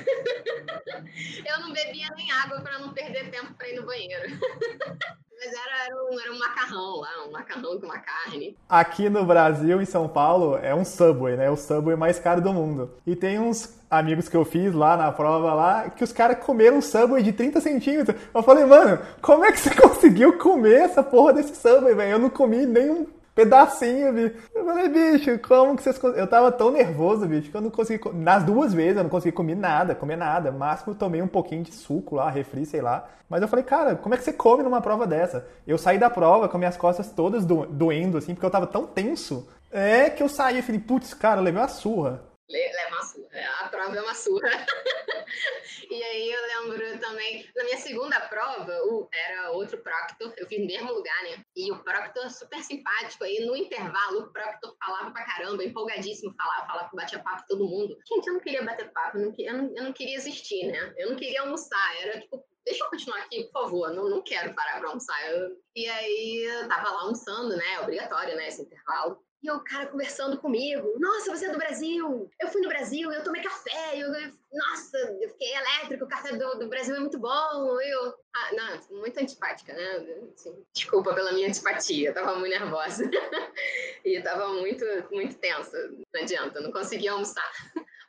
eu 1.47 1.61
não 1.61 1.73
bebia 1.73 2.09
nem 2.15 2.31
água 2.31 2.61
para 2.61 2.79
não 2.79 2.93
perder 2.93 3.31
tempo 3.31 3.55
para 3.55 3.69
ir 3.69 3.77
no 3.81 3.87
banheiro. 3.87 4.39
Mas 5.37 5.53
era, 5.53 5.87
era, 5.87 6.05
um, 6.05 6.21
era 6.21 6.33
um 6.33 6.39
macarrão 6.39 7.01
lá, 7.01 7.27
um 7.27 7.33
macarrão 7.33 7.79
com 7.81 7.87
uma 7.87 7.99
carne. 7.99 8.57
Aqui 8.69 9.09
no 9.09 9.25
Brasil, 9.25 9.81
em 9.83 9.85
São 9.85 10.09
Paulo, 10.09 10.57
é 10.57 10.75
um 10.75 10.85
Subway, 10.85 11.37
né? 11.37 11.51
O 11.51 11.57
Subway 11.57 11.97
mais 11.97 12.19
caro 12.19 12.41
do 12.41 12.53
mundo. 12.53 12.95
E 13.07 13.17
tem 13.17 13.39
uns 13.39 13.79
amigos 13.91 14.29
que 14.29 14.37
eu 14.37 14.45
fiz 14.45 14.73
lá 14.73 14.97
na 14.97 15.11
prova 15.11 15.53
lá, 15.53 15.91
que 15.91 16.05
os 16.05 16.13
caras 16.13 16.39
comeram 16.39 16.79
um 16.79 16.83
Subway 16.83 17.23
de 17.23 17.33
30 17.33 17.61
centímetros. 17.61 18.21
Eu 18.33 18.43
falei, 18.43 18.65
mano, 18.65 18.99
como 19.21 19.45
é 19.45 19.53
que 19.53 19.61
você 19.61 19.75
conseguiu 19.75 20.39
comer 20.39 20.83
essa 20.83 21.03
porra 21.03 21.33
desse 21.33 21.55
Subway, 21.57 21.95
velho? 21.95 22.13
Eu 22.13 22.19
não 22.19 22.31
comi 22.31 22.65
nem 22.65 22.91
um 22.91 23.07
pedacinho, 23.35 24.13
bicho. 24.13 24.35
Eu 24.55 24.65
falei, 24.65 24.89
bicho, 24.89 25.39
como 25.41 25.77
que 25.77 25.83
vocês. 25.83 26.01
Eu 26.03 26.27
tava 26.27 26.53
tão 26.53 26.71
nervoso, 26.71 27.27
bicho, 27.27 27.51
que 27.51 27.57
eu 27.57 27.61
não 27.61 27.71
consegui. 27.71 28.09
Nas 28.15 28.45
duas 28.45 28.73
vezes 28.73 28.97
eu 28.97 29.03
não 29.03 29.11
consegui 29.11 29.33
comer 29.33 29.57
nada, 29.57 29.95
comer 29.95 30.17
nada. 30.17 30.53
Máximo 30.53 30.93
eu 30.93 30.99
tomei 30.99 31.21
um 31.21 31.27
pouquinho 31.27 31.63
de 31.63 31.73
suco 31.73 32.17
lá, 32.17 32.31
refri, 32.31 32.65
sei 32.65 32.81
lá. 32.81 33.09
Mas 33.29 33.43
eu 33.43 33.49
falei, 33.49 33.65
cara, 33.65 33.97
como 33.97 34.15
é 34.15 34.19
que 34.19 34.25
você 34.25 34.33
come 34.33 34.63
numa 34.63 34.81
prova 34.81 35.07
dessa? 35.07 35.47
Eu 35.67 35.79
saí 35.79 35.99
da 35.99 36.11
prova 36.11 36.49
com 36.49 36.59
minhas 36.59 36.77
costas 36.77 37.11
todas 37.11 37.45
do, 37.45 37.67
doendo, 37.67 38.19
assim, 38.19 38.35
porque 38.35 38.47
eu 38.47 38.51
tava 38.51 38.67
tão 38.67 38.87
tenso. 38.87 39.49
É 39.73 40.09
que 40.09 40.23
eu 40.23 40.29
saí 40.29 40.59
e 40.59 40.63
falei, 40.63 40.81
putz, 40.81 41.15
cara, 41.15 41.41
eu 41.41 41.45
levei 41.45 41.61
uma 41.61 41.69
surra. 41.69 42.23
Leva 42.49 42.89
uma 42.89 43.03
surra. 43.03 43.29
É, 43.33 43.47
a 43.47 43.69
prova 43.69 43.97
é 43.97 44.03
uma 44.03 44.15
surra. 44.15 44.51
e 45.91 46.03
aí 46.03 46.31
eu 46.31 46.43
lembro 46.43 46.99
também, 47.01 47.51
na 47.57 47.65
minha 47.65 47.79
segunda 47.79 48.21
prova, 48.21 48.73
era 49.13 49.51
outro 49.53 49.79
Proctor, 49.83 50.35
eu 50.37 50.47
fiz 50.47 50.61
no 50.61 50.67
mesmo 50.67 50.93
lugar, 50.93 51.23
né? 51.23 51.43
E 51.57 51.73
o 51.73 51.83
Proctor 51.83 52.31
super 52.31 52.63
simpático. 52.63 53.25
Aí 53.25 53.45
no 53.47 53.57
intervalo, 53.57 54.21
o 54.21 54.33
Proctor 54.33 54.77
falava 54.79 55.11
pra 55.11 55.25
caramba, 55.25 55.65
empolgadíssimo, 55.65 56.35
falava, 56.37 56.67
falava 56.67 56.91
batia 56.93 57.19
papo 57.19 57.43
com 57.43 57.49
todo 57.49 57.69
mundo. 57.69 57.97
Gente, 58.07 58.27
eu 58.27 58.35
não 58.35 58.41
queria 58.41 58.63
bater 58.63 58.93
papo, 58.93 59.17
eu 59.17 59.27
não, 59.27 59.35
eu 59.39 59.53
não, 59.55 59.77
eu 59.77 59.85
não 59.85 59.93
queria 59.93 60.17
existir, 60.17 60.67
né? 60.67 60.95
Eu 60.99 61.11
não 61.11 61.17
queria 61.17 61.41
almoçar, 61.41 62.03
era 62.03 62.21
tipo, 62.21 62.45
deixa 62.65 62.85
eu 62.85 62.91
continuar 62.91 63.19
aqui, 63.21 63.45
por 63.45 63.53
favor, 63.53 63.91
não, 63.95 64.09
não 64.09 64.23
quero 64.23 64.55
parar 64.55 64.79
para 64.79 64.89
almoçar. 64.89 65.31
Eu... 65.31 65.57
E 65.75 65.89
aí, 65.89 66.45
eu 66.45 66.69
tava 66.69 66.91
lá 66.91 67.01
almoçando, 67.03 67.57
né? 67.57 67.81
Obrigatório, 67.81 68.37
né? 68.37 68.49
Esse 68.49 68.63
intervalo. 68.63 69.25
E 69.45 69.51
o 69.51 69.61
cara 69.61 69.89
conversando 69.89 70.39
comigo. 70.39 70.99
Nossa, 70.99 71.31
você 71.31 71.45
é 71.45 71.53
do 71.53 71.59
Brasil. 71.59 72.31
Eu 72.41 72.49
fui 72.49 72.63
no 72.63 72.69
Brasil, 72.69 73.13
eu 73.13 73.23
tomei 73.23 73.43
café. 73.43 73.93
Eu, 73.95 74.11
nossa, 74.51 74.97
eu 75.21 75.29
fiquei 75.29 75.55
elétrico. 75.55 76.07
O 76.07 76.09
café 76.09 76.35
do, 76.35 76.61
do 76.61 76.67
Brasil 76.67 76.97
é 76.97 76.99
muito 76.99 77.19
bom. 77.19 77.79
Eu, 77.79 78.15
ah, 78.35 78.51
não, 78.55 78.99
muito 78.99 79.21
antipática, 79.21 79.75
né? 79.75 80.31
Assim, 80.35 80.65
desculpa 80.73 81.13
pela 81.13 81.33
minha 81.33 81.47
antipatia. 81.47 82.09
Eu 82.09 82.15
tava 82.15 82.37
muito 82.37 82.59
nervosa. 82.59 83.05
e 84.03 84.19
tava 84.23 84.49
muito, 84.49 84.83
muito 85.11 85.37
tensa. 85.37 85.91
Não 86.15 86.23
adianta, 86.23 86.63
não 86.63 86.73
conseguia 86.73 87.13
almoçar. 87.13 87.53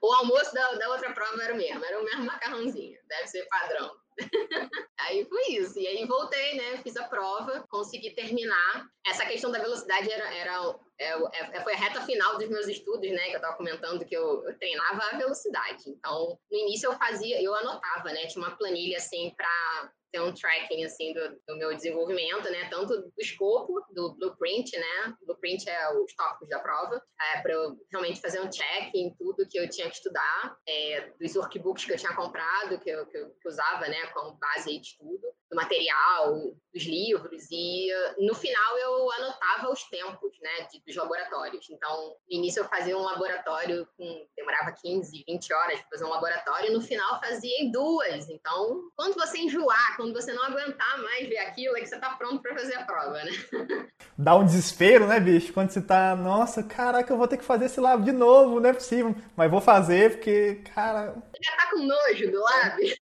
O 0.02 0.14
almoço 0.14 0.54
da, 0.54 0.76
da 0.76 0.88
outra 0.88 1.12
prova 1.12 1.44
era 1.44 1.54
o 1.54 1.58
mesmo. 1.58 1.84
Era 1.84 2.00
o 2.00 2.06
mesmo 2.06 2.24
macarrãozinho. 2.24 2.98
Deve 3.10 3.28
ser 3.28 3.46
padrão. 3.50 3.92
aí 5.00 5.26
foi 5.26 5.54
isso. 5.54 5.80
E 5.80 5.88
aí 5.88 6.06
voltei, 6.06 6.56
né? 6.56 6.78
Fiz 6.84 6.96
a 6.98 7.04
prova, 7.04 7.66
consegui 7.70 8.12
terminar. 8.12 8.88
Essa 9.06 9.26
questão 9.26 9.52
da 9.52 9.60
velocidade 9.60 10.12
era, 10.12 10.34
era 10.34 10.76
é, 11.00 11.58
é, 11.58 11.62
foi 11.62 11.74
a 11.74 11.78
reta 11.78 12.02
final 12.02 12.38
dos 12.38 12.50
meus 12.50 12.68
estudos, 12.68 13.10
né? 13.10 13.26
Que 13.26 13.34
eu 13.34 13.38
estava 13.38 13.58
comentando 13.58 14.06
que 14.06 14.16
eu, 14.16 14.44
eu, 14.46 14.58
treinava 14.58 15.04
a 15.04 15.18
velocidade. 15.18 15.90
Então, 15.90 16.40
no 16.50 16.58
início 16.58 16.88
eu 16.88 16.98
fazia, 16.98 17.42
eu 17.42 17.54
anotava, 17.56 18.12
né? 18.12 18.28
Tinha 18.28 18.46
uma 18.46 18.56
planilha 18.56 18.98
assim 18.98 19.34
para 19.36 19.92
ter 20.16 20.22
um 20.22 20.34
tracking 20.34 20.86
assim 20.86 21.14
do, 21.14 21.38
do, 21.46 21.58
meu 21.58 21.76
desenvolvimento, 21.76 22.50
né? 22.50 22.70
Tanto 22.70 23.02
do 23.02 23.12
escopo, 23.20 23.74
do 23.92 24.16
blueprint, 24.16 24.78
né? 24.78 25.14
Blueprint 25.26 25.70
é 25.70 25.92
os 25.92 26.14
tópicos 26.16 26.48
da 26.48 26.60
prova, 26.60 27.04
é, 27.22 27.42
para 27.42 27.52
eu 27.52 27.76
realmente 27.92 28.22
fazer 28.22 28.40
um 28.40 28.50
check 28.50 28.94
em 28.96 29.14
tudo 29.16 29.48
que 29.48 29.60
eu 29.60 29.70
tinha 29.70 29.90
que 29.90 29.96
estudar, 29.98 30.58
é, 30.68 31.12
dos 31.20 31.36
workbooks 31.36 31.84
que 31.84 31.92
eu 31.92 31.98
tinha 31.98 32.16
comprado, 32.16 32.80
que 32.80 32.90
eu, 32.90 33.06
que 33.08 33.18
eu, 33.18 33.30
que 33.30 33.48
eu 33.48 33.52
usava, 33.52 33.88
né? 33.90 34.08
Como 34.14 34.38
base 34.38 34.80
de 34.80 34.98
tudo, 34.98 35.28
do 35.52 35.56
material, 35.56 36.34
dos 36.74 36.84
livros 36.84 37.46
e 37.52 37.90
no 38.20 38.34
final 38.34 38.78
eu 38.78 39.12
anotava 39.12 39.70
os 39.70 39.84
tempos, 39.84 40.32
né? 40.42 40.68
De, 40.72 40.82
dos 40.86 40.96
laboratórios. 40.96 41.70
Então, 41.70 42.16
no 42.30 42.38
início 42.38 42.62
eu 42.62 42.70
fazia 42.70 42.98
um 42.98 43.04
laboratório 43.04 43.86
com 43.98 44.28
demorava 44.36 44.72
15, 44.72 45.24
20 45.28 45.54
horas 45.54 45.80
para 45.82 45.90
fazer 45.90 46.06
um 46.06 46.10
laboratório, 46.10 46.70
e 46.70 46.74
no 46.74 46.82
final 46.82 47.20
fazia 47.20 47.62
em 47.62 47.72
duas. 47.72 48.30
Então, 48.30 48.90
quando 48.96 49.16
você 49.16 49.40
enjoar, 49.40 49.98
quando 50.06 50.22
você 50.22 50.34
não 50.34 50.44
aguentar 50.44 51.02
mais 51.02 51.28
ver 51.28 51.40
aquilo, 51.40 51.76
é 51.76 51.82
que 51.82 51.88
você 51.88 52.00
tá 52.00 52.12
pronto 52.12 52.40
para 52.40 52.54
fazer 52.54 52.76
a 52.76 52.86
prova, 52.86 53.24
né? 53.24 53.32
Dá 54.16 54.36
um 54.36 54.46
desespero, 54.46 55.08
né, 55.08 55.20
bicho? 55.20 55.52
Quando 55.52 55.72
você 55.72 55.82
tá, 55.82 56.16
nossa, 56.16 56.62
caraca, 56.62 57.12
eu 57.12 57.18
vou 57.18 57.28
ter 57.28 57.38
que 57.38 57.44
fazer 57.44 57.66
esse 57.66 57.80
lab 57.80 58.04
de 58.04 58.12
novo, 58.12 58.60
não 58.60 58.70
é 58.70 58.74
possível. 58.74 59.16
Mas 59.36 59.50
vou 59.50 59.60
fazer 59.60 60.12
porque, 60.12 60.62
cara. 60.76 61.16
Já 61.42 61.56
tá 61.56 61.72
com 61.72 61.80
nojo 61.80 62.32
do 62.32 62.40
lab? 62.40 63.00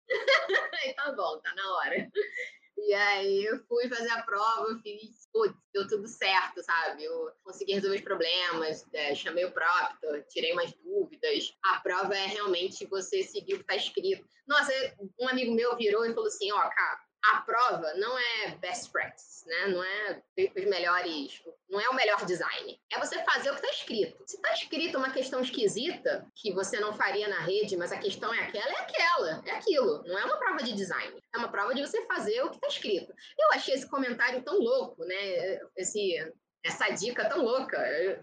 tá 0.95 1.11
bom, 1.13 1.39
tá 1.39 1.55
na 1.55 1.75
hora. 1.77 2.07
E 2.83 2.93
aí 2.93 3.45
eu 3.45 3.59
fui 3.65 3.87
fazer 3.87 4.09
a 4.09 4.23
prova, 4.23 4.79
fiz, 4.81 5.27
putz, 5.31 5.55
deu 5.71 5.87
tudo 5.87 6.07
certo, 6.07 6.63
sabe? 6.63 7.03
Eu 7.03 7.31
consegui 7.43 7.73
resolver 7.73 7.97
os 7.97 8.01
problemas, 8.01 8.85
é, 8.93 9.13
chamei 9.13 9.45
o 9.45 9.51
próprio, 9.51 10.23
tirei 10.27 10.51
umas 10.53 10.73
dúvidas. 10.73 11.55
A 11.63 11.79
prova 11.79 12.15
é 12.15 12.25
realmente 12.25 12.85
você 12.87 13.23
seguir 13.23 13.53
o 13.53 13.57
que 13.57 13.63
está 13.63 13.75
escrito. 13.75 14.25
Nossa, 14.47 14.73
um 15.19 15.27
amigo 15.27 15.53
meu 15.53 15.77
virou 15.77 16.05
e 16.05 16.13
falou 16.13 16.27
assim, 16.27 16.51
ó, 16.51 16.69
cara, 16.69 16.99
a 17.23 17.41
prova 17.41 17.93
não 17.95 18.17
é 18.17 18.55
best 18.59 18.91
practice, 18.91 19.47
né? 19.47 19.67
Não 19.67 19.83
é 19.83 20.21
os 20.55 20.65
melhores, 20.65 21.41
não 21.69 21.79
é 21.79 21.89
o 21.89 21.93
melhor 21.93 22.25
design. 22.25 22.79
É 22.91 22.99
você 22.99 23.23
fazer 23.23 23.51
o 23.51 23.55
que 23.55 23.65
está 23.65 23.71
escrito. 23.71 24.23
Se 24.25 24.35
está 24.35 24.53
escrito 24.53 24.97
uma 24.97 25.11
questão 25.11 25.41
esquisita 25.41 26.27
que 26.35 26.51
você 26.51 26.79
não 26.79 26.93
faria 26.93 27.27
na 27.27 27.39
rede, 27.39 27.77
mas 27.77 27.91
a 27.91 27.97
questão 27.97 28.33
é 28.33 28.39
aquela, 28.39 28.71
é 28.71 28.81
aquela, 28.81 29.43
é 29.45 29.51
aquilo. 29.51 30.03
Não 30.05 30.17
é 30.17 30.25
uma 30.25 30.37
prova 30.37 30.63
de 30.63 30.73
design. 30.73 31.21
É 31.33 31.37
uma 31.37 31.51
prova 31.51 31.75
de 31.75 31.81
você 31.81 32.05
fazer 32.05 32.41
o 32.43 32.49
que 32.49 32.55
está 32.55 32.67
escrito. 32.67 33.13
Eu 33.39 33.51
achei 33.53 33.75
esse 33.75 33.89
comentário 33.89 34.43
tão 34.43 34.57
louco, 34.57 35.03
né? 35.05 35.59
Esse 35.77 36.33
essa 36.63 36.89
dica 36.89 37.27
tão 37.27 37.43
louca. 37.43 37.77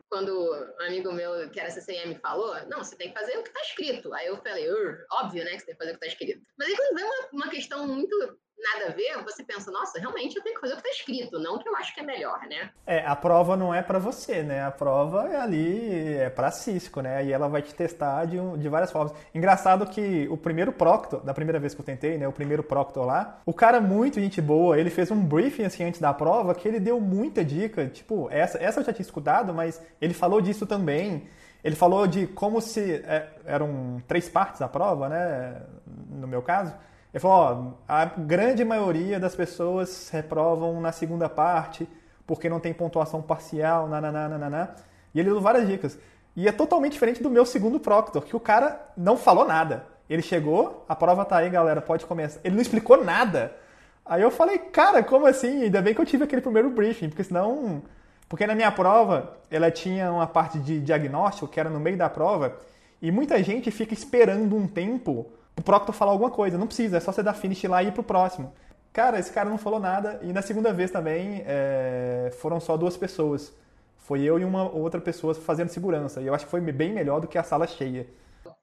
Quando 0.09 0.33
um 0.79 0.85
amigo 0.85 1.13
meu, 1.13 1.51
que 1.51 1.59
era 1.59 1.71
CCM, 1.71 2.15
falou, 2.21 2.55
não, 2.69 2.79
você 2.79 2.97
tem 2.97 3.09
que 3.09 3.19
fazer 3.19 3.37
o 3.37 3.43
que 3.43 3.49
está 3.49 3.61
escrito. 3.63 4.13
Aí 4.15 4.27
eu 4.27 4.37
falei, 4.37 4.69
óbvio, 5.13 5.45
né, 5.45 5.53
que 5.53 5.61
você 5.61 5.67
tem 5.67 5.75
que 5.75 5.79
fazer 5.79 5.91
o 5.91 5.99
que 5.99 6.07
está 6.07 6.15
escrito. 6.15 6.47
Mas 6.57 6.69
aí 6.69 6.77
quando 6.77 6.95
vem 6.95 7.05
uma, 7.05 7.29
uma 7.33 7.51
questão 7.51 7.87
muito 7.87 8.39
nada 8.59 8.91
a 8.91 8.93
ver, 8.93 9.23
você 9.25 9.43
pensa, 9.45 9.71
nossa, 9.71 9.99
realmente 9.99 10.37
eu 10.37 10.43
tenho 10.43 10.55
que 10.55 10.61
fazer 10.61 10.75
o 10.75 10.77
que 10.77 10.89
está 10.89 11.01
escrito, 11.01 11.39
não 11.39 11.57
o 11.57 11.59
que 11.59 11.69
eu 11.69 11.77
acho 11.77 11.95
que 11.95 12.01
é 12.01 12.03
melhor, 12.03 12.41
né? 12.49 12.71
É, 12.87 13.05
a 13.07 13.15
prova 13.15 13.57
não 13.57 13.73
é 13.75 13.83
para 13.83 13.99
você, 13.99 14.43
né? 14.43 14.65
A 14.65 14.71
prova 14.71 15.29
é 15.29 15.37
ali, 15.37 16.15
é 16.15 16.29
para 16.29 16.51
Cisco, 16.51 17.01
né? 17.01 17.25
E 17.25 17.33
ela 17.33 17.49
vai 17.49 17.63
te 17.63 17.75
testar 17.75 18.25
de, 18.25 18.39
um, 18.39 18.57
de 18.57 18.69
várias 18.69 18.91
formas. 18.91 19.13
Engraçado 19.35 19.87
que 19.87 20.27
o 20.31 20.37
primeiro 20.37 20.73
Proctor, 20.73 21.21
da 21.21 21.33
primeira 21.33 21.59
vez 21.59 21.75
que 21.75 21.81
eu 21.81 21.85
tentei, 21.85 22.19
né? 22.19 22.27
O 22.27 22.33
primeiro 22.33 22.63
Proctor 22.63 23.07
lá, 23.07 23.41
o 23.47 23.53
cara 23.53 23.81
muito 23.81 24.21
gente 24.21 24.41
boa, 24.41 24.79
ele 24.79 24.91
fez 24.91 25.11
um 25.11 25.21
briefing 25.25 25.65
assim 25.65 25.85
antes 25.85 26.01
da 26.01 26.13
prova 26.13 26.55
que 26.55 26.67
ele 26.67 26.81
deu 26.81 27.01
muita 27.01 27.45
dica, 27.45 27.87
tipo, 27.87 28.29
essa, 28.31 28.59
essa 28.63 28.81
eu 28.81 28.85
já 28.85 28.93
tinha 28.93 29.05
escutado, 29.05 29.55
mas 29.55 29.81
ele 30.01 30.15
falou 30.15 30.41
disso 30.41 30.67
também. 30.67 31.29
Ele 31.63 31.75
falou 31.75 32.07
de 32.07 32.27
como 32.29 32.61
se. 32.61 33.03
É, 33.05 33.29
eram 33.45 34.01
três 34.07 34.29
partes 34.29 34.61
da 34.61 34.69
prova, 34.69 35.09
né? 35.09 35.63
No 36.11 36.27
meu 36.27 36.41
caso. 36.41 36.73
Ele 37.13 37.21
falou, 37.21 37.37
ó, 37.37 37.93
a 37.93 38.05
grande 38.05 38.65
maioria 38.65 39.19
das 39.19 39.35
pessoas 39.35 40.09
reprovam 40.11 40.81
na 40.81 40.93
segunda 40.93 41.29
parte 41.29 41.89
porque 42.27 42.49
não 42.49 42.61
tem 42.61 42.75
pontuação 42.75 43.23
parcial, 43.23 43.89
nananana. 43.89 44.75
E 45.15 45.19
ele 45.19 45.31
deu 45.31 45.41
várias 45.41 45.67
dicas. 45.67 45.99
E 46.37 46.47
é 46.47 46.53
totalmente 46.53 46.93
diferente 46.93 47.23
do 47.23 47.31
meu 47.31 47.47
segundo 47.47 47.81
Proctor, 47.81 48.23
que 48.23 48.37
o 48.37 48.41
cara 48.41 48.79
não 48.97 49.17
falou 49.17 49.47
nada. 49.47 49.87
Ele 50.09 50.23
chegou, 50.23 50.85
a 50.89 50.95
prova 50.95 51.25
tá 51.25 51.39
aí, 51.39 51.49
galera, 51.49 51.81
pode 51.81 52.05
começar. 52.05 52.39
Ele 52.45 52.55
não 52.55 52.63
explicou 52.63 53.03
nada. 53.03 53.57
Aí 54.05 54.23
eu 54.23 54.31
falei, 54.31 54.59
cara, 54.59 55.03
como 55.03 55.27
assim? 55.27 55.65
Ainda 55.65 55.83
bem 55.83 55.95
que 55.95 56.01
eu 56.01 56.07
tive 56.07 56.25
aquele 56.25 56.43
primeiro 56.43 56.71
briefing, 56.71 57.09
porque 57.09 57.25
senão. 57.25 57.83
Porque 58.29 58.47
na 58.47 58.55
minha 58.55 58.71
prova, 58.71 59.39
ela 59.51 59.71
tinha 59.71 60.13
uma 60.13 60.27
parte 60.27 60.59
de 60.59 60.81
diagnóstico 60.81 61.49
que 61.49 61.59
era 61.59 61.71
no 61.71 61.81
meio 61.81 61.97
da 61.97 62.11
prova, 62.11 62.57
e 63.01 63.11
muita 63.11 63.43
gente 63.43 63.71
fica 63.71 63.95
esperando 63.95 64.55
um 64.55 64.67
tempo 64.67 65.27
o 65.59 65.63
Proctor 65.63 65.95
falar 65.95 66.13
alguma 66.13 66.31
coisa. 66.31 66.57
Não 66.57 66.67
precisa, 66.67 66.97
é 66.97 67.01
só 67.01 67.13
você 67.13 67.23
dar 67.23 67.35
finish 67.35 67.65
lá 67.65 67.83
e 67.83 67.89
ir 67.89 67.93
pro 67.93 68.03
próximo. 68.03 68.55
Cara, 68.93 69.19
esse 69.19 69.33
cara 69.33 69.51
não 69.51 69.59
falou 69.59 69.81
nada. 69.81 70.21
E 70.23 70.33
na 70.33 70.41
segunda 70.41 70.73
vez 70.73 70.91
também 70.91 71.43
é, 71.47 72.31
foram 72.41 72.61
só 72.61 72.77
duas 72.77 72.97
pessoas. 72.97 73.53
Foi 73.99 74.23
eu 74.23 74.39
e 74.39 74.45
uma 74.45 74.71
outra 74.71 75.01
pessoa 75.01 75.35
fazendo 75.35 75.69
segurança. 75.69 76.21
E 76.21 76.27
eu 76.27 76.35
acho 76.35 76.45
que 76.45 76.51
foi 76.51 76.61
bem 76.61 76.93
melhor 76.93 77.21
do 77.21 77.29
que 77.29 77.37
a 77.37 77.43
sala 77.43 77.67
cheia. 77.67 78.07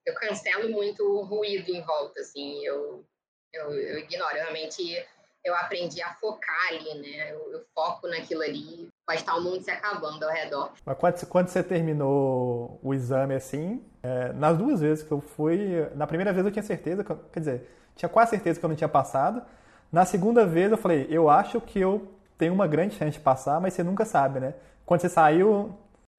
Eu 0.06 0.16
cancelo 0.16 0.70
muito 0.70 1.04
o 1.04 1.24
ruído 1.24 1.70
em 1.70 1.82
volta, 1.82 2.22
assim. 2.22 2.66
Eu, 2.66 3.06
eu, 3.54 3.72
eu 3.72 4.00
ignoro. 4.00 4.34
Realmente 4.34 5.06
eu 5.44 5.54
aprendi 5.56 6.02
a 6.02 6.14
focar 6.16 6.68
ali, 6.70 6.96
né? 6.96 7.32
Eu, 7.32 7.52
eu, 7.54 7.66
foco 7.76 8.08
naquilo 8.08 8.42
ali. 8.42 8.90
Pode 9.06 9.20
estar 9.20 9.36
o 9.36 9.42
mundo 9.42 9.64
se 9.64 9.70
acabando 9.70 10.24
ao 10.24 10.32
redor. 10.32 10.74
Mas 10.84 10.98
quando, 10.98 11.28
quando 11.28 11.48
você 11.50 11.62
terminou 11.62 12.80
o 12.82 12.94
exame 12.94 13.36
assim, 13.36 13.86
é, 14.02 14.34
nas 14.34 14.58
duas 14.58 14.82
vezes 14.82 15.04
que 15.04 15.12
eu 15.12 15.22
fui, 15.22 15.88
na 15.96 16.08
primeira 16.08 16.34
vez 16.34 16.44
eu 16.44 16.52
tinha 16.52 16.64
certeza, 16.64 17.04
que, 17.04 17.14
quer 17.32 17.40
dizer, 17.40 17.70
tinha 17.96 18.10
quase 18.10 18.32
certeza 18.32 18.60
que 18.60 18.66
eu 18.66 18.70
não 18.70 18.76
tinha 18.76 18.90
passado. 18.90 19.46
Na 19.92 20.06
segunda 20.06 20.46
vez 20.46 20.72
eu 20.72 20.78
falei, 20.78 21.06
eu 21.10 21.30
acho 21.30 21.62
que 21.62 21.80
eu 21.80 22.12
tenho 22.38 22.54
uma 22.54 22.68
grande 22.68 22.96
chance 22.96 23.18
de 23.18 23.24
passar, 23.24 23.62
mas 23.62 23.74
você 23.74 23.84
nunca 23.84 24.06
sabe, 24.06 24.40
né? 24.40 24.56
Quando 24.86 25.02
você 25.02 25.10
saiu. 25.10 25.78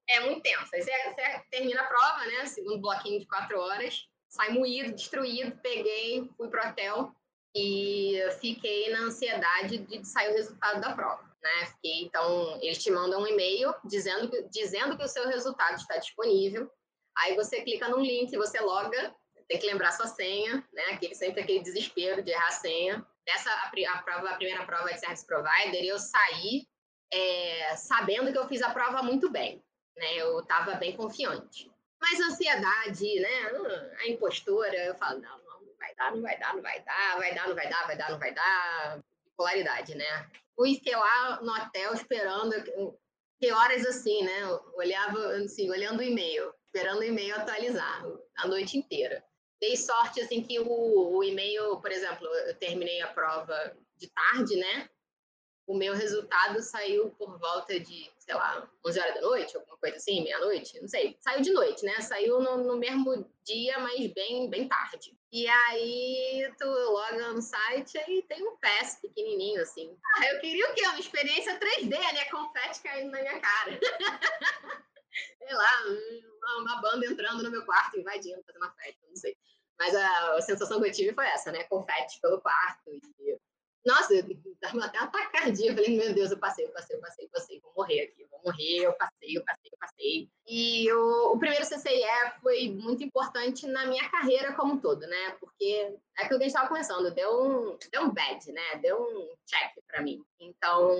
É 0.09 0.21
muito 0.21 0.43
tenso. 0.43 0.69
Aí 0.73 0.83
você, 0.83 0.91
você 0.91 1.43
termina 1.51 1.83
a 1.83 1.87
prova, 1.87 2.25
né? 2.25 2.47
Segundo 2.47 2.81
bloquinho 2.81 3.19
de 3.19 3.27
quatro 3.27 3.59
horas. 3.61 4.09
Sai 4.29 4.51
moído, 4.51 4.95
destruído, 4.95 5.59
peguei, 5.61 6.31
fui 6.37 6.49
pro 6.49 6.69
hotel 6.69 7.13
e 7.55 8.21
fiquei 8.41 8.91
na 8.93 9.01
ansiedade 9.01 9.79
de 9.79 10.05
sair 10.05 10.31
o 10.31 10.35
resultado 10.35 10.81
da 10.81 10.93
prova. 10.95 11.25
Né? 11.47 11.73
Então, 11.85 12.59
eles 12.61 12.83
te 12.83 12.91
mandam 12.91 13.23
um 13.23 13.27
e-mail 13.27 13.73
dizendo 13.85 14.29
que, 14.29 14.43
dizendo 14.49 14.97
que 14.97 15.05
o 15.05 15.09
seu 15.09 15.29
resultado 15.29 15.77
está 15.77 15.97
disponível. 15.97 16.71
Aí 17.17 17.37
você 17.37 17.63
clica 17.63 17.89
num 17.89 18.01
link, 18.01 18.37
você 18.37 18.61
loga, 18.61 19.15
tem 19.49 19.59
que 19.59 19.67
lembrar 19.67 19.93
sua 19.93 20.09
senha, 20.09 20.67
né? 20.73 20.83
Aquele, 20.93 21.15
sempre 21.15 21.41
aquele 21.41 21.63
desespero 21.63 22.23
de 22.23 22.33
errar 22.33 22.49
a 22.49 22.53
senha. 22.53 23.07
Nessa, 23.27 23.51
a, 23.51 23.71
a, 23.95 24.03
prova, 24.03 24.31
a 24.31 24.37
primeira 24.37 24.67
prova 24.67 24.93
de 24.93 24.99
Service 24.99 25.25
Provider, 25.25 25.85
eu 25.85 25.99
saí 25.99 26.67
é, 27.13 27.77
sabendo 27.77 28.33
que 28.33 28.39
eu 28.39 28.49
fiz 28.49 28.61
a 28.61 28.71
prova 28.71 29.03
muito 29.03 29.31
bem, 29.31 29.65
né? 29.97 30.15
Eu 30.17 30.41
estava 30.41 30.75
bem 30.75 30.97
confiante. 30.97 31.71
Mas 32.01 32.21
a 32.21 32.27
ansiedade, 32.27 33.21
né? 33.21 33.97
A 34.01 34.09
impostora, 34.09 34.77
eu 34.77 34.95
falo, 34.97 35.21
não, 35.21 35.39
não 35.39 35.77
vai 35.79 35.95
dar, 35.95 36.11
não 36.13 36.23
vai 36.23 36.39
dar, 36.39 36.55
não 36.55 36.63
vai 36.63 36.83
dar, 36.83 37.17
vai 37.17 37.35
dar, 37.35 37.49
não 37.49 37.55
vai 37.55 37.69
dar, 37.69 37.87
vai 37.87 37.97
dar, 37.97 38.11
não 38.11 38.19
vai 38.19 38.35
dar. 38.35 39.01
Polaridade, 39.37 39.95
né? 39.95 40.31
Fui, 40.57 40.75
fiquei 40.75 40.97
lá 40.97 41.41
no 41.43 41.53
hotel 41.53 41.93
esperando, 41.93 42.53
que 43.39 43.53
horas 43.53 43.87
assim, 43.87 44.25
né? 44.25 44.59
Olhava, 44.75 45.19
assim, 45.37 45.71
olhando 45.71 46.01
o 46.01 46.03
e-mail, 46.03 46.53
esperando 46.65 47.01
o 47.01 47.05
e-mail 47.05 47.37
atualizar 47.37 48.05
a 48.37 48.49
noite 48.49 48.77
inteira. 48.79 49.23
Dei 49.61 49.77
sorte, 49.77 50.21
assim, 50.21 50.43
que 50.43 50.59
o, 50.59 51.17
o 51.17 51.23
e-mail, 51.23 51.79
por 51.81 51.93
exemplo, 51.93 52.27
eu 52.27 52.55
terminei 52.57 53.01
a 53.03 53.09
prova 53.09 53.77
de 53.97 54.09
tarde, 54.09 54.57
né? 54.57 54.89
o 55.67 55.77
meu 55.77 55.95
resultado 55.95 56.63
saiu 56.63 57.11
por 57.11 57.39
volta 57.39 57.79
de, 57.79 58.09
sei 58.19 58.35
lá, 58.35 58.71
11 58.87 59.01
horas 59.01 59.15
da 59.15 59.21
noite, 59.21 59.57
alguma 59.57 59.77
coisa 59.79 59.97
assim, 59.97 60.23
meia-noite, 60.23 60.81
não 60.81 60.89
sei. 60.89 61.17
Saiu 61.21 61.43
de 61.43 61.53
noite, 61.53 61.85
né? 61.85 62.01
Saiu 62.01 62.41
no, 62.41 62.59
no, 62.59 62.77
mesmo 62.77 63.29
dia, 63.45 63.79
mas 63.81 64.13
bem, 64.13 64.49
bem 64.49 64.69
tarde. 64.69 65.16
E 65.33 65.49
aí 65.49 66.55
tu 66.59 66.67
loga 66.67 67.33
no 67.33 67.43
site 67.43 67.99
e 68.09 68.23
tem 68.23 68.47
um 68.47 68.57
PES 68.57 69.01
pequenininho, 69.03 69.61
assim. 69.61 69.97
Ah, 70.17 70.27
eu 70.33 70.41
queria 70.41 70.71
o 70.71 70.75
quê? 70.75 70.83
Uma 70.83 71.01
experiência 71.01 71.59
3D, 71.59 71.91
né? 71.91 72.25
Confete 72.27 72.81
caindo 72.83 73.11
na 73.11 73.21
minha 73.21 73.41
cara. 73.41 73.79
sei 75.39 75.55
lá, 75.55 75.83
uma, 76.59 76.81
banda 76.81 77.07
entrando 77.07 77.43
no 77.43 77.51
meu 77.51 77.65
quarto, 77.65 77.99
invadindo, 77.99 78.43
fazendo 78.45 78.63
uma 78.63 78.73
festa, 78.73 79.01
não 79.09 79.17
sei. 79.17 79.37
Mas 79.79 79.95
a 79.95 80.41
sensação 80.41 80.81
que 80.81 80.89
eu 80.89 80.93
tive 80.93 81.15
foi 81.15 81.27
essa, 81.27 81.53
né? 81.53 81.65
Confete 81.65 82.21
pelo 82.21 82.41
quarto 82.41 82.91
e 82.91 83.39
nossa, 83.87 84.15
dava 84.61 84.85
até 84.85 84.99
uma 84.99 85.07
tacardia. 85.07 85.71
Eu 85.71 85.75
falei, 85.75 85.97
meu 85.97 86.13
Deus, 86.13 86.33
eu 86.33 86.39
passei, 86.39 86.65
eu 86.65 86.71
passei, 86.71 86.97
eu 86.97 87.01
passei, 87.01 87.25
eu 87.25 87.31
passei, 87.31 87.61
vou 87.61 87.73
morrer 87.77 88.01
aqui, 88.01 88.27
vou 88.29 88.41
morrer, 88.45 88.79
eu 88.79 88.93
passei, 88.95 89.37
eu 89.37 89.45
passei, 89.45 89.71
eu 89.73 89.79
passei. 89.79 90.31
E 90.49 90.93
o, 90.93 91.39
primeiro 91.39 91.65
CCIE 91.65 92.33
foi 92.43 92.69
muito 92.69 93.05
importante 93.05 93.65
na 93.69 93.87
minha 93.87 94.11
carreira 94.11 94.53
como 94.55 94.75
um 94.75 94.81
todo, 94.81 95.01
né? 95.07 95.37
Porque 95.39 95.97
é 96.19 96.25
aquilo 96.25 96.39
que 96.39 96.45
a 96.45 96.49
gente 96.49 96.55
estava 96.57 96.69
conversando, 96.69 97.13
deu 97.13 97.43
um, 97.43 97.79
deu 97.93 98.03
um 98.03 98.11
bad, 98.11 98.51
né? 98.51 98.77
Deu 98.83 99.01
um 99.01 99.29
check 99.47 99.73
para 99.87 100.03
mim. 100.03 100.21
Então, 100.41 100.91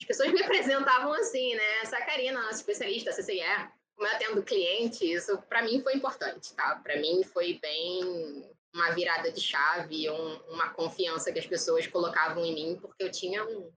as 0.00 0.06
pessoas 0.06 0.32
me 0.32 0.40
apresentavam 0.40 1.12
assim, 1.14 1.56
né? 1.56 1.80
Essa 1.82 1.98
Karina, 1.98 2.40
nossa 2.40 2.58
especialista, 2.58 3.10
CCIE, 3.10 3.42
como 3.96 4.08
eu 4.08 4.14
atendo 4.14 4.42
cliente, 4.44 5.04
isso 5.04 5.36
para 5.48 5.62
mim 5.62 5.82
foi 5.82 5.94
importante, 5.94 6.54
tá? 6.54 6.80
Para 6.82 6.96
mim 6.96 7.24
foi 7.24 7.58
bem 7.60 8.53
uma 8.74 8.90
virada 8.90 9.30
de 9.30 9.40
chave, 9.40 10.10
um, 10.10 10.36
uma 10.48 10.70
confiança 10.70 11.32
que 11.32 11.38
as 11.38 11.46
pessoas 11.46 11.86
colocavam 11.86 12.44
em 12.44 12.54
mim, 12.54 12.78
porque 12.80 13.04
eu 13.04 13.10
tinha 13.10 13.44
um. 13.44 13.70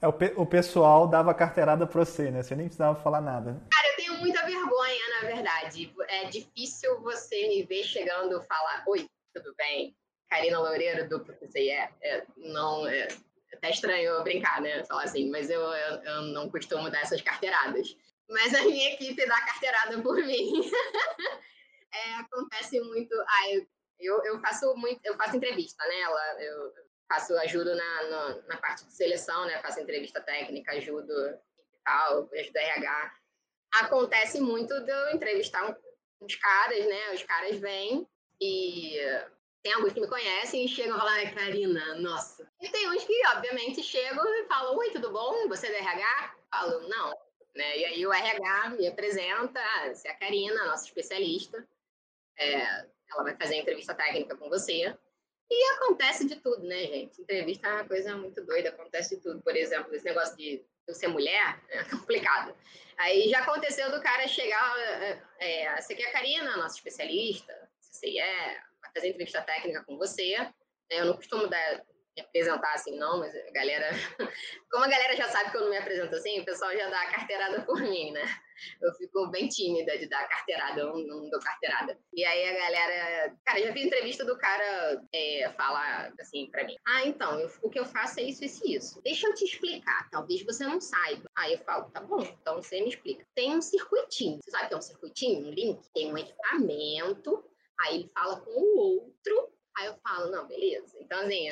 É, 0.00 0.06
o, 0.06 0.12
pe 0.12 0.32
o 0.36 0.46
pessoal 0.46 1.08
dava 1.08 1.34
carteirada 1.34 1.84
pra 1.86 2.04
você, 2.04 2.30
né? 2.30 2.42
Você 2.42 2.54
nem 2.54 2.66
precisava 2.66 3.02
falar 3.02 3.20
nada. 3.20 3.52
Né? 3.52 3.60
Cara, 3.72 3.88
eu 3.88 3.96
tenho 3.96 4.18
muita 4.18 4.46
vergonha, 4.46 5.20
na 5.20 5.26
verdade. 5.26 5.92
É 6.08 6.24
difícil 6.26 7.00
você 7.00 7.48
me 7.48 7.64
ver 7.64 7.82
chegando 7.82 8.40
e 8.40 8.46
falar: 8.46 8.84
Oi, 8.86 9.08
tudo 9.34 9.52
bem? 9.58 9.96
Karina 10.30 10.60
Loureiro, 10.60 11.08
do 11.08 11.20
PCE. 11.20 11.70
É, 11.70 11.90
é, 12.02 12.26
não, 12.36 12.86
é, 12.86 13.08
é 13.08 13.56
até 13.56 13.70
estranho 13.70 14.04
eu 14.04 14.22
brincar, 14.22 14.60
né? 14.60 14.84
Falar 14.84 15.02
assim, 15.02 15.28
mas 15.30 15.50
eu, 15.50 15.60
eu, 15.60 16.02
eu 16.04 16.22
não 16.22 16.48
costumo 16.48 16.88
dar 16.88 17.00
essas 17.00 17.20
carteiradas. 17.20 17.96
Mas 18.28 18.54
a 18.54 18.62
minha 18.62 18.92
equipe 18.92 19.26
dá 19.26 19.40
carteirada 19.40 20.00
por 20.00 20.16
mim. 20.16 20.70
é, 21.96 22.14
acontece 22.20 22.80
muito. 22.80 23.14
Ah, 23.20 23.50
eu, 23.50 23.66
eu, 23.98 24.24
eu, 24.24 24.40
faço 24.40 24.74
muito, 24.76 25.00
eu 25.04 25.16
faço 25.16 25.36
entrevista, 25.36 25.84
né? 25.86 26.00
Ela, 26.00 26.42
eu 26.42 26.72
faço, 27.08 27.36
ajudo 27.38 27.74
na, 27.74 28.02
na, 28.04 28.42
na, 28.48 28.56
parte 28.58 28.84
de 28.84 28.92
seleção, 28.92 29.46
né? 29.46 29.60
Faço 29.62 29.80
entrevista 29.80 30.20
técnica, 30.20 30.72
ajudo 30.72 31.12
e 31.12 31.78
tal, 31.84 32.28
ajudo 32.32 32.56
RH. 32.56 33.14
Acontece 33.74 34.40
muito 34.40 34.80
de 34.80 34.90
eu 34.90 35.10
entrevistar 35.14 35.76
os 36.20 36.34
caras, 36.36 36.86
né? 36.86 37.12
Os 37.12 37.22
caras 37.22 37.56
vêm 37.58 38.06
e 38.40 38.98
tem 39.66 39.72
alguns 39.72 39.92
que 39.92 40.00
me 40.00 40.06
conhecem 40.06 40.64
e 40.64 40.68
chegam 40.68 40.96
e 40.96 41.00
falam, 41.00 41.34
Karina, 41.34 41.96
nossa. 41.96 42.48
E 42.60 42.68
tem 42.68 42.88
uns 42.88 43.02
que, 43.02 43.26
obviamente, 43.34 43.82
chegam 43.82 44.24
e 44.24 44.46
falam, 44.46 44.76
oi, 44.76 44.90
tudo 44.92 45.10
bom? 45.10 45.48
Você 45.48 45.66
é 45.66 45.72
da 45.72 45.78
RH? 45.78 46.36
Falo, 46.52 46.88
não. 46.88 47.10
Né? 47.52 47.78
E 47.78 47.84
aí 47.84 48.06
o 48.06 48.12
RH 48.12 48.70
me 48.78 48.86
apresenta, 48.86 49.60
ah, 49.60 49.92
você 49.92 50.06
é 50.06 50.12
a 50.12 50.16
Karina, 50.16 50.66
nossa 50.66 50.84
especialista. 50.84 51.66
É, 52.38 52.86
ela 53.12 53.22
vai 53.22 53.36
fazer 53.36 53.54
a 53.54 53.58
entrevista 53.58 53.94
técnica 53.94 54.36
com 54.36 54.48
você. 54.48 54.94
E 55.48 55.74
acontece 55.74 56.26
de 56.26 56.36
tudo, 56.36 56.66
né, 56.66 56.78
gente? 56.86 57.22
Entrevista 57.22 57.68
é 57.68 57.72
uma 57.74 57.84
coisa 57.84 58.16
muito 58.16 58.44
doida, 58.44 58.70
acontece 58.70 59.16
de 59.16 59.22
tudo. 59.22 59.40
Por 59.42 59.56
exemplo, 59.56 59.94
esse 59.94 60.04
negócio 60.04 60.36
de 60.36 60.64
eu 60.86 60.94
ser 60.94 61.08
mulher 61.08 61.60
é 61.70 61.84
complicado. 61.84 62.54
Aí 62.98 63.28
já 63.28 63.40
aconteceu 63.40 63.90
do 63.90 64.00
cara 64.00 64.26
chegar, 64.26 64.78
é, 64.78 65.22
é 65.38 65.80
você 65.80 65.94
quer 65.94 66.08
a 66.08 66.12
Karina, 66.12 66.56
nossa 66.56 66.76
especialista, 66.76 67.52
você 67.80 68.18
é, 68.18 68.60
vai 68.80 68.90
fazer 68.94 69.08
entrevista 69.08 69.42
técnica 69.42 69.84
com 69.84 69.96
você. 69.96 70.34
Eu 70.90 71.06
não 71.06 71.16
costumo 71.16 71.46
dar 71.46 71.84
me 72.16 72.22
apresentar 72.22 72.72
assim, 72.72 72.96
não, 72.96 73.18
mas 73.18 73.34
a 73.34 73.50
galera. 73.50 73.90
Como 74.70 74.84
a 74.84 74.88
galera 74.88 75.14
já 75.16 75.28
sabe 75.28 75.50
que 75.50 75.56
eu 75.56 75.62
não 75.62 75.70
me 75.70 75.76
apresento 75.76 76.14
assim, 76.16 76.40
o 76.40 76.44
pessoal 76.44 76.72
já 76.72 76.88
dá 76.88 77.02
a 77.02 77.12
carteirada 77.12 77.62
por 77.62 77.80
mim, 77.80 78.12
né? 78.12 78.24
Eu 78.80 78.92
fico 78.94 79.26
bem 79.28 79.48
tímida 79.48 79.96
de 79.98 80.08
dar 80.08 80.28
carteirada, 80.28 80.80
eu 80.80 80.96
não 80.98 81.28
dou 81.28 81.40
carteirada. 81.40 81.98
E 82.12 82.24
aí 82.24 82.48
a 82.48 82.52
galera. 82.52 83.36
Cara, 83.44 83.60
já 83.60 83.72
vi 83.72 83.86
entrevista 83.86 84.24
do 84.24 84.36
cara 84.38 85.02
é, 85.12 85.50
falar 85.56 86.12
assim 86.20 86.50
pra 86.50 86.64
mim: 86.64 86.76
Ah, 86.86 87.06
então, 87.06 87.38
eu, 87.38 87.50
o 87.62 87.70
que 87.70 87.78
eu 87.78 87.84
faço 87.84 88.20
é 88.20 88.24
isso, 88.24 88.44
isso 88.44 88.66
e 88.66 88.76
isso. 88.76 89.02
Deixa 89.02 89.26
eu 89.26 89.34
te 89.34 89.44
explicar, 89.44 90.08
talvez 90.10 90.42
você 90.44 90.64
não 90.64 90.80
saiba. 90.80 91.28
Aí 91.36 91.54
eu 91.54 91.58
falo: 91.60 91.90
Tá 91.90 92.00
bom, 92.00 92.20
então 92.20 92.62
você 92.62 92.80
me 92.80 92.88
explica. 92.88 93.26
Tem 93.34 93.54
um 93.54 93.62
circuitinho. 93.62 94.40
Você 94.42 94.50
sabe 94.50 94.68
que 94.68 94.74
é 94.74 94.78
um 94.78 94.82
circuitinho? 94.82 95.46
Um 95.46 95.50
link? 95.50 95.80
Tem 95.94 96.12
um 96.12 96.18
equipamento. 96.18 97.44
Aí 97.78 97.96
ele 97.96 98.10
fala 98.14 98.40
com 98.40 98.50
o 98.50 98.78
outro 98.78 99.56
Aí 99.76 99.86
eu 99.86 99.94
falo, 100.02 100.30
não, 100.30 100.46
beleza. 100.46 100.96
Então, 101.00 101.20
assim. 101.20 101.48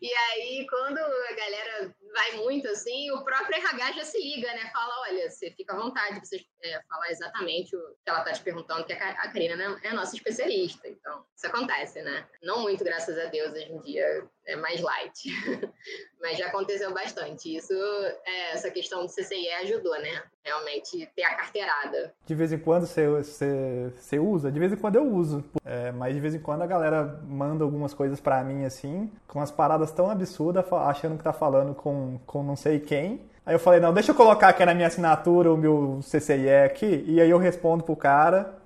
E 0.00 0.12
aí 0.12 0.66
quando 0.68 0.98
a 0.98 1.32
galera 1.34 1.94
vai 2.12 2.32
muito 2.36 2.68
assim, 2.68 3.10
o 3.12 3.22
próprio 3.24 3.56
RH 3.56 3.92
já 3.92 4.04
se 4.04 4.18
liga, 4.18 4.48
né? 4.48 4.70
Fala, 4.72 4.92
olha, 5.08 5.30
você 5.30 5.50
fica 5.52 5.74
à 5.74 5.76
vontade 5.76 6.20
de 6.20 6.26
você 6.26 6.44
é, 6.62 6.80
falar 6.88 7.10
exatamente 7.10 7.74
o 7.74 7.80
que 8.04 8.10
ela 8.10 8.22
tá 8.22 8.32
te 8.32 8.42
perguntando, 8.42 8.84
que 8.84 8.92
a 8.92 9.32
Karina 9.32 9.56
né, 9.56 9.80
é 9.82 9.88
a 9.88 9.94
nossa 9.94 10.14
especialista. 10.14 10.88
Então, 10.88 11.24
isso 11.34 11.46
acontece, 11.46 12.02
né? 12.02 12.26
Não 12.42 12.62
muito, 12.62 12.84
graças 12.84 13.18
a 13.18 13.26
Deus, 13.26 13.52
hoje 13.52 13.72
em 13.72 13.80
dia 13.80 14.28
é 14.46 14.56
mais 14.56 14.80
light. 14.80 15.28
Mas 16.20 16.36
já 16.36 16.48
aconteceu 16.48 16.92
bastante. 16.92 17.56
Isso, 17.56 17.72
é, 17.72 18.52
essa 18.52 18.70
questão 18.70 19.06
do 19.06 19.08
CCIE 19.08 19.48
ajudou, 19.62 19.98
né? 20.00 20.22
Realmente 20.44 21.08
ter 21.14 21.22
a 21.22 21.34
carteirada. 21.34 22.12
De 22.26 22.34
vez 22.34 22.52
em 22.52 22.58
quando 22.58 22.86
você, 22.86 23.08
você, 23.08 23.92
você 23.96 24.18
usa? 24.18 24.50
De 24.50 24.58
vez 24.58 24.72
em 24.72 24.76
quando 24.76 24.96
eu 24.96 25.04
uso. 25.04 25.44
É, 25.64 25.92
mas 25.92 26.14
de 26.14 26.20
vez 26.20 26.34
em 26.34 26.40
quando 26.40 26.62
a 26.62 26.66
galera 26.66 27.20
manda 27.22 27.64
algumas 27.64 27.94
coisas 27.94 28.20
para 28.20 28.42
mim, 28.42 28.64
assim, 28.64 29.10
com 29.26 29.38
umas 29.38 29.50
paradas 29.50 29.79
tão 29.86 30.10
absurdas, 30.10 30.64
achando 30.72 31.16
que 31.16 31.24
tá 31.24 31.32
falando 31.32 31.74
com, 31.74 32.18
com 32.26 32.42
não 32.42 32.56
sei 32.56 32.80
quem. 32.80 33.28
Aí 33.44 33.54
eu 33.54 33.58
falei, 33.58 33.80
não, 33.80 33.92
deixa 33.92 34.12
eu 34.12 34.14
colocar 34.14 34.48
aqui 34.48 34.64
na 34.64 34.74
minha 34.74 34.86
assinatura 34.86 35.52
o 35.52 35.56
meu 35.56 36.00
CCIE 36.02 36.64
aqui, 36.64 37.04
e 37.06 37.20
aí 37.20 37.30
eu 37.30 37.38
respondo 37.38 37.82
pro 37.82 37.96
cara. 37.96 38.60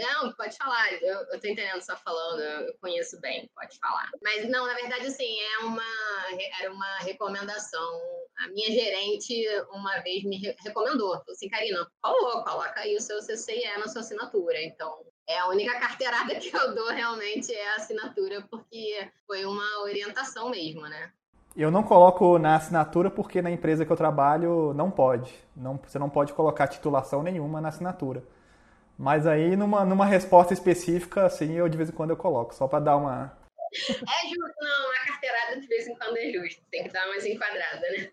Não, 0.00 0.32
pode 0.32 0.56
falar. 0.56 0.92
Eu, 1.02 1.18
eu 1.18 1.40
tô 1.40 1.46
entendendo 1.46 1.80
você 1.80 1.92
tá 1.92 1.96
falando, 1.96 2.40
eu 2.40 2.74
conheço 2.80 3.20
bem, 3.20 3.50
pode 3.54 3.78
falar. 3.78 4.08
Mas 4.22 4.48
não, 4.48 4.66
na 4.66 4.74
verdade, 4.74 5.06
assim, 5.06 5.38
é 5.40 5.58
uma, 5.64 5.82
era 6.60 6.72
uma 6.72 6.98
recomendação. 6.98 8.00
A 8.38 8.48
minha 8.48 8.70
gerente 8.70 9.46
uma 9.70 10.00
vez 10.00 10.24
me 10.24 10.38
recomendou. 10.64 11.10
Falou 11.10 11.24
assim, 11.28 11.48
Karina, 11.48 11.86
falou, 12.00 12.42
coloca 12.42 12.80
aí 12.80 12.96
o 12.96 13.00
seu 13.00 13.18
CCIE 13.18 13.78
na 13.78 13.88
sua 13.88 14.00
assinatura. 14.00 14.62
Então, 14.62 15.04
é 15.28 15.38
a 15.38 15.48
única 15.48 15.78
carteirada 15.78 16.34
que 16.40 16.54
eu 16.54 16.74
dou 16.74 16.90
realmente 16.90 17.52
é 17.52 17.72
a 17.72 17.76
assinatura, 17.76 18.42
porque 18.50 19.10
foi 19.26 19.44
uma 19.44 19.82
orientação 19.82 20.50
mesmo, 20.50 20.82
né? 20.82 21.10
Eu 21.54 21.70
não 21.70 21.82
coloco 21.82 22.38
na 22.38 22.56
assinatura 22.56 23.10
porque 23.10 23.42
na 23.42 23.50
empresa 23.50 23.84
que 23.84 23.92
eu 23.92 23.96
trabalho 23.96 24.72
não 24.72 24.90
pode. 24.90 25.32
Não, 25.54 25.76
você 25.76 25.98
não 25.98 26.08
pode 26.08 26.32
colocar 26.32 26.66
titulação 26.66 27.22
nenhuma 27.22 27.60
na 27.60 27.68
assinatura. 27.68 28.24
Mas 28.98 29.26
aí, 29.26 29.54
numa, 29.56 29.84
numa 29.84 30.06
resposta 30.06 30.54
específica, 30.54 31.26
assim, 31.26 31.52
eu 31.52 31.68
de 31.68 31.76
vez 31.76 31.90
em 31.90 31.92
quando 31.92 32.10
eu 32.10 32.16
coloco, 32.16 32.54
só 32.54 32.66
para 32.66 32.84
dar 32.84 32.96
uma. 32.96 33.36
É 33.72 34.28
justo, 34.28 34.54
não, 34.60 34.90
a 34.92 35.04
de 35.60 35.66
vez 35.66 35.88
em 35.88 35.94
quando 35.94 36.16
é 36.16 36.30
justo, 36.30 36.62
tem 36.70 36.84
que 36.84 36.92
dar 36.92 37.06
mais 37.08 37.24
enquadrada, 37.24 37.80
né? 37.80 38.08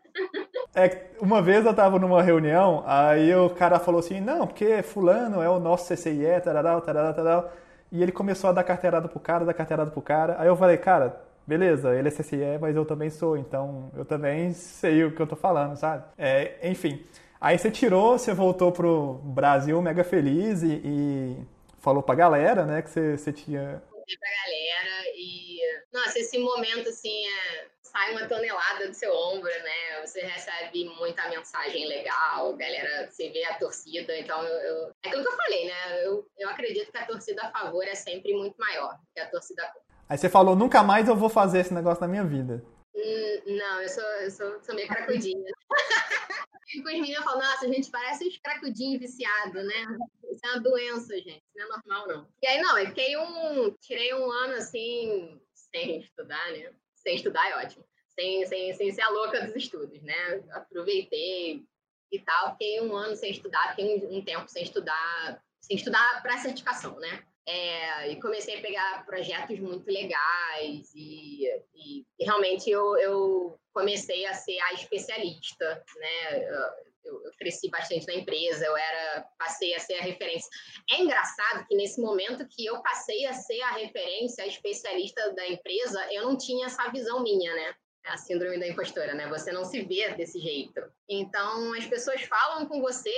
É, 0.76 1.08
uma 1.20 1.42
vez 1.42 1.66
eu 1.66 1.74
tava 1.74 1.98
numa 2.00 2.22
reunião, 2.22 2.84
aí 2.86 3.34
o 3.36 3.50
cara 3.50 3.80
falou 3.80 4.00
assim, 4.00 4.22
não, 4.22 4.46
porque 4.46 4.82
fulano 4.84 5.42
é 5.42 5.50
o 5.50 5.60
nosso 5.60 5.94
CCIE, 5.94 6.42
tarará, 6.44 6.80
tarará, 6.82 7.14
tarará, 7.14 7.52
e 7.92 8.04
ele 8.04 8.12
começou 8.12 8.50
a 8.50 8.54
dar 8.54 8.64
carteirada 8.64 9.08
pro 9.08 9.20
cara, 9.20 9.46
dar 9.46 9.54
carteirada 9.54 9.92
pro 9.92 10.02
cara, 10.02 10.36
aí 10.40 10.48
eu 10.48 10.56
falei, 10.56 10.78
cara, 10.78 11.22
beleza, 11.48 11.96
ele 11.96 12.08
é 12.08 12.12
CCIE, 12.12 12.60
mas 12.60 12.76
eu 12.76 12.86
também 12.86 13.10
sou, 13.10 13.38
então 13.38 13.92
eu 13.96 14.06
também 14.06 14.54
sei 14.54 15.04
o 15.04 15.16
que 15.16 15.22
eu 15.22 15.28
tô 15.28 15.36
falando, 15.36 15.76
sabe? 15.76 16.04
É, 16.18 16.70
enfim, 16.70 17.04
Aí 17.42 17.58
você 17.58 17.72
tirou, 17.72 18.18
você 18.18 18.34
voltou 18.34 18.72
pro 18.72 19.14
Brasil 19.24 19.82
mega 19.82 20.04
feliz 20.04 20.62
e, 20.62 20.82
e 20.84 21.38
falou 21.78 22.04
pra 22.04 22.14
galera, 22.14 22.66
né, 22.66 22.82
que 22.82 22.90
você, 22.90 23.18
você 23.18 23.32
tinha. 23.32 23.82
Falei 23.90 24.18
pra 24.20 24.30
galera. 24.44 24.99
Nossa, 25.92 26.20
esse 26.20 26.38
momento, 26.38 26.90
assim, 26.90 27.26
é 27.26 27.68
sai 27.92 28.12
uma 28.12 28.28
tonelada 28.28 28.88
do 28.88 28.94
seu 28.94 29.14
ombro, 29.14 29.50
né? 29.50 30.06
Você 30.06 30.22
recebe 30.22 30.86
muita 30.98 31.28
mensagem 31.30 31.88
legal, 31.88 32.56
galera, 32.56 33.10
você 33.10 33.30
vê 33.30 33.44
a 33.46 33.56
torcida. 33.56 34.18
Então, 34.18 34.42
eu, 34.44 34.92
é 35.04 35.08
aquilo 35.08 35.24
que 35.24 35.30
eu 35.30 35.38
falei, 35.38 35.66
né? 35.68 36.06
Eu, 36.06 36.28
eu 36.38 36.50
acredito 36.50 36.92
que 36.92 36.98
a 36.98 37.06
torcida 37.06 37.42
a 37.44 37.52
favor 37.52 37.84
é 37.84 37.96
sempre 37.96 38.34
muito 38.34 38.56
maior 38.58 38.98
que 39.14 39.20
a 39.20 39.30
torcida 39.30 39.64
contra. 39.68 39.82
Aí 40.08 40.18
você 40.18 40.30
falou, 40.30 40.56
nunca 40.56 40.82
mais 40.82 41.08
eu 41.08 41.16
vou 41.16 41.30
fazer 41.30 41.60
esse 41.60 41.74
negócio 41.74 42.02
na 42.02 42.08
minha 42.08 42.24
vida. 42.24 42.64
Hum, 42.96 43.58
não, 43.58 43.82
eu 43.82 43.90
sou, 43.90 44.04
eu 44.04 44.32
sou, 44.32 44.64
sou 44.64 44.76
meio 44.76 44.88
cracudinha. 44.88 45.52
com 46.84 46.90
os 46.90 46.94
meninos 46.94 47.24
falam, 47.24 47.40
nossa, 47.40 47.66
a 47.66 47.70
gente 47.70 47.90
parece 47.90 48.28
uns 48.28 48.38
cracudinhos 48.38 49.00
viciados, 49.00 49.66
né? 49.66 49.98
Isso 50.32 50.46
é 50.46 50.50
uma 50.52 50.60
doença, 50.62 51.16
gente. 51.18 51.44
Não 51.56 51.66
é 51.66 51.70
normal, 51.70 52.08
não. 52.08 52.28
E 52.42 52.48
aí, 52.48 52.62
não, 52.62 52.78
eu 52.78 52.88
fiquei 52.88 53.18
um. 53.18 53.72
Tirei 53.82 54.14
um 54.14 54.32
ano 54.32 54.54
assim, 54.54 55.40
sem 55.72 56.00
estudar, 56.00 56.52
né? 56.52 56.72
Sem 56.96 57.16
estudar 57.16 57.50
é 57.50 57.66
ótimo. 57.66 57.86
Sem, 58.08 58.46
sem, 58.48 58.74
sem 58.74 58.92
ser 58.92 59.02
a 59.02 59.10
louca 59.10 59.46
dos 59.46 59.56
estudos, 59.56 60.02
né? 60.02 60.44
Aproveitei 60.52 61.64
e 62.12 62.20
tal. 62.20 62.52
Fiquei 62.52 62.82
um 62.82 62.96
ano 62.96 63.16
sem 63.16 63.32
estudar, 63.32 63.70
fiquei 63.70 63.86
um, 63.86 64.18
um 64.18 64.24
tempo 64.24 64.48
sem 64.50 64.64
estudar, 64.64 65.44
sem 65.62 65.78
estudar 65.78 66.22
para 66.22 66.38
certificação, 66.38 67.00
né? 67.00 67.24
É, 67.48 68.12
e 68.12 68.22
comecei 68.22 68.60
a 68.60 68.62
pegar 68.62 69.06
projetos 69.06 69.58
muito 69.60 69.90
legais 69.90 70.94
e, 70.94 71.46
e, 71.74 72.06
e 72.20 72.24
realmente 72.24 72.70
eu, 72.70 72.96
eu, 73.00 73.60
comecei 73.74 74.26
a 74.26 74.34
ser 74.34 74.60
a 74.60 74.74
especialista, 74.74 75.84
né? 75.96 76.46
Eu, 77.10 77.24
eu, 77.26 77.32
cresci 77.38 77.70
bastante 77.70 78.06
na 78.08 78.14
empresa, 78.14 78.66
eu 78.66 78.78
era, 78.78 79.26
passei 79.38 79.74
a 79.76 79.80
ser 79.80 79.96
a 79.96 80.04
referência. 80.04 80.50
É 80.92 81.02
engraçado 81.02 81.66
que 81.68 81.76
nesse 81.76 82.00
momento 82.00 82.48
que 82.48 82.66
eu 82.66 82.82
passei 82.82 83.26
a 83.26 83.34
ser 83.34 83.62
a 83.62 83.72
referência, 83.72 84.44
a 84.44 84.48
especialista 84.48 85.34
da 85.34 85.48
empresa, 85.48 86.08
eu 86.12 86.24
não 86.24 86.38
tinha 86.38 86.68
essa 86.68 86.90
visão 86.90 87.22
minha, 87.24 87.54
né? 87.54 87.74
a 88.06 88.18
síndrome 88.18 88.60
da 88.60 88.68
impostora, 88.68 89.14
né? 89.14 89.28
Você 89.28 89.52
não 89.52 89.64
se 89.64 89.82
vê 89.82 90.10
desse 90.16 90.40
jeito. 90.40 90.82
Então, 91.08 91.74
as 91.74 91.86
pessoas 91.86 92.22
falam 92.24 92.66
com 92.66 92.82
você 92.82 93.14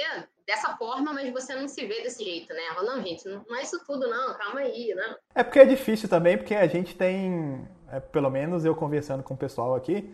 dessa 0.46 0.76
forma, 0.76 1.14
mas 1.14 1.32
você 1.32 1.56
não 1.56 1.68
se 1.68 1.86
vê 1.86 2.02
desse 2.02 2.24
jeito, 2.24 2.54
né? 2.54 2.62
Não, 2.84 3.02
gente, 3.02 3.26
não 3.28 3.56
é 3.56 3.62
isso 3.62 3.82
tudo, 3.86 4.10
não, 4.10 4.34
calma 4.38 4.60
aí, 4.60 4.94
né? 4.94 5.16
É 5.36 5.44
porque 5.44 5.60
é 5.60 5.66
difícil 5.66 6.10
também, 6.10 6.38
porque 6.38 6.56
a 6.56 6.68
gente 6.68 6.96
tem, 6.96 7.68
é, 7.92 8.00
pelo 8.00 8.30
menos 8.30 8.66
eu 8.66 8.76
conversando 8.76 9.24
com 9.24 9.34
o 9.34 9.38
pessoal 9.38 9.76
aqui, 9.76 10.14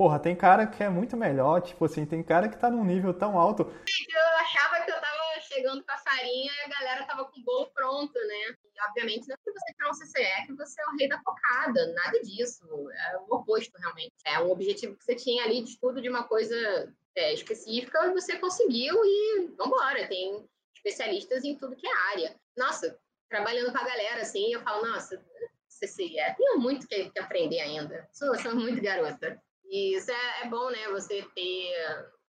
porra, 0.00 0.18
tem 0.18 0.34
cara 0.34 0.66
que 0.66 0.82
é 0.82 0.88
muito 0.88 1.14
melhor, 1.14 1.60
tipo 1.60 1.84
assim, 1.84 2.06
tem 2.06 2.22
cara 2.22 2.48
que 2.48 2.56
tá 2.56 2.70
num 2.70 2.82
nível 2.82 3.12
tão 3.12 3.38
alto. 3.38 3.64
Eu 3.64 4.38
achava 4.38 4.82
que 4.82 4.90
eu 4.90 4.98
tava 4.98 5.40
chegando 5.42 5.84
com 5.84 5.92
a 5.92 5.98
farinha 5.98 6.50
e 6.50 6.64
a 6.64 6.68
galera 6.70 7.04
tava 7.04 7.26
com 7.26 7.38
o 7.38 7.44
bolo 7.44 7.70
pronto, 7.74 8.14
né? 8.14 8.56
E, 8.64 8.88
obviamente, 8.88 9.28
não 9.28 9.34
é 9.34 9.36
porque 9.36 9.60
você 9.60 9.74
quer 9.74 9.86
um 9.86 9.92
CCE 9.92 10.46
que 10.46 10.54
você 10.54 10.80
é 10.80 10.86
o 10.86 10.96
rei 10.96 11.06
da 11.06 11.22
cocada, 11.22 11.92
nada 11.92 12.18
disso. 12.22 12.64
É 12.90 13.18
o 13.18 13.34
oposto, 13.34 13.76
realmente. 13.78 14.14
É 14.24 14.40
um 14.40 14.50
objetivo 14.50 14.96
que 14.96 15.04
você 15.04 15.14
tinha 15.14 15.44
ali 15.44 15.62
de 15.62 15.68
estudo 15.68 16.00
de 16.00 16.08
uma 16.08 16.24
coisa 16.24 16.90
é, 17.14 17.34
específica 17.34 18.06
e 18.06 18.14
você 18.14 18.38
conseguiu 18.38 19.04
e 19.04 19.48
vambora. 19.54 20.08
Tem 20.08 20.48
especialistas 20.74 21.44
em 21.44 21.56
tudo 21.56 21.76
que 21.76 21.86
é 21.86 21.94
área. 22.12 22.34
Nossa, 22.56 22.98
trabalhando 23.28 23.70
com 23.70 23.78
a 23.78 23.84
galera, 23.84 24.22
assim, 24.22 24.50
eu 24.50 24.62
falo, 24.62 24.86
nossa, 24.86 25.22
CCE, 25.68 26.16
tenho 26.38 26.58
muito 26.58 26.88
que, 26.88 27.10
que 27.10 27.18
aprender 27.18 27.60
ainda. 27.60 28.08
Sou, 28.14 28.34
sou 28.38 28.54
muito 28.54 28.80
garota. 28.80 29.38
E 29.70 29.96
isso 29.96 30.10
é, 30.10 30.42
é 30.42 30.48
bom, 30.48 30.68
né? 30.70 30.88
Você 30.88 31.22
ter 31.34 31.72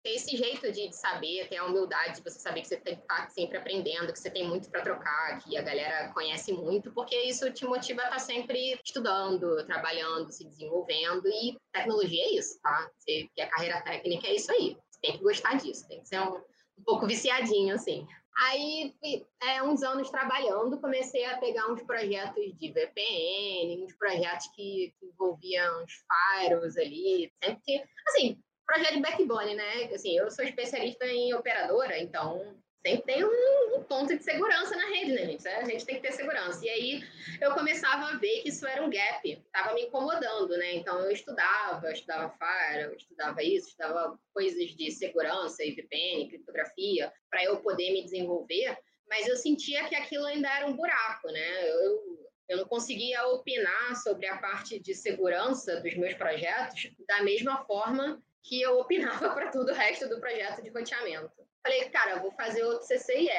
ter 0.07 0.15
esse 0.15 0.37
jeito 0.37 0.71
de, 0.71 0.87
de, 0.87 0.95
saber, 0.95 1.47
ter 1.49 1.57
a 1.57 1.65
humildade 1.65 2.15
de 2.17 2.23
você 2.23 2.39
saber 2.39 2.61
que 2.61 2.67
você 2.67 2.77
tem 2.77 2.95
que 2.95 3.01
estar 3.01 3.29
sempre 3.29 3.57
aprendendo, 3.57 4.13
que 4.13 4.19
você 4.19 4.29
tem 4.29 4.47
muito 4.47 4.69
para 4.69 4.81
trocar, 4.81 5.39
que 5.39 5.57
a 5.57 5.61
galera 5.61 6.11
conhece 6.13 6.53
muito, 6.53 6.91
porque 6.93 7.15
isso 7.23 7.51
te 7.51 7.65
motiva 7.65 8.01
a 8.03 8.05
estar 8.05 8.19
sempre 8.19 8.79
estudando, 8.85 9.65
trabalhando, 9.65 10.31
se 10.31 10.45
desenvolvendo. 10.45 11.27
E 11.27 11.57
tecnologia 11.73 12.23
é 12.23 12.35
isso, 12.35 12.59
tá? 12.61 12.89
Você 12.97 13.29
quer 13.35 13.49
carreira 13.49 13.81
técnica, 13.81 14.27
é 14.27 14.35
isso 14.35 14.51
aí. 14.51 14.77
Você 14.89 14.99
tem 15.01 15.17
que 15.17 15.23
gostar 15.23 15.55
disso, 15.55 15.87
tem 15.87 16.01
que 16.01 16.07
ser 16.07 16.21
um, 16.21 16.37
um 16.77 16.83
pouco 16.85 17.05
viciadinho, 17.05 17.75
assim. 17.75 18.07
Aí, 18.39 18.93
é, 19.41 19.63
uns 19.63 19.81
anos 19.81 20.11
trabalhando, 20.11 20.79
comecei 20.79 21.25
a 21.25 21.39
pegar 21.39 21.71
uns 21.71 21.81
projetos 21.81 22.55
de 22.57 22.71
VPN, 22.71 23.83
uns 23.83 23.93
projetos 23.93 24.47
que, 24.55 24.93
que 24.99 25.05
envolviam 25.07 25.83
uns 25.83 26.05
firewalls 26.37 26.77
ali, 26.77 27.33
sempre 27.43 27.61
que, 27.63 27.83
assim, 28.07 28.39
projeto 28.65 28.93
de 28.93 29.01
backbone, 29.01 29.55
né? 29.55 29.85
Assim, 29.85 30.15
eu 30.15 30.29
sou 30.29 30.45
especialista 30.45 31.05
em 31.07 31.33
operadora, 31.33 31.97
então 31.97 32.55
tem 32.95 33.25
um, 33.25 33.75
um, 33.75 33.83
ponto 33.83 34.15
de 34.15 34.23
segurança 34.23 34.75
na 34.75 34.85
rede, 34.85 35.11
né, 35.11 35.25
gente? 35.25 35.47
A 35.47 35.65
gente 35.65 35.85
tem 35.85 35.95
que 35.95 36.01
ter 36.01 36.13
segurança. 36.13 36.63
E 36.65 36.69
aí 36.69 37.03
eu 37.41 37.53
começava 37.53 38.05
a 38.05 38.17
ver 38.17 38.41
que 38.41 38.49
isso 38.49 38.65
era 38.65 38.81
um 38.81 38.89
gap, 38.89 39.27
estava 39.27 39.73
me 39.73 39.83
incomodando, 39.83 40.55
né? 40.57 40.75
Então 40.75 40.99
eu 41.01 41.11
estudava, 41.11 41.87
eu 41.87 41.91
estudava 41.91 42.29
Fire, 42.29 42.83
eu 42.83 42.95
estudava 42.95 43.43
isso, 43.43 43.69
estudava 43.69 44.17
coisas 44.33 44.69
de 44.75 44.91
segurança, 44.91 45.63
VPN, 45.63 46.29
criptografia, 46.29 47.11
para 47.29 47.43
eu 47.43 47.57
poder 47.57 47.91
me 47.91 48.03
desenvolver, 48.03 48.77
mas 49.09 49.27
eu 49.27 49.35
sentia 49.35 49.89
que 49.89 49.95
aquilo 49.95 50.25
ainda 50.25 50.49
era 50.49 50.67
um 50.67 50.75
buraco, 50.75 51.27
né? 51.31 51.69
Eu, 51.69 52.27
eu 52.47 52.57
não 52.57 52.65
conseguia 52.65 53.25
opinar 53.27 53.95
sobre 53.97 54.27
a 54.27 54.37
parte 54.37 54.79
de 54.79 54.93
segurança 54.93 55.81
dos 55.81 55.95
meus 55.95 56.13
projetos 56.13 56.91
da 57.05 57.21
mesma 57.23 57.65
forma 57.65 58.23
que 58.43 58.61
eu 58.61 58.79
opinava 58.79 59.29
para 59.35 59.51
todo 59.51 59.69
o 59.69 59.73
resto 59.73 60.07
do 60.07 60.19
projeto 60.19 60.61
de 60.61 60.69
roteamento. 60.69 61.46
Falei, 61.67 61.89
cara, 61.89 62.11
eu 62.11 62.21
vou 62.21 62.31
fazer 62.31 62.63
outro 62.63 62.87
CCIE. 62.87 63.29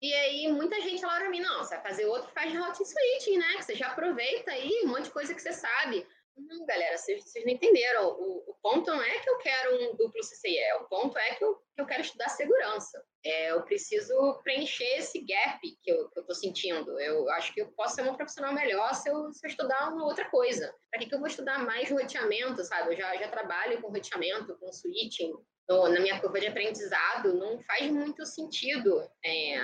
E 0.00 0.14
aí, 0.14 0.50
muita 0.50 0.80
gente 0.80 1.02
falou 1.02 1.18
para 1.18 1.28
mim, 1.28 1.40
não, 1.40 1.58
você 1.58 1.74
vai 1.74 1.84
fazer 1.84 2.06
outro, 2.06 2.30
faz 2.32 2.50
route 2.54 2.82
switching, 2.82 3.36
né? 3.36 3.56
Que 3.56 3.64
você 3.64 3.74
já 3.74 3.88
aproveita 3.88 4.50
aí 4.50 4.80
um 4.84 4.88
monte 4.88 5.04
de 5.04 5.10
coisa 5.10 5.34
que 5.34 5.42
você 5.42 5.52
sabe. 5.52 6.06
Não, 6.38 6.64
galera, 6.64 6.96
vocês, 6.96 7.22
vocês 7.22 7.44
não 7.44 7.52
entenderam. 7.52 8.08
O, 8.08 8.50
o, 8.50 8.54
ponto 8.62 8.90
não 8.90 9.02
é 9.02 9.18
que 9.18 9.28
eu 9.28 9.36
quero 9.36 9.74
um 9.74 9.94
duplo 9.94 10.22
CCIE, 10.22 10.72
o 10.80 10.88
ponto 10.88 11.18
é 11.18 11.34
que 11.34 11.44
eu, 11.44 11.54
que 11.74 11.82
eu 11.82 11.86
quero 11.86 12.00
estudar 12.00 12.30
segurança. 12.30 12.98
É, 13.22 13.50
eu 13.50 13.62
preciso 13.62 14.40
preencher 14.42 14.96
esse 14.96 15.20
gap 15.20 15.60
que 15.82 15.92
eu, 15.92 16.08
estou 16.16 16.34
sentindo. 16.34 16.98
Eu 16.98 17.28
acho 17.32 17.52
que 17.52 17.60
eu 17.60 17.70
posso 17.72 17.96
ser 17.96 18.02
uma 18.02 18.16
profissional 18.16 18.54
melhor 18.54 18.94
se 18.94 19.10
eu, 19.10 19.30
se 19.34 19.46
eu 19.46 19.50
estudar 19.50 19.92
uma 19.92 20.06
outra 20.06 20.30
coisa. 20.30 20.74
Para 20.90 21.00
que, 21.00 21.10
que 21.10 21.14
eu 21.14 21.18
vou 21.18 21.28
estudar 21.28 21.58
mais 21.58 21.90
roteamento, 21.90 22.64
sabe? 22.64 22.94
Eu 22.94 22.96
já, 22.96 23.14
já 23.16 23.28
trabalho 23.28 23.82
com 23.82 23.90
roteamento, 23.90 24.56
com 24.58 24.72
switching. 24.72 25.34
No, 25.68 25.88
na 25.88 26.00
minha 26.00 26.20
curva 26.20 26.38
de 26.38 26.46
aprendizado, 26.46 27.34
não 27.34 27.60
faz 27.62 27.90
muito 27.90 28.24
sentido 28.24 29.02
é, 29.24 29.58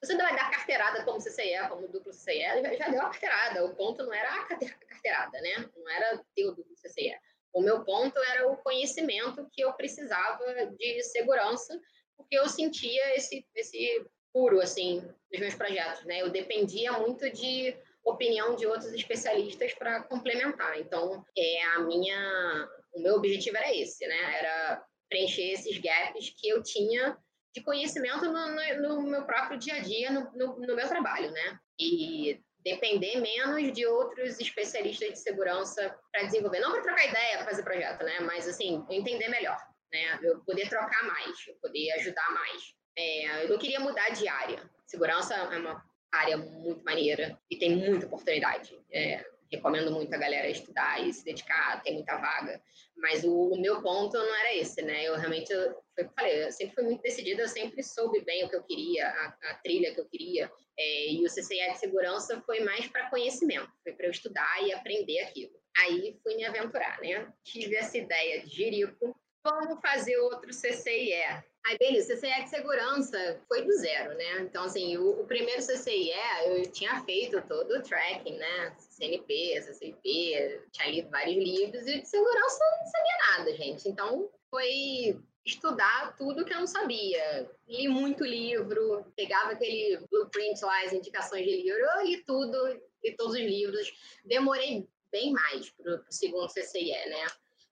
você 0.00 0.16
vai 0.16 0.34
dar 0.34 0.50
carteirada 0.50 1.04
como 1.04 1.18
CCE, 1.18 1.68
como 1.68 1.88
duplo 1.88 2.12
CCE, 2.12 2.62
já, 2.62 2.74
já 2.74 2.88
deu 2.88 3.00
a 3.00 3.10
carteirada. 3.10 3.64
O 3.64 3.74
ponto 3.74 4.04
não 4.04 4.14
era 4.14 4.32
a 4.32 4.46
carteirada, 4.46 5.40
né? 5.40 5.68
Não 5.76 5.90
era 5.90 6.24
ter 6.34 6.46
o 6.46 6.52
duplo 6.52 6.74
CCE. 6.76 7.18
O 7.52 7.60
meu 7.60 7.84
ponto 7.84 8.16
era 8.30 8.48
o 8.48 8.56
conhecimento 8.58 9.48
que 9.52 9.62
eu 9.62 9.72
precisava 9.72 10.44
de 10.78 11.02
segurança, 11.02 11.80
porque 12.16 12.38
eu 12.38 12.48
sentia 12.48 13.16
esse, 13.16 13.44
esse 13.54 14.06
puro, 14.32 14.60
assim, 14.60 15.00
dos 15.32 15.40
meus 15.40 15.54
projetos, 15.54 16.04
né? 16.04 16.22
Eu 16.22 16.30
dependia 16.30 16.92
muito 16.92 17.28
de 17.30 17.76
opinião 18.04 18.54
de 18.54 18.66
outros 18.66 18.92
especialistas 18.92 19.74
para 19.74 20.02
complementar. 20.04 20.78
Então, 20.78 21.24
é, 21.36 21.62
a 21.74 21.80
minha, 21.80 22.68
o 22.92 23.00
meu 23.00 23.16
objetivo 23.16 23.56
era 23.56 23.74
esse, 23.74 24.06
né? 24.06 24.38
Era 24.38 24.86
preencher 25.08 25.52
esses 25.52 25.78
gaps 25.78 26.30
que 26.36 26.48
eu 26.48 26.62
tinha 26.62 27.16
de 27.54 27.62
conhecimento 27.62 28.24
no, 28.26 28.48
no, 28.48 29.02
no 29.02 29.10
meu 29.10 29.24
próprio 29.24 29.58
dia 29.58 29.74
a 29.74 29.80
dia, 29.80 30.10
no, 30.10 30.58
no, 30.58 30.76
meu 30.76 30.88
trabalho, 30.88 31.30
né? 31.30 31.58
E 31.80 32.40
depender 32.64 33.20
menos 33.20 33.72
de 33.72 33.86
outros 33.86 34.38
especialistas 34.40 35.10
de 35.10 35.18
segurança 35.18 35.96
para 36.12 36.24
desenvolver, 36.24 36.60
não 36.60 36.72
para 36.72 36.82
trocar 36.82 37.06
ideia, 37.06 37.38
para 37.38 37.46
fazer 37.46 37.62
projeto, 37.62 38.04
né? 38.04 38.20
Mas 38.20 38.46
assim, 38.46 38.84
entender 38.90 39.28
melhor, 39.28 39.58
né? 39.92 40.18
Eu 40.22 40.40
poder 40.40 40.68
trocar 40.68 41.04
mais, 41.04 41.46
eu 41.46 41.54
poder 41.56 41.90
ajudar 41.92 42.30
mais. 42.32 42.74
É, 42.96 43.44
eu 43.44 43.48
não 43.48 43.58
queria 43.58 43.80
mudar 43.80 44.10
de 44.10 44.28
área. 44.28 44.68
Segurança 44.86 45.34
é 45.34 45.58
uma 45.58 45.82
área 46.12 46.36
muito 46.36 46.84
maneira 46.84 47.38
e 47.50 47.56
tem 47.56 47.76
muita 47.76 48.06
oportunidade. 48.06 48.78
É, 48.90 49.24
recomendo 49.50 49.90
muito 49.90 50.12
a 50.12 50.18
galera 50.18 50.48
estudar 50.48 51.06
e 51.06 51.12
se 51.12 51.24
dedicar, 51.24 51.82
tem 51.82 51.94
muita 51.94 52.16
vaga. 52.16 52.60
Mas 52.96 53.24
o, 53.24 53.52
o 53.52 53.60
meu 53.60 53.80
ponto 53.82 54.16
não 54.16 54.34
era 54.34 54.56
esse, 54.56 54.82
né? 54.82 55.04
Eu 55.04 55.16
realmente, 55.16 55.52
eu, 55.52 55.72
foi 55.94 56.04
o 56.04 56.06
que 56.06 56.12
eu 56.12 56.14
falei, 56.14 56.44
eu 56.44 56.52
sempre 56.52 56.74
fui 56.74 56.84
muito 56.84 57.02
decidida, 57.02 57.42
eu 57.42 57.48
sempre 57.48 57.82
soube 57.82 58.20
bem 58.24 58.44
o 58.44 58.48
que 58.48 58.56
eu 58.56 58.62
queria, 58.62 59.08
a, 59.08 59.50
a 59.50 59.54
trilha 59.54 59.94
que 59.94 60.00
eu 60.00 60.08
queria. 60.08 60.50
É, 60.78 61.12
e 61.12 61.24
o 61.24 61.28
CCE 61.28 61.72
de 61.72 61.78
segurança 61.78 62.40
foi 62.42 62.60
mais 62.60 62.86
para 62.86 63.10
conhecimento, 63.10 63.70
foi 63.82 63.92
para 63.92 64.06
eu 64.06 64.10
estudar 64.10 64.62
e 64.62 64.72
aprender 64.72 65.20
aquilo. 65.20 65.58
Aí 65.78 66.18
fui 66.22 66.34
me 66.34 66.44
aventurar, 66.44 67.00
né? 67.00 67.32
Tive 67.44 67.76
essa 67.76 67.96
ideia 67.96 68.42
de 68.42 68.48
Jerico, 68.48 69.16
vamos 69.44 69.80
fazer 69.80 70.16
outro 70.18 70.50
CCIE. 70.50 71.42
Aí, 71.66 71.76
beleza, 71.78 72.14
CCIE 72.16 72.44
de 72.44 72.50
segurança 72.50 73.40
foi 73.46 73.62
do 73.62 73.72
zero, 73.72 74.14
né? 74.14 74.40
Então, 74.40 74.64
assim, 74.64 74.96
o, 74.96 75.20
o 75.20 75.26
primeiro 75.26 75.60
CCIE 75.60 76.12
eu 76.46 76.62
tinha 76.72 77.02
feito 77.04 77.42
todo 77.46 77.70
o 77.72 77.82
tracking, 77.82 78.36
né? 78.36 78.76
CNP, 78.78 79.60
CCIP, 79.62 80.62
tinha 80.72 80.90
lido 80.90 81.10
vários 81.10 81.36
livros 81.36 81.86
e 81.86 82.00
de 82.00 82.08
segurança 82.08 82.58
eu 82.64 82.78
não 82.78 82.86
sabia 82.86 83.36
nada, 83.36 83.56
gente. 83.56 83.88
Então, 83.88 84.30
foi 84.50 85.20
estudar 85.44 86.16
tudo 86.16 86.44
que 86.44 86.52
eu 86.52 86.60
não 86.60 86.66
sabia. 86.66 87.50
Li 87.66 87.88
muito 87.88 88.24
livro, 88.24 89.04
pegava 89.16 89.52
aquele 89.52 89.98
blueprint 90.10 90.62
lá, 90.62 90.84
as 90.84 90.92
indicações 90.92 91.44
de 91.44 91.62
livro, 91.62 91.80
eu 91.80 92.06
li 92.06 92.24
tudo, 92.24 92.80
li 93.04 93.16
todos 93.16 93.34
os 93.34 93.40
livros. 93.40 93.92
Demorei 94.24 94.86
bem 95.10 95.32
mais 95.32 95.70
para 95.70 95.96
o 95.96 96.04
segundo 96.10 96.48
CCIE, 96.48 96.92
né? 97.08 97.26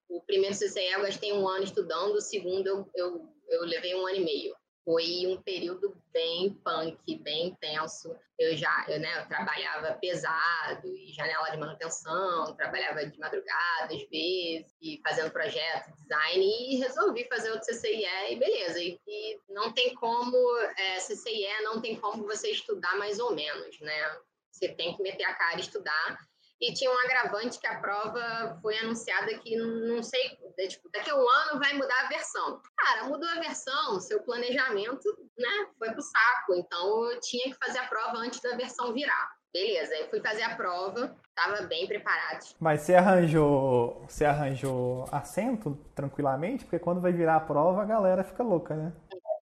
O 0.08 0.20
primeiro 0.22 0.54
CCE 0.54 0.92
eu 0.92 1.02
gastei 1.02 1.32
um 1.32 1.48
ano 1.48 1.64
estudando, 1.64 2.14
o 2.14 2.20
segundo 2.20 2.66
eu, 2.66 2.88
eu, 2.94 3.28
eu 3.48 3.62
levei 3.62 3.94
um 3.94 4.06
ano 4.06 4.16
e 4.16 4.24
meio 4.24 4.56
foi 4.86 5.26
um 5.26 5.42
período 5.42 6.00
bem 6.12 6.54
punk, 6.64 7.16
bem 7.16 7.48
intenso. 7.48 8.16
Eu 8.38 8.56
já, 8.56 8.86
eu, 8.88 9.00
né, 9.00 9.20
eu 9.20 9.26
trabalhava 9.26 9.94
pesado 9.94 10.86
e 10.86 11.12
janela 11.12 11.50
de 11.50 11.56
manutenção, 11.56 12.54
trabalhava 12.54 13.04
de 13.04 13.18
madrugada 13.18 13.92
às 13.92 14.08
vezes, 14.08 14.72
e 14.80 15.00
fazendo 15.02 15.32
projeto, 15.32 15.92
design, 15.98 16.44
e 16.44 16.76
resolvi 16.76 17.26
fazer 17.28 17.50
o 17.50 17.58
CCIE 17.58 18.06
e 18.30 18.36
beleza. 18.36 18.78
E, 18.80 19.00
e 19.08 19.40
não 19.48 19.72
tem 19.72 19.92
como, 19.96 20.36
é, 20.78 20.98
CCIE 20.98 21.62
não 21.64 21.80
tem 21.80 21.96
como 21.96 22.22
você 22.22 22.52
estudar 22.52 22.96
mais 22.96 23.18
ou 23.18 23.34
menos, 23.34 23.80
né? 23.80 24.16
Você 24.52 24.68
tem 24.68 24.96
que 24.96 25.02
meter 25.02 25.24
a 25.24 25.34
cara 25.34 25.56
e 25.56 25.62
estudar. 25.62 26.18
E 26.60 26.72
tinha 26.72 26.90
um 26.90 26.98
agravante 27.04 27.58
que 27.58 27.66
a 27.66 27.78
prova 27.80 28.58
foi 28.62 28.78
anunciada 28.78 29.38
que 29.38 29.56
não 29.56 30.02
sei, 30.02 30.38
tipo, 30.68 30.88
daqui 30.90 31.10
a 31.10 31.16
um 31.16 31.28
ano 31.28 31.58
vai 31.58 31.74
mudar 31.74 32.04
a 32.04 32.08
versão. 32.08 32.60
Cara, 32.76 33.04
mudou 33.04 33.28
a 33.28 33.40
versão, 33.40 34.00
seu 34.00 34.22
planejamento, 34.22 35.04
né, 35.38 35.66
foi 35.78 35.90
pro 35.92 36.00
saco. 36.00 36.54
Então 36.54 37.10
eu 37.10 37.20
tinha 37.20 37.44
que 37.44 37.58
fazer 37.64 37.78
a 37.78 37.86
prova 37.86 38.16
antes 38.18 38.40
da 38.40 38.56
versão 38.56 38.92
virar. 38.92 39.36
Beleza, 39.52 39.94
aí 39.94 40.08
fui 40.10 40.20
fazer 40.20 40.42
a 40.42 40.54
prova, 40.54 41.16
tava 41.34 41.62
bem 41.62 41.86
preparado. 41.86 42.44
Mas 42.60 42.82
você 42.82 42.94
arranjou, 42.94 44.04
você 44.06 44.26
arranjou 44.26 45.06
assento 45.10 45.78
tranquilamente? 45.94 46.64
Porque 46.64 46.78
quando 46.78 47.00
vai 47.00 47.10
virar 47.10 47.36
a 47.36 47.40
prova, 47.40 47.80
a 47.80 47.86
galera 47.86 48.22
fica 48.22 48.42
louca, 48.42 48.74
né? 48.74 48.92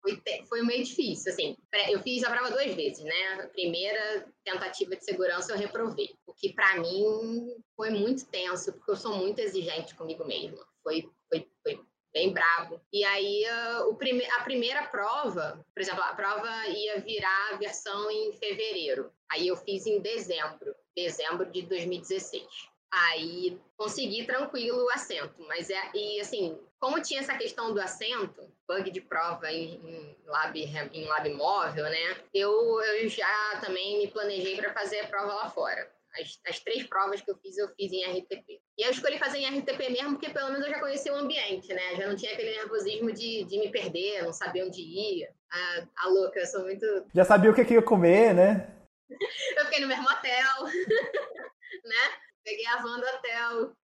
Foi, 0.04 0.22
foi 0.46 0.62
meio 0.62 0.84
difícil, 0.84 1.32
assim. 1.32 1.56
Eu 1.88 2.00
fiz 2.00 2.22
a 2.22 2.30
prova 2.30 2.50
duas 2.50 2.74
vezes, 2.74 3.02
né? 3.02 3.42
A 3.42 3.48
primeira 3.48 4.26
tentativa 4.44 4.94
de 4.94 5.04
segurança 5.04 5.52
eu 5.52 5.58
reprovei, 5.58 6.10
o 6.26 6.34
que 6.34 6.52
para 6.52 6.78
mim 6.78 7.56
foi 7.74 7.90
muito 7.90 8.26
tenso, 8.26 8.72
porque 8.74 8.90
eu 8.90 8.96
sou 8.96 9.16
muito 9.16 9.38
exigente 9.38 9.94
comigo 9.94 10.24
mesma. 10.26 10.62
Foi, 10.82 11.08
foi, 11.30 11.48
foi 11.62 11.80
bem 12.12 12.32
brabo. 12.32 12.80
E 12.92 13.02
aí, 13.02 13.44
uh, 13.46 13.88
o 13.88 13.96
prime 13.96 14.24
a 14.36 14.42
primeira 14.42 14.86
prova, 14.88 15.64
por 15.74 15.80
exemplo, 15.80 16.02
a 16.02 16.14
prova 16.14 16.48
ia 16.68 17.00
virar 17.00 17.50
a 17.52 17.56
versão 17.56 18.10
em 18.10 18.32
fevereiro. 18.34 19.10
Aí 19.32 19.48
eu 19.48 19.56
fiz 19.56 19.86
em 19.86 20.00
dezembro, 20.00 20.74
dezembro 20.94 21.50
de 21.50 21.62
2016. 21.62 22.73
Aí 22.94 23.58
consegui 23.76 24.24
tranquilo 24.24 24.84
o 24.84 24.90
assento, 24.90 25.42
mas 25.48 25.68
é 25.68 25.80
e 25.92 26.20
assim, 26.20 26.56
como 26.78 27.02
tinha 27.02 27.20
essa 27.20 27.36
questão 27.36 27.74
do 27.74 27.80
assento, 27.80 28.48
bug 28.68 28.88
de 28.88 29.00
prova 29.00 29.50
em, 29.50 29.74
em 29.84 30.16
lab 30.26 30.60
em 30.92 31.04
lab 31.04 31.28
móvel, 31.30 31.84
né? 31.84 32.16
Eu, 32.32 32.52
eu 32.80 33.08
já 33.08 33.58
também 33.60 33.98
me 33.98 34.06
planejei 34.06 34.56
para 34.56 34.72
fazer 34.72 35.00
a 35.00 35.08
prova 35.08 35.34
lá 35.34 35.50
fora. 35.50 35.90
As, 36.20 36.38
as, 36.48 36.60
três 36.60 36.86
provas 36.86 37.20
que 37.20 37.28
eu 37.28 37.36
fiz, 37.38 37.58
eu 37.58 37.68
fiz 37.74 37.90
em 37.90 38.04
RTP. 38.04 38.60
E 38.78 38.82
eu 38.84 38.90
escolhi 38.92 39.18
fazer 39.18 39.38
em 39.38 39.58
RTP 39.58 39.90
mesmo, 39.90 40.12
porque 40.12 40.30
pelo 40.30 40.50
menos 40.50 40.64
eu 40.64 40.72
já 40.72 40.78
conhecia 40.78 41.12
o 41.12 41.16
ambiente, 41.16 41.74
né? 41.74 41.96
Já 41.96 42.06
não 42.06 42.14
tinha 42.14 42.32
aquele 42.32 42.52
nervosismo 42.52 43.10
de, 43.10 43.42
de 43.42 43.58
me 43.58 43.72
perder, 43.72 44.22
não 44.22 44.32
saber 44.32 44.62
onde 44.62 44.80
ia. 44.80 45.30
A, 45.50 45.86
a 45.96 46.08
louca, 46.08 46.38
eu 46.38 46.46
sou 46.46 46.62
muito. 46.62 46.86
Já 47.12 47.24
sabia 47.24 47.50
o 47.50 47.54
que, 47.54 47.64
que 47.64 47.74
ia 47.74 47.82
comer, 47.82 48.32
né? 48.32 48.70
eu 49.58 49.64
fiquei 49.64 49.80
no 49.80 49.88
mesmo 49.88 50.08
hotel, 50.08 50.64
né? 51.84 52.23
Peguei 52.44 52.66
a 52.66 52.76
van 52.76 53.00
do 53.00 53.06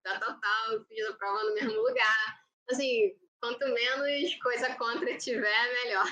da 0.04 0.20
Total, 0.20 0.86
fiz 0.88 1.06
a 1.08 1.14
prova 1.14 1.44
no 1.44 1.54
mesmo 1.56 1.82
lugar. 1.82 2.40
Assim, 2.70 3.16
quanto 3.42 3.66
menos 3.68 4.36
coisa 4.36 4.76
contra 4.76 5.18
tiver, 5.18 5.74
melhor. 5.84 6.06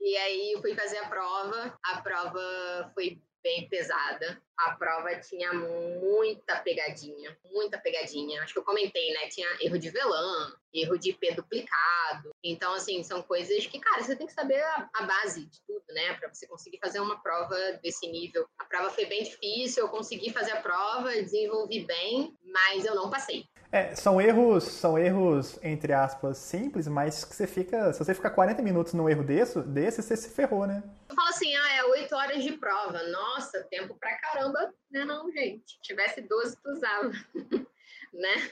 E 0.00 0.16
aí 0.16 0.52
eu 0.52 0.60
fui 0.62 0.74
fazer 0.74 0.98
a 0.98 1.08
prova, 1.08 1.78
a 1.84 2.00
prova 2.00 2.90
foi 2.94 3.22
bem 3.42 3.68
pesada. 3.68 4.40
A 4.56 4.72
prova 4.72 5.14
tinha 5.20 5.52
muita 5.52 6.56
pegadinha, 6.60 7.36
muita 7.44 7.78
pegadinha. 7.78 8.42
Acho 8.42 8.52
que 8.52 8.58
eu 8.58 8.64
comentei, 8.64 9.12
né? 9.12 9.28
Tinha 9.28 9.48
erro 9.60 9.78
de 9.78 9.90
velã, 9.90 10.52
erro 10.72 10.98
de 10.98 11.10
IP 11.10 11.34
duplicado. 11.34 12.30
Então, 12.44 12.74
assim, 12.74 13.02
são 13.02 13.22
coisas 13.22 13.66
que, 13.66 13.80
cara, 13.80 14.02
você 14.02 14.14
tem 14.14 14.26
que 14.26 14.32
saber 14.32 14.60
a, 14.62 14.90
a 14.94 15.02
base 15.04 15.46
de 15.46 15.60
tudo, 15.66 15.84
né? 15.88 16.14
Para 16.14 16.28
você 16.28 16.46
conseguir 16.46 16.78
fazer 16.78 17.00
uma 17.00 17.22
prova 17.22 17.56
desse 17.82 18.06
nível. 18.08 18.46
A 18.58 18.64
prova 18.64 18.90
foi 18.90 19.06
bem 19.06 19.22
difícil, 19.22 19.84
eu 19.84 19.88
consegui 19.88 20.30
fazer 20.30 20.52
a 20.52 20.60
prova, 20.60 21.10
desenvolvi 21.10 21.84
bem, 21.84 22.36
mas 22.44 22.84
eu 22.84 22.94
não 22.94 23.10
passei. 23.10 23.48
É, 23.72 23.94
são 23.94 24.20
erros, 24.20 24.64
são 24.64 24.98
erros, 24.98 25.58
entre 25.62 25.92
aspas, 25.92 26.38
simples, 26.38 26.88
mas 26.88 27.24
que 27.24 27.36
você 27.36 27.46
fica. 27.46 27.92
Se 27.92 28.00
você 28.00 28.14
ficar 28.14 28.30
40 28.30 28.60
minutos 28.62 28.94
num 28.94 29.08
erro 29.08 29.22
desse, 29.22 29.60
desse, 29.62 30.02
você 30.02 30.16
se 30.16 30.30
ferrou, 30.30 30.66
né? 30.66 30.82
Eu 31.08 31.14
falo 31.14 31.28
assim, 31.28 31.54
ah, 31.54 31.76
é 31.76 31.84
8 31.84 32.14
horas 32.14 32.42
de 32.42 32.52
prova. 32.54 33.00
Nossa, 33.04 33.62
tempo 33.70 33.94
pra 33.94 34.18
caramba, 34.18 34.74
né 34.90 35.04
não, 35.04 35.30
gente? 35.30 35.74
Se 35.74 35.82
tivesse 35.82 36.20
12, 36.20 36.56
tu 36.60 36.70
usava. 36.70 37.12
né? 38.12 38.50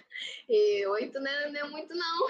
E 0.49 0.87
8 0.87 1.19
não 1.19 1.31
é, 1.31 1.51
não 1.51 1.61
é 1.61 1.65
muito, 1.65 1.95
não. 1.95 2.29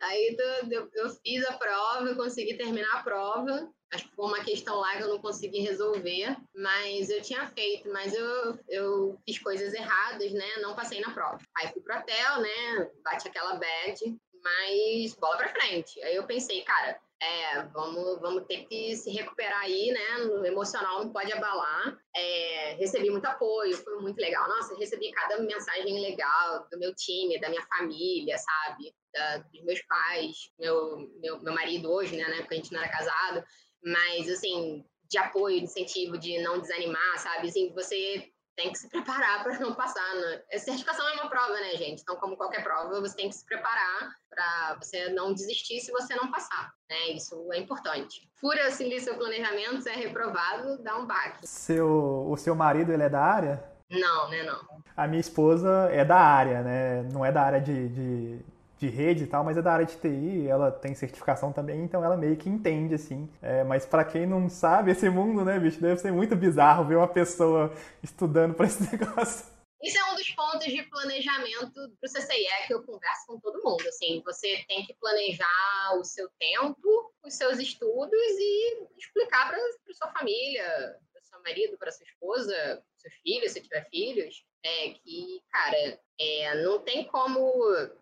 Aí 0.00 0.36
eu, 0.70 0.88
eu 0.94 1.10
fiz 1.10 1.44
a 1.46 1.54
prova, 1.54 2.14
consegui 2.14 2.54
terminar 2.56 3.00
a 3.00 3.02
prova. 3.02 3.68
Acho 3.92 4.08
que 4.08 4.16
foi 4.16 4.26
uma 4.26 4.42
questão 4.42 4.76
lá 4.78 4.96
que 4.96 5.02
eu 5.02 5.08
não 5.08 5.20
consegui 5.20 5.60
resolver, 5.60 6.36
mas 6.54 7.08
eu 7.08 7.22
tinha 7.22 7.46
feito, 7.48 7.88
mas 7.92 8.12
eu, 8.12 8.58
eu 8.68 9.18
fiz 9.24 9.38
coisas 9.38 9.72
erradas, 9.72 10.32
né? 10.32 10.56
Não 10.60 10.74
passei 10.74 11.00
na 11.00 11.12
prova. 11.12 11.38
Aí 11.56 11.68
fui 11.68 11.80
pro 11.82 11.96
hotel, 11.96 12.40
né? 12.40 12.90
Bate 13.04 13.28
aquela 13.28 13.54
bad, 13.54 14.18
mas 14.42 15.14
bola 15.14 15.36
pra 15.36 15.48
frente. 15.48 16.02
Aí 16.02 16.16
eu 16.16 16.26
pensei, 16.26 16.62
cara, 16.62 17.00
é, 17.22 17.62
vamos, 17.72 18.20
vamos 18.20 18.44
ter 18.46 18.66
que 18.66 18.94
se 18.94 19.10
recuperar 19.10 19.60
aí, 19.60 19.90
né? 19.90 20.24
No 20.24 20.44
emocional 20.44 21.02
não 21.02 21.12
pode 21.12 21.32
abalar. 21.32 21.98
É, 22.14 22.74
recebi 22.74 23.08
muito 23.08 23.24
apoio, 23.24 23.76
foi 23.76 24.00
muito 24.00 24.18
legal. 24.18 24.46
Nossa, 24.48 24.76
recebi 24.76 25.10
cada 25.12 25.38
mensagem 25.40 25.98
legal 26.00 26.66
do 26.70 26.78
meu 26.78 26.94
time, 26.94 27.40
da 27.40 27.48
minha 27.48 27.64
família, 27.66 28.36
sabe? 28.36 28.94
Da, 29.14 29.38
dos 29.38 29.62
meus 29.64 29.80
pais, 29.86 30.50
meu, 30.58 31.08
meu, 31.20 31.40
meu 31.40 31.54
marido 31.54 31.90
hoje, 31.90 32.16
né? 32.16 32.24
Na 32.28 32.36
época 32.36 32.54
a 32.54 32.58
gente 32.58 32.72
não 32.72 32.80
era 32.80 32.92
casado. 32.92 33.44
Mas, 33.86 34.28
assim, 34.28 34.84
de 35.08 35.16
apoio, 35.16 35.58
de 35.58 35.64
incentivo, 35.64 36.18
de 36.18 36.42
não 36.42 36.60
desanimar, 36.60 37.18
sabe? 37.18 37.48
Assim, 37.48 37.72
você 37.72 38.28
tem 38.56 38.72
que 38.72 38.78
se 38.78 38.88
preparar 38.88 39.44
para 39.44 39.58
não 39.60 39.74
passar. 39.74 40.14
Né? 40.14 40.42
Certificação 40.58 41.08
é 41.08 41.12
uma 41.14 41.30
prova, 41.30 41.52
né, 41.52 41.76
gente? 41.76 42.02
Então, 42.02 42.16
como 42.16 42.36
qualquer 42.36 42.64
prova, 42.64 43.00
você 43.00 43.14
tem 43.14 43.28
que 43.28 43.36
se 43.36 43.44
preparar 43.44 44.10
para 44.28 44.76
você 44.80 45.10
não 45.10 45.32
desistir 45.32 45.80
se 45.80 45.92
você 45.92 46.14
não 46.16 46.30
passar. 46.30 46.72
Né? 46.90 47.12
Isso 47.12 47.48
é 47.52 47.58
importante. 47.58 48.28
Fura 48.34 48.66
assim 48.66 48.98
seu 48.98 49.16
planejamento, 49.16 49.82
você 49.82 49.90
é 49.90 49.96
reprovado, 49.96 50.82
dá 50.82 50.96
um 50.96 51.06
baque. 51.06 51.46
Seu, 51.46 52.26
o 52.28 52.36
seu 52.36 52.54
marido, 52.54 52.92
ele 52.92 53.02
é 53.02 53.08
da 53.08 53.22
área? 53.22 53.62
Não, 53.88 54.28
né, 54.30 54.42
não. 54.42 54.82
A 54.96 55.06
minha 55.06 55.20
esposa 55.20 55.88
é 55.92 56.04
da 56.04 56.18
área, 56.18 56.62
né? 56.62 57.02
Não 57.12 57.24
é 57.24 57.30
da 57.30 57.42
área 57.42 57.60
de, 57.60 57.88
de 57.88 58.40
de 58.78 58.88
rede 58.88 59.24
e 59.24 59.26
tal, 59.26 59.42
mas 59.42 59.56
é 59.56 59.62
da 59.62 59.72
área 59.72 59.86
de 59.86 59.96
TI, 59.96 60.46
ela 60.48 60.70
tem 60.70 60.94
certificação 60.94 61.52
também, 61.52 61.82
então 61.82 62.04
ela 62.04 62.16
meio 62.16 62.36
que 62.36 62.48
entende, 62.48 62.94
assim. 62.94 63.28
É, 63.40 63.64
mas 63.64 63.86
para 63.86 64.04
quem 64.04 64.26
não 64.26 64.48
sabe, 64.48 64.90
esse 64.90 65.08
mundo, 65.08 65.44
né, 65.44 65.58
bicho, 65.58 65.80
deve 65.80 66.00
ser 66.00 66.12
muito 66.12 66.36
bizarro 66.36 66.84
ver 66.84 66.96
uma 66.96 67.08
pessoa 67.08 67.72
estudando 68.02 68.54
para 68.54 68.66
esse 68.66 68.82
negócio. 68.92 69.56
Isso 69.82 69.98
é 69.98 70.04
um 70.10 70.16
dos 70.16 70.30
pontos 70.30 70.66
de 70.66 70.82
planejamento 70.84 71.72
para 71.72 72.08
o 72.08 72.12
CCIE 72.12 72.66
que 72.66 72.74
eu 72.74 72.82
converso 72.82 73.26
com 73.26 73.38
todo 73.38 73.62
mundo. 73.62 73.86
Assim, 73.86 74.22
você 74.24 74.64
tem 74.66 74.84
que 74.84 74.94
planejar 74.94 75.96
o 75.98 76.04
seu 76.04 76.28
tempo, 76.38 77.12
os 77.22 77.34
seus 77.34 77.58
estudos 77.58 78.10
e 78.12 78.86
explicar 78.98 79.48
para 79.48 79.58
sua 79.92 80.10
família, 80.12 80.98
marido, 81.46 81.78
para 81.78 81.92
sua 81.92 82.04
esposa, 82.04 82.82
seus 82.96 83.14
filhos, 83.22 83.52
se 83.52 83.60
tiver 83.60 83.88
filhos, 83.88 84.44
é 84.64 84.90
que, 84.90 85.40
cara, 85.50 86.00
é, 86.18 86.62
não 86.62 86.80
tem 86.80 87.04
como. 87.04 87.52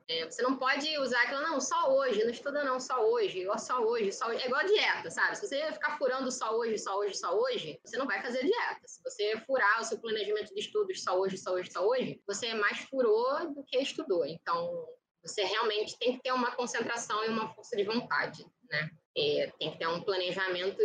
É, 0.08 0.24
você 0.24 0.40
não 0.42 0.56
pode 0.56 0.96
usar 0.98 1.20
aquilo, 1.22 1.42
não, 1.42 1.60
só 1.60 1.94
hoje, 1.94 2.24
não 2.24 2.30
estuda 2.30 2.64
não, 2.64 2.80
só 2.80 3.04
hoje, 3.06 3.46
ou 3.46 3.58
só 3.58 3.80
hoje, 3.80 4.12
só 4.12 4.28
hoje. 4.28 4.42
É 4.42 4.46
igual 4.46 4.60
a 4.60 4.64
dieta, 4.64 5.10
sabe? 5.10 5.36
Se 5.36 5.46
você 5.46 5.72
ficar 5.72 5.98
furando 5.98 6.30
só 6.30 6.56
hoje, 6.56 6.78
só 6.78 6.96
hoje, 6.98 7.16
só 7.16 7.36
hoje, 7.38 7.78
você 7.84 7.96
não 7.98 8.06
vai 8.06 8.22
fazer 8.22 8.40
dieta. 8.40 8.86
Se 8.86 9.02
você 9.02 9.38
furar 9.46 9.80
o 9.80 9.84
seu 9.84 9.98
planejamento 9.98 10.54
de 10.54 10.60
estudos 10.60 11.02
só 11.02 11.18
hoje, 11.18 11.36
só 11.36 11.52
hoje, 11.52 11.70
só 11.70 11.86
hoje, 11.86 12.22
você 12.26 12.54
mais 12.54 12.78
furou 12.80 13.52
do 13.52 13.64
que 13.64 13.76
estudou. 13.78 14.24
Então, 14.24 14.86
você 15.22 15.42
realmente 15.44 15.98
tem 15.98 16.16
que 16.16 16.22
ter 16.22 16.32
uma 16.32 16.54
concentração 16.54 17.24
e 17.24 17.28
uma 17.28 17.52
força 17.54 17.76
de 17.76 17.84
vontade, 17.84 18.44
né? 18.70 18.90
É, 19.16 19.52
tem 19.58 19.72
que 19.72 19.78
ter 19.78 19.86
um 19.86 20.02
planejamento 20.02 20.80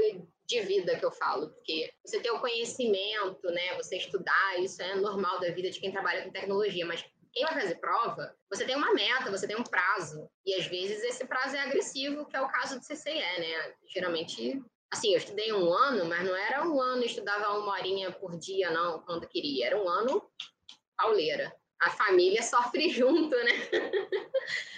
de 0.50 0.62
vida 0.62 0.98
que 0.98 1.06
eu 1.06 1.12
falo, 1.12 1.52
porque 1.52 1.94
você 2.04 2.20
ter 2.20 2.32
o 2.32 2.40
conhecimento, 2.40 3.48
né, 3.52 3.76
você 3.76 3.98
estudar, 3.98 4.60
isso 4.60 4.82
é 4.82 4.96
normal 4.96 5.40
da 5.40 5.52
vida 5.52 5.70
de 5.70 5.80
quem 5.80 5.92
trabalha 5.92 6.24
com 6.24 6.32
tecnologia, 6.32 6.88
mas 6.88 7.06
quem 7.32 7.46
vai 7.46 7.54
fazer 7.54 7.76
prova, 7.76 8.36
você 8.50 8.66
tem 8.66 8.76
uma 8.76 8.92
meta, 8.92 9.30
você 9.30 9.48
tem 9.48 9.56
um 9.56 9.64
prazo. 9.64 10.28
E 10.44 10.56
às 10.56 10.66
vezes 10.66 11.04
esse 11.04 11.24
prazo 11.28 11.56
é 11.56 11.60
agressivo, 11.60 12.26
que 12.26 12.36
é 12.36 12.42
o 12.42 12.50
caso 12.50 12.80
do 12.80 12.84
CCE, 12.84 13.14
né? 13.14 13.76
Geralmente, 13.94 14.60
assim, 14.92 15.12
eu 15.12 15.20
estudei 15.20 15.54
um 15.54 15.72
ano, 15.72 16.06
mas 16.06 16.26
não 16.26 16.36
era 16.36 16.68
um 16.68 16.82
ano, 16.82 17.04
estudava 17.04 17.60
uma 17.60 17.74
horinha 17.74 18.12
por 18.12 18.36
dia, 18.40 18.72
não, 18.72 19.04
quando 19.04 19.28
queria. 19.28 19.68
Era 19.68 19.80
um 19.80 19.88
ano 19.88 20.28
pauleira. 20.98 21.56
A 21.80 21.92
família 21.92 22.42
sofre 22.42 22.90
junto, 22.92 23.36
né? 23.36 23.70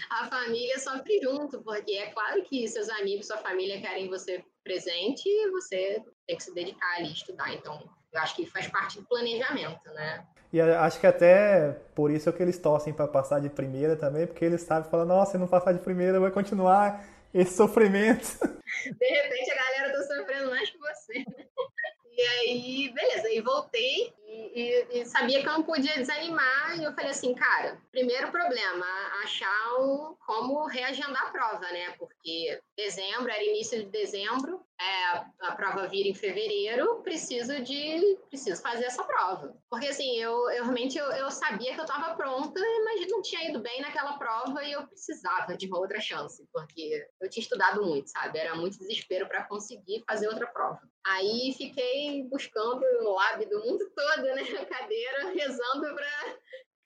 a 0.09 0.27
família 0.27 0.77
sofre 0.77 1.21
junto, 1.21 1.63
porque 1.63 1.93
é 1.93 2.11
claro 2.11 2.43
que 2.43 2.67
seus 2.67 2.89
amigos, 2.89 3.27
sua 3.27 3.37
família 3.37 3.79
querem 3.79 4.09
você 4.09 4.43
presente 4.63 5.27
e 5.27 5.51
você 5.51 6.03
tem 6.27 6.37
que 6.37 6.43
se 6.43 6.53
dedicar 6.53 6.97
ali, 6.97 7.11
estudar. 7.11 7.53
Então, 7.53 7.79
Eu 8.13 8.19
acho 8.19 8.35
que 8.35 8.45
faz 8.45 8.67
parte 8.67 8.99
do 8.99 9.07
planejamento, 9.07 9.89
né? 9.91 10.25
E 10.51 10.59
acho 10.59 10.99
que 10.99 11.07
até 11.07 11.71
por 11.95 12.11
isso 12.11 12.29
é 12.29 12.31
que 12.33 12.43
eles 12.43 12.57
torcem 12.57 12.91
para 12.91 13.07
passar 13.07 13.39
de 13.39 13.49
primeira 13.49 13.95
também, 13.95 14.27
porque 14.27 14.43
eles 14.43 14.61
sabem, 14.61 14.89
falam, 14.89 15.05
nossa, 15.05 15.31
se 15.31 15.37
não 15.37 15.47
passar 15.47 15.71
de 15.71 15.79
primeira 15.79 16.19
vai 16.19 16.29
continuar 16.29 17.05
esse 17.33 17.55
sofrimento. 17.55 18.37
De 18.83 19.05
repente 19.05 19.51
a 19.51 19.55
galera 19.55 19.93
tá 19.93 20.03
sofrendo 20.03 20.49
mais 20.49 20.69
que 20.69 20.77
você. 20.77 21.25
E 22.13 22.21
aí, 22.21 22.93
beleza, 22.93 23.27
aí 23.29 23.41
voltei 23.41 24.13
e, 24.33 24.99
e, 24.99 25.05
sabia 25.05 25.41
que 25.41 25.47
eu 25.47 25.53
não 25.53 25.63
podia 25.63 25.95
desanimar. 25.95 26.79
E 26.79 26.83
eu 26.83 26.93
falei 26.93 27.11
assim, 27.11 27.33
cara, 27.33 27.77
primeiro 27.91 28.31
problema, 28.31 28.85
achar 29.23 29.79
um, 29.79 30.15
como 30.25 30.65
reagendar 30.65 31.27
a 31.27 31.31
prova, 31.31 31.65
né? 31.71 31.91
Porque 31.97 32.59
dezembro, 32.77 33.29
era 33.29 33.43
início 33.43 33.83
de 33.83 33.89
dezembro, 33.89 34.65
é, 34.81 35.25
a 35.41 35.51
prova 35.55 35.87
vira 35.87 36.09
em 36.09 36.15
fevereiro, 36.15 37.01
preciso 37.03 37.61
de 37.61 38.17
preciso 38.29 38.61
fazer 38.61 38.85
essa 38.85 39.03
prova. 39.03 39.55
Porque 39.69 39.87
assim, 39.87 40.17
eu, 40.17 40.49
eu 40.51 40.63
realmente 40.63 40.97
eu, 40.97 41.05
eu 41.11 41.29
sabia 41.29 41.73
que 41.73 41.79
eu 41.79 41.85
estava 41.85 42.15
pronta, 42.15 42.59
mas 42.83 43.07
não 43.07 43.21
tinha 43.21 43.49
ido 43.49 43.59
bem 43.59 43.81
naquela 43.81 44.17
prova 44.17 44.63
e 44.63 44.71
eu 44.71 44.87
precisava 44.87 45.55
de 45.55 45.67
uma 45.67 45.77
outra 45.77 45.99
chance, 45.99 46.47
porque 46.51 47.07
eu 47.19 47.29
tinha 47.29 47.43
estudado 47.43 47.83
muito, 47.85 48.09
sabe? 48.09 48.39
Era 48.39 48.55
muito 48.55 48.79
desespero 48.79 49.27
para 49.27 49.43
conseguir 49.43 50.03
fazer 50.07 50.27
outra 50.27 50.47
prova. 50.47 50.81
Aí 51.05 51.53
fiquei 51.57 52.23
buscando 52.23 52.81
no 53.03 53.13
lab 53.13 53.45
do 53.45 53.59
mundo 53.59 53.91
todo, 53.95 54.20
né, 54.21 54.41
a 54.59 54.65
cadeira, 54.65 55.29
rezando 55.29 55.95
para 55.95 56.37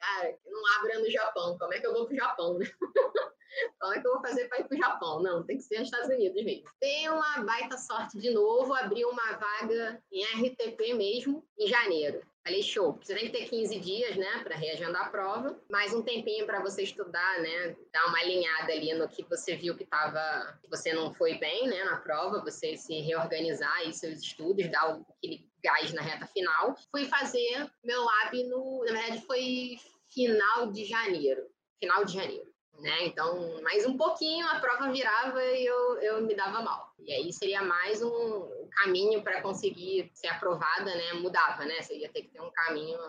cara, 0.05 0.37
não 0.45 0.61
abra 0.77 0.99
no 0.99 1.09
Japão. 1.09 1.57
Como 1.57 1.73
é 1.73 1.79
que 1.79 1.87
eu 1.87 1.93
vou 1.93 2.05
pro 2.05 2.15
Japão, 2.15 2.57
né? 2.57 2.65
Como 3.79 3.93
é 3.93 4.01
que 4.01 4.07
eu 4.07 4.13
vou 4.13 4.21
fazer 4.21 4.47
para 4.47 4.59
ir 4.59 4.67
pro 4.67 4.77
Japão? 4.77 5.21
Não, 5.21 5.43
tem 5.43 5.57
que 5.57 5.63
ser 5.63 5.79
nos 5.79 5.87
Estados 5.87 6.09
Unidos 6.09 6.43
mesmo. 6.43 6.69
Tem 6.79 7.09
uma 7.09 7.43
baita 7.43 7.77
sorte 7.77 8.19
de 8.19 8.31
novo, 8.31 8.73
abriu 8.73 9.09
uma 9.09 9.33
vaga 9.33 10.01
em 10.11 10.23
RTP 10.23 10.93
mesmo 10.93 11.45
em 11.57 11.67
janeiro. 11.67 12.21
Falei, 12.45 12.61
show, 12.61 12.93
você 13.01 13.15
tem 13.15 13.31
ter 13.31 13.49
15 13.49 13.79
dias, 13.79 14.15
né, 14.17 14.43
para 14.43 14.55
reagendar 14.55 15.07
a 15.07 15.09
prova, 15.09 15.59
mais 15.67 15.95
um 15.95 16.03
tempinho 16.03 16.45
para 16.45 16.61
você 16.61 16.83
estudar, 16.83 17.39
né, 17.41 17.75
dar 17.91 18.05
uma 18.05 18.19
alinhada 18.19 18.71
ali 18.71 18.93
no 18.93 19.09
que 19.09 19.23
você 19.23 19.55
viu 19.55 19.75
que 19.75 19.83
tava, 19.83 20.55
você 20.69 20.93
não 20.93 21.11
foi 21.11 21.39
bem, 21.39 21.67
né, 21.67 21.83
na 21.85 21.97
prova, 21.97 22.43
você 22.43 22.77
se 22.77 23.01
reorganizar 23.01 23.73
aí 23.77 23.91
seus 23.91 24.19
estudos, 24.19 24.69
dar 24.69 25.01
aquele 25.17 25.49
gás 25.63 25.91
na 25.91 26.03
reta 26.03 26.27
final. 26.27 26.75
Fui 26.91 27.05
fazer 27.05 27.67
meu 27.83 28.03
lab 28.03 28.43
no, 28.43 28.85
na 28.85 28.91
verdade 28.91 29.25
foi 29.25 29.77
final 30.13 30.71
de 30.71 30.85
janeiro, 30.85 31.47
final 31.79 32.05
de 32.05 32.13
janeiro 32.13 32.54
né? 32.79 33.05
Então, 33.05 33.61
mais 33.61 33.85
um 33.85 33.97
pouquinho 33.97 34.47
a 34.47 34.59
prova 34.59 34.91
virava 34.91 35.43
e 35.43 35.65
eu, 35.65 35.99
eu 36.01 36.21
me 36.21 36.35
dava 36.35 36.61
mal. 36.61 36.93
E 36.99 37.11
aí 37.11 37.31
seria 37.31 37.61
mais 37.61 38.01
um 38.01 38.67
caminho 38.71 39.21
para 39.21 39.41
conseguir 39.41 40.09
ser 40.13 40.27
aprovada, 40.27 40.85
né? 40.85 41.13
Mudava, 41.13 41.65
né? 41.65 41.81
Você 41.81 41.97
ia 41.97 42.09
ter 42.09 42.23
que 42.23 42.29
ter 42.29 42.41
um 42.41 42.51
caminho 42.51 42.99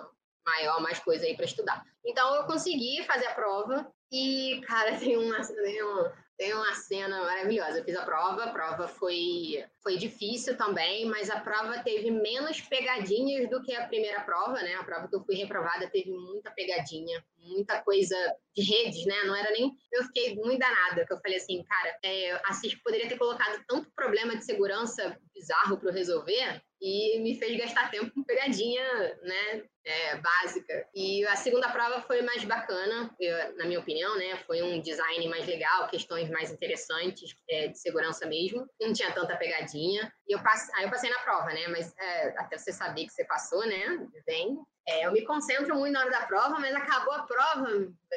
maior, 0.45 0.81
mais 0.81 0.99
coisa 1.01 1.27
aí 1.27 1.37
para 1.37 1.45
estudar. 1.45 1.85
Então, 2.05 2.35
eu 2.37 2.45
consegui 2.45 3.03
fazer 3.05 3.27
a 3.27 3.35
prova 3.35 3.91
e, 4.13 4.61
cara, 4.67 4.97
tem 4.99 5.17
uma, 5.17 5.41
tem 5.45 5.83
uma, 5.83 6.13
tem 6.37 6.53
uma 6.53 6.75
cena 6.75 7.23
maravilhosa. 7.23 7.79
Eu 7.79 7.85
fiz 7.85 7.97
a 7.97 8.05
prova, 8.05 8.45
a 8.45 8.53
prova 8.53 8.89
foi, 8.89 9.65
foi 9.83 9.97
difícil 9.97 10.57
também, 10.57 11.07
mas 11.07 11.31
a 11.31 11.41
prova 11.41 11.79
teve 11.83 12.11
menos 12.11 12.61
pegadinhas 12.61 13.49
do 13.49 13.63
que 13.63 13.75
a 13.75 13.87
primeira 13.87 14.21
prova, 14.21 14.61
né? 14.63 14.75
A 14.75 14.85
prova 14.85 15.09
que 15.09 15.17
eu 15.17 15.25
fui 15.25 15.35
reprovada 15.35 15.89
teve 15.89 16.11
muita 16.11 16.51
pegadinha, 16.51 17.25
muita 17.39 17.81
coisa 17.83 18.17
de 18.55 18.63
redes, 18.63 19.05
né? 19.07 19.25
Não 19.25 19.35
era 19.35 19.51
nem. 19.51 19.73
Eu 19.93 20.05
fiquei 20.05 20.35
muito 20.35 20.59
danada, 20.59 21.07
que 21.07 21.13
eu 21.13 21.21
falei 21.21 21.39
assim, 21.39 21.63
cara, 21.65 21.99
é, 22.03 22.33
a 22.45 22.53
CISC 22.53 22.83
poderia 22.83 23.09
ter 23.09 23.17
colocado 23.17 23.63
tanto 23.67 23.91
problema 23.95 24.37
de 24.37 24.45
segurança 24.45 25.19
bizarro 25.35 25.79
para 25.79 25.93
resolver 25.93 26.63
e 26.81 27.19
me 27.21 27.39
fez 27.39 27.59
gastar 27.59 27.91
tempo 27.91 28.13
com 28.13 28.23
pegadinha, 28.23 28.85
né? 29.23 29.63
É, 29.85 30.17
básica. 30.17 30.89
E 30.95 31.25
a 31.27 31.37
segunda 31.37 31.69
prova 31.69 32.03
foi 32.03 32.21
mais 32.23 32.45
bacana, 32.45 33.15
eu, 33.21 33.57
na 33.57 33.67
minha 33.67 33.79
opinião, 33.79 34.17
né? 34.19 34.37
Foi 34.47 34.61
um 34.61 34.81
design 34.81 35.29
mais 35.29 35.47
legal, 35.47 35.89
questões 35.89 36.29
mais 36.29 36.51
interessantes 36.51 37.37
é, 37.49 37.69
de 37.69 37.79
segurança 37.79 38.27
mesmo. 38.27 38.69
Não 38.81 38.93
tinha 38.93 39.13
tanta 39.13 39.37
pegadinha. 39.37 40.13
E 40.29 40.35
eu 40.35 40.43
passe... 40.43 40.71
aí 40.75 40.85
eu 40.85 40.91
passei 40.91 41.09
na 41.09 41.21
prova, 41.21 41.47
né? 41.47 41.69
Mas 41.69 41.95
é, 41.99 42.35
até 42.39 42.59
você 42.59 42.73
saber 42.73 43.07
que 43.07 43.13
você 43.13 43.25
passou, 43.25 43.65
né? 43.65 44.07
Vem. 44.27 44.59
É, 44.89 45.07
eu 45.07 45.13
me 45.13 45.25
concentro 45.25 45.75
muito 45.75 45.93
na 45.93 46.01
hora 46.01 46.11
da 46.11 46.27
prova, 46.27 46.61
mas 46.61 46.75
acabou 46.75 47.13
a 47.13 47.23
prova, 47.25 47.69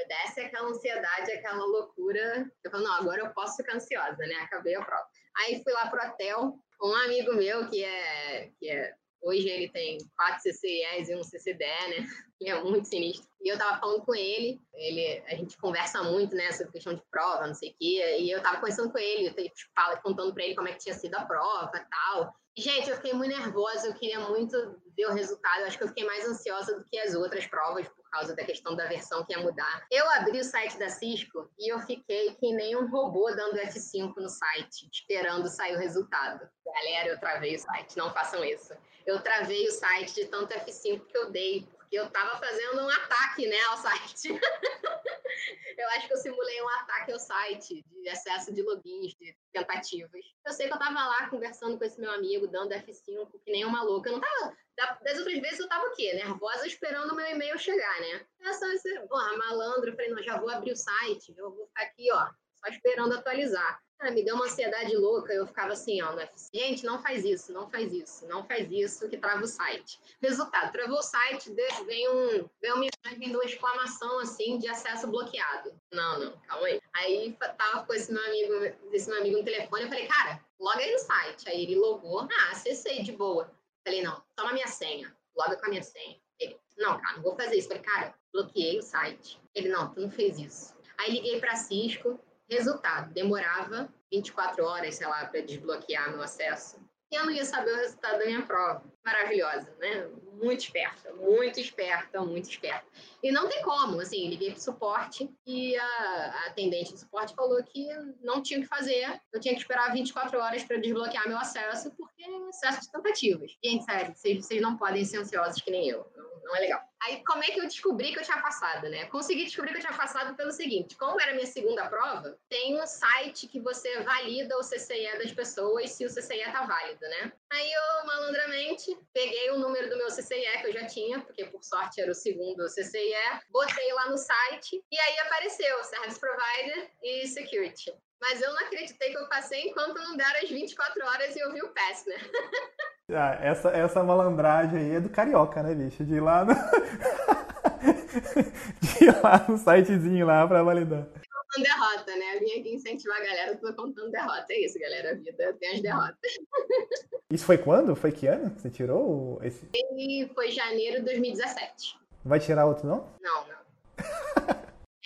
desce 0.08 0.42
aquela 0.42 0.70
ansiedade, 0.70 1.32
aquela 1.32 1.66
loucura. 1.66 2.46
Eu 2.64 2.72
falo, 2.72 2.84
não, 2.84 2.94
agora 2.94 3.22
eu 3.22 3.34
posso 3.34 3.58
ficar 3.58 3.76
ansiosa, 3.76 4.18
né? 4.18 4.36
Acabei 4.42 4.76
a 4.76 4.84
prova. 4.84 5.08
Aí 5.38 5.64
fui 5.64 5.74
lá 5.74 5.88
pro 5.88 6.06
hotel, 6.06 6.60
um 6.82 6.94
amigo 6.94 7.34
meu 7.34 7.70
que 7.70 7.84
é, 7.84 8.52
que 8.60 8.70
é 8.70 8.94
hoje 9.22 9.48
ele 9.50 9.70
tem 9.70 9.98
quatro 10.16 10.42
CCIs 10.42 11.10
e 11.10 11.16
um 11.16 11.24
CCDE, 11.24 11.66
né? 11.66 12.08
Que 12.40 12.50
é 12.50 12.62
muito 12.64 12.88
sinistro. 12.88 13.30
E 13.42 13.50
eu 13.50 13.58
tava 13.58 13.80
falando 13.80 14.04
com 14.04 14.16
ele, 14.16 14.60
ele, 14.74 15.24
a 15.28 15.36
gente 15.36 15.58
conversa 15.58 16.04
muito, 16.04 16.36
né, 16.36 16.52
sobre 16.52 16.74
questão 16.74 16.94
de 16.94 17.02
prova, 17.10 17.48
não 17.48 17.54
sei 17.54 17.70
o 17.70 17.76
quê, 17.80 18.18
e 18.20 18.30
eu 18.30 18.42
tava 18.42 18.58
conversando 18.58 18.92
com 18.92 18.98
ele, 18.98 19.30
tipo, 19.32 19.72
contando 20.04 20.34
pra 20.34 20.44
ele 20.44 20.56
como 20.56 20.68
é 20.68 20.74
que 20.74 20.80
tinha 20.80 20.96
sido 20.96 21.16
a 21.16 21.26
prova 21.26 21.72
e 21.76 21.86
tal. 21.90 22.36
Gente, 22.58 22.90
eu 22.90 22.96
fiquei 22.98 23.14
muito 23.14 23.36
nervosa, 23.36 23.88
eu 23.88 23.94
queria 23.94 24.20
muito 24.20 24.82
ver 24.96 25.06
o 25.06 25.14
resultado. 25.14 25.62
Eu 25.62 25.68
acho 25.68 25.78
que 25.78 25.84
eu 25.84 25.88
fiquei 25.88 26.06
mais 26.06 26.26
ansiosa 26.26 26.78
do 26.78 26.86
que 26.90 27.00
as 27.00 27.16
outras 27.16 27.48
provas, 27.48 27.88
causa 28.10 28.36
da 28.36 28.44
questão 28.44 28.76
da 28.76 28.88
versão 28.88 29.24
que 29.26 29.34
ia 29.34 29.40
mudar. 29.40 29.86
Eu 29.92 30.10
abri 30.12 30.40
o 30.40 30.44
site 30.44 30.78
da 30.78 30.90
Cisco 30.90 31.50
e 31.58 31.72
eu 31.72 31.80
fiquei 31.80 32.34
que 32.36 32.52
nem 32.54 32.76
um 32.76 32.90
robô 32.90 33.30
dando 33.32 33.58
F5 33.58 34.14
no 34.18 34.30
site, 34.30 34.90
esperando 34.92 35.48
sair 35.48 35.76
o 35.76 35.80
resultado. 35.80 36.50
Galera, 36.66 37.10
eu 37.10 37.20
travei 37.20 37.56
o 37.56 37.60
site, 37.60 37.98
não 37.98 38.12
façam 38.14 38.44
isso. 38.44 38.74
Eu 39.06 39.22
travei 39.22 39.68
o 39.68 39.72
site 39.72 40.16
de 40.16 40.26
tanto 40.26 40.54
F5 40.54 41.06
que 41.06 41.18
eu 41.18 41.32
dei, 41.32 41.68
eu 41.96 42.06
estava 42.06 42.38
fazendo 42.38 42.82
um 42.82 42.90
ataque 42.90 43.48
né, 43.48 43.60
ao 43.70 43.78
site. 43.78 44.30
eu 45.78 45.88
acho 45.90 46.08
que 46.08 46.14
eu 46.14 46.18
simulei 46.18 46.62
um 46.62 46.70
ataque 46.70 47.12
ao 47.12 47.20
site 47.20 47.84
de 47.84 48.10
excesso 48.10 48.54
de 48.54 48.62
logins, 48.62 49.16
de 49.16 49.36
tentativas. 49.52 50.26
Eu 50.46 50.54
sei 50.54 50.68
que 50.68 50.74
eu 50.74 50.78
estava 50.78 51.08
lá 51.08 51.30
conversando 51.30 51.78
com 51.78 51.84
esse 51.84 52.00
meu 52.00 52.12
amigo, 52.12 52.48
dando 52.48 52.74
F5, 52.74 53.42
que 53.44 53.52
nem 53.52 53.66
uma 53.66 53.84
louca. 53.84 54.10
Eu 54.10 54.14
não 54.14 54.22
tava. 54.22 54.58
Das 55.04 55.18
outras 55.18 55.40
vezes 55.40 55.60
eu 55.60 55.68
tava 55.68 55.88
o 55.88 55.96
quê? 55.96 56.14
Nervosa 56.14 56.66
esperando 56.66 57.12
o 57.12 57.16
meu 57.16 57.26
e-mail 57.26 57.58
chegar, 57.58 58.00
né? 58.00 58.26
Essa, 58.42 58.66
esse, 58.74 59.00
porra, 59.08 59.36
malandro, 59.36 59.90
eu 59.90 59.96
falei, 59.96 60.10
não, 60.10 60.24
já 60.24 60.38
vou 60.38 60.50
abrir 60.50 60.72
o 60.72 60.76
site, 60.76 61.34
eu 61.36 61.52
vou 61.52 61.68
ficar 61.68 61.84
aqui, 61.84 62.10
ó, 62.14 62.30
só 62.56 62.72
esperando 62.72 63.14
atualizar. 63.14 63.82
Ah, 64.02 64.12
me 64.12 64.24
deu 64.24 64.36
uma 64.36 64.46
ansiedade 64.46 64.96
louca, 64.96 65.34
eu 65.34 65.46
ficava 65.46 65.74
assim, 65.74 66.02
ó, 66.02 66.14
no 66.14 66.22
FC. 66.22 66.58
Gente, 66.58 66.86
não 66.86 67.02
faz 67.02 67.26
isso, 67.26 67.52
não 67.52 67.70
faz 67.70 67.92
isso, 67.92 68.26
não 68.28 68.46
faz 68.46 68.72
isso, 68.72 69.10
que 69.10 69.18
trava 69.18 69.44
o 69.44 69.48
site. 69.48 70.00
Resultado, 70.22 70.72
travou 70.72 71.00
o 71.00 71.04
site, 71.04 71.54
vem, 71.86 72.10
um, 72.10 72.50
vem 72.62 72.72
uma 72.72 72.86
imagem 72.86 73.30
de 73.30 73.36
uma 73.36 73.44
exclamação, 73.44 74.20
assim, 74.20 74.58
de 74.58 74.70
acesso 74.70 75.06
bloqueado. 75.08 75.74
Não, 75.92 76.18
não, 76.18 76.38
calma 76.48 76.68
aí. 76.68 76.82
Aí 76.94 77.38
tava 77.58 77.86
com 77.86 77.94
esse 77.94 78.10
meu 78.10 78.24
amigo, 78.24 78.78
esse 78.94 79.10
meu 79.10 79.20
amigo 79.20 79.38
no 79.38 79.44
telefone, 79.44 79.84
eu 79.84 79.90
falei, 79.90 80.08
cara, 80.08 80.46
loga 80.58 80.80
aí 80.80 80.94
no 80.94 81.00
site. 81.00 81.50
Aí 81.50 81.64
ele 81.64 81.76
logou, 81.76 82.22
ah, 82.22 82.52
acessei 82.52 83.04
de 83.04 83.12
boa. 83.12 83.52
Falei, 83.84 84.02
não, 84.02 84.24
toma 84.34 84.54
minha 84.54 84.68
senha, 84.68 85.14
loga 85.36 85.58
com 85.58 85.66
a 85.66 85.70
minha 85.70 85.84
senha. 85.84 86.18
Ele, 86.40 86.58
não, 86.78 86.98
cara, 87.02 87.18
não 87.18 87.24
vou 87.24 87.36
fazer 87.36 87.58
isso. 87.58 87.68
Falei, 87.68 87.84
cara, 87.84 88.16
bloqueei 88.32 88.80
o 88.80 88.82
site. 88.82 89.38
Ele, 89.54 89.68
não, 89.68 89.94
tu 89.94 90.00
não 90.00 90.10
fez 90.10 90.40
isso. 90.40 90.74
Aí 90.98 91.12
liguei 91.12 91.40
para 91.40 91.56
Cisco, 91.56 92.18
Resultado, 92.50 93.14
demorava 93.14 93.94
24 94.12 94.66
horas, 94.66 94.96
sei 94.96 95.08
lá, 95.08 95.26
para 95.26 95.42
desbloquear 95.42 96.12
meu 96.12 96.22
acesso. 96.22 96.78
E 97.12 97.16
eu 97.16 97.26
não 97.26 97.32
ia 97.32 97.44
saber 97.44 97.72
o 97.72 97.78
resultado 97.78 98.20
da 98.20 98.26
minha 98.26 98.42
prova. 98.44 98.84
Maravilhosa, 99.04 99.76
né? 99.80 100.08
Muito 100.34 100.62
esperta, 100.62 101.12
muito 101.14 101.60
esperta, 101.60 102.22
muito 102.22 102.50
esperta. 102.50 102.86
E 103.24 103.32
não 103.32 103.50
tem 103.50 103.64
como, 103.64 104.00
assim, 104.00 104.30
liguei 104.30 104.52
para 104.52 104.60
suporte 104.60 105.30
e 105.46 105.76
a, 105.76 105.84
a 105.84 106.48
atendente 106.48 106.94
do 106.94 107.00
suporte 107.00 107.34
falou 107.34 107.62
que 107.64 107.88
não 108.22 108.44
tinha 108.44 108.60
o 108.60 108.62
que 108.62 108.68
fazer. 108.68 109.20
Eu 109.34 109.40
tinha 109.40 109.56
que 109.56 109.62
esperar 109.62 109.92
24 109.92 110.40
horas 110.40 110.64
para 110.64 110.78
desbloquear 110.78 111.28
meu 111.28 111.38
acesso, 111.38 111.92
porque 111.98 112.24
é 112.24 112.50
excesso 112.50 112.82
de 112.82 112.92
tentativas. 112.92 113.58
Gente, 113.64 113.84
sério, 113.86 114.14
vocês, 114.16 114.46
vocês 114.46 114.62
não 114.62 114.78
podem 114.78 115.04
ser 115.04 115.18
ansiosos 115.18 115.62
que 115.62 115.72
nem 115.72 115.90
eu. 115.90 116.06
Não, 116.16 116.30
não 116.44 116.56
é 116.56 116.60
legal. 116.60 116.82
Aí, 117.02 117.24
como 117.24 117.44
é 117.44 117.48
que 117.48 117.60
eu 117.60 117.66
descobri 117.66 118.12
que 118.12 118.20
eu 118.20 118.24
tinha 118.24 118.42
passado, 118.42 118.90
né? 118.90 119.06
Consegui 119.06 119.46
descobrir 119.46 119.72
que 119.72 119.78
eu 119.78 119.82
tinha 119.82 119.98
passado 119.98 120.36
pelo 120.36 120.52
seguinte: 120.52 120.96
como 120.98 121.20
era 121.20 121.34
minha 121.34 121.46
segunda 121.46 121.88
prova, 121.88 122.38
tem 122.50 122.80
um 122.80 122.86
site 122.86 123.48
que 123.48 123.60
você 123.60 124.02
valida 124.02 124.58
o 124.58 124.62
CCIE 124.62 125.18
das 125.18 125.32
pessoas 125.32 125.92
se 125.92 126.06
o 126.06 126.10
CCIE 126.10 126.52
tá 126.52 126.66
válido, 126.66 127.02
né? 127.02 127.32
Aí 127.50 127.72
eu, 127.72 128.06
malandramente, 128.06 128.98
peguei 129.14 129.50
o 129.52 129.58
número 129.58 129.90
do 129.90 129.98
meu 129.98 130.08
CCIE 130.08 130.62
que 130.62 130.68
eu 130.68 130.74
já 130.74 130.86
tinha, 130.86 131.22
porque 131.22 131.46
por 131.46 131.64
sorte 131.64 132.02
era 132.02 132.12
o 132.12 132.16
segundo 132.16 132.68
CCIE, 132.68 133.42
botei 133.50 133.94
lá 133.94 134.10
no 134.10 134.18
site 134.18 134.84
e 134.92 135.00
aí 135.00 135.20
apareceu 135.20 135.84
Service 135.86 136.20
Provider 136.20 136.92
e 137.02 137.28
Security. 137.28 137.94
Mas 138.22 138.42
eu 138.42 138.52
não 138.52 138.60
acreditei 138.60 139.12
que 139.12 139.18
eu 139.18 139.30
passei 139.30 139.70
enquanto 139.70 139.96
não 139.96 140.18
deram 140.18 140.42
as 140.44 140.50
24 140.50 141.06
horas 141.06 141.34
e 141.36 141.40
eu 141.40 141.54
vi 141.54 141.62
o 141.62 141.70
PES, 141.70 142.06
né? 142.08 142.16
Ah, 143.12 143.40
essa, 143.42 143.70
essa 143.70 144.04
malandragem 144.04 144.78
aí 144.78 144.96
é 144.98 145.00
do 145.00 145.10
carioca, 145.10 145.64
né, 145.64 145.74
bicho? 145.74 146.04
De 146.06 146.14
ir 146.14 146.20
lá 146.20 146.46
no. 146.46 146.54
de 148.82 149.04
ir 149.04 149.24
lá 149.24 149.44
no 149.50 149.58
sitezinho 149.58 150.28
lá 150.28 150.48
pra 150.48 150.62
validar. 150.62 151.06
contando 151.08 151.64
derrota, 151.64 152.16
né? 152.16 152.38
Vim 152.40 152.60
aqui 152.60 152.76
incentivar 152.76 153.18
a 153.18 153.26
galera, 153.26 153.58
tô 153.58 153.74
contando 153.74 154.12
derrota. 154.12 154.46
É 154.50 154.64
isso, 154.64 154.78
galera. 154.78 155.14
A 155.14 155.16
vida 155.16 155.54
tem 155.60 155.74
as 155.74 155.82
derrotas. 155.82 156.20
Isso 157.32 157.46
foi 157.46 157.58
quando? 157.58 157.96
Foi 157.96 158.12
que 158.12 158.28
ano 158.28 158.52
que 158.52 158.62
você 158.62 158.70
tirou 158.70 159.40
esse? 159.44 159.68
E 159.74 160.30
foi 160.36 160.52
janeiro 160.52 161.00
de 161.00 161.06
2017. 161.06 161.98
Vai 162.24 162.40
tirar 162.40 162.68
outro, 162.68 162.86
não? 162.88 163.08
Não, 163.22 163.44
não. 163.48 163.58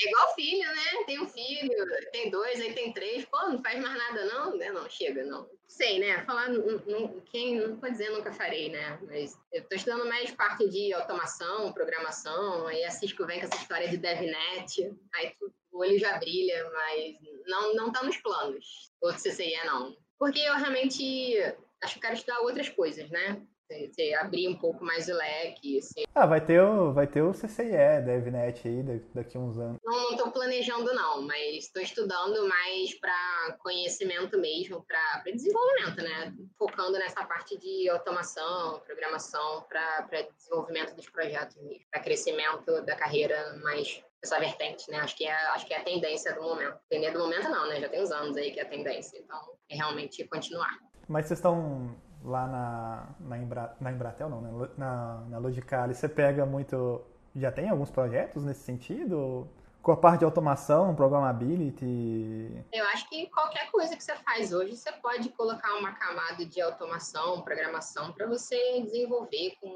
É 0.04 0.10
igual 0.10 0.36
filho, 0.36 0.68
né? 0.68 1.04
Tem 1.06 1.20
um 1.22 1.28
filho, 1.28 1.86
tem 2.12 2.30
dois, 2.30 2.60
aí 2.60 2.74
tem 2.74 2.92
três. 2.92 3.24
Pô, 3.26 3.38
não 3.48 3.62
faz 3.62 3.80
mais 3.82 3.98
nada, 3.98 4.26
não? 4.26 4.58
Né? 4.58 4.72
Não, 4.72 4.90
chega, 4.90 5.24
não. 5.24 5.50
Sei, 5.68 6.00
né? 6.00 6.24
Falar, 6.26 6.50
não, 6.50 7.22
quem 7.22 7.56
não 7.56 7.78
pode 7.78 7.94
dizer 7.94 8.10
nunca 8.12 8.34
farei, 8.34 8.70
né? 8.70 9.00
Mas 9.04 9.40
eu 9.52 9.64
tô 9.64 9.76
estudando 9.76 10.06
mais 10.08 10.30
parte 10.32 10.68
de 10.68 10.94
automação, 10.94 11.72
programação, 11.72 12.68
aí 12.68 12.84
a 12.84 12.92
Cisco 12.92 13.26
vem 13.26 13.40
com 13.40 13.46
essa 13.46 13.62
história 13.62 13.88
de 13.88 13.98
DevNet, 13.98 14.94
aí 15.16 15.34
o 15.72 15.80
olho 15.80 15.98
já 15.98 16.18
brilha, 16.18 16.70
mas 16.72 17.16
não, 17.48 17.74
não 17.74 17.92
tá 17.92 18.04
nos 18.04 18.18
planos. 18.18 18.92
Outro 19.02 19.22
CCIE, 19.22 19.66
não. 19.66 19.96
Porque 20.20 20.40
eu 20.40 20.56
realmente 20.56 21.38
acho 21.82 21.96
que 21.96 22.02
quero 22.02 22.14
estudar 22.14 22.40
outras 22.42 22.70
coisas, 22.70 23.10
né? 23.10 23.42
Você 23.90 24.14
abrir 24.14 24.48
um 24.48 24.56
pouco 24.56 24.84
mais 24.84 25.08
o 25.08 25.14
leque. 25.14 25.80
Assim. 25.80 26.04
Ah, 26.14 26.26
vai 26.26 26.46
ter 26.46 26.62
o, 26.62 26.94
vai 26.94 27.08
ter 27.08 27.22
o 27.22 27.32
CCIE, 27.32 28.02
DevNet 28.06 28.68
aí 28.68 28.84
daqui 29.14 29.38
a 29.38 29.40
uns 29.40 29.58
anos. 29.58 29.80
Não 29.84 30.12
estou 30.12 30.32
planejando 30.32 30.94
não, 30.94 31.22
mas 31.22 31.66
estou 31.66 31.82
estudando 31.82 32.48
mais 32.48 33.00
para 33.00 33.58
conhecimento 33.60 34.38
mesmo, 34.40 34.86
para 34.86 35.32
desenvolvimento, 35.32 36.02
né? 36.02 36.34
Focando 36.58 36.98
nessa 36.98 37.26
parte 37.26 37.58
de 37.58 37.90
automação, 37.90 38.80
programação, 38.86 39.66
para 39.70 40.22
desenvolvimento 40.38 40.96
dos 40.96 41.10
projetos 41.10 41.56
mesmo, 41.58 41.86
para 41.92 42.02
crescimento 42.02 42.82
da 42.86 42.96
carreira 42.96 43.60
mais 43.64 44.04
essa 44.24 44.40
vertente, 44.40 44.90
né? 44.90 45.00
Acho 45.00 45.18
que 45.18 45.26
é, 45.26 45.36
acho 45.50 45.66
que 45.66 45.74
é 45.74 45.78
a 45.80 45.84
tendência 45.84 46.34
do 46.34 46.42
momento. 46.42 46.80
Tendência 46.90 47.18
do 47.18 47.24
momento 47.24 47.50
não, 47.50 47.68
né? 47.68 47.82
Já 47.82 47.90
tem 47.90 48.02
uns 48.02 48.12
anos 48.12 48.38
aí 48.38 48.52
que 48.52 48.60
é 48.60 48.64
a 48.64 48.70
tendência. 48.70 49.20
Então, 49.20 49.40
é 49.70 49.76
realmente 49.76 50.26
continuar. 50.28 50.80
Mas 51.08 51.28
vocês 51.28 51.40
estão 51.40 51.94
lá 52.24 52.48
na, 52.48 53.16
na, 53.20 53.38
Embra, 53.38 53.76
na 53.80 53.92
Embratel, 53.92 54.30
não, 54.30 54.42
né? 54.42 54.70
na, 54.78 55.26
na 55.30 55.38
Logicalis, 55.38 55.98
você 55.98 56.10
pega 56.10 56.46
muito. 56.46 57.02
Já 57.36 57.52
tem 57.52 57.70
alguns 57.70 57.90
projetos 57.90 58.44
nesse 58.44 58.62
sentido? 58.62 59.48
Com 59.82 59.92
a 59.92 59.98
parte 59.98 60.20
de 60.20 60.26
automação, 60.26 60.96
programability? 60.96 62.64
Eu 62.72 62.86
acho 62.86 63.10
que 63.10 63.28
qualquer 63.28 63.70
coisa 63.70 63.98
que 63.98 64.04
você 64.04 64.16
faz 64.16 64.54
hoje, 64.54 64.78
você 64.78 64.92
pode 64.94 65.28
colocar 65.30 65.76
uma 65.76 65.92
camada 65.92 66.46
de 66.46 66.62
automação, 66.62 67.42
programação, 67.42 68.14
para 68.14 68.26
você 68.26 68.82
desenvolver 68.82 69.58
com 69.60 69.74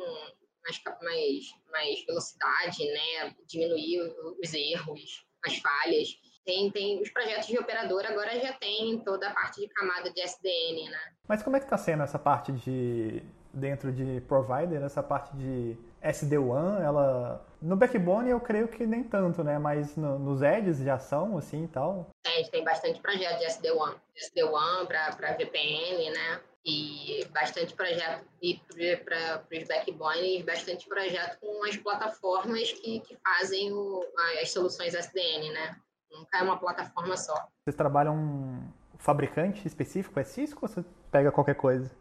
mais, 0.64 0.82
mais, 1.02 1.56
mais 1.72 2.06
velocidade, 2.06 2.86
né? 2.86 3.36
diminuir 3.48 4.02
os 4.42 4.54
erros, 4.54 5.26
as 5.46 5.58
falhas. 5.58 6.20
Tem, 6.48 6.72
tem 6.72 7.02
os 7.02 7.10
projetos 7.10 7.46
de 7.46 7.60
operador 7.60 8.06
agora 8.06 8.40
já 8.40 8.54
tem 8.54 8.98
toda 9.00 9.28
a 9.28 9.34
parte 9.34 9.60
de 9.60 9.68
camada 9.68 10.10
de 10.10 10.22
SDN, 10.22 10.90
né? 10.90 11.00
Mas 11.28 11.44
como 11.44 11.58
é 11.58 11.60
que 11.60 11.66
está 11.66 11.78
sendo 11.78 12.04
essa 12.04 12.18
parte 12.18 12.54
de 12.54 13.22
dentro 13.54 13.92
de 13.92 14.22
provider, 14.22 14.82
essa 14.82 15.04
parte 15.04 15.36
de 15.36 15.78
SD-WAN, 16.02 16.80
ela 16.82 17.46
no 17.62 17.76
backbone 17.76 18.30
eu 18.30 18.40
creio 18.40 18.70
que 18.70 18.86
nem 18.86 19.04
tanto, 19.04 19.44
né? 19.44 19.60
Mas 19.60 19.98
no, 19.98 20.18
nos 20.18 20.42
edges 20.42 20.78
já 20.78 20.98
são 20.98 21.38
assim 21.38 21.66
e 21.66 21.68
tal. 21.68 22.12
É, 22.26 22.30
a 22.30 22.38
gente 22.38 22.52
tem 22.52 22.64
bastante 22.64 23.02
projeto 23.02 23.40
de 23.40 23.46
SD-WAN, 23.46 23.96
SD-WAN 24.16 24.86
para 24.86 25.34
VPN, 25.34 26.12
né? 26.12 26.42
E 26.66 27.26
bastante 27.32 27.74
projeto 27.74 28.26
e 28.42 28.58
para 29.04 29.44
os 29.52 29.68
backbones, 29.68 30.46
bastante 30.46 30.88
projeto 30.88 31.40
com 31.42 31.66
as 31.66 31.76
plataformas 31.76 32.72
que, 32.72 33.02
que 33.02 33.18
fazem 33.18 33.74
o, 33.74 34.02
as 34.42 34.50
soluções 34.50 34.94
SDN, 34.94 35.52
né? 35.52 35.76
Nunca 36.12 36.38
é 36.38 36.44
uma 36.44 36.58
plataforma 36.58 37.16
só. 37.18 37.48
Vocês 37.64 37.76
trabalham 37.76 38.16
um 38.16 38.72
fabricante 38.98 39.68
específico? 39.68 40.20
É 40.20 40.24
Cisco 40.24 40.60
ou 40.64 40.68
você 40.68 40.84
pega 41.12 41.32
qualquer 41.32 41.56
coisa? 41.56 41.92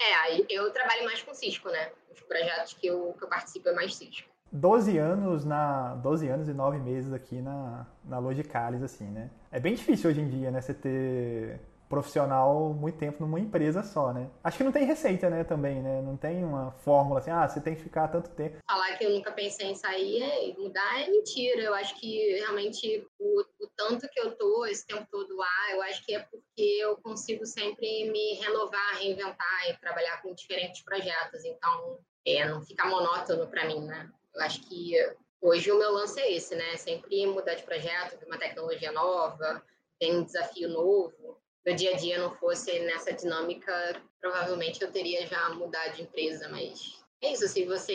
É, 0.00 0.40
eu 0.50 0.72
trabalho 0.72 1.04
mais 1.04 1.22
com 1.22 1.32
Cisco, 1.32 1.68
né? 1.68 1.92
Os 2.10 2.20
projetos 2.20 2.74
que 2.74 2.86
eu, 2.86 3.14
que 3.18 3.24
eu 3.24 3.28
participo 3.28 3.68
é 3.68 3.72
mais 3.74 3.94
Cisco. 3.94 4.28
12 4.50 4.98
anos 4.98 5.44
na 5.46 5.94
12 5.94 6.28
anos 6.28 6.48
e 6.48 6.52
9 6.52 6.78
meses 6.78 7.12
aqui 7.12 7.40
na, 7.40 7.86
na 8.04 8.18
Logicalis, 8.18 8.82
assim, 8.82 9.08
né? 9.08 9.30
É 9.50 9.58
bem 9.58 9.74
difícil 9.74 10.10
hoje 10.10 10.20
em 10.20 10.28
dia, 10.28 10.50
né? 10.50 10.60
Você 10.60 10.74
ter 10.74 11.60
profissional 11.92 12.72
muito 12.72 12.96
tempo 12.96 13.22
numa 13.22 13.38
empresa 13.38 13.82
só, 13.82 14.14
né? 14.14 14.30
Acho 14.42 14.56
que 14.56 14.64
não 14.64 14.72
tem 14.72 14.86
receita, 14.86 15.28
né, 15.28 15.44
também, 15.44 15.82
né? 15.82 16.00
Não 16.00 16.16
tem 16.16 16.42
uma 16.42 16.70
fórmula 16.70 17.20
assim, 17.20 17.30
ah, 17.30 17.46
você 17.46 17.60
tem 17.60 17.74
que 17.74 17.82
ficar 17.82 18.08
tanto 18.08 18.30
tempo. 18.30 18.56
Falar 18.66 18.96
que 18.96 19.04
eu 19.04 19.10
nunca 19.10 19.30
pensei 19.30 19.66
em 19.66 19.74
sair 19.74 20.22
e 20.22 20.58
mudar 20.58 21.02
é 21.02 21.10
mentira. 21.10 21.60
Eu 21.60 21.74
acho 21.74 21.94
que 22.00 22.38
realmente 22.38 23.06
o, 23.18 23.42
o, 23.60 23.68
tanto 23.76 24.08
que 24.08 24.18
eu 24.18 24.34
tô 24.34 24.64
esse 24.64 24.86
tempo 24.86 25.06
todo 25.10 25.36
lá, 25.36 25.70
eu 25.72 25.82
acho 25.82 26.02
que 26.02 26.14
é 26.14 26.20
porque 26.20 26.62
eu 26.80 26.96
consigo 26.96 27.44
sempre 27.44 28.10
me 28.10 28.40
renovar, 28.40 28.96
reinventar 28.96 29.68
e 29.68 29.76
trabalhar 29.76 30.22
com 30.22 30.32
diferentes 30.32 30.82
projetos. 30.82 31.44
Então, 31.44 31.98
é, 32.26 32.48
não 32.48 32.62
fica 32.62 32.86
monótono 32.86 33.46
para 33.48 33.66
mim, 33.66 33.84
né? 33.84 34.10
Eu 34.34 34.40
acho 34.40 34.62
que 34.62 34.94
hoje 35.42 35.70
o 35.70 35.78
meu 35.78 35.92
lance 35.92 36.18
é 36.18 36.32
esse, 36.32 36.54
né? 36.54 36.74
Sempre 36.78 37.26
mudar 37.26 37.52
de 37.52 37.64
projeto, 37.64 38.24
uma 38.26 38.38
tecnologia 38.38 38.90
nova, 38.92 39.62
tem 39.98 40.16
um 40.16 40.24
desafio 40.24 40.70
novo 40.70 41.41
meu 41.64 41.74
dia 41.74 41.94
a 41.94 41.96
dia 41.96 42.18
não 42.18 42.34
fosse 42.34 42.78
nessa 42.80 43.12
dinâmica, 43.12 43.72
provavelmente 44.20 44.82
eu 44.82 44.90
teria 44.90 45.26
já 45.26 45.50
mudado 45.50 45.96
de 45.96 46.02
empresa, 46.02 46.48
mas 46.48 47.02
é 47.22 47.32
isso, 47.32 47.46
se 47.48 47.64
você 47.64 47.94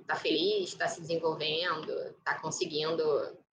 está 0.00 0.16
feliz, 0.16 0.68
está 0.68 0.86
se 0.86 1.00
desenvolvendo, 1.00 1.90
está 2.18 2.38
conseguindo 2.38 3.02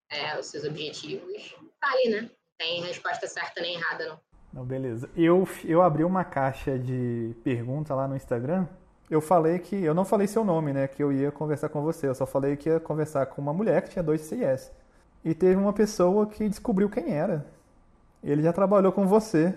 é, 0.09 0.37
os 0.37 0.47
seus 0.47 0.65
objetivos, 0.65 1.55
tá 1.79 1.87
ali, 1.91 2.09
né? 2.09 2.29
Tem 2.57 2.81
resposta 2.81 3.27
certa 3.27 3.61
nem 3.61 3.75
errada, 3.75 4.07
não. 4.07 4.19
Não, 4.53 4.63
beleza. 4.63 5.09
Eu, 5.17 5.47
eu 5.65 5.81
abri 5.81 6.03
uma 6.03 6.23
caixa 6.23 6.77
de 6.77 7.35
perguntas 7.43 7.97
lá 7.97 8.07
no 8.07 8.15
Instagram. 8.15 8.67
Eu 9.09 9.19
falei 9.19 9.57
que. 9.57 9.75
Eu 9.75 9.95
não 9.95 10.05
falei 10.05 10.27
seu 10.27 10.45
nome, 10.45 10.71
né? 10.71 10.87
Que 10.87 11.01
eu 11.01 11.11
ia 11.11 11.31
conversar 11.31 11.69
com 11.69 11.81
você. 11.81 12.07
Eu 12.07 12.13
só 12.13 12.27
falei 12.27 12.55
que 12.55 12.69
ia 12.69 12.79
conversar 12.79 13.25
com 13.25 13.41
uma 13.41 13.51
mulher 13.51 13.81
que 13.81 13.89
tinha 13.89 14.03
dois 14.03 14.21
CIS. 14.21 14.71
E 15.25 15.33
teve 15.33 15.55
uma 15.55 15.73
pessoa 15.73 16.27
que 16.27 16.47
descobriu 16.47 16.87
quem 16.87 17.15
era. 17.15 17.45
Ele 18.23 18.41
já 18.41 18.53
trabalhou 18.53 18.91
com 18.91 19.05
você. 19.05 19.53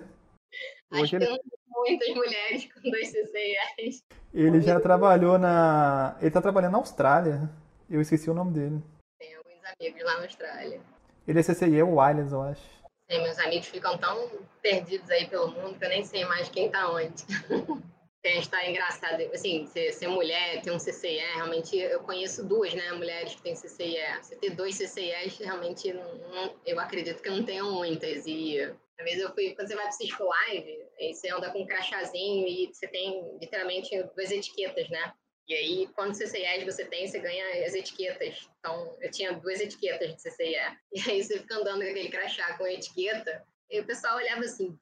Acho 0.91 1.11
que 1.19 1.25
ele... 1.25 1.41
muitas 1.71 2.15
mulheres 2.15 2.73
com 2.73 2.91
dois 2.91 3.09
CCIs. 3.09 4.05
Ele 4.35 4.61
já 4.61 4.81
trabalhou 4.81 5.39
na. 5.39 6.17
Ele 6.21 6.31
tá 6.31 6.43
trabalhando 6.43 6.73
na 6.73 6.79
Austrália. 6.79 7.49
Eu 7.89 8.01
esqueci 8.01 8.29
o 8.29 8.35
nome 8.35 8.53
dele. 8.53 8.83
Tem 9.19 9.35
alguns 9.35 9.63
amigos 9.79 10.03
lá 10.03 10.17
na 10.17 10.25
Austrália. 10.25 10.81
Ele 11.27 11.41
é 11.41 11.43
CCI, 11.43 11.79
é 11.79 11.85
o 11.85 11.97
Williams, 11.97 12.33
eu 12.33 12.43
acho. 12.43 12.63
Sim, 13.11 13.23
meus 13.23 13.39
amigos 13.39 13.69
ficam 13.69 13.97
tão 13.99 14.29
perdidos 14.61 15.09
aí 15.11 15.29
pelo 15.29 15.49
mundo 15.53 15.79
que 15.79 15.85
eu 15.85 15.89
nem 15.89 16.05
sei 16.05 16.25
mais 16.25 16.49
quem 16.49 16.71
tá 16.71 16.91
onde. 16.91 17.25
a 18.27 18.35
gente 18.35 18.49
tá 18.49 18.69
engraçado. 18.69 19.21
Assim, 19.33 19.67
ser, 19.67 19.93
ser, 19.93 20.09
mulher, 20.09 20.61
ter 20.63 20.71
um 20.71 20.79
CCIE, 20.79 21.19
realmente 21.35 21.77
eu 21.77 22.01
conheço 22.01 22.45
duas, 22.45 22.75
né, 22.75 22.93
mulheres 22.93 23.35
que 23.35 23.43
têm 23.43 23.55
CCIE. 23.55 23.99
Você 24.21 24.37
ter 24.37 24.51
dois 24.51 24.77
CCIEs, 24.77 25.39
realmente, 25.39 25.93
não, 25.93 26.55
eu 26.65 26.79
acredito 26.81 27.23
que 27.23 27.31
não 27.31 27.45
tenham 27.45 27.73
muitas. 27.73 28.27
E 28.27 28.61
às 28.61 29.05
vezes 29.05 29.21
eu 29.21 29.33
fui, 29.33 29.55
quando 29.55 29.69
você 29.69 29.77
vai 29.77 29.87
pro 29.87 29.97
Cisco 29.97 30.25
Live, 30.25 30.87
aí 31.01 31.15
você 31.15 31.31
anda 31.31 31.51
com 31.51 31.63
um 31.63 31.67
crachazinho 31.67 32.47
e 32.47 32.71
você 32.73 32.87
tem 32.89 33.39
literalmente 33.41 33.91
duas 34.15 34.31
etiquetas, 34.31 34.89
né? 34.89 35.13
E 35.49 35.55
aí, 35.55 35.89
quando 35.95 36.17
CCIEs 36.17 36.65
você 36.65 36.85
tem, 36.85 37.07
você 37.07 37.21
ganha 37.21 37.65
as 37.65 37.73
etiquetas. 37.73 38.49
Então, 38.59 38.97
eu 39.01 39.11
tinha 39.13 39.33
duas 39.33 39.61
etiquetas 39.61 40.17
de 40.17 40.23
CCIE. 40.23 40.57
E 40.93 41.11
aí 41.11 41.23
você 41.23 41.39
fica 41.39 41.55
andando 41.55 41.85
com 41.85 41.91
aquele 41.91 42.09
crachá 42.09 42.57
com 42.59 42.67
etiqueta, 42.67 43.45
e 43.71 43.81
o 43.81 43.85
pessoal 43.85 44.17
olhava 44.17 44.41
assim, 44.41 44.77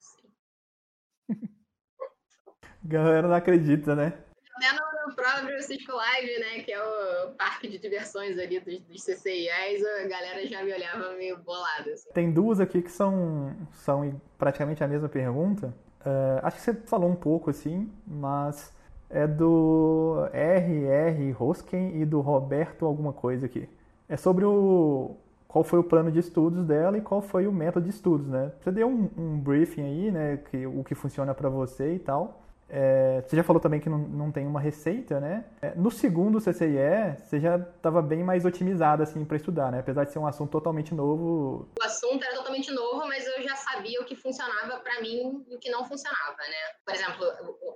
galera 2.84 3.26
não 3.26 3.34
acredita, 3.34 3.94
né? 3.94 4.12
Até 4.56 4.72
no, 4.72 5.08
no 5.08 5.16
próprio 5.16 5.60
Cisco 5.62 5.92
Live, 5.92 6.38
né, 6.38 6.62
que 6.62 6.72
é 6.72 6.80
o 6.80 7.32
parque 7.32 7.68
de 7.68 7.78
diversões 7.78 8.38
ali 8.38 8.60
dos, 8.60 8.78
dos 8.80 9.02
CCIs, 9.02 9.84
a 10.02 10.08
galera 10.08 10.46
já 10.46 10.62
me 10.62 10.72
olhava 10.72 11.12
meio 11.14 11.38
bolada. 11.38 11.90
Assim. 11.92 12.08
Tem 12.12 12.32
duas 12.32 12.60
aqui 12.60 12.80
que 12.80 12.90
são, 12.90 13.56
são 13.72 14.20
praticamente 14.38 14.84
a 14.84 14.88
mesma 14.88 15.08
pergunta. 15.08 15.74
Uh, 16.00 16.38
acho 16.42 16.56
que 16.56 16.62
você 16.62 16.74
falou 16.74 17.10
um 17.10 17.16
pouco 17.16 17.50
assim, 17.50 17.90
mas 18.06 18.72
é 19.08 19.26
do 19.26 20.28
R.R. 20.32 21.30
Rosken 21.32 22.00
e 22.00 22.04
do 22.04 22.20
Roberto 22.20 22.84
alguma 22.84 23.12
coisa 23.12 23.46
aqui. 23.46 23.68
É 24.08 24.16
sobre 24.16 24.44
o 24.44 25.16
qual 25.48 25.62
foi 25.62 25.78
o 25.78 25.84
plano 25.84 26.10
de 26.10 26.18
estudos 26.18 26.64
dela 26.66 26.98
e 26.98 27.00
qual 27.00 27.22
foi 27.22 27.46
o 27.46 27.52
método 27.52 27.84
de 27.84 27.94
estudos, 27.94 28.26
né? 28.26 28.52
Você 28.60 28.72
deu 28.72 28.88
um, 28.88 29.08
um 29.16 29.38
briefing 29.38 29.82
aí, 29.82 30.10
né, 30.10 30.36
que, 30.36 30.66
o 30.66 30.82
que 30.82 30.94
funciona 30.96 31.32
para 31.32 31.48
você 31.48 31.94
e 31.94 31.98
tal. 31.98 32.43
É, 32.76 33.22
você 33.22 33.36
já 33.36 33.44
falou 33.44 33.60
também 33.60 33.78
que 33.78 33.88
não, 33.88 33.98
não 33.98 34.32
tem 34.32 34.44
uma 34.44 34.60
receita, 34.60 35.20
né? 35.20 35.44
É, 35.62 35.72
no 35.76 35.92
segundo 35.92 36.40
CCIE, 36.40 37.16
você 37.24 37.38
já 37.38 37.56
estava 37.56 38.02
bem 38.02 38.24
mais 38.24 38.44
otimizada 38.44 39.04
assim 39.04 39.24
para 39.24 39.36
estudar, 39.36 39.70
né? 39.70 39.78
Apesar 39.78 40.02
de 40.02 40.12
ser 40.12 40.18
um 40.18 40.26
assunto 40.26 40.50
totalmente 40.50 40.92
novo. 40.92 41.68
O 41.78 41.84
assunto 41.84 42.24
era 42.24 42.34
totalmente 42.34 42.72
novo, 42.72 43.06
mas 43.06 43.24
eu 43.24 43.42
já 43.44 43.54
sabia 43.54 44.00
o 44.00 44.04
que 44.04 44.16
funcionava 44.16 44.80
para 44.80 45.00
mim 45.00 45.44
e 45.48 45.54
o 45.54 45.58
que 45.60 45.70
não 45.70 45.84
funcionava, 45.84 46.36
né? 46.38 46.74
Por 46.84 46.94
exemplo, 46.94 47.24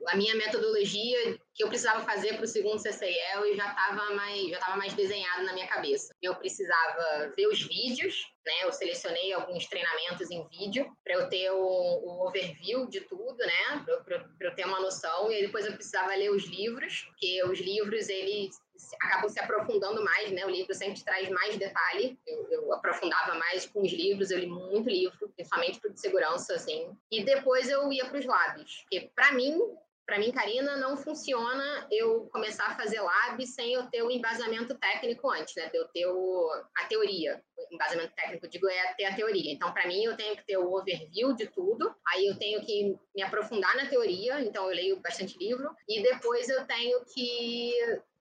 a 0.08 0.16
minha 0.16 0.34
metodologia 0.34 1.38
que 1.54 1.62
eu 1.62 1.68
precisava 1.68 2.00
fazer 2.00 2.34
para 2.34 2.44
o 2.44 2.48
segundo 2.48 2.82
CCIE, 2.82 3.14
eu 3.36 3.54
já 3.54 3.68
estava 3.68 4.14
mais 4.16 4.48
já 4.50 4.58
tava 4.58 4.76
mais 4.76 4.94
desenhado 4.94 5.44
na 5.44 5.52
minha 5.52 5.68
cabeça. 5.68 6.12
Eu 6.20 6.34
precisava 6.34 7.32
ver 7.36 7.46
os 7.46 7.62
vídeos 7.62 8.32
né? 8.44 8.52
Eu 8.65 8.73
selecionei 8.73 9.32
alguns 9.32 9.66
treinamentos 9.66 10.31
em 10.31 10.47
vídeo 10.48 10.90
para 11.05 11.15
eu 11.15 11.28
ter 11.28 11.51
o, 11.51 11.59
o, 11.59 12.27
overview 12.27 12.86
de 12.86 13.01
tudo, 13.02 13.36
né? 13.39 13.85
Para 14.05 14.48
eu 14.48 14.55
ter 14.55 14.65
uma 14.65 14.81
noção. 14.81 15.31
E 15.31 15.43
depois 15.43 15.66
eu 15.66 15.73
precisava 15.73 16.15
ler 16.15 16.31
os 16.31 16.44
livros, 16.47 17.02
porque 17.09 17.43
os 17.44 17.59
livros 17.59 18.09
eles 18.09 18.56
acabam 19.02 19.28
se 19.28 19.40
aprofundando 19.40 20.02
mais, 20.05 20.31
né? 20.31 20.47
O 20.47 20.51
livro 20.51 20.74
sempre 20.74 21.02
traz 21.05 21.28
mais 21.28 21.56
detalhe. 21.56 22.19
Eu, 22.27 22.48
eu 22.51 22.73
aprofundava 22.73 23.35
mais 23.35 23.66
com 23.66 23.82
os 23.82 23.93
livros, 23.93 24.31
eu 24.31 24.39
li 24.39 24.47
muito 24.47 24.89
livro, 24.89 25.28
principalmente 25.36 25.81
de 25.81 26.01
segurança, 26.01 26.55
assim. 26.55 26.97
E 27.10 27.24
depois 27.24 27.69
eu 27.69 27.93
ia 27.93 28.06
para 28.06 28.19
os 28.19 28.24
labs, 28.24 28.82
porque 28.82 29.10
para 29.15 29.32
mim 29.32 29.60
para 30.09 30.18
mim, 30.18 30.32
Karina, 30.32 30.74
não 30.78 30.97
funciona 30.97 31.86
eu 31.90 32.30
começar 32.32 32.64
a 32.68 32.74
fazer 32.74 32.98
lab 32.98 33.47
sem 33.47 33.74
eu 33.74 33.90
ter 33.90 34.02
o 34.02 34.10
embasamento 34.10 34.74
técnico 34.74 35.30
antes, 35.30 35.55
né? 35.55 35.70
Eu 35.74 35.86
ter 35.89 36.06
o, 36.06 36.51
a 36.78 36.86
teoria. 36.86 37.44
O 37.59 37.74
embasamento 37.74 38.14
técnico, 38.14 38.48
digo, 38.48 38.66
é 38.70 38.94
ter 38.94 39.05
a 39.05 39.14
teoria. 39.14 39.52
Então, 39.52 39.70
para 39.70 39.86
mim, 39.86 40.02
eu 40.02 40.16
tenho 40.16 40.35
que 40.35 40.47
ter 40.47 40.56
o 40.56 40.72
overview 40.72 41.35
de 41.35 41.47
tudo. 41.48 41.94
Aí 42.06 42.26
eu 42.26 42.39
tenho 42.39 42.64
que 42.64 42.97
me 43.14 43.22
aprofundar 43.22 43.76
na 43.76 43.85
teoria. 43.85 44.40
Então, 44.40 44.64
eu 44.70 44.74
leio 44.74 44.98
bastante 44.98 45.36
livro. 45.36 45.76
E 45.86 46.02
depois 46.02 46.48
eu 46.48 46.66
tenho 46.66 47.05
que 47.05 47.74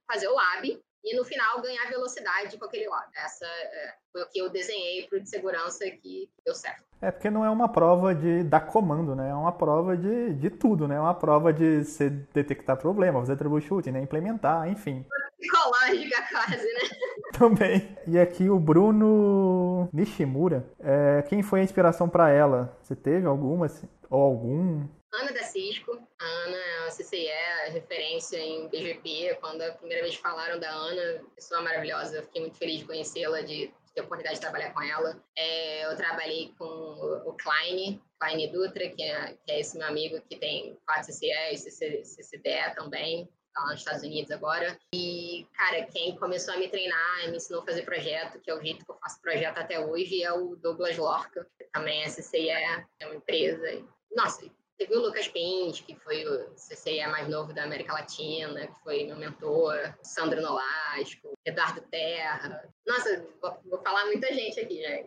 fazer 0.05 0.27
o 0.27 0.35
lab 0.35 0.83
e 1.03 1.15
no 1.15 1.23
final 1.23 1.61
ganhar 1.61 1.89
velocidade 1.89 2.57
com 2.57 2.65
aquele 2.65 2.87
lado. 2.87 3.09
Essa 3.15 3.45
é, 3.45 3.93
foi 4.11 4.23
o 4.23 4.29
que 4.29 4.39
eu 4.39 4.49
desenhei 4.49 5.07
para 5.07 5.17
o 5.17 5.21
de 5.21 5.29
segurança 5.29 5.89
que 5.89 6.29
deu 6.45 6.55
certo. 6.55 6.83
É 7.01 7.11
porque 7.11 7.29
não 7.29 7.45
é 7.45 7.49
uma 7.49 7.69
prova 7.69 8.13
de 8.15 8.43
dar 8.43 8.61
comando, 8.61 9.15
né? 9.15 9.29
É 9.29 9.33
uma 9.33 9.51
prova 9.51 9.95
de, 9.95 10.33
de 10.33 10.49
tudo, 10.49 10.87
né? 10.87 10.95
É 10.95 10.99
uma 10.99 11.13
prova 11.13 11.53
de 11.53 11.83
você 11.83 12.09
detectar 12.09 12.75
problema, 12.75 13.19
fazer 13.19 13.37
troubleshooting, 13.37 13.91
né? 13.91 14.01
Implementar, 14.01 14.67
enfim. 14.67 15.05
Psicológica 15.39 16.23
quase, 16.31 16.65
né? 16.65 16.79
Também. 17.37 17.97
E 18.07 18.17
aqui 18.17 18.49
o 18.49 18.59
Bruno 18.59 19.87
Nishimura. 19.93 20.65
É, 20.79 21.21
quem 21.29 21.43
foi 21.43 21.59
a 21.59 21.63
inspiração 21.63 22.09
para 22.09 22.31
ela? 22.31 22.75
Você 22.81 22.95
teve 22.95 23.27
alguma? 23.27 23.67
Ou 24.09 24.21
algum? 24.23 24.87
Ana 25.13 25.31
da 25.31 25.43
Cisco. 25.43 26.06
A 26.19 26.25
Ana 26.25 26.57
é 26.57 26.79
uma 26.81 26.89
CCE, 26.89 27.71
referência 27.71 28.37
em 28.37 28.67
BGP. 28.69 29.37
Quando 29.39 29.61
a 29.61 29.71
primeira 29.73 30.03
vez 30.03 30.15
falaram 30.15 30.59
da 30.59 30.69
Ana, 30.69 31.23
pessoa 31.35 31.61
maravilhosa, 31.61 32.23
fiquei 32.23 32.41
muito 32.41 32.57
feliz 32.57 32.79
de 32.79 32.85
conhecê-la, 32.85 33.41
de 33.41 33.71
ter 33.93 34.01
a 34.01 34.03
oportunidade 34.03 34.35
de 34.35 34.41
trabalhar 34.41 34.73
com 34.73 34.81
ela. 34.81 35.21
É, 35.37 35.85
eu 35.85 35.95
trabalhei 35.95 36.53
com 36.57 36.65
o 36.65 37.33
Klein, 37.33 38.01
Klein 38.19 38.51
Dutra, 38.51 38.89
que 38.89 39.03
é, 39.03 39.37
que 39.45 39.51
é 39.51 39.59
esse 39.59 39.77
meu 39.77 39.87
amigo 39.87 40.19
que 40.27 40.37
tem 40.37 40.77
4 40.87 41.11
CCE 41.11 41.53
e 41.53 41.57
CCDE 41.57 42.75
também 42.75 43.29
tá 43.57 43.63
lá 43.63 43.71
nos 43.71 43.79
Estados 43.79 44.03
Unidos 44.03 44.31
agora. 44.31 44.77
E, 44.93 45.47
cara, 45.53 45.83
quem 45.87 46.15
começou 46.15 46.53
a 46.53 46.57
me 46.57 46.69
treinar, 46.69 47.29
me 47.29 47.37
ensinou 47.37 47.61
a 47.61 47.65
fazer 47.65 47.83
projeto, 47.83 48.39
que 48.39 48.49
é 48.49 48.55
o 48.55 48.61
jeito 48.61 48.85
que 48.85 48.91
eu 48.91 48.97
faço 48.97 49.21
projeto 49.21 49.57
até 49.57 49.79
hoje, 49.79 50.23
é 50.23 50.31
o 50.31 50.55
Douglas 50.55 50.97
Lorca, 50.97 51.47
que 51.57 51.65
também 51.65 52.03
é 52.03 52.09
CCE, 52.09 52.49
é 52.49 53.05
uma 53.05 53.15
empresa. 53.15 53.83
Nossa, 54.15 54.49
Teve 54.77 54.95
o 54.95 55.01
Lucas 55.01 55.27
Pins, 55.27 55.81
que 55.81 55.95
foi 55.95 56.23
o 56.25 56.53
CCE 56.53 57.07
mais 57.07 57.27
novo 57.27 57.51
da 57.51 57.63
América 57.63 57.93
Latina, 57.93 58.67
que 58.67 58.79
foi 58.83 59.05
meu 59.05 59.15
mentor, 59.15 59.75
Sandro 60.03 60.39
Nolasco, 60.39 61.33
Eduardo 61.43 61.81
Terra. 61.89 62.63
Nossa, 62.85 63.25
vou, 63.65 63.81
falar 63.81 64.05
muita 64.05 64.31
gente 64.31 64.59
aqui, 64.59 64.79
né? 64.81 65.05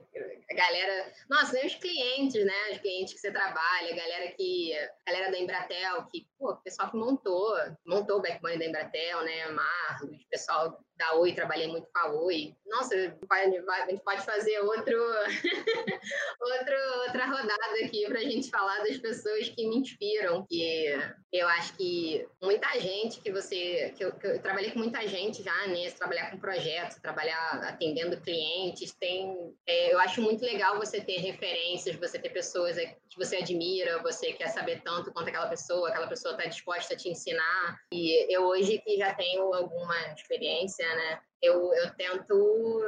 A 0.50 0.54
galera. 0.54 1.12
Nossa, 1.28 1.52
nem 1.52 1.66
os 1.66 1.74
clientes, 1.76 2.44
né? 2.44 2.72
Os 2.72 2.78
clientes 2.78 3.14
que 3.14 3.20
você 3.20 3.30
trabalha, 3.30 3.92
a 3.92 3.96
galera 3.96 4.32
que. 4.32 4.74
A 5.06 5.12
galera 5.12 5.30
da 5.30 5.38
Embratel, 5.38 6.04
que, 6.06 6.26
pô, 6.36 6.50
o 6.50 6.56
pessoal 6.56 6.90
que 6.90 6.96
montou, 6.96 7.56
montou 7.86 8.18
o 8.18 8.22
backbone 8.22 8.58
da 8.58 8.66
Embratel, 8.66 9.22
né? 9.22 9.46
Marlos, 9.50 10.24
pessoal 10.28 10.78
da 11.00 11.14
Oi, 11.14 11.32
trabalhei 11.32 11.66
muito 11.66 11.88
com 11.90 11.98
a 11.98 12.12
Oi. 12.12 12.54
Nossa, 12.66 12.94
a 12.94 13.90
gente 13.90 14.04
pode 14.04 14.22
fazer 14.22 14.60
outro, 14.60 14.94
outro, 16.40 16.76
outra 17.06 17.26
rodada 17.26 17.84
aqui 17.84 18.04
para 18.06 18.18
a 18.18 18.22
gente 18.22 18.50
falar 18.50 18.84
das 18.84 18.98
pessoas 18.98 19.48
que 19.48 19.66
me 19.66 19.78
inspiram. 19.78 20.44
Que 20.46 20.94
eu 21.32 21.48
acho 21.48 21.74
que 21.74 22.28
muita 22.42 22.78
gente 22.78 23.20
que 23.20 23.32
você. 23.32 23.94
Que 23.96 24.04
eu, 24.04 24.12
que 24.12 24.26
eu 24.26 24.42
trabalhei 24.42 24.72
com 24.72 24.78
muita 24.78 25.06
gente 25.08 25.42
já, 25.42 25.66
né? 25.66 25.90
Trabalhar 25.92 26.30
com 26.30 26.38
projetos, 26.38 26.98
trabalhar 26.98 27.54
atendendo 27.64 28.20
clientes, 28.20 28.92
tem. 28.92 29.54
É, 29.66 29.94
eu 29.94 29.98
acho 29.98 30.20
muito 30.20 30.44
legal 30.44 30.76
você 30.78 31.00
ter 31.00 31.16
referências, 31.16 31.96
você 31.96 32.18
ter 32.18 32.28
pessoas 32.28 32.76
que 33.10 33.18
você 33.18 33.36
admira, 33.36 34.00
você 34.02 34.32
quer 34.32 34.48
saber 34.48 34.80
tanto 34.82 35.12
quanto 35.12 35.28
aquela 35.28 35.48
pessoa, 35.48 35.88
aquela 35.88 36.06
pessoa 36.06 36.34
está 36.34 36.48
disposta 36.48 36.94
a 36.94 36.96
te 36.96 37.08
ensinar. 37.08 37.80
E 37.92 38.32
eu 38.32 38.44
hoje 38.44 38.78
que 38.78 38.96
já 38.96 39.12
tenho 39.14 39.52
alguma 39.52 39.96
experiência, 40.14 40.86
né? 40.94 41.20
Eu, 41.42 41.72
eu 41.72 41.90
tento 41.94 42.82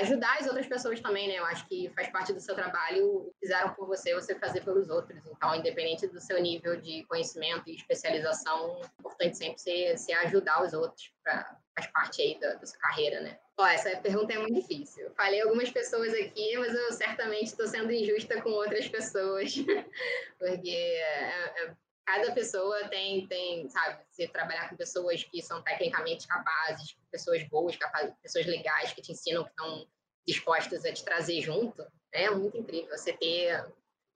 ajudar 0.00 0.38
as 0.38 0.46
outras 0.46 0.66
pessoas 0.66 1.00
também, 1.00 1.28
né? 1.28 1.38
Eu 1.38 1.44
acho 1.46 1.66
que 1.66 1.90
faz 1.94 2.08
parte 2.10 2.32
do 2.32 2.40
seu 2.40 2.54
trabalho, 2.54 3.32
fizeram 3.40 3.72
por 3.74 3.86
você, 3.86 4.14
você 4.14 4.34
fazer 4.38 4.62
pelos 4.62 4.88
outros. 4.88 5.24
Então, 5.26 5.54
independente 5.54 6.06
do 6.06 6.20
seu 6.20 6.40
nível 6.40 6.80
de 6.80 7.04
conhecimento 7.04 7.68
e 7.68 7.76
especialização, 7.76 8.80
é 8.82 8.86
importante 9.00 9.38
sempre 9.38 9.58
ser, 9.58 9.98
ser 9.98 10.12
ajudar 10.12 10.62
os 10.62 10.72
outros, 10.72 11.10
pra, 11.22 11.56
faz 11.74 11.90
parte 11.92 12.22
aí 12.22 12.38
da, 12.38 12.54
da 12.54 12.66
sua 12.66 12.78
carreira, 12.78 13.20
né? 13.20 13.38
Ó, 13.58 13.66
essa 13.66 13.96
pergunta 13.98 14.34
é 14.34 14.38
muito 14.38 14.54
difícil. 14.54 15.10
Falei 15.16 15.40
algumas 15.40 15.70
pessoas 15.70 16.12
aqui, 16.12 16.56
mas 16.58 16.74
eu 16.74 16.92
certamente 16.92 17.46
estou 17.46 17.66
sendo 17.66 17.90
injusta 17.90 18.40
com 18.42 18.50
outras 18.50 18.86
pessoas, 18.88 19.54
porque 20.38 20.70
é, 20.70 21.64
é, 21.64 21.76
cada 22.06 22.32
pessoa 22.32 22.88
tem, 22.88 23.26
tem, 23.26 23.68
sabe, 23.68 24.00
você 24.08 24.28
trabalhar 24.28 24.70
com 24.70 24.76
pessoas 24.76 25.24
que 25.24 25.42
são 25.42 25.60
tecnicamente 25.62 26.26
capazes, 26.26 26.96
pessoas 27.10 27.42
boas, 27.48 27.76
capazes, 27.76 28.14
pessoas 28.22 28.46
legais 28.46 28.92
que 28.92 29.02
te 29.02 29.12
ensinam, 29.12 29.42
que 29.42 29.50
estão 29.50 29.86
dispostas 30.26 30.84
a 30.84 30.92
te 30.92 31.04
trazer 31.04 31.40
junto, 31.42 31.84
é 32.12 32.30
muito 32.30 32.56
incrível. 32.56 32.96
Você 32.96 33.12
ter, 33.12 33.64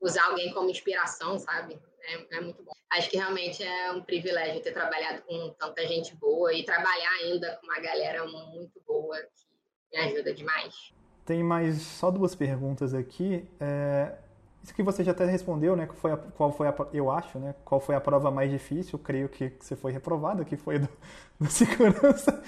usar 0.00 0.24
alguém 0.26 0.52
como 0.54 0.70
inspiração, 0.70 1.38
sabe? 1.38 1.80
É, 2.02 2.36
é 2.36 2.40
muito 2.40 2.62
bom. 2.62 2.72
Acho 2.92 3.10
que 3.10 3.16
realmente 3.16 3.62
é 3.62 3.92
um 3.92 4.02
privilégio 4.02 4.62
ter 4.62 4.72
trabalhado 4.72 5.22
com 5.22 5.50
tanta 5.58 5.86
gente 5.86 6.14
boa 6.16 6.52
e 6.54 6.64
trabalhar 6.64 7.12
ainda 7.22 7.56
com 7.56 7.66
uma 7.66 7.80
galera 7.80 8.24
muito 8.26 8.80
boa 8.86 9.16
que 9.18 9.98
me 9.98 10.04
ajuda 10.04 10.32
demais. 10.32 10.92
Tem 11.24 11.42
mais 11.42 11.82
só 11.82 12.10
duas 12.10 12.34
perguntas 12.34 12.94
aqui. 12.94 13.48
É 13.60 14.29
isso 14.62 14.74
que 14.74 14.82
você 14.82 15.02
já 15.02 15.12
até 15.12 15.24
respondeu, 15.24 15.74
né? 15.74 15.88
Foi, 15.96 16.12
a, 16.12 16.16
qual 16.16 16.52
foi 16.52 16.68
a, 16.68 16.74
eu 16.92 17.10
acho, 17.10 17.38
né? 17.38 17.54
Qual 17.64 17.80
foi 17.80 17.94
a 17.94 18.00
prova 18.00 18.30
mais 18.30 18.50
difícil? 18.50 18.98
Creio 18.98 19.28
que 19.28 19.56
você 19.58 19.74
foi 19.74 19.90
reprovada, 19.90 20.44
que 20.44 20.56
foi 20.56 20.78
do, 20.78 20.88
do 21.40 21.50
segurança. 21.50 22.42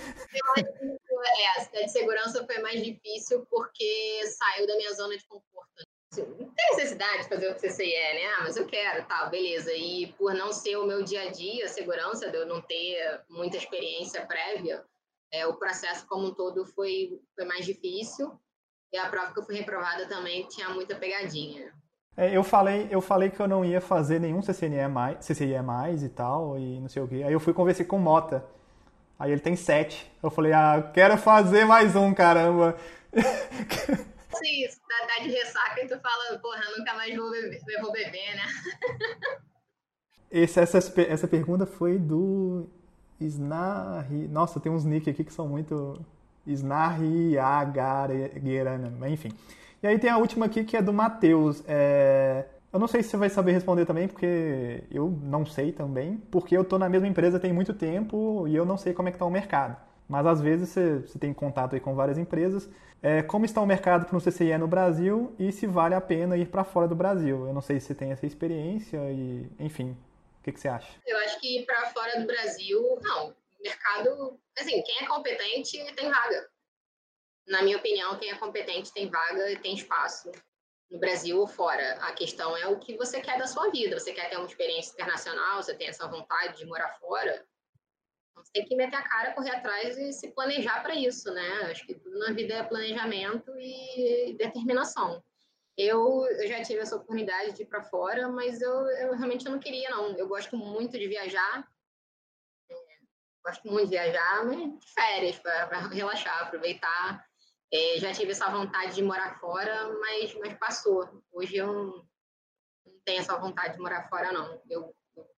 É, 0.45 1.61
a 1.61 1.85
de 1.85 1.89
segurança 1.91 2.45
foi 2.45 2.59
mais 2.59 2.83
difícil 2.83 3.47
porque 3.49 4.27
saiu 4.27 4.67
da 4.67 4.77
minha 4.77 4.93
zona 4.93 5.17
de 5.17 5.25
conforto. 5.27 5.87
Assim, 6.13 6.23
não 6.23 6.53
tem 6.53 6.77
necessidade 6.77 7.23
de 7.23 7.29
fazer 7.29 7.51
o 7.51 7.55
CCIE, 7.55 8.15
né? 8.15 8.27
Ah, 8.37 8.43
mas 8.43 8.57
eu 8.57 8.67
quero, 8.67 9.07
tal, 9.07 9.31
beleza. 9.31 9.73
E 9.73 10.13
por 10.19 10.35
não 10.35 10.53
ser 10.53 10.77
o 10.77 10.87
meu 10.87 11.03
dia 11.03 11.23
a 11.23 11.31
dia, 11.31 11.65
a 11.65 11.69
segurança, 11.69 12.31
de 12.31 12.37
eu 12.37 12.47
não 12.47 12.61
ter 12.61 13.23
muita 13.31 13.57
experiência 13.57 14.27
prévia, 14.27 14.85
é, 15.33 15.47
o 15.47 15.57
processo 15.57 16.07
como 16.07 16.27
um 16.27 16.35
todo 16.35 16.67
foi, 16.67 17.19
foi 17.35 17.47
mais 17.47 17.65
difícil. 17.65 18.39
E 18.93 18.99
a 18.99 19.09
prova 19.09 19.33
que 19.33 19.41
eu 19.41 19.45
fui 19.45 19.55
reprovada 19.55 20.07
também 20.07 20.47
tinha 20.49 20.69
muita 20.69 20.95
pegadinha. 20.95 21.73
É, 22.17 22.37
eu 22.37 22.45
falei, 22.45 22.89
eu 22.91 23.01
falei 23.01 23.31
que 23.31 23.41
eu 23.41 23.49
não 23.49 23.65
ia 23.65 23.81
fazer 23.81 24.21
nenhum 24.21 24.43
CCNE 24.43 24.87
mais, 24.89 25.25
CCIE 25.25 25.63
mais 25.63 26.03
e 26.03 26.09
tal, 26.09 26.59
e 26.59 26.79
não 26.81 26.89
sei 26.89 27.03
o 27.03 27.09
quê. 27.09 27.23
Aí 27.25 27.33
eu 27.33 27.41
fui 27.41 27.55
conversar 27.55 27.85
com 27.85 27.97
o 27.97 28.01
Mota. 28.01 28.45
Aí 29.19 29.31
ele 29.33 29.41
tem 29.41 29.57
sete. 29.57 30.11
Eu 30.23 30.31
falei, 30.31 30.53
ah, 30.53 30.91
quero 30.93 31.17
fazer 31.17 31.65
mais 31.65 31.97
um, 31.97 32.13
caramba. 32.13 32.77
Sim, 34.35 34.65
isso, 34.65 34.81
dá, 34.89 35.07
dá 35.07 35.23
de 35.23 35.31
ressaca 35.31 35.81
e 35.83 35.87
tu 35.87 35.99
fala, 36.01 36.39
porra, 36.39 36.63
nunca 36.77 36.95
mais 36.95 37.15
vou 37.17 37.31
beber, 37.31 37.61
vou 37.81 37.93
beber 37.93 38.35
né? 38.35 38.43
Esse, 40.31 40.61
essa, 40.61 40.79
essa 41.03 41.29
pergunta 41.29 41.67
foi 41.67 41.99
do 41.99 42.67
Snarri. 43.21 44.27
Nossa, 44.29 44.59
tem 44.59 44.73
uns 44.73 44.83
nick 44.83 45.11
aqui 45.11 45.25
que 45.25 45.33
são 45.33 45.47
muito. 45.47 46.03
Snarri 46.47 47.39
Agarana, 47.39 49.09
enfim. 49.11 49.31
E 49.83 49.87
aí 49.87 49.99
tem 49.99 50.11
a 50.11 50.17
última 50.19 50.47
aqui 50.47 50.65
que 50.65 50.77
é 50.77 50.83
do 50.83 50.93
Matheus. 50.93 51.63
É... 51.67 52.47
Eu 52.73 52.79
não 52.79 52.87
sei 52.89 53.03
se 53.03 53.11
você 53.11 53.17
vai 53.17 53.29
saber 53.29 53.53
responder 53.53 53.85
também, 53.85 54.09
porque 54.09 54.85
eu 54.91 55.11
não 55.23 55.45
sei 55.45 55.73
também, 55.73 56.17
porque 56.31 56.57
eu 56.57 56.65
tô 56.65 56.79
na 56.79 56.89
mesma 56.89 57.07
empresa 57.07 57.39
tem 57.39 57.53
muito 57.53 57.75
tempo 57.75 58.47
e 58.49 58.57
eu 58.57 58.65
não 58.65 58.79
sei 58.79 58.95
como 58.95 59.09
é 59.09 59.13
que 59.13 59.19
tá 59.19 59.27
o 59.27 59.31
mercado. 59.31 59.77
Mas 60.09 60.27
às 60.27 60.41
vezes 60.41 60.71
você, 60.71 60.99
você 61.01 61.19
tem 61.19 61.35
contato 61.35 61.75
aí 61.75 61.81
com 61.81 61.95
várias 61.95 62.17
empresas. 62.19 62.69
É, 63.03 63.23
como 63.23 63.45
está 63.45 63.61
o 63.61 63.67
mercado 63.67 64.07
para 64.07 64.17
um 64.17 64.21
CCIE 64.21 64.57
no 64.59 64.69
Brasil 64.69 65.35
e 65.39 65.51
se 65.53 65.67
vale 65.67 65.95
a 65.95 66.01
pena 66.01 66.37
ir 66.37 66.47
para 66.49 66.65
fora 66.65 66.87
do 66.89 66.95
Brasil? 66.95 67.47
Eu 67.47 67.53
não 67.53 67.61
sei 67.61 67.81
se 67.81 67.89
você 67.89 67.95
tem 67.95 68.13
essa 68.13 68.25
experiência 68.27 68.99
e, 69.11 69.51
enfim, 69.59 69.97
O 70.41 70.45
que, 70.45 70.53
que 70.53 70.61
você 70.61 70.69
acha? 70.69 70.93
Eu 71.07 71.17
acho 71.19 71.41
que 71.41 71.65
para 71.65 71.87
fora 71.91 72.21
do 72.21 72.27
Brasil, 72.27 72.81
não. 73.03 73.29
O 73.31 73.63
mercado, 73.63 74.39
assim, 74.59 74.83
quem 74.83 75.05
é 75.05 75.07
competente 75.07 75.79
tem 75.95 76.11
vaga. 76.11 76.49
Na 77.53 77.61
minha 77.63 77.77
opinião, 77.77 78.19
quem 78.19 78.31
é 78.31 78.39
competente 78.39 78.95
tem 78.95 79.11
vaga 79.11 79.53
e 79.53 79.59
tem 79.59 79.75
espaço 79.75 80.33
no 80.91 80.99
Brasil 80.99 81.39
ou 81.39 81.47
fora. 81.47 81.99
A 82.01 82.13
questão 82.13 82.57
é 82.57 82.67
o 82.67 82.79
que 82.79 82.97
você 82.97 83.21
quer 83.21 83.39
da 83.39 83.47
sua 83.47 83.69
vida. 83.69 84.01
Você 84.01 84.15
quer 84.15 84.31
ter 84.31 84.39
uma 84.39 84.47
experiência 84.47 84.95
internacional, 84.95 85.63
você 85.63 85.75
tem 85.75 85.89
essa 85.89 86.09
vontade 86.09 86.57
de 86.57 86.65
morar 86.65 86.89
fora. 86.99 87.47
Então, 88.31 88.43
você 88.43 88.53
tem 88.55 88.65
que 88.65 88.75
meter 88.75 88.97
a 88.97 89.03
cara, 89.03 89.35
correr 89.35 89.51
atrás 89.51 89.99
e 89.99 90.15
se 90.15 90.33
planejar 90.33 90.83
para 90.83 90.95
isso, 90.95 91.31
né? 91.31 91.71
Acho 91.71 91.87
que 91.87 91.95
tudo 91.95 92.19
na 92.21 92.33
vida 92.33 92.55
é 92.55 92.63
planejamento 92.63 93.53
e 93.59 94.35
determinação. 94.39 95.23
Eu, 95.77 96.25
eu 96.25 96.49
já 96.49 96.63
tive 96.63 96.81
essa 96.81 96.97
oportunidade 96.97 97.53
de 97.53 97.65
ir 97.65 97.67
para 97.67 97.83
fora, 97.83 98.29
mas 98.29 98.63
eu, 98.63 98.73
eu 98.73 99.15
realmente 99.15 99.45
não 99.45 99.59
queria, 99.59 99.91
não. 99.91 100.17
Eu 100.17 100.27
gosto 100.27 100.57
muito 100.57 100.99
de 100.99 101.07
viajar, 101.07 101.69
é, 102.71 102.75
gosto 103.45 103.69
muito 103.69 103.91
de 103.91 103.91
viajar, 103.91 104.47
mas 104.47 104.91
férias, 104.95 105.39
para 105.39 105.89
relaxar, 105.89 106.45
aproveitar. 106.45 107.31
É, 107.73 107.99
já 107.99 108.13
tive 108.13 108.33
essa 108.33 108.51
vontade 108.51 108.95
de 108.95 109.03
morar 109.03 109.41
fora, 109.41 109.89
mas, 109.99 110.35
mas 110.35 110.59
passou. 110.59 111.09
Hoje 111.33 111.57
eu 111.57 111.67
não, 111.67 112.07
não 112.85 113.01
tenho 113.03 113.21
essa 113.21 113.37
vontade 113.39 113.75
de 113.75 113.81
morar 113.81 114.09
fora, 114.11 114.31
não. 114.31 114.61
Eu, 114.69 114.95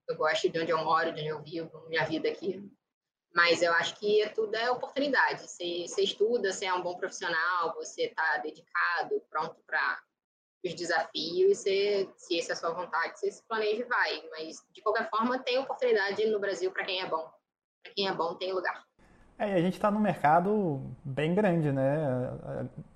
eu 0.09 0.17
gosto 0.17 0.49
de 0.49 0.59
onde 0.59 0.73
eu 0.73 0.79
moro, 0.79 1.13
de 1.13 1.21
onde 1.21 1.29
eu 1.29 1.43
vivo, 1.43 1.89
minha 1.89 2.05
vida 2.05 2.29
aqui. 2.29 2.69
Mas 3.33 3.63
eu 3.63 3.73
acho 3.75 3.97
que 3.97 4.29
tudo 4.31 4.55
é 4.57 4.69
oportunidade. 4.69 5.43
Você, 5.43 5.87
você 5.87 6.03
estuda, 6.03 6.53
você 6.53 6.67
é 6.67 6.75
um 6.75 6.83
bom 6.83 6.97
profissional, 6.97 7.75
você 7.75 8.07
está 8.07 8.39
dedicado, 8.39 9.21
pronto 9.31 9.63
para 9.65 10.03
os 10.65 10.75
desafios, 10.75 11.59
você, 11.59 12.11
se 12.17 12.39
essa 12.39 12.53
é 12.53 12.55
a 12.55 12.57
sua 12.57 12.71
vontade, 12.71 13.19
você 13.19 13.31
se 13.31 13.43
planeja 13.47 13.83
e 13.83 13.85
vai. 13.85 14.29
Mas, 14.31 14.57
de 14.73 14.83
qualquer 14.83 15.09
forma, 15.09 15.39
tem 15.39 15.59
oportunidade 15.59 16.27
no 16.27 16.41
Brasil 16.41 16.73
para 16.73 16.85
quem 16.85 17.01
é 17.01 17.07
bom. 17.07 17.31
Para 17.83 17.93
quem 17.95 18.09
é 18.09 18.13
bom, 18.13 18.35
tem 18.35 18.53
lugar. 18.53 18.84
É, 19.39 19.51
e 19.51 19.55
a 19.55 19.61
gente 19.61 19.75
está 19.75 19.91
num 19.91 20.01
mercado 20.01 20.81
bem 21.05 21.35
grande, 21.35 21.73
né? 21.73 21.97